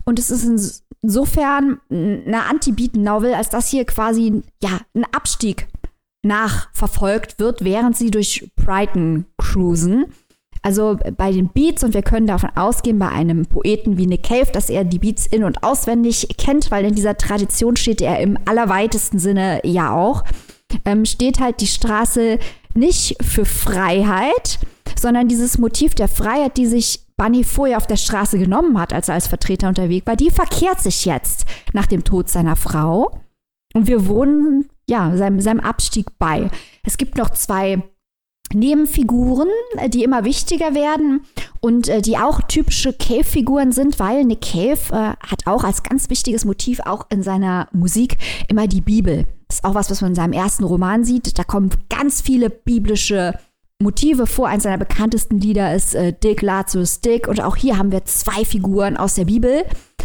und 0.06 0.20
es 0.20 0.32
ist 0.32 0.84
insofern 1.02 1.80
eine 1.90 2.46
Anti-Beat-Novel, 2.50 3.34
als 3.34 3.50
dass 3.50 3.70
hier 3.70 3.86
quasi 3.86 4.42
ja 4.62 4.80
ein 4.96 5.06
Abstieg 5.12 5.68
nachverfolgt 6.24 7.40
wird, 7.40 7.64
während 7.64 7.98
sie 7.98 8.10
durch 8.10 8.50
Brighton 8.56 9.26
cruisen. 9.38 10.06
Also 10.64 10.98
bei 11.18 11.32
den 11.34 11.50
Beats, 11.50 11.84
und 11.84 11.94
wir 11.94 12.02
können 12.02 12.26
davon 12.26 12.50
ausgehen, 12.56 12.98
bei 12.98 13.10
einem 13.10 13.46
Poeten 13.46 13.98
wie 13.98 14.08
Nick 14.08 14.24
Cave, 14.24 14.50
dass 14.52 14.70
er 14.70 14.86
die 14.86 14.98
Beats 14.98 15.28
in- 15.28 15.44
und 15.44 15.62
auswendig 15.62 16.30
kennt, 16.38 16.72
weil 16.72 16.86
in 16.86 16.96
dieser 16.96 17.18
Tradition 17.18 17.76
steht 17.76 18.02
er 18.02 18.20
im 18.22 18.40
allerweitesten 18.46 19.20
Sinne 19.20 19.60
ja 19.66 19.94
auch, 19.94 20.24
ähm, 20.86 21.04
steht 21.06 21.42
halt 21.42 21.60
die 21.60 21.68
Straße 21.68 22.40
nicht 22.76 23.18
für 23.22 23.44
Freiheit, 23.44 24.60
sondern 24.98 25.28
dieses 25.28 25.58
Motiv 25.58 25.96
der 25.96 26.08
Freiheit, 26.08 26.56
die 26.56 26.66
sich 26.66 27.02
Bunny 27.18 27.44
vorher 27.44 27.78
auf 27.78 27.88
der 27.88 27.98
Straße 27.98 28.40
genommen 28.40 28.80
hat, 28.80 28.94
als 28.94 29.10
er 29.10 29.16
als 29.16 29.28
Vertreter 29.28 29.68
unterwegs 29.68 30.08
war, 30.08 30.16
die 30.16 30.32
verkehrt 30.32 30.80
sich 30.80 31.06
jetzt 31.06 31.46
nach 31.74 31.86
dem 31.86 32.06
Tod 32.06 32.30
seiner 32.30 32.56
Frau. 32.56 33.20
Und 33.74 33.88
wir 33.88 34.08
wohnen 34.08 34.70
ja 34.88 35.16
seinem, 35.18 35.42
seinem 35.42 35.60
Abstieg 35.60 36.18
bei. 36.20 36.50
Es 36.84 36.98
gibt 36.98 37.18
noch 37.18 37.32
zwei 37.32 37.84
Nebenfiguren, 38.54 39.48
äh, 39.78 39.90
die 39.90 40.04
immer 40.04 40.24
wichtiger 40.24 40.74
werden 40.74 41.22
und 41.60 41.88
äh, 41.88 42.02
die 42.02 42.18
auch 42.18 42.42
typische 42.42 42.94
Cave-Figuren 42.94 43.72
sind, 43.72 44.00
weil 44.00 44.26
Nick 44.26 44.42
Cave 44.42 44.80
äh, 44.92 45.28
hat 45.28 45.46
auch 45.46 45.64
als 45.64 45.84
ganz 45.84 46.10
wichtiges 46.10 46.46
Motiv 46.46 46.80
auch 46.82 47.08
in 47.10 47.24
seiner 47.24 47.68
Musik 47.72 48.18
immer 48.48 48.68
die 48.68 48.82
Bibel. 48.82 49.26
Das 49.48 49.58
ist 49.58 49.66
auch 49.66 49.76
was, 49.76 49.92
was 49.92 50.02
man 50.02 50.12
in 50.12 50.16
seinem 50.16 50.34
ersten 50.34 50.64
Roman 50.64 51.04
sieht. 51.04 51.38
Da 51.38 51.44
kommen 51.44 51.70
ganz 51.90 52.22
viele 52.22 52.50
biblische 52.50 53.38
Motive 53.80 54.26
vor. 54.26 54.48
Eins 54.48 54.64
seiner 54.64 54.78
bekanntesten 54.78 55.40
Lieder 55.40 55.76
ist 55.76 55.94
äh, 55.94 56.14
Dick 56.14 56.42
Lazarus 56.42 57.02
Dick 57.02 57.28
und 57.28 57.42
auch 57.42 57.56
hier 57.56 57.78
haben 57.78 57.92
wir 57.92 58.06
zwei 58.06 58.46
Figuren 58.46 58.98
aus 58.98 59.16
der 59.16 59.26
Bibel. 59.26 59.64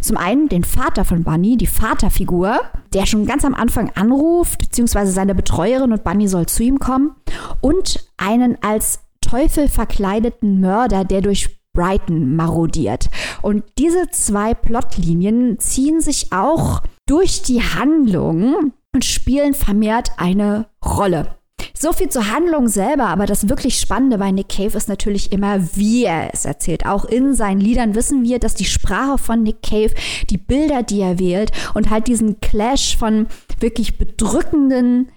Zum 0.08 0.16
einen 0.16 0.48
den 0.48 0.64
Vater 0.64 1.04
von 1.04 1.22
Bunny, 1.22 1.58
die 1.58 1.66
Vaterfigur, 1.66 2.62
der 2.94 3.04
schon 3.04 3.26
ganz 3.26 3.44
am 3.44 3.52
Anfang 3.52 3.90
anruft, 3.94 4.58
beziehungsweise 4.58 5.12
seine 5.12 5.34
Betreuerin 5.34 5.92
und 5.92 6.02
Bunny 6.02 6.28
soll 6.28 6.46
zu 6.46 6.62
ihm 6.62 6.78
kommen. 6.78 7.14
Und 7.60 8.08
einen 8.16 8.56
als 8.62 9.00
Teufel 9.20 9.68
verkleideten 9.68 10.60
Mörder, 10.60 11.04
der 11.04 11.20
durch 11.20 11.60
Brighton 11.74 12.36
marodiert. 12.36 13.10
Und 13.42 13.64
diese 13.76 14.08
zwei 14.08 14.54
Plotlinien 14.54 15.58
ziehen 15.58 16.00
sich 16.00 16.32
auch 16.32 16.80
durch 17.04 17.42
die 17.42 17.60
Handlung 17.60 18.72
und 18.94 19.04
spielen 19.04 19.52
vermehrt 19.52 20.12
eine 20.16 20.68
Rolle. 20.82 21.37
So 21.80 21.92
viel 21.92 22.08
zur 22.08 22.28
Handlung 22.32 22.66
selber, 22.66 23.06
aber 23.06 23.26
das 23.26 23.48
wirklich 23.48 23.78
Spannende 23.78 24.18
bei 24.18 24.32
Nick 24.32 24.48
Cave 24.48 24.76
ist 24.76 24.88
natürlich 24.88 25.30
immer, 25.30 25.76
wie 25.76 26.06
er 26.06 26.34
es 26.34 26.44
erzählt. 26.44 26.84
Auch 26.86 27.04
in 27.04 27.34
seinen 27.34 27.60
Liedern 27.60 27.94
wissen 27.94 28.24
wir, 28.24 28.40
dass 28.40 28.56
die 28.56 28.64
Sprache 28.64 29.16
von 29.16 29.44
Nick 29.44 29.62
Cave, 29.62 29.94
die 30.28 30.38
Bilder, 30.38 30.82
die 30.82 31.00
er 31.00 31.20
wählt 31.20 31.52
und 31.74 31.88
halt 31.88 32.08
diesen 32.08 32.40
Clash 32.40 32.96
von 32.96 33.28
wirklich 33.60 33.96
bedrückenden, 33.96 35.12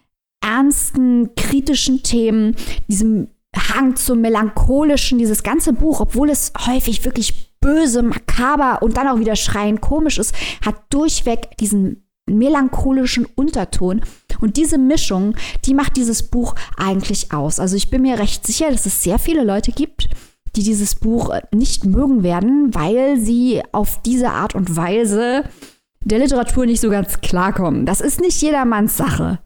ernsten, 0.45 1.33
kritischen 1.33 2.03
Themen, 2.03 2.55
diesem 2.87 3.29
Hang 3.55 3.95
zum 3.95 4.21
Melancholischen, 4.21 5.17
dieses 5.17 5.41
ganze 5.41 5.73
Buch, 5.73 5.99
obwohl 5.99 6.29
es 6.29 6.53
häufig 6.67 7.03
wirklich 7.03 7.55
böse, 7.59 8.03
makaber 8.03 8.83
und 8.83 8.97
dann 8.97 9.07
auch 9.07 9.17
wieder 9.17 9.35
schreiend 9.35 9.81
komisch 9.81 10.19
ist, 10.19 10.35
hat 10.63 10.75
durchweg 10.91 11.57
diesen 11.57 12.03
melancholischen 12.37 13.25
Unterton. 13.35 14.01
Und 14.39 14.57
diese 14.57 14.77
Mischung, 14.77 15.35
die 15.65 15.73
macht 15.73 15.97
dieses 15.97 16.23
Buch 16.23 16.55
eigentlich 16.77 17.31
aus. 17.31 17.59
Also 17.59 17.75
ich 17.75 17.89
bin 17.89 18.01
mir 18.01 18.19
recht 18.19 18.45
sicher, 18.45 18.71
dass 18.71 18.85
es 18.85 19.03
sehr 19.03 19.19
viele 19.19 19.43
Leute 19.43 19.71
gibt, 19.71 20.09
die 20.55 20.63
dieses 20.63 20.95
Buch 20.95 21.33
nicht 21.53 21.85
mögen 21.85 22.23
werden, 22.23 22.73
weil 22.73 23.19
sie 23.19 23.61
auf 23.71 24.01
diese 24.01 24.31
Art 24.31 24.55
und 24.55 24.75
Weise 24.75 25.43
der 26.03 26.19
Literatur 26.19 26.65
nicht 26.65 26.81
so 26.81 26.89
ganz 26.89 27.21
klarkommen. 27.21 27.85
Das 27.85 28.01
ist 28.01 28.19
nicht 28.19 28.41
jedermanns 28.41 28.97
Sache. 28.97 29.39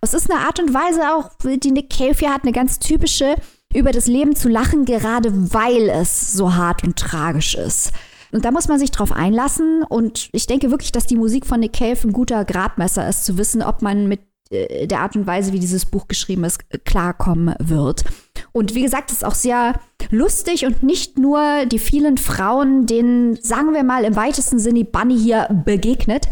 Es 0.00 0.14
ist 0.14 0.30
eine 0.30 0.40
Art 0.40 0.58
und 0.58 0.72
Weise 0.72 1.14
auch, 1.14 1.30
die 1.44 1.70
Nick 1.70 1.90
Cave 1.90 2.16
hier 2.18 2.32
hat, 2.32 2.42
eine 2.42 2.52
ganz 2.52 2.78
typische, 2.78 3.34
über 3.74 3.92
das 3.92 4.06
Leben 4.06 4.34
zu 4.34 4.48
lachen, 4.48 4.84
gerade 4.84 5.30
weil 5.52 5.88
es 5.90 6.32
so 6.32 6.54
hart 6.54 6.82
und 6.82 6.96
tragisch 6.96 7.54
ist. 7.54 7.92
Und 8.32 8.44
da 8.44 8.50
muss 8.50 8.68
man 8.68 8.78
sich 8.78 8.90
drauf 8.90 9.12
einlassen. 9.12 9.82
Und 9.82 10.28
ich 10.32 10.46
denke 10.46 10.70
wirklich, 10.70 10.92
dass 10.92 11.06
die 11.06 11.16
Musik 11.16 11.46
von 11.46 11.60
Nick 11.60 11.74
Cave 11.74 11.98
ein 12.04 12.12
guter 12.12 12.44
Gradmesser 12.44 13.08
ist, 13.08 13.24
zu 13.24 13.38
wissen, 13.38 13.62
ob 13.62 13.82
man 13.82 14.06
mit 14.06 14.20
äh, 14.50 14.86
der 14.86 15.00
Art 15.00 15.16
und 15.16 15.26
Weise, 15.26 15.52
wie 15.52 15.60
dieses 15.60 15.86
Buch 15.86 16.08
geschrieben 16.08 16.44
ist, 16.44 16.60
klarkommen 16.84 17.54
wird. 17.58 18.04
Und 18.52 18.74
wie 18.74 18.82
gesagt, 18.82 19.10
es 19.10 19.18
ist 19.18 19.24
auch 19.24 19.34
sehr 19.34 19.80
lustig 20.10 20.66
und 20.66 20.82
nicht 20.82 21.18
nur 21.18 21.66
die 21.66 21.78
vielen 21.78 22.18
Frauen, 22.18 22.86
denen, 22.86 23.36
sagen 23.36 23.74
wir 23.74 23.84
mal, 23.84 24.04
im 24.04 24.16
weitesten 24.16 24.58
Sinne 24.58 24.84
Bunny 24.84 25.18
hier 25.18 25.48
begegnet, 25.64 26.26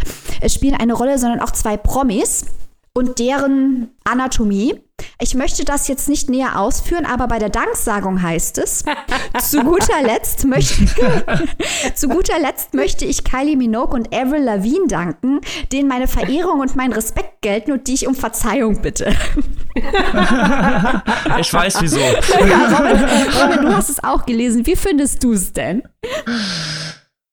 spielen 0.47 0.75
eine 0.75 0.95
Rolle, 0.95 1.19
sondern 1.19 1.41
auch 1.41 1.53
zwei 1.53 1.77
Promis 1.77 2.47
und 2.93 3.19
deren 3.19 3.91
Anatomie. 4.05 4.81
Ich 5.20 5.35
möchte 5.35 5.65
das 5.65 5.89
jetzt 5.89 6.09
nicht 6.09 6.31
näher 6.31 6.61
ausführen, 6.61 7.05
aber 7.05 7.27
bei 7.27 7.41
der 7.41 7.49
Danksagung 7.49 8.23
heißt 8.23 8.59
es, 8.59 8.85
zu 9.41 9.65
guter 9.65 10.01
Letzt 10.03 10.45
möchte, 10.47 10.87
zu 11.95 12.09
guter 12.09 12.39
Letzt 12.39 12.73
möchte 12.73 13.05
ich 13.05 13.25
Kylie 13.25 13.57
Minogue 13.57 13.95
und 13.95 14.15
Avril 14.15 14.43
Lavigne 14.43 14.87
danken, 14.87 15.41
denen 15.73 15.89
meine 15.89 16.07
Verehrung 16.07 16.61
und 16.61 16.77
mein 16.77 16.93
Respekt 16.93 17.43
gelten 17.43 17.73
und 17.73 17.89
die 17.89 17.95
ich 17.95 18.07
um 18.07 18.15
Verzeihung 18.15 18.81
bitte. 18.81 19.12
ich 21.41 21.53
weiß 21.53 21.83
wieso. 21.83 21.99
Ja, 21.99 22.79
Robin, 22.79 23.05
Robin, 23.41 23.66
du 23.66 23.77
hast 23.77 23.91
es 23.91 24.03
auch 24.03 24.25
gelesen. 24.25 24.66
Wie 24.66 24.77
findest 24.77 25.25
du 25.25 25.33
es 25.33 25.53
denn? 25.53 25.83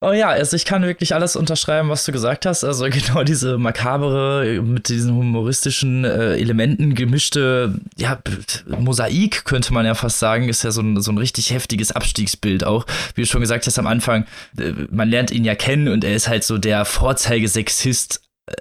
Oh 0.01 0.11
ja, 0.11 0.27
also 0.27 0.55
ich 0.55 0.65
kann 0.65 0.83
wirklich 0.83 1.15
alles 1.15 1.35
unterschreiben, 1.35 1.89
was 1.89 2.05
du 2.05 2.11
gesagt 2.11 2.45
hast. 2.45 2.63
Also 2.63 2.85
genau 2.89 3.23
diese 3.23 3.57
makabere, 3.57 4.61
mit 4.61 4.89
diesen 4.89 5.15
humoristischen 5.15 6.03
äh, 6.03 6.35
Elementen 6.35 6.95
gemischte, 6.95 7.79
ja, 7.97 8.19
Mosaik 8.67 9.45
könnte 9.45 9.73
man 9.73 9.85
ja 9.85 9.95
fast 9.95 10.19
sagen, 10.19 10.49
ist 10.49 10.63
ja 10.63 10.71
so 10.71 10.81
ein, 10.81 11.01
so 11.01 11.11
ein 11.11 11.17
richtig 11.17 11.51
heftiges 11.51 11.91
Abstiegsbild 11.91 12.65
auch. 12.65 12.85
Wie 13.15 13.21
du 13.21 13.27
schon 13.27 13.41
gesagt 13.41 13.65
hast 13.65 13.79
am 13.79 13.87
Anfang, 13.87 14.25
äh, 14.57 14.73
man 14.91 15.09
lernt 15.09 15.31
ihn 15.31 15.45
ja 15.45 15.55
kennen 15.55 15.87
und 15.87 16.03
er 16.03 16.15
ist 16.15 16.27
halt 16.27 16.43
so 16.43 16.57
der 16.57 16.83
Vorzeigesexist 16.85 18.21
äh, 18.47 18.53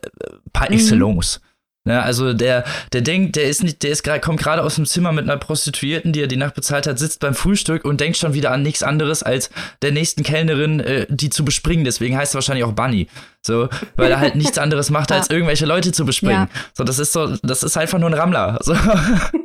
par 0.52 0.70
excellence. 0.70 1.40
Mhm. 1.40 1.54
Ne, 1.86 2.02
also 2.02 2.32
der, 2.32 2.65
der 2.94 3.02
denkt, 3.02 3.36
der 3.36 3.44
ist 3.44 3.62
nicht, 3.62 3.82
der 3.82 3.90
ist 3.90 4.02
gerade, 4.02 4.19
kommt 4.19 4.40
gerade 4.40 4.62
aus 4.62 4.77
dem 4.77 4.86
Zimmer 4.86 5.12
mit 5.12 5.24
einer 5.24 5.36
Prostituierten, 5.36 6.15
die 6.15 6.23
er 6.23 6.27
die 6.27 6.39
Nacht 6.39 6.55
bezahlt 6.55 6.86
hat, 6.86 6.98
sitzt 6.98 7.20
beim 7.20 7.35
Frühstück 7.35 7.85
und 7.85 8.01
denkt 8.01 8.16
schon 8.16 8.32
wieder 8.32 8.52
an 8.52 8.62
nichts 8.62 8.82
anderes 8.82 9.23
als 9.23 9.51
der 9.82 9.93
nächsten 9.93 10.23
Kellnerin, 10.23 10.81
äh, 10.81 11.06
die 11.11 11.28
zu 11.28 11.44
bespringen. 11.44 11.85
Deswegen 11.85 12.16
heißt 12.16 12.32
er 12.35 12.36
wahrscheinlich 12.36 12.65
auch 12.65 12.73
Bunny. 12.73 13.09
So, 13.43 13.69
weil 13.97 14.11
er 14.11 14.19
halt 14.19 14.35
nichts 14.35 14.56
anderes 14.56 14.89
macht, 14.89 15.12
als 15.12 15.28
irgendwelche 15.28 15.66
Leute 15.66 15.93
zu 15.93 16.06
bespringen. 16.06 16.48
Ja. 16.51 16.61
So, 16.73 16.85
das 16.85 16.98
ist 16.98 17.12
so, 17.12 17.36
das 17.43 17.62
ist 17.62 17.77
einfach 17.77 17.98
nur 17.98 18.09
ein 18.09 18.15
Rammler. 18.15 18.59
So. 18.62 18.74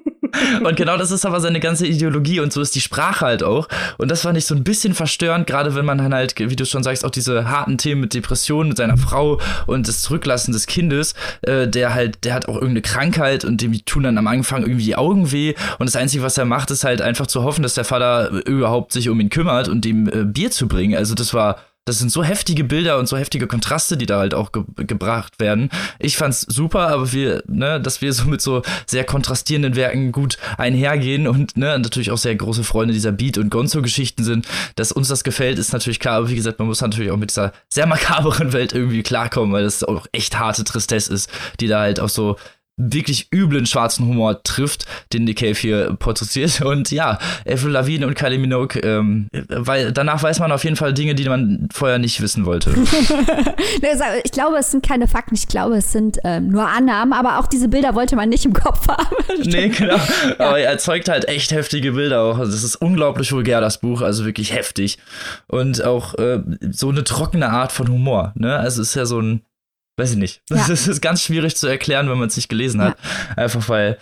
Und 0.63 0.75
genau 0.75 0.97
das 0.97 1.11
ist 1.11 1.25
aber 1.25 1.39
seine 1.39 1.59
ganze 1.59 1.87
Ideologie 1.87 2.39
und 2.39 2.53
so 2.53 2.61
ist 2.61 2.75
die 2.75 2.81
Sprache 2.81 3.25
halt 3.25 3.43
auch. 3.43 3.67
Und 3.97 4.09
das 4.09 4.21
fand 4.21 4.37
ich 4.37 4.45
so 4.45 4.55
ein 4.55 4.63
bisschen 4.63 4.93
verstörend, 4.93 5.47
gerade 5.47 5.75
wenn 5.75 5.85
man 5.85 5.97
dann 5.97 6.13
halt, 6.13 6.35
wie 6.37 6.55
du 6.55 6.65
schon 6.65 6.83
sagst, 6.83 7.05
auch 7.05 7.11
diese 7.11 7.49
harten 7.49 7.77
Themen 7.77 8.01
mit 8.01 8.13
Depressionen 8.13 8.69
mit 8.69 8.77
seiner 8.77 8.97
Frau 8.97 9.39
und 9.65 9.87
das 9.87 10.01
Zurücklassen 10.01 10.51
des 10.51 10.67
Kindes, 10.67 11.13
äh, 11.41 11.67
der 11.67 11.93
halt, 11.93 12.23
der 12.25 12.33
hat 12.33 12.47
auch 12.47 12.55
irgendeine 12.55 12.81
Krankheit 12.81 13.45
und 13.45 13.61
dem 13.61 13.73
tun 13.85 14.03
dann 14.03 14.17
am 14.17 14.27
Anfang 14.27 14.61
irgendwie 14.61 14.85
die 14.85 14.95
Augen 14.95 15.31
weh. 15.31 15.53
Und 15.77 15.87
das 15.87 15.95
Einzige, 15.95 16.23
was 16.23 16.37
er 16.37 16.45
macht, 16.45 16.71
ist 16.71 16.83
halt 16.83 17.01
einfach 17.01 17.27
zu 17.27 17.43
hoffen, 17.43 17.63
dass 17.63 17.75
der 17.75 17.85
Vater 17.85 18.29
überhaupt 18.45 18.93
sich 18.93 19.09
um 19.09 19.19
ihn 19.19 19.29
kümmert 19.29 19.67
und 19.67 19.85
ihm 19.85 20.07
äh, 20.07 20.25
Bier 20.25 20.51
zu 20.51 20.67
bringen. 20.67 20.95
Also 20.95 21.15
das 21.15 21.33
war 21.33 21.57
das 21.85 21.97
sind 21.97 22.11
so 22.11 22.23
heftige 22.23 22.63
Bilder 22.63 22.99
und 22.99 23.07
so 23.07 23.17
heftige 23.17 23.47
Kontraste, 23.47 23.97
die 23.97 24.05
da 24.05 24.19
halt 24.19 24.35
auch 24.35 24.51
ge 24.51 24.63
gebracht 24.75 25.39
werden. 25.39 25.69
Ich 25.97 26.17
fand's 26.17 26.41
super, 26.41 26.89
aber 26.89 27.11
wir, 27.11 27.43
ne, 27.47 27.81
dass 27.81 28.01
wir 28.01 28.13
so 28.13 28.25
mit 28.25 28.41
so 28.41 28.61
sehr 28.85 29.03
kontrastierenden 29.03 29.75
Werken 29.75 30.11
gut 30.11 30.37
einhergehen 30.57 31.27
und 31.27 31.57
ne, 31.57 31.79
natürlich 31.79 32.11
auch 32.11 32.17
sehr 32.17 32.35
große 32.35 32.63
Freunde 32.63 32.93
dieser 32.93 33.11
Beat- 33.11 33.39
und 33.39 33.49
Gonzo-Geschichten 33.49 34.23
sind, 34.23 34.47
dass 34.75 34.91
uns 34.91 35.07
das 35.07 35.23
gefällt, 35.23 35.57
ist 35.57 35.73
natürlich 35.73 35.99
klar. 35.99 36.17
Aber 36.17 36.29
wie 36.29 36.35
gesagt, 36.35 36.59
man 36.59 36.67
muss 36.67 36.81
natürlich 36.81 37.11
auch 37.11 37.17
mit 37.17 37.31
dieser 37.31 37.53
sehr 37.69 37.87
makaberen 37.87 38.53
Welt 38.53 38.73
irgendwie 38.73 39.01
klarkommen, 39.01 39.51
weil 39.51 39.63
das 39.63 39.83
auch 39.83 40.05
echt 40.11 40.37
harte 40.37 40.63
Tristesse 40.63 41.11
ist, 41.11 41.31
die 41.59 41.67
da 41.67 41.79
halt 41.79 41.99
auch 41.99 42.09
so 42.09 42.37
wirklich 42.79 43.27
üblen 43.31 43.65
schwarzen 43.65 44.07
Humor 44.07 44.41
trifft, 44.43 44.85
den 45.13 45.25
Nick 45.25 45.39
Cave 45.39 45.53
hier 45.53 45.95
porträtiert. 45.99 46.61
Und 46.65 46.91
ja, 46.91 47.19
Avril 47.47 47.71
Lavigne 47.71 48.07
und 48.07 48.15
Kylie 48.15 48.39
Minogue, 48.39 48.79
ähm, 48.81 49.27
weil 49.49 49.91
danach 49.91 50.23
weiß 50.23 50.39
man 50.39 50.51
auf 50.51 50.63
jeden 50.63 50.75
Fall 50.75 50.93
Dinge, 50.93 51.15
die 51.15 51.27
man 51.27 51.67
vorher 51.71 51.99
nicht 51.99 52.21
wissen 52.21 52.45
wollte. 52.45 52.71
ich 54.23 54.31
glaube, 54.31 54.57
es 54.57 54.71
sind 54.71 54.85
keine 54.85 55.07
Fakten, 55.07 55.35
ich 55.35 55.47
glaube, 55.47 55.77
es 55.77 55.91
sind 55.91 56.17
ähm, 56.23 56.47
nur 56.47 56.67
Annahmen, 56.67 57.13
aber 57.13 57.39
auch 57.39 57.47
diese 57.47 57.67
Bilder 57.67 57.95
wollte 57.95 58.15
man 58.15 58.29
nicht 58.29 58.45
im 58.45 58.53
Kopf 58.53 58.87
haben. 58.87 59.15
nee, 59.43 59.69
genau. 59.69 59.99
Aber 60.37 60.59
er 60.59 60.69
erzeugt 60.69 61.09
halt 61.09 61.27
echt 61.27 61.51
heftige 61.51 61.93
Bilder 61.93 62.21
auch. 62.21 62.37
Also 62.37 62.51
das 62.51 62.63
ist 62.63 62.75
unglaublich 62.77 63.31
vulgär, 63.31 63.61
das 63.61 63.79
Buch, 63.79 64.01
also 64.01 64.25
wirklich 64.25 64.53
heftig. 64.53 64.97
Und 65.47 65.83
auch 65.83 66.15
äh, 66.15 66.41
so 66.71 66.89
eine 66.89 67.03
trockene 67.03 67.49
Art 67.49 67.71
von 67.71 67.89
Humor. 67.89 68.33
Ne? 68.35 68.55
Also 68.55 68.81
es 68.81 68.89
ist 68.89 68.95
ja 68.95 69.05
so 69.05 69.19
ein 69.19 69.41
weiß 69.99 70.11
ich 70.11 70.17
nicht. 70.17 70.41
Das 70.49 70.67
ja. 70.67 70.91
ist, 70.91 71.01
ganz 71.01 71.21
schwierig 71.21 71.55
zu 71.55 71.67
erklären, 71.67 72.09
wenn 72.09 72.17
man 72.17 72.29
es 72.29 72.35
nicht 72.35 72.49
gelesen 72.49 72.81
hat. 72.81 72.97
Ja. 72.97 73.43
Einfach 73.43 73.69
weil, 73.69 73.97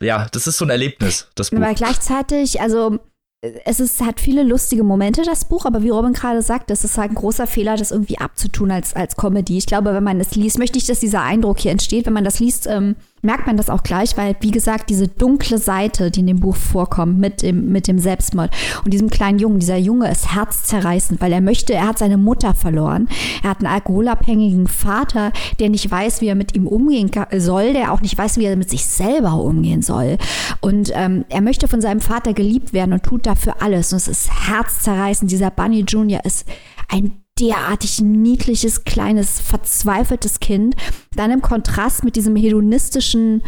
ja, 0.00 0.26
das 0.32 0.46
ist 0.46 0.58
so 0.58 0.66
ein 0.66 0.70
Erlebnis, 0.70 1.28
das 1.34 1.50
Buch. 1.50 1.58
Aber 1.58 1.72
gleichzeitig, 1.74 2.60
also 2.60 2.98
es 3.40 3.78
ist, 3.78 4.00
hat 4.00 4.20
viele 4.20 4.42
lustige 4.42 4.82
Momente, 4.82 5.22
das 5.22 5.44
Buch, 5.44 5.64
aber 5.64 5.82
wie 5.82 5.90
Robin 5.90 6.12
gerade 6.12 6.42
sagt, 6.42 6.70
es 6.70 6.82
ist 6.82 6.98
halt 6.98 7.12
ein 7.12 7.14
großer 7.14 7.46
Fehler, 7.46 7.76
das 7.76 7.92
irgendwie 7.92 8.18
abzutun 8.18 8.70
als, 8.70 8.94
als 8.94 9.16
Comedy. 9.16 9.58
Ich 9.58 9.66
glaube, 9.66 9.94
wenn 9.94 10.02
man 10.02 10.20
es 10.20 10.34
liest, 10.34 10.58
möchte 10.58 10.78
ich, 10.78 10.86
dass 10.86 11.00
dieser 11.00 11.22
Eindruck 11.22 11.60
hier 11.60 11.70
entsteht. 11.70 12.06
Wenn 12.06 12.12
man 12.12 12.24
das 12.24 12.40
liest, 12.40 12.66
ähm, 12.66 12.96
merkt 13.22 13.46
man 13.46 13.56
das 13.56 13.70
auch 13.70 13.82
gleich, 13.82 14.16
weil, 14.16 14.36
wie 14.40 14.50
gesagt, 14.50 14.90
diese 14.90 15.08
dunkle 15.08 15.58
Seite, 15.58 16.10
die 16.10 16.20
in 16.20 16.26
dem 16.26 16.40
Buch 16.40 16.56
vorkommt, 16.56 17.18
mit 17.18 17.42
dem, 17.42 17.72
mit 17.72 17.88
dem 17.88 17.98
Selbstmord 17.98 18.50
und 18.84 18.92
diesem 18.92 19.10
kleinen 19.10 19.38
Jungen, 19.38 19.60
dieser 19.60 19.76
Junge 19.76 20.10
ist 20.10 20.34
herzzerreißend, 20.34 21.20
weil 21.20 21.32
er 21.32 21.40
möchte, 21.40 21.74
er 21.74 21.88
hat 21.88 21.98
seine 21.98 22.16
Mutter 22.16 22.54
verloren. 22.54 23.08
Er 23.42 23.50
hat 23.50 23.58
einen 23.58 23.72
alkoholabhängigen 23.72 24.66
Vater, 24.66 25.32
der 25.58 25.70
nicht 25.70 25.90
weiß, 25.90 26.20
wie 26.20 26.28
er 26.28 26.34
mit 26.34 26.54
ihm 26.54 26.66
umgehen 26.66 27.10
soll, 27.36 27.72
der 27.72 27.92
auch 27.92 28.00
nicht 28.00 28.16
weiß, 28.16 28.38
wie 28.38 28.44
er 28.44 28.56
mit 28.56 28.70
sich 28.70 28.86
selber 28.86 29.34
umgehen 29.34 29.82
soll. 29.82 30.18
Und 30.60 30.90
ähm, 30.94 31.24
er 31.28 31.40
möchte 31.40 31.68
von 31.68 31.80
seinem 31.80 32.00
Vater 32.00 32.32
geliebt 32.32 32.72
werden 32.72 32.92
und 32.92 33.02
tut 33.02 33.26
dafür 33.26 33.56
alles. 33.60 33.92
Und 33.92 33.98
es 33.98 34.08
ist 34.08 34.30
herzzerreißend. 34.48 35.30
Dieser 35.30 35.50
Bunny 35.50 35.84
Junior 35.86 36.24
ist 36.24 36.46
ein 36.88 37.12
derartig 37.40 38.00
niedliches, 38.00 38.84
kleines, 38.84 39.40
verzweifeltes 39.40 40.40
Kind. 40.40 40.76
Dann 41.14 41.30
im 41.30 41.42
Kontrast 41.42 42.04
mit 42.04 42.16
diesem 42.16 42.36
hedonistischen 42.36 43.42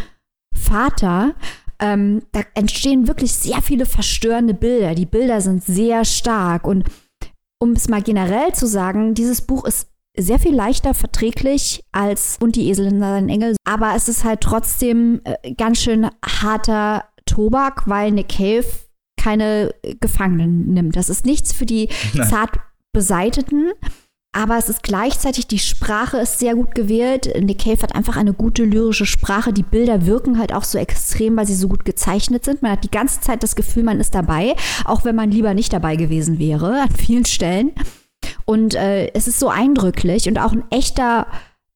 Vater, 0.55 1.35
ähm, 1.79 2.23
da 2.33 2.41
entstehen 2.55 3.09
wirklich 3.09 3.33
sehr 3.33 3.63
viele 3.63 3.87
verstörende 3.87 4.55
Bilder. 4.55 4.95
Die 4.95 5.07
Bilder 5.07 5.41
sind 5.41 5.65
sehr 5.65 6.05
stark. 6.05 6.67
Und 6.67 6.85
um 7.59 7.73
es 7.73 7.89
mal 7.89 8.03
generell 8.03 8.53
zu 8.53 8.67
sagen, 8.67 9.15
dieses 9.15 9.43
Buch 9.43 9.65
ist 9.65 9.89
sehr 10.17 10.39
viel 10.39 10.55
leichter 10.55 10.93
verträglich 10.93 11.85
als 11.93 12.37
Und 12.41 12.57
die 12.57 12.69
Esel 12.69 12.87
in 12.87 13.01
seinen 13.01 13.29
Engel. 13.29 13.57
Aber 13.65 13.95
es 13.95 14.09
ist 14.09 14.25
halt 14.25 14.41
trotzdem 14.41 15.21
äh, 15.25 15.55
ganz 15.55 15.81
schön 15.81 16.09
harter 16.25 17.05
Tobak, 17.27 17.85
weil 17.87 18.11
Nick 18.11 18.29
Cave 18.29 18.67
keine 19.17 19.75
Gefangenen 20.01 20.73
nimmt. 20.73 20.97
Das 20.97 21.09
ist 21.09 21.27
nichts 21.27 21.53
für 21.53 21.67
die 21.67 21.89
zart 22.29 22.59
beseiteten. 22.93 23.73
Aber 24.33 24.57
es 24.57 24.69
ist 24.69 24.85
gleichzeitig, 24.85 25.49
die 25.49 25.59
Sprache 25.59 26.19
ist 26.19 26.39
sehr 26.39 26.55
gut 26.55 26.77
gewählt. 26.77 27.29
Nick 27.41 27.65
Cave 27.65 27.83
hat 27.83 27.97
einfach 27.97 28.17
eine 28.17 28.33
gute 28.33 28.63
lyrische 28.63 29.07
Sprache. 29.07 29.53
Die 29.53 29.65
Bilder 29.65 30.07
wirken 30.07 30.39
halt 30.39 30.53
auch 30.53 30.63
so 30.63 30.79
extrem, 30.79 31.37
weil 31.37 31.47
sie 31.47 31.57
so 31.57 31.67
gut 31.67 31.85
gezeichnet 31.85 32.45
sind. 32.45 32.63
Man 32.63 32.71
hat 32.71 32.85
die 32.85 32.93
ganze 32.93 33.21
Zeit 33.21 33.43
das 33.43 33.57
Gefühl, 33.57 33.83
man 33.83 33.99
ist 33.99 34.15
dabei, 34.15 34.55
auch 34.85 35.05
wenn 35.05 35.17
man 35.17 35.33
lieber 35.33 35.53
nicht 35.53 35.73
dabei 35.73 35.97
gewesen 35.97 36.39
wäre, 36.39 36.83
an 36.83 36.91
vielen 36.91 37.25
Stellen. 37.25 37.73
Und 38.45 38.75
äh, 38.75 39.13
es 39.15 39.27
ist 39.27 39.41
so 39.41 39.49
eindrücklich 39.49 40.29
und 40.29 40.39
auch 40.39 40.53
ein 40.53 40.65
echter 40.71 41.27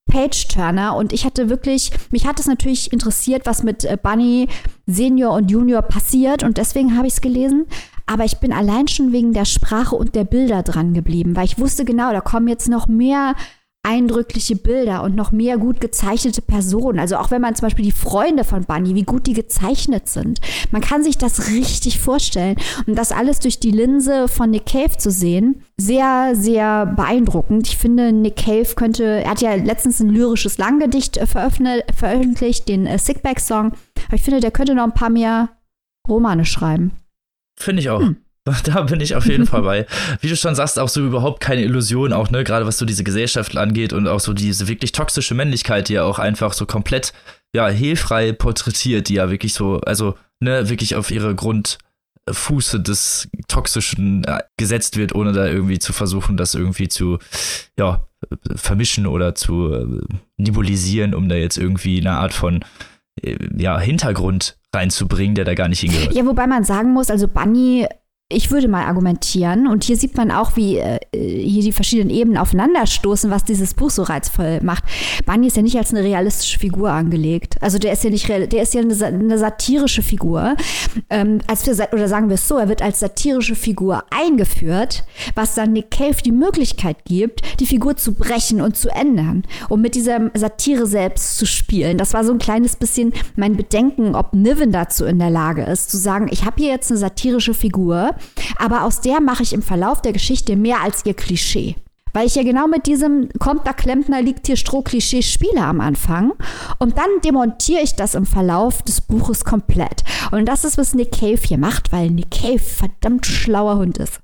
Page-Turner 0.06 0.94
und 0.96 1.12
ich 1.12 1.24
hatte 1.24 1.48
wirklich, 1.48 1.90
mich 2.10 2.26
hat 2.26 2.38
es 2.38 2.46
natürlich 2.46 2.92
interessiert, 2.92 3.46
was 3.46 3.62
mit 3.62 3.84
äh, 3.84 3.96
Bunny 4.00 4.48
Senior 4.86 5.34
und 5.34 5.50
Junior 5.50 5.82
passiert 5.82 6.42
und 6.42 6.58
deswegen 6.58 6.96
habe 6.96 7.06
ich 7.06 7.14
es 7.14 7.20
gelesen. 7.20 7.66
Aber 8.06 8.24
ich 8.24 8.38
bin 8.38 8.52
allein 8.52 8.88
schon 8.88 9.12
wegen 9.12 9.32
der 9.32 9.44
Sprache 9.44 9.96
und 9.96 10.14
der 10.14 10.24
Bilder 10.24 10.62
dran 10.62 10.94
geblieben, 10.94 11.36
weil 11.36 11.46
ich 11.46 11.58
wusste 11.58 11.84
genau, 11.84 12.12
da 12.12 12.20
kommen 12.20 12.48
jetzt 12.48 12.68
noch 12.68 12.86
mehr 12.86 13.34
eindrückliche 13.84 14.56
Bilder 14.56 15.02
und 15.02 15.14
noch 15.14 15.30
mehr 15.30 15.58
gut 15.58 15.80
gezeichnete 15.80 16.40
Personen. 16.40 16.98
Also 16.98 17.16
auch 17.16 17.30
wenn 17.30 17.42
man 17.42 17.54
zum 17.54 17.66
Beispiel 17.66 17.84
die 17.84 17.92
Freunde 17.92 18.42
von 18.42 18.64
Bunny, 18.64 18.94
wie 18.94 19.02
gut 19.02 19.26
die 19.26 19.34
gezeichnet 19.34 20.08
sind. 20.08 20.40
Man 20.70 20.80
kann 20.80 21.04
sich 21.04 21.18
das 21.18 21.48
richtig 21.48 22.00
vorstellen. 22.00 22.56
Und 22.86 22.96
das 22.96 23.12
alles 23.12 23.40
durch 23.40 23.60
die 23.60 23.70
Linse 23.70 24.26
von 24.26 24.50
Nick 24.50 24.66
Cave 24.66 24.96
zu 24.96 25.10
sehen, 25.10 25.62
sehr, 25.76 26.32
sehr 26.34 26.86
beeindruckend. 26.86 27.68
Ich 27.68 27.76
finde, 27.76 28.12
Nick 28.12 28.36
Cave 28.36 28.74
könnte, 28.74 29.04
er 29.04 29.30
hat 29.30 29.42
ja 29.42 29.54
letztens 29.54 30.00
ein 30.00 30.08
lyrisches 30.08 30.56
Langgedicht 30.56 31.18
äh, 31.18 31.26
veröffentlicht, 31.26 32.68
den 32.68 32.86
äh, 32.86 32.98
Sickback-Song. 32.98 33.72
Aber 34.06 34.14
ich 34.14 34.22
finde, 34.22 34.40
der 34.40 34.50
könnte 34.50 34.74
noch 34.74 34.84
ein 34.84 34.94
paar 34.94 35.10
mehr 35.10 35.50
Romane 36.08 36.46
schreiben. 36.46 36.92
Finde 37.56 37.80
ich 37.80 37.90
auch. 37.90 38.00
Hm. 38.00 38.16
Da 38.64 38.82
bin 38.82 39.00
ich 39.00 39.14
auf 39.14 39.26
jeden 39.26 39.46
Fall 39.46 39.62
bei. 39.62 39.86
Wie 40.20 40.28
du 40.28 40.36
schon 40.36 40.54
sagst, 40.54 40.78
auch 40.78 40.88
so 40.88 41.04
überhaupt 41.04 41.40
keine 41.40 41.62
Illusion, 41.62 42.12
auch, 42.12 42.30
ne, 42.30 42.44
gerade 42.44 42.66
was 42.66 42.78
so 42.78 42.84
diese 42.84 43.04
Gesellschaft 43.04 43.56
angeht 43.56 43.92
und 43.92 44.06
auch 44.06 44.20
so 44.20 44.32
diese 44.32 44.68
wirklich 44.68 44.92
toxische 44.92 45.34
Männlichkeit, 45.34 45.88
die 45.88 45.94
ja 45.94 46.04
auch 46.04 46.18
einfach 46.18 46.52
so 46.52 46.66
komplett, 46.66 47.12
ja, 47.54 47.68
hehlfrei 47.68 48.32
porträtiert, 48.32 49.08
die 49.08 49.14
ja 49.14 49.30
wirklich 49.30 49.54
so, 49.54 49.80
also, 49.80 50.18
ne, 50.40 50.68
wirklich 50.68 50.94
auf 50.94 51.10
ihre 51.10 51.34
Grundfuße 51.34 52.80
des 52.80 53.28
Toxischen 53.48 54.24
äh, 54.24 54.42
gesetzt 54.58 54.96
wird, 54.96 55.14
ohne 55.14 55.32
da 55.32 55.46
irgendwie 55.46 55.78
zu 55.78 55.92
versuchen, 55.92 56.36
das 56.36 56.54
irgendwie 56.54 56.88
zu, 56.88 57.18
ja, 57.78 58.06
vermischen 58.54 59.06
oder 59.06 59.34
zu 59.34 59.72
äh, 59.72 59.86
nebulisieren, 60.36 61.14
um 61.14 61.28
da 61.28 61.36
jetzt 61.36 61.56
irgendwie 61.56 62.00
eine 62.00 62.12
Art 62.12 62.34
von, 62.34 62.56
äh, 62.56 62.64
ja, 63.56 63.78
Hintergrund 63.78 64.56
reinzubringen, 64.74 65.34
der 65.34 65.44
da 65.44 65.54
gar 65.54 65.68
nicht 65.68 65.80
hingehört. 65.80 66.14
Ja, 66.14 66.26
wobei 66.26 66.46
man 66.46 66.64
sagen 66.64 66.92
muss, 66.92 67.10
also 67.10 67.28
Bunny 67.28 67.86
ich 68.30 68.50
würde 68.50 68.68
mal 68.68 68.84
argumentieren, 68.84 69.66
und 69.66 69.84
hier 69.84 69.96
sieht 69.96 70.16
man 70.16 70.30
auch, 70.30 70.56
wie 70.56 70.78
äh, 70.78 70.98
hier 71.12 71.62
die 71.62 71.72
verschiedenen 71.72 72.10
Ebenen 72.10 72.38
aufeinanderstoßen, 72.38 73.30
was 73.30 73.44
dieses 73.44 73.74
Buch 73.74 73.90
so 73.90 74.02
reizvoll 74.02 74.60
macht. 74.62 74.84
Bunny 75.26 75.48
ist 75.48 75.56
ja 75.56 75.62
nicht 75.62 75.76
als 75.76 75.92
eine 75.92 76.02
realistische 76.02 76.58
Figur 76.58 76.90
angelegt. 76.90 77.56
Also 77.60 77.78
der 77.78 77.92
ist 77.92 78.02
ja 78.02 78.10
nicht, 78.10 78.26
der 78.28 78.62
ist 78.62 78.72
ja 78.72 78.80
eine, 78.80 79.04
eine 79.04 79.38
satirische 79.38 80.02
Figur. 80.02 80.56
Ähm, 81.10 81.40
als 81.46 81.66
wir, 81.66 81.88
oder 81.92 82.08
sagen 82.08 82.28
wir 82.28 82.34
es 82.34 82.48
so, 82.48 82.56
er 82.56 82.68
wird 82.68 82.80
als 82.80 83.00
satirische 83.00 83.54
Figur 83.54 84.04
eingeführt, 84.10 85.04
was 85.34 85.54
dann 85.54 85.72
Nick 85.72 85.90
Cave 85.90 86.16
die 86.24 86.32
Möglichkeit 86.32 87.04
gibt, 87.04 87.60
die 87.60 87.66
Figur 87.66 87.96
zu 87.96 88.14
brechen 88.14 88.62
und 88.62 88.76
zu 88.76 88.88
ändern, 88.88 89.44
um 89.68 89.82
mit 89.82 89.94
dieser 89.94 90.30
Satire 90.34 90.86
selbst 90.86 91.36
zu 91.36 91.46
spielen. 91.46 91.98
Das 91.98 92.14
war 92.14 92.24
so 92.24 92.32
ein 92.32 92.38
kleines 92.38 92.76
bisschen 92.76 93.12
mein 93.36 93.56
Bedenken, 93.56 94.14
ob 94.14 94.32
Niven 94.32 94.72
dazu 94.72 95.04
in 95.04 95.18
der 95.18 95.30
Lage 95.30 95.62
ist, 95.62 95.90
zu 95.90 95.98
sagen, 95.98 96.28
ich 96.30 96.44
habe 96.44 96.56
hier 96.62 96.70
jetzt 96.70 96.90
eine 96.90 96.98
satirische 96.98 97.52
Figur, 97.52 98.14
aber 98.58 98.82
aus 98.82 99.00
der 99.00 99.20
mache 99.20 99.42
ich 99.42 99.52
im 99.52 99.62
Verlauf 99.62 100.02
der 100.02 100.12
Geschichte 100.12 100.56
mehr 100.56 100.82
als 100.82 101.04
ihr 101.04 101.14
Klischee. 101.14 101.76
Weil 102.14 102.28
ich 102.28 102.36
ja 102.36 102.44
genau 102.44 102.68
mit 102.68 102.86
diesem 102.86 103.28
kommt 103.40 103.66
da 103.66 103.72
Klempner, 103.72 104.22
liegt 104.22 104.46
hier 104.46 104.56
Stroh-Klischee 104.56 105.22
spiele 105.22 105.62
am 105.62 105.80
Anfang. 105.80 106.32
Und 106.78 106.96
dann 106.96 107.08
demontiere 107.24 107.82
ich 107.82 107.96
das 107.96 108.14
im 108.14 108.24
Verlauf 108.24 108.82
des 108.82 109.00
Buches 109.00 109.44
komplett. 109.44 110.04
Und 110.30 110.46
das 110.46 110.64
ist, 110.64 110.78
was 110.78 110.94
Nick 110.94 111.10
Cave 111.10 111.40
hier 111.42 111.58
macht, 111.58 111.92
weil 111.92 112.10
Nick 112.10 112.30
Cave 112.30 112.60
verdammt 112.60 113.26
schlauer 113.26 113.78
Hund 113.78 113.98
ist. 113.98 114.20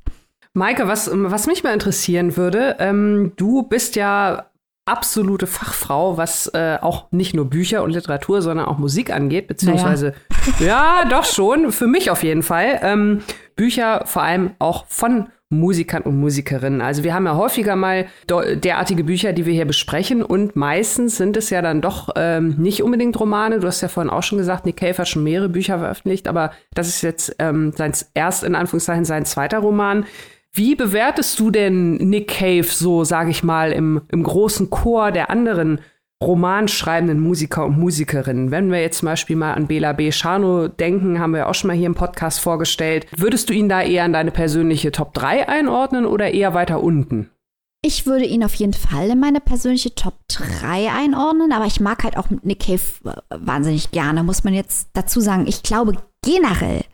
Maike, 0.52 0.86
was, 0.86 1.10
was 1.12 1.48
mich 1.48 1.64
mal 1.64 1.74
interessieren 1.74 2.36
würde, 2.36 2.76
ähm, 2.78 3.32
du 3.36 3.64
bist 3.64 3.96
ja 3.96 4.46
absolute 4.84 5.46
Fachfrau, 5.46 6.16
was 6.16 6.48
äh, 6.48 6.78
auch 6.80 7.10
nicht 7.12 7.34
nur 7.34 7.44
Bücher 7.44 7.82
und 7.82 7.90
Literatur, 7.90 8.42
sondern 8.42 8.66
auch 8.66 8.78
Musik 8.78 9.12
angeht, 9.12 9.46
beziehungsweise 9.46 10.14
naja. 10.58 11.02
ja, 11.04 11.08
doch 11.08 11.24
schon, 11.24 11.70
für 11.70 11.86
mich 11.86 12.10
auf 12.10 12.22
jeden 12.22 12.42
Fall. 12.42 12.80
Ähm, 12.82 13.22
Bücher 13.60 14.04
vor 14.06 14.22
allem 14.22 14.52
auch 14.58 14.86
von 14.86 15.26
Musikern 15.50 16.00
und 16.00 16.18
Musikerinnen. 16.18 16.80
Also 16.80 17.04
wir 17.04 17.12
haben 17.12 17.26
ja 17.26 17.36
häufiger 17.36 17.76
mal 17.76 18.06
derartige 18.26 19.04
Bücher, 19.04 19.34
die 19.34 19.44
wir 19.44 19.52
hier 19.52 19.66
besprechen 19.66 20.22
und 20.22 20.56
meistens 20.56 21.18
sind 21.18 21.36
es 21.36 21.50
ja 21.50 21.60
dann 21.60 21.82
doch 21.82 22.08
ähm, 22.16 22.54
nicht 22.56 22.82
unbedingt 22.82 23.20
Romane. 23.20 23.60
Du 23.60 23.66
hast 23.66 23.82
ja 23.82 23.88
vorhin 23.88 24.08
auch 24.08 24.22
schon 24.22 24.38
gesagt, 24.38 24.64
Nick 24.64 24.78
Cave 24.78 24.96
hat 24.96 25.08
schon 25.08 25.24
mehrere 25.24 25.50
Bücher 25.50 25.78
veröffentlicht, 25.78 26.26
aber 26.26 26.52
das 26.72 26.88
ist 26.88 27.02
jetzt 27.02 27.36
ähm, 27.38 27.74
sein 27.76 27.92
erst 28.14 28.44
in 28.44 28.54
Anführungszeichen 28.54 29.04
sein 29.04 29.26
zweiter 29.26 29.58
Roman. 29.58 30.06
Wie 30.54 30.74
bewertest 30.74 31.38
du 31.38 31.50
denn 31.50 31.96
Nick 31.96 32.28
Cave 32.28 32.64
so, 32.64 33.04
sage 33.04 33.28
ich 33.28 33.42
mal, 33.42 33.72
im, 33.72 34.00
im 34.10 34.22
großen 34.22 34.70
Chor 34.70 35.12
der 35.12 35.28
anderen 35.28 35.80
romanschreibenden 36.22 37.20
Musiker 37.20 37.64
und 37.66 37.78
Musikerinnen? 37.78 38.50
Wenn 38.50 38.70
wir 38.70 38.80
jetzt 38.80 38.98
zum 38.98 39.06
Beispiel 39.06 39.36
mal 39.36 39.54
an 39.54 39.66
Bela 39.66 39.92
B. 39.92 40.12
Schano 40.12 40.68
denken, 40.68 41.18
haben 41.18 41.34
wir 41.34 41.48
auch 41.48 41.54
schon 41.54 41.68
mal 41.68 41.76
hier 41.76 41.86
im 41.86 41.94
Podcast 41.94 42.40
vorgestellt. 42.40 43.06
Würdest 43.16 43.48
du 43.48 43.54
ihn 43.54 43.68
da 43.68 43.82
eher 43.82 44.04
in 44.04 44.12
deine 44.12 44.30
persönliche 44.30 44.92
Top 44.92 45.14
3 45.14 45.48
einordnen 45.48 46.06
oder 46.06 46.32
eher 46.32 46.54
weiter 46.54 46.82
unten? 46.82 47.30
Ich 47.82 48.04
würde 48.04 48.26
ihn 48.26 48.44
auf 48.44 48.54
jeden 48.54 48.74
Fall 48.74 49.08
in 49.08 49.20
meine 49.20 49.40
persönliche 49.40 49.94
Top 49.94 50.14
3 50.28 50.92
einordnen, 50.92 51.50
aber 51.52 51.64
ich 51.64 51.80
mag 51.80 52.04
halt 52.04 52.18
auch 52.18 52.28
Nick 52.42 52.60
Cave 52.60 52.82
wahnsinnig 53.30 53.90
gerne, 53.90 54.22
muss 54.22 54.44
man 54.44 54.52
jetzt 54.52 54.90
dazu 54.92 55.20
sagen. 55.20 55.46
Ich 55.46 55.62
glaube 55.62 55.94
generell, 56.22 56.84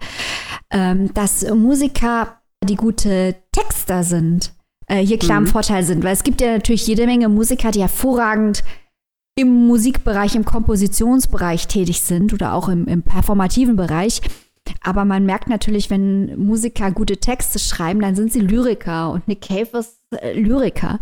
ähm, 0.71 1.13
dass 1.13 1.45
Musiker 1.53 2.41
die 2.63 2.77
gute 2.77 3.35
Texter 3.51 4.05
sind, 4.05 4.53
äh, 4.87 5.05
hier 5.05 5.19
klar 5.19 5.41
mhm. 5.41 5.47
im 5.47 5.53
Vorteil 5.53 5.83
sind. 5.83 6.05
Weil 6.05 6.13
es 6.13 6.23
gibt 6.23 6.41
ja 6.41 6.53
natürlich 6.53 6.87
jede 6.87 7.07
Menge 7.07 7.29
Musiker, 7.29 7.73
die 7.73 7.81
hervorragend 7.81 8.63
im 9.39 9.67
Musikbereich, 9.67 10.35
im 10.35 10.47
Kompositionsbereich 10.47 11.69
tätig 11.69 12.01
sind 12.01 12.33
oder 12.33 12.55
auch 12.55 12.71
im, 12.71 12.87
im 12.87 13.03
performativen 13.03 13.77
Bereich. 13.77 14.23
Aber 14.83 15.05
man 15.05 15.25
merkt 15.27 15.49
natürlich, 15.49 15.91
wenn 15.91 16.39
Musiker 16.39 16.91
gute 16.91 17.19
Texte 17.19 17.59
schreiben, 17.59 18.01
dann 18.01 18.17
sind 18.17 18.33
sie 18.33 18.41
Lyriker 18.41 19.11
und 19.11 19.29
Nick 19.29 19.43
Cave 19.43 19.79
ist 19.79 20.01
äh, 20.21 20.33
Lyriker. 20.39 21.01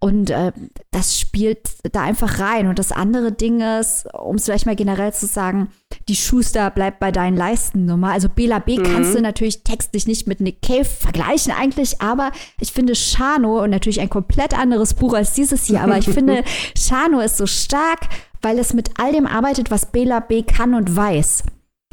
Und 0.00 0.30
äh, 0.30 0.52
das 0.90 1.18
spielt 1.18 1.60
da 1.92 2.02
einfach 2.02 2.40
rein. 2.40 2.66
Und 2.66 2.78
das 2.78 2.92
andere 2.92 3.32
Ding 3.32 3.60
ist, 3.60 4.06
um 4.12 4.36
es 4.36 4.44
vielleicht 4.44 4.66
mal 4.66 4.76
generell 4.76 5.12
zu 5.12 5.26
sagen, 5.26 5.68
die 6.08 6.16
Schuster 6.16 6.70
bleibt 6.70 7.00
bei 7.00 7.10
deinen 7.10 7.36
Leisten-Nummer. 7.36 8.12
Also 8.12 8.28
Bela 8.28 8.58
B. 8.58 8.78
Mhm. 8.78 8.82
kannst 8.82 9.14
du 9.14 9.20
natürlich 9.20 9.64
textlich 9.64 10.06
nicht 10.06 10.26
mit 10.26 10.40
Nick 10.40 10.60
Cave 10.62 10.84
vergleichen 10.84 11.52
eigentlich, 11.52 12.00
aber 12.00 12.32
ich 12.60 12.72
finde 12.72 12.94
Shano, 12.94 13.62
und 13.62 13.70
natürlich 13.70 14.00
ein 14.00 14.10
komplett 14.10 14.58
anderes 14.58 14.94
Buch 14.94 15.14
als 15.14 15.32
dieses 15.32 15.64
hier, 15.64 15.80
aber 15.80 15.98
ich 15.98 16.08
finde 16.08 16.44
Shano 16.76 17.20
ist 17.20 17.36
so 17.36 17.46
stark, 17.46 18.00
weil 18.42 18.58
es 18.58 18.74
mit 18.74 18.90
all 18.98 19.12
dem 19.12 19.26
arbeitet, 19.26 19.70
was 19.70 19.90
Bela 19.90 20.20
B. 20.20 20.42
kann 20.42 20.74
und 20.74 20.94
weiß. 20.94 21.44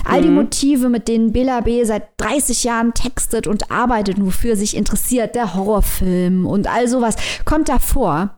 All 0.06 0.22
die 0.22 0.30
mhm. 0.30 0.36
Motive, 0.36 0.90
mit 0.90 1.08
denen 1.08 1.32
Bela 1.34 1.62
B. 1.62 1.84
seit 1.84 2.10
30 2.18 2.64
Jahren 2.64 2.94
textet 2.94 3.48
und 3.48 3.72
arbeitet 3.72 4.24
wofür 4.24 4.56
sich 4.56 4.76
interessiert, 4.76 5.36
der 5.36 5.54
Horrorfilm 5.54 6.46
und 6.46 6.68
all 6.68 6.88
sowas, 6.88 7.16
kommt 7.46 7.70
da 7.70 7.80
vor. 7.80 8.38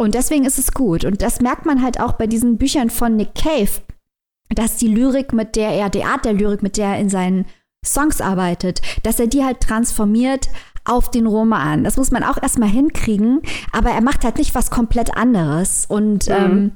Und 0.00 0.14
deswegen 0.14 0.44
ist 0.44 0.58
es 0.58 0.72
gut. 0.72 1.04
Und 1.04 1.22
das 1.22 1.40
merkt 1.40 1.66
man 1.66 1.82
halt 1.82 2.00
auch 2.00 2.12
bei 2.12 2.26
diesen 2.26 2.56
Büchern 2.56 2.90
von 2.90 3.16
Nick 3.16 3.34
Cave, 3.34 3.82
dass 4.54 4.76
die 4.76 4.88
Lyrik, 4.88 5.32
mit 5.32 5.56
der 5.56 5.70
er, 5.70 5.90
die 5.90 6.04
Art 6.04 6.24
der 6.24 6.32
Lyrik, 6.32 6.62
mit 6.62 6.76
der 6.76 6.88
er 6.88 7.00
in 7.00 7.10
seinen 7.10 7.46
Songs 7.84 8.20
arbeitet, 8.20 8.80
dass 9.02 9.20
er 9.20 9.26
die 9.26 9.44
halt 9.44 9.60
transformiert 9.60 10.48
auf 10.84 11.10
den 11.10 11.26
Roman. 11.26 11.84
Das 11.84 11.96
muss 11.96 12.10
man 12.10 12.24
auch 12.24 12.40
erstmal 12.40 12.68
hinkriegen, 12.68 13.42
aber 13.72 13.90
er 13.90 14.00
macht 14.00 14.24
halt 14.24 14.38
nicht 14.38 14.54
was 14.54 14.70
komplett 14.70 15.16
anderes. 15.16 15.86
Und 15.86 16.28
mhm. 16.28 16.34
ähm, 16.34 16.72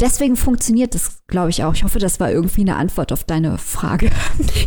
deswegen 0.00 0.36
funktioniert 0.36 0.94
das, 0.94 1.22
glaube 1.26 1.50
ich, 1.50 1.64
auch. 1.64 1.74
Ich 1.74 1.84
hoffe, 1.84 1.98
das 1.98 2.20
war 2.20 2.30
irgendwie 2.30 2.62
eine 2.62 2.76
Antwort 2.76 3.12
auf 3.12 3.24
deine 3.24 3.58
Frage. 3.58 4.10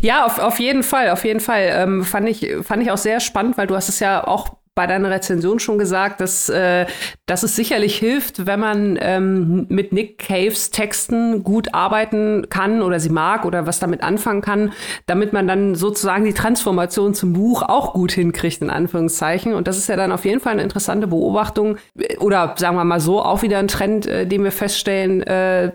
Ja, 0.01 0.25
auf, 0.25 0.39
auf 0.39 0.59
jeden 0.59 0.83
Fall, 0.83 1.09
auf 1.11 1.23
jeden 1.25 1.39
Fall. 1.39 1.69
Ähm, 1.71 2.03
fand, 2.03 2.27
ich, 2.27 2.47
fand 2.63 2.81
ich 2.83 2.91
auch 2.91 2.97
sehr 2.97 3.19
spannend, 3.19 3.57
weil 3.57 3.67
du 3.67 3.75
hast 3.75 3.89
es 3.89 3.99
ja 3.99 4.25
auch 4.25 4.57
bei 4.73 4.87
deiner 4.87 5.09
Rezension 5.09 5.59
schon 5.59 5.77
gesagt, 5.77 6.21
dass, 6.21 6.47
äh, 6.47 6.85
dass 7.25 7.43
es 7.43 7.55
sicherlich 7.55 7.97
hilft, 7.97 8.45
wenn 8.45 8.59
man 8.59 8.97
ähm, 9.01 9.65
mit 9.69 9.91
Nick 9.91 10.17
Caves 10.17 10.71
Texten 10.71 11.43
gut 11.43 11.73
arbeiten 11.73 12.47
kann 12.49 12.81
oder 12.81 12.99
sie 12.99 13.09
mag 13.09 13.43
oder 13.43 13.67
was 13.67 13.79
damit 13.79 14.01
anfangen 14.01 14.41
kann, 14.41 14.71
damit 15.07 15.33
man 15.33 15.47
dann 15.47 15.75
sozusagen 15.75 16.23
die 16.23 16.33
Transformation 16.33 17.13
zum 17.13 17.33
Buch 17.33 17.63
auch 17.63 17.93
gut 17.93 18.13
hinkriegt, 18.13 18.61
in 18.61 18.69
Anführungszeichen. 18.69 19.53
Und 19.53 19.67
das 19.67 19.77
ist 19.77 19.89
ja 19.89 19.97
dann 19.97 20.13
auf 20.13 20.23
jeden 20.23 20.39
Fall 20.39 20.53
eine 20.53 20.63
interessante 20.63 21.07
Beobachtung 21.07 21.77
oder 22.19 22.55
sagen 22.57 22.77
wir 22.77 22.85
mal 22.85 23.01
so, 23.01 23.21
auch 23.21 23.41
wieder 23.41 23.59
ein 23.59 23.67
Trend, 23.67 24.05
äh, 24.05 24.25
den 24.25 24.43
wir 24.43 24.51
feststellen, 24.51 25.21
äh, 25.21 25.71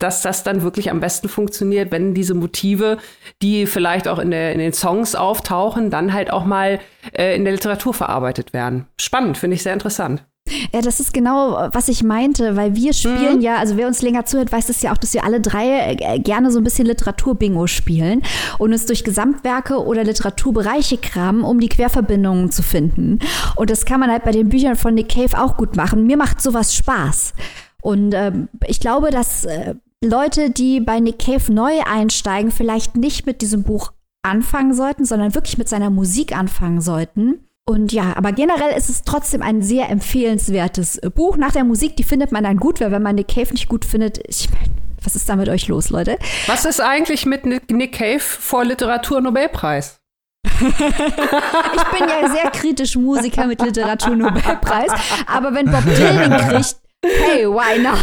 dass 0.00 0.22
das 0.22 0.42
dann 0.42 0.62
wirklich 0.62 0.90
am 0.90 1.00
besten 1.00 1.28
funktioniert, 1.28 1.92
wenn 1.92 2.14
diese 2.14 2.34
Motive, 2.34 2.98
die 3.42 3.66
vielleicht 3.66 4.08
auch 4.08 4.18
in, 4.18 4.30
der, 4.30 4.52
in 4.52 4.58
den 4.58 4.72
Songs 4.72 5.14
auftauchen, 5.14 5.90
dann 5.90 6.12
halt 6.12 6.32
auch 6.32 6.44
mal 6.44 6.80
äh, 7.12 7.36
in 7.36 7.44
der 7.44 7.52
Literatur 7.52 7.94
verarbeitet 7.94 8.52
werden. 8.52 8.86
Spannend, 9.00 9.38
finde 9.38 9.54
ich 9.54 9.62
sehr 9.62 9.72
interessant. 9.72 10.24
Ja, 10.72 10.80
das 10.80 10.98
ist 10.98 11.12
genau, 11.12 11.68
was 11.72 11.88
ich 11.88 12.02
meinte, 12.02 12.56
weil 12.56 12.74
wir 12.74 12.92
spielen 12.92 13.36
mhm. 13.36 13.40
ja, 13.40 13.56
also 13.56 13.76
wer 13.76 13.86
uns 13.86 14.02
länger 14.02 14.24
zuhört, 14.24 14.50
weiß 14.50 14.68
es 14.68 14.82
ja 14.82 14.92
auch, 14.92 14.96
dass 14.96 15.14
wir 15.14 15.22
alle 15.24 15.40
drei 15.40 15.96
äh, 15.96 16.18
gerne 16.18 16.50
so 16.50 16.58
ein 16.58 16.64
bisschen 16.64 16.86
Literaturbingo 16.86 17.66
spielen 17.66 18.22
und 18.58 18.72
uns 18.72 18.86
durch 18.86 19.04
Gesamtwerke 19.04 19.84
oder 19.84 20.02
Literaturbereiche 20.02 20.96
kramen, 20.98 21.44
um 21.44 21.60
die 21.60 21.68
Querverbindungen 21.68 22.50
zu 22.50 22.62
finden. 22.62 23.20
Und 23.54 23.70
das 23.70 23.84
kann 23.84 24.00
man 24.00 24.10
halt 24.10 24.24
bei 24.24 24.32
den 24.32 24.48
Büchern 24.48 24.76
von 24.76 24.94
Nick 24.94 25.10
Cave 25.10 25.40
auch 25.40 25.56
gut 25.56 25.76
machen. 25.76 26.06
Mir 26.06 26.16
macht 26.16 26.40
sowas 26.40 26.74
Spaß. 26.74 27.34
Und 27.82 28.12
ähm, 28.14 28.48
ich 28.66 28.80
glaube, 28.80 29.10
dass 29.10 29.44
äh, 29.44 29.74
Leute, 30.02 30.50
die 30.50 30.80
bei 30.80 31.00
Nick 31.00 31.18
Cave 31.18 31.52
neu 31.52 31.80
einsteigen, 31.86 32.50
vielleicht 32.50 32.96
nicht 32.96 33.26
mit 33.26 33.42
diesem 33.42 33.62
Buch 33.62 33.92
anfangen 34.22 34.74
sollten, 34.74 35.04
sondern 35.04 35.34
wirklich 35.34 35.58
mit 35.58 35.68
seiner 35.68 35.90
Musik 35.90 36.36
anfangen 36.36 36.80
sollten 36.80 37.46
und 37.70 37.92
ja, 37.92 38.16
aber 38.16 38.32
generell 38.32 38.76
ist 38.76 38.90
es 38.90 39.04
trotzdem 39.04 39.42
ein 39.42 39.62
sehr 39.62 39.90
empfehlenswertes 39.90 40.98
äh, 40.98 41.08
Buch. 41.08 41.36
Nach 41.36 41.52
der 41.52 41.62
Musik, 41.62 41.96
die 41.96 42.02
findet 42.02 42.32
man 42.32 42.42
dann 42.42 42.56
gut, 42.56 42.80
weil 42.80 42.90
wenn 42.90 43.02
man 43.02 43.14
Nick 43.14 43.28
Cave 43.28 43.52
nicht 43.52 43.68
gut 43.68 43.84
findet, 43.84 44.18
ich 44.28 44.50
meine, 44.50 44.74
was 45.04 45.14
ist 45.14 45.28
da 45.28 45.36
mit 45.36 45.48
euch 45.48 45.68
los, 45.68 45.90
Leute? 45.90 46.18
Was 46.48 46.64
ist 46.64 46.80
eigentlich 46.80 47.26
mit 47.26 47.46
Nick 47.46 47.92
Cave 47.92 48.18
vor 48.18 48.64
Literaturnobelpreis? 48.64 50.00
ich 50.44 50.60
bin 50.60 52.08
ja 52.08 52.28
sehr 52.28 52.50
kritisch 52.50 52.96
Musiker 52.96 53.46
mit 53.46 53.62
Literaturnobelpreis, 53.62 54.90
aber 55.26 55.54
wenn 55.54 55.70
Bob 55.70 55.84
Dylan 55.84 56.36
kriegt, 56.48 56.79
hey, 57.04 57.46
why 57.46 57.78
not? 57.78 58.00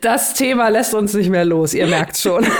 Das 0.00 0.34
Thema 0.34 0.68
lässt 0.68 0.94
uns 0.94 1.14
nicht 1.14 1.30
mehr 1.30 1.44
los, 1.44 1.74
ihr 1.74 1.86
merkt 1.86 2.16
schon. 2.16 2.46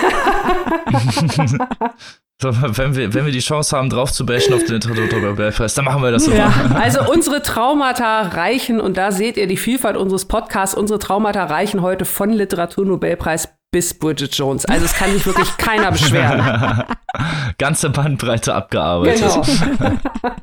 So, 2.40 2.50
wenn, 2.52 2.94
wir, 2.94 3.12
wenn 3.14 3.24
wir 3.24 3.32
die 3.32 3.40
Chance 3.40 3.76
haben, 3.76 3.90
drauf 3.90 4.12
zu 4.12 4.24
bashen 4.24 4.54
auf 4.54 4.62
den 4.62 4.74
Literaturpreis, 4.74 5.74
dann 5.74 5.84
machen 5.86 6.00
wir 6.04 6.12
das 6.12 6.26
so. 6.26 6.32
Ja. 6.32 6.52
Also 6.72 7.00
unsere 7.10 7.42
Traumata 7.42 8.20
reichen, 8.28 8.80
und 8.80 8.96
da 8.96 9.10
seht 9.10 9.36
ihr 9.36 9.48
die 9.48 9.56
Vielfalt 9.56 9.96
unseres 9.96 10.26
Podcasts, 10.26 10.76
unsere 10.76 11.00
Traumata 11.00 11.42
reichen 11.46 11.82
heute 11.82 12.04
von 12.04 12.30
Literaturnobelpreis 12.30 13.48
bis 13.72 13.92
Bridget 13.92 14.32
Jones. 14.36 14.66
Also 14.66 14.84
es 14.84 14.94
kann 14.94 15.10
sich 15.12 15.26
wirklich 15.26 15.56
keiner 15.56 15.90
beschweren. 15.90 16.84
Ganze 17.58 17.90
Bandbreite 17.90 18.54
abgearbeitet. 18.54 19.20
Genau. 19.20 20.36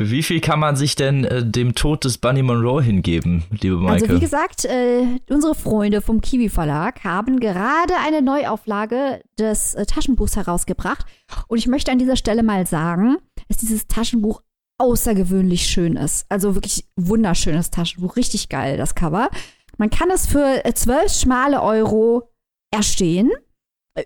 Wie 0.00 0.22
viel 0.22 0.40
kann 0.40 0.58
man 0.58 0.76
sich 0.76 0.96
denn 0.96 1.24
äh, 1.24 1.44
dem 1.44 1.74
Tod 1.74 2.04
des 2.04 2.16
Bunny 2.16 2.42
Monroe 2.42 2.82
hingeben, 2.82 3.44
liebe 3.60 3.76
Maike? 3.76 4.04
Also 4.04 4.16
wie 4.16 4.20
gesagt, 4.20 4.64
äh, 4.64 5.04
unsere 5.28 5.54
Freunde 5.54 6.00
vom 6.00 6.22
Kiwi 6.22 6.48
Verlag 6.48 7.04
haben 7.04 7.38
gerade 7.38 7.94
eine 8.04 8.22
Neuauflage 8.22 9.20
des 9.38 9.74
äh, 9.74 9.84
Taschenbuchs 9.84 10.36
herausgebracht. 10.36 11.04
Und 11.48 11.58
ich 11.58 11.66
möchte 11.66 11.92
an 11.92 11.98
dieser 11.98 12.16
Stelle 12.16 12.42
mal 12.42 12.66
sagen, 12.66 13.18
dass 13.48 13.58
dieses 13.58 13.88
Taschenbuch 13.88 14.40
außergewöhnlich 14.78 15.66
schön 15.66 15.96
ist. 15.96 16.24
Also 16.30 16.54
wirklich 16.54 16.86
wunderschönes 16.96 17.70
Taschenbuch, 17.70 18.16
richtig 18.16 18.48
geil, 18.48 18.78
das 18.78 18.94
Cover. 18.94 19.28
Man 19.76 19.90
kann 19.90 20.10
es 20.10 20.26
für 20.26 20.64
äh, 20.64 20.72
zwölf 20.72 21.12
schmale 21.12 21.60
Euro 21.62 22.30
erstehen. 22.70 23.30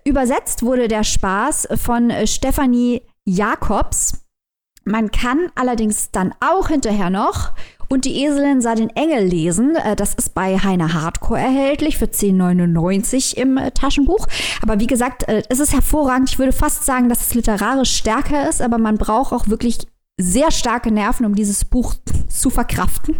Übersetzt 0.03 0.63
wurde 0.63 0.87
der 0.87 1.03
Spaß 1.03 1.69
von 1.75 2.09
äh, 2.09 2.27
Stefanie 2.27 3.03
Jakobs. 3.23 4.24
Man 4.85 5.09
kann 5.09 5.49
allerdings 5.55 6.11
dann 6.11 6.33
auch 6.39 6.67
hinterher 6.69 7.09
noch 7.09 7.53
und 7.89 8.05
die 8.05 8.23
Eselin 8.23 8.61
sah 8.61 8.75
den 8.75 8.89
Engel 8.91 9.25
lesen. 9.25 9.75
Äh, 9.75 9.95
das 9.95 10.13
ist 10.13 10.33
bei 10.33 10.57
Heine 10.59 10.93
Hardcore 10.93 11.39
erhältlich 11.39 11.97
für 11.97 12.05
10,99 12.05 13.35
im 13.35 13.57
äh, 13.57 13.71
Taschenbuch. 13.71 14.27
Aber 14.61 14.79
wie 14.79 14.87
gesagt, 14.87 15.27
äh, 15.27 15.41
es 15.49 15.59
ist 15.59 15.73
hervorragend. 15.73 16.29
Ich 16.29 16.39
würde 16.39 16.51
fast 16.51 16.85
sagen, 16.85 17.09
dass 17.09 17.21
es 17.21 17.33
literarisch 17.33 17.95
stärker 17.95 18.47
ist, 18.47 18.61
aber 18.61 18.77
man 18.77 18.97
braucht 18.97 19.33
auch 19.33 19.47
wirklich 19.47 19.79
sehr 20.19 20.51
starke 20.51 20.91
Nerven, 20.91 21.25
um 21.25 21.35
dieses 21.35 21.65
Buch 21.65 21.95
zu 22.29 22.51
verkraften. 22.51 23.17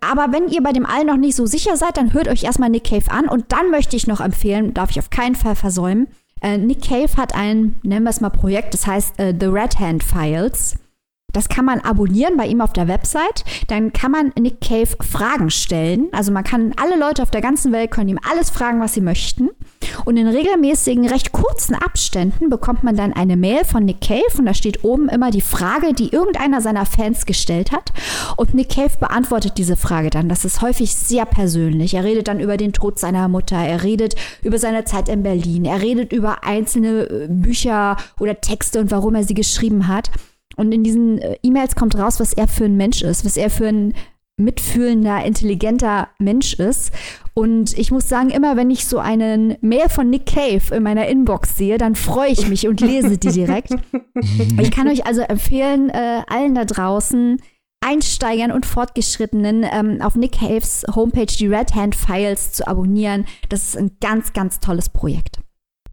Aber 0.00 0.30
wenn 0.30 0.48
ihr 0.48 0.62
bei 0.62 0.72
dem 0.72 0.86
allen 0.86 1.06
noch 1.06 1.16
nicht 1.16 1.36
so 1.36 1.46
sicher 1.46 1.78
seid, 1.78 1.96
dann 1.96 2.12
hört 2.12 2.28
euch 2.28 2.44
erstmal 2.44 2.70
Nick 2.70 2.84
Cave 2.84 3.10
an. 3.10 3.28
Und 3.28 3.50
dann 3.52 3.70
möchte 3.70 3.96
ich 3.96 4.06
noch 4.06 4.20
empfehlen, 4.20 4.74
darf 4.74 4.90
ich 4.90 4.98
auf 4.98 5.08
keinen 5.08 5.36
Fall 5.36 5.56
versäumen, 5.56 6.08
Nick 6.58 6.82
Cave 6.82 7.16
hat 7.16 7.36
ein, 7.36 7.76
nennen 7.84 8.02
wir 8.02 8.10
es 8.10 8.20
mal 8.20 8.28
Projekt, 8.28 8.74
das 8.74 8.84
heißt 8.84 9.14
The 9.16 9.46
Red 9.46 9.78
Hand 9.78 10.02
Files. 10.02 10.74
Das 11.32 11.48
kann 11.48 11.64
man 11.64 11.80
abonnieren 11.80 12.36
bei 12.36 12.46
ihm 12.46 12.60
auf 12.60 12.72
der 12.72 12.88
Website. 12.88 13.44
Dann 13.68 13.92
kann 13.92 14.12
man 14.12 14.32
Nick 14.38 14.60
Cave 14.60 14.96
Fragen 15.00 15.50
stellen. 15.50 16.08
Also 16.12 16.32
man 16.32 16.44
kann 16.44 16.74
alle 16.80 16.98
Leute 16.98 17.22
auf 17.22 17.30
der 17.30 17.40
ganzen 17.40 17.72
Welt 17.72 17.90
können 17.90 18.10
ihm 18.10 18.18
alles 18.30 18.50
fragen, 18.50 18.80
was 18.80 18.94
sie 18.94 19.00
möchten. 19.00 19.50
Und 20.04 20.16
in 20.16 20.26
regelmäßigen, 20.26 21.06
recht 21.06 21.32
kurzen 21.32 21.74
Abständen 21.74 22.50
bekommt 22.50 22.82
man 22.82 22.96
dann 22.96 23.12
eine 23.12 23.36
Mail 23.36 23.64
von 23.64 23.84
Nick 23.84 24.00
Cave 24.00 24.38
und 24.38 24.46
da 24.46 24.54
steht 24.54 24.84
oben 24.84 25.08
immer 25.08 25.30
die 25.30 25.40
Frage, 25.40 25.92
die 25.92 26.12
irgendeiner 26.12 26.60
seiner 26.60 26.86
Fans 26.86 27.26
gestellt 27.26 27.72
hat. 27.72 27.92
Und 28.36 28.54
Nick 28.54 28.70
Cave 28.70 28.92
beantwortet 28.98 29.54
diese 29.58 29.76
Frage 29.76 30.10
dann. 30.10 30.28
Das 30.28 30.44
ist 30.44 30.62
häufig 30.62 30.94
sehr 30.94 31.26
persönlich. 31.26 31.94
Er 31.94 32.04
redet 32.04 32.28
dann 32.28 32.40
über 32.40 32.56
den 32.56 32.72
Tod 32.72 32.98
seiner 32.98 33.28
Mutter. 33.28 33.56
Er 33.56 33.82
redet 33.82 34.14
über 34.42 34.58
seine 34.58 34.84
Zeit 34.84 35.08
in 35.08 35.22
Berlin. 35.22 35.64
Er 35.64 35.82
redet 35.82 36.12
über 36.12 36.44
einzelne 36.44 37.02
äh, 37.02 37.26
Bücher 37.28 37.96
oder 38.18 38.40
Texte 38.40 38.80
und 38.80 38.90
warum 38.90 39.14
er 39.14 39.24
sie 39.24 39.34
geschrieben 39.34 39.88
hat. 39.88 40.10
Und 40.56 40.72
in 40.72 40.84
diesen 40.84 41.18
äh, 41.18 41.36
E-Mails 41.42 41.74
kommt 41.74 41.96
raus, 41.96 42.20
was 42.20 42.32
er 42.32 42.48
für 42.48 42.64
ein 42.64 42.76
Mensch 42.76 43.02
ist, 43.02 43.24
was 43.24 43.36
er 43.36 43.50
für 43.50 43.68
ein 43.68 43.94
mitfühlender, 44.36 45.24
intelligenter 45.24 46.08
Mensch 46.18 46.54
ist. 46.54 46.92
Und 47.34 47.76
ich 47.78 47.90
muss 47.90 48.08
sagen, 48.08 48.30
immer 48.30 48.56
wenn 48.56 48.70
ich 48.70 48.86
so 48.86 48.98
einen 48.98 49.56
Mail 49.60 49.88
von 49.88 50.10
Nick 50.10 50.26
Cave 50.26 50.74
in 50.74 50.82
meiner 50.82 51.06
Inbox 51.06 51.56
sehe, 51.56 51.78
dann 51.78 51.94
freue 51.94 52.30
ich 52.30 52.48
mich 52.48 52.66
und 52.66 52.80
lese 52.80 53.18
die 53.18 53.30
direkt. 53.30 53.74
ich 54.60 54.70
kann 54.70 54.88
euch 54.88 55.06
also 55.06 55.22
empfehlen, 55.22 55.90
äh, 55.90 56.22
allen 56.28 56.54
da 56.54 56.64
draußen, 56.64 57.38
Einsteigern 57.84 58.52
und 58.52 58.64
Fortgeschrittenen 58.64 59.66
ähm, 59.70 60.00
auf 60.02 60.14
Nick 60.14 60.32
Caves 60.32 60.84
Homepage 60.94 61.26
die 61.26 61.48
Red 61.48 61.74
Hand 61.74 61.94
Files 61.94 62.52
zu 62.52 62.66
abonnieren. 62.66 63.26
Das 63.48 63.62
ist 63.62 63.76
ein 63.76 63.96
ganz, 64.00 64.32
ganz 64.32 64.60
tolles 64.60 64.88
Projekt. 64.88 65.40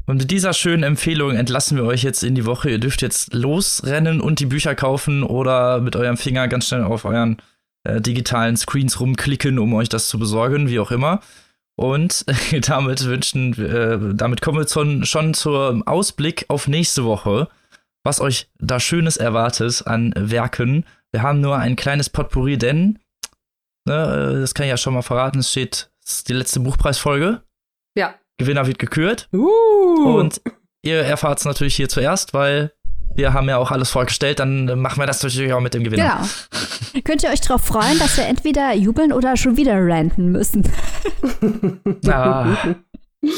Und 0.10 0.18
mit 0.18 0.32
dieser 0.32 0.54
schönen 0.54 0.82
Empfehlung 0.82 1.36
entlassen 1.36 1.78
wir 1.78 1.84
euch 1.84 2.02
jetzt 2.02 2.24
in 2.24 2.34
die 2.34 2.48
Woche. 2.48 2.72
Ihr 2.72 2.80
dürft 2.80 3.04
jetzt 3.04 3.32
losrennen 3.36 4.22
und 4.22 4.40
die 4.40 4.48
Bücher 4.48 4.74
kaufen 4.74 5.22
oder 5.22 5.82
mit 5.82 5.96
eurem 5.96 6.18
Finger 6.18 6.48
ganz 6.48 6.68
schnell 6.68 6.82
auf 6.82 7.06
euren 7.06 7.38
äh, 7.84 8.02
digitalen 8.02 8.58
Screens 8.58 9.00
rumklicken, 9.00 9.60
um 9.60 9.72
euch 9.76 9.88
das 9.88 10.08
zu 10.08 10.18
besorgen, 10.18 10.68
wie 10.68 10.80
auch 10.80 10.90
immer. 10.90 11.20
Und 11.76 12.26
äh, 12.26 12.60
damit 12.62 13.06
wünschen, 13.06 13.54
äh, 13.64 14.16
damit 14.16 14.42
kommen 14.42 14.58
wir 14.58 14.66
zu, 14.66 15.06
schon 15.06 15.36
zum 15.36 15.86
Ausblick 15.86 16.46
auf 16.48 16.68
nächste 16.68 17.06
Woche, 17.06 17.48
was 18.04 18.20
euch 18.20 18.50
da 18.58 18.80
Schönes 18.80 19.16
erwartet 19.16 19.84
an 19.86 20.12
Werken. 20.18 20.86
Wir 21.12 21.22
haben 21.22 21.40
nur 21.40 21.60
ein 21.60 21.76
kleines 21.76 22.10
Potpourri, 22.10 22.58
denn, 22.58 22.98
ne, 23.86 24.34
äh, 24.38 24.42
das 24.42 24.56
kann 24.56 24.66
ich 24.66 24.72
ja 24.72 24.78
schon 24.78 24.96
mal 24.96 25.04
verraten, 25.04 25.38
es 25.38 25.52
steht, 25.52 25.92
es 26.04 26.14
ist 26.14 26.30
die 26.30 26.34
letzte 26.34 26.62
Buchpreisfolge. 26.62 27.44
Ja. 27.96 28.16
Gewinner 28.40 28.66
wird 28.66 28.80
gekürt. 28.80 29.30
Uh. 29.32 30.18
Und 30.18 30.42
ihr 30.82 31.02
erfahrt 31.02 31.38
es 31.40 31.46
natürlich 31.46 31.76
hier 31.76 31.90
zuerst, 31.90 32.34
weil 32.34 32.74
wir 33.16 33.34
haben 33.34 33.48
ja 33.50 33.58
auch 33.58 33.72
alles 33.72 33.92
vorgestellt, 33.92 34.40
dann 34.40 34.80
machen 34.80 35.00
wir 35.00 35.06
das 35.06 35.22
natürlich 35.22 35.54
auch 35.54 35.60
mit 35.60 35.74
dem 35.74 35.84
Gewinner. 35.84 36.22
Genau. 36.22 37.04
Könnt 37.04 37.24
ihr 37.24 37.30
euch 37.30 37.42
darauf 37.42 37.64
freuen, 37.64 38.00
dass 38.00 38.18
wir 38.18 38.26
entweder 38.26 38.74
jubeln 38.74 39.12
oder 39.12 39.38
schon 39.38 39.58
wieder 39.58 39.76
ranten 39.76 40.32
müssen? 40.32 40.64
ja. 42.04 42.58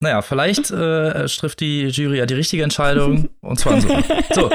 Naja, 0.00 0.22
vielleicht 0.22 0.70
äh, 0.70 1.26
trifft 1.26 1.58
die 1.58 1.88
Jury 1.88 2.18
ja 2.18 2.26
die 2.26 2.34
richtige 2.34 2.62
Entscheidung. 2.62 3.30
und 3.40 3.58
zwar 3.58 3.80
so. 3.80 3.88
so. 4.32 4.48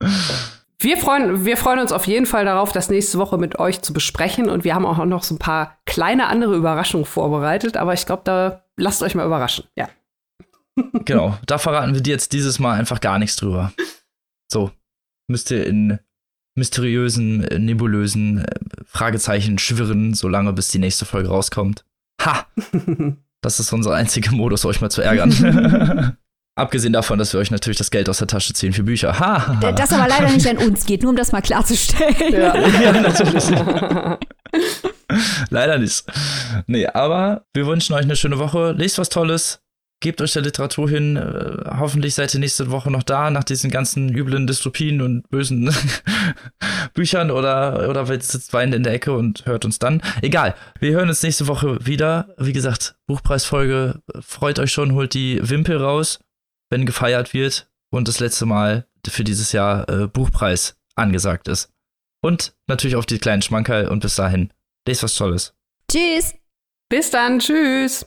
Wir 0.82 0.96
freuen, 0.96 1.44
wir 1.44 1.56
freuen 1.56 1.78
uns 1.78 1.92
auf 1.92 2.08
jeden 2.08 2.26
Fall 2.26 2.44
darauf, 2.44 2.72
das 2.72 2.90
nächste 2.90 3.18
Woche 3.18 3.38
mit 3.38 3.58
euch 3.58 3.82
zu 3.82 3.92
besprechen. 3.92 4.50
Und 4.50 4.64
wir 4.64 4.74
haben 4.74 4.84
auch 4.84 5.04
noch 5.04 5.22
so 5.22 5.34
ein 5.36 5.38
paar 5.38 5.78
kleine 5.86 6.26
andere 6.26 6.56
Überraschungen 6.56 7.06
vorbereitet. 7.06 7.76
Aber 7.76 7.94
ich 7.94 8.04
glaube, 8.04 8.22
da 8.24 8.64
lasst 8.76 9.02
euch 9.02 9.14
mal 9.14 9.26
überraschen. 9.26 9.64
Ja. 9.76 9.88
Genau, 11.04 11.36
da 11.46 11.58
verraten 11.58 11.92
wir 11.92 12.00
dir 12.00 12.12
jetzt 12.12 12.32
dieses 12.32 12.58
Mal 12.58 12.78
einfach 12.78 13.00
gar 13.00 13.18
nichts 13.18 13.36
drüber. 13.36 13.74
So, 14.50 14.70
müsst 15.28 15.50
ihr 15.50 15.66
in 15.66 15.98
mysteriösen, 16.56 17.40
nebulösen 17.40 18.38
äh, 18.38 18.60
Fragezeichen 18.86 19.58
schwirren, 19.58 20.14
solange 20.14 20.54
bis 20.54 20.68
die 20.68 20.78
nächste 20.78 21.04
Folge 21.04 21.28
rauskommt. 21.28 21.84
Ha! 22.22 22.46
Das 23.44 23.58
ist 23.58 23.72
unser 23.72 23.92
einziger 23.92 24.30
Modus, 24.30 24.64
euch 24.64 24.80
mal 24.80 24.88
zu 24.88 25.02
ärgern. 25.02 26.16
Abgesehen 26.54 26.92
davon, 26.92 27.18
dass 27.18 27.32
wir 27.32 27.40
euch 27.40 27.50
natürlich 27.50 27.78
das 27.78 27.90
Geld 27.90 28.10
aus 28.10 28.18
der 28.18 28.26
Tasche 28.26 28.52
ziehen 28.52 28.74
für 28.74 28.82
Bücher. 28.82 29.18
Ha! 29.18 29.58
Das 29.74 29.90
aber 29.90 30.06
leider 30.06 30.30
nicht 30.30 30.46
an 30.46 30.58
uns 30.58 30.84
geht, 30.84 31.02
nur 31.02 31.10
um 31.10 31.16
das 31.16 31.32
mal 31.32 31.40
klarzustellen. 31.40 32.30
Ja, 32.30 32.68
ja 32.82 32.92
natürlich. 32.92 33.44
leider 35.50 35.78
nicht. 35.78 36.04
Nee, 36.66 36.86
aber 36.86 37.46
wir 37.54 37.66
wünschen 37.66 37.94
euch 37.94 38.02
eine 38.02 38.16
schöne 38.16 38.38
Woche. 38.38 38.72
Lest 38.72 38.98
was 38.98 39.08
Tolles. 39.08 39.60
Gebt 40.00 40.20
euch 40.20 40.34
der 40.34 40.42
Literatur 40.42 40.90
hin. 40.90 41.16
Äh, 41.16 41.70
hoffentlich 41.78 42.14
seid 42.14 42.34
ihr 42.34 42.40
nächste 42.40 42.70
Woche 42.70 42.90
noch 42.90 43.04
da, 43.04 43.30
nach 43.30 43.44
diesen 43.44 43.70
ganzen 43.70 44.14
üblen 44.14 44.46
Dystopien 44.46 45.00
und 45.00 45.30
bösen 45.30 45.74
Büchern 46.92 47.30
oder, 47.30 47.88
oder 47.88 48.04
sitzt 48.04 48.52
weinend 48.52 48.74
in 48.74 48.82
der 48.82 48.92
Ecke 48.92 49.12
und 49.12 49.46
hört 49.46 49.64
uns 49.64 49.78
dann. 49.78 50.02
Egal. 50.20 50.54
Wir 50.80 50.92
hören 50.92 51.08
uns 51.08 51.22
nächste 51.22 51.46
Woche 51.46 51.78
wieder. 51.86 52.28
Wie 52.36 52.52
gesagt, 52.52 52.96
Buchpreisfolge. 53.06 54.02
Freut 54.20 54.58
euch 54.58 54.72
schon, 54.72 54.92
holt 54.92 55.14
die 55.14 55.40
Wimpel 55.48 55.78
raus 55.78 56.18
wenn 56.72 56.86
gefeiert 56.86 57.34
wird 57.34 57.68
und 57.90 58.08
das 58.08 58.18
letzte 58.18 58.46
Mal 58.46 58.86
für 59.06 59.24
dieses 59.24 59.52
Jahr 59.52 59.88
äh, 59.88 60.08
Buchpreis 60.08 60.76
angesagt 60.94 61.46
ist. 61.46 61.70
und 62.24 62.54
natürlich 62.66 62.96
auf 62.96 63.04
die 63.04 63.18
kleinen 63.18 63.42
Schmankerl 63.42 63.88
und 63.88 64.00
bis 64.00 64.14
dahin. 64.14 64.52
Lest 64.86 65.02
was 65.02 65.14
Tolles. 65.14 65.54
Tschüss. 65.90 66.34
Bis 66.88 67.10
dann, 67.10 67.38
tschüss. 67.40 68.06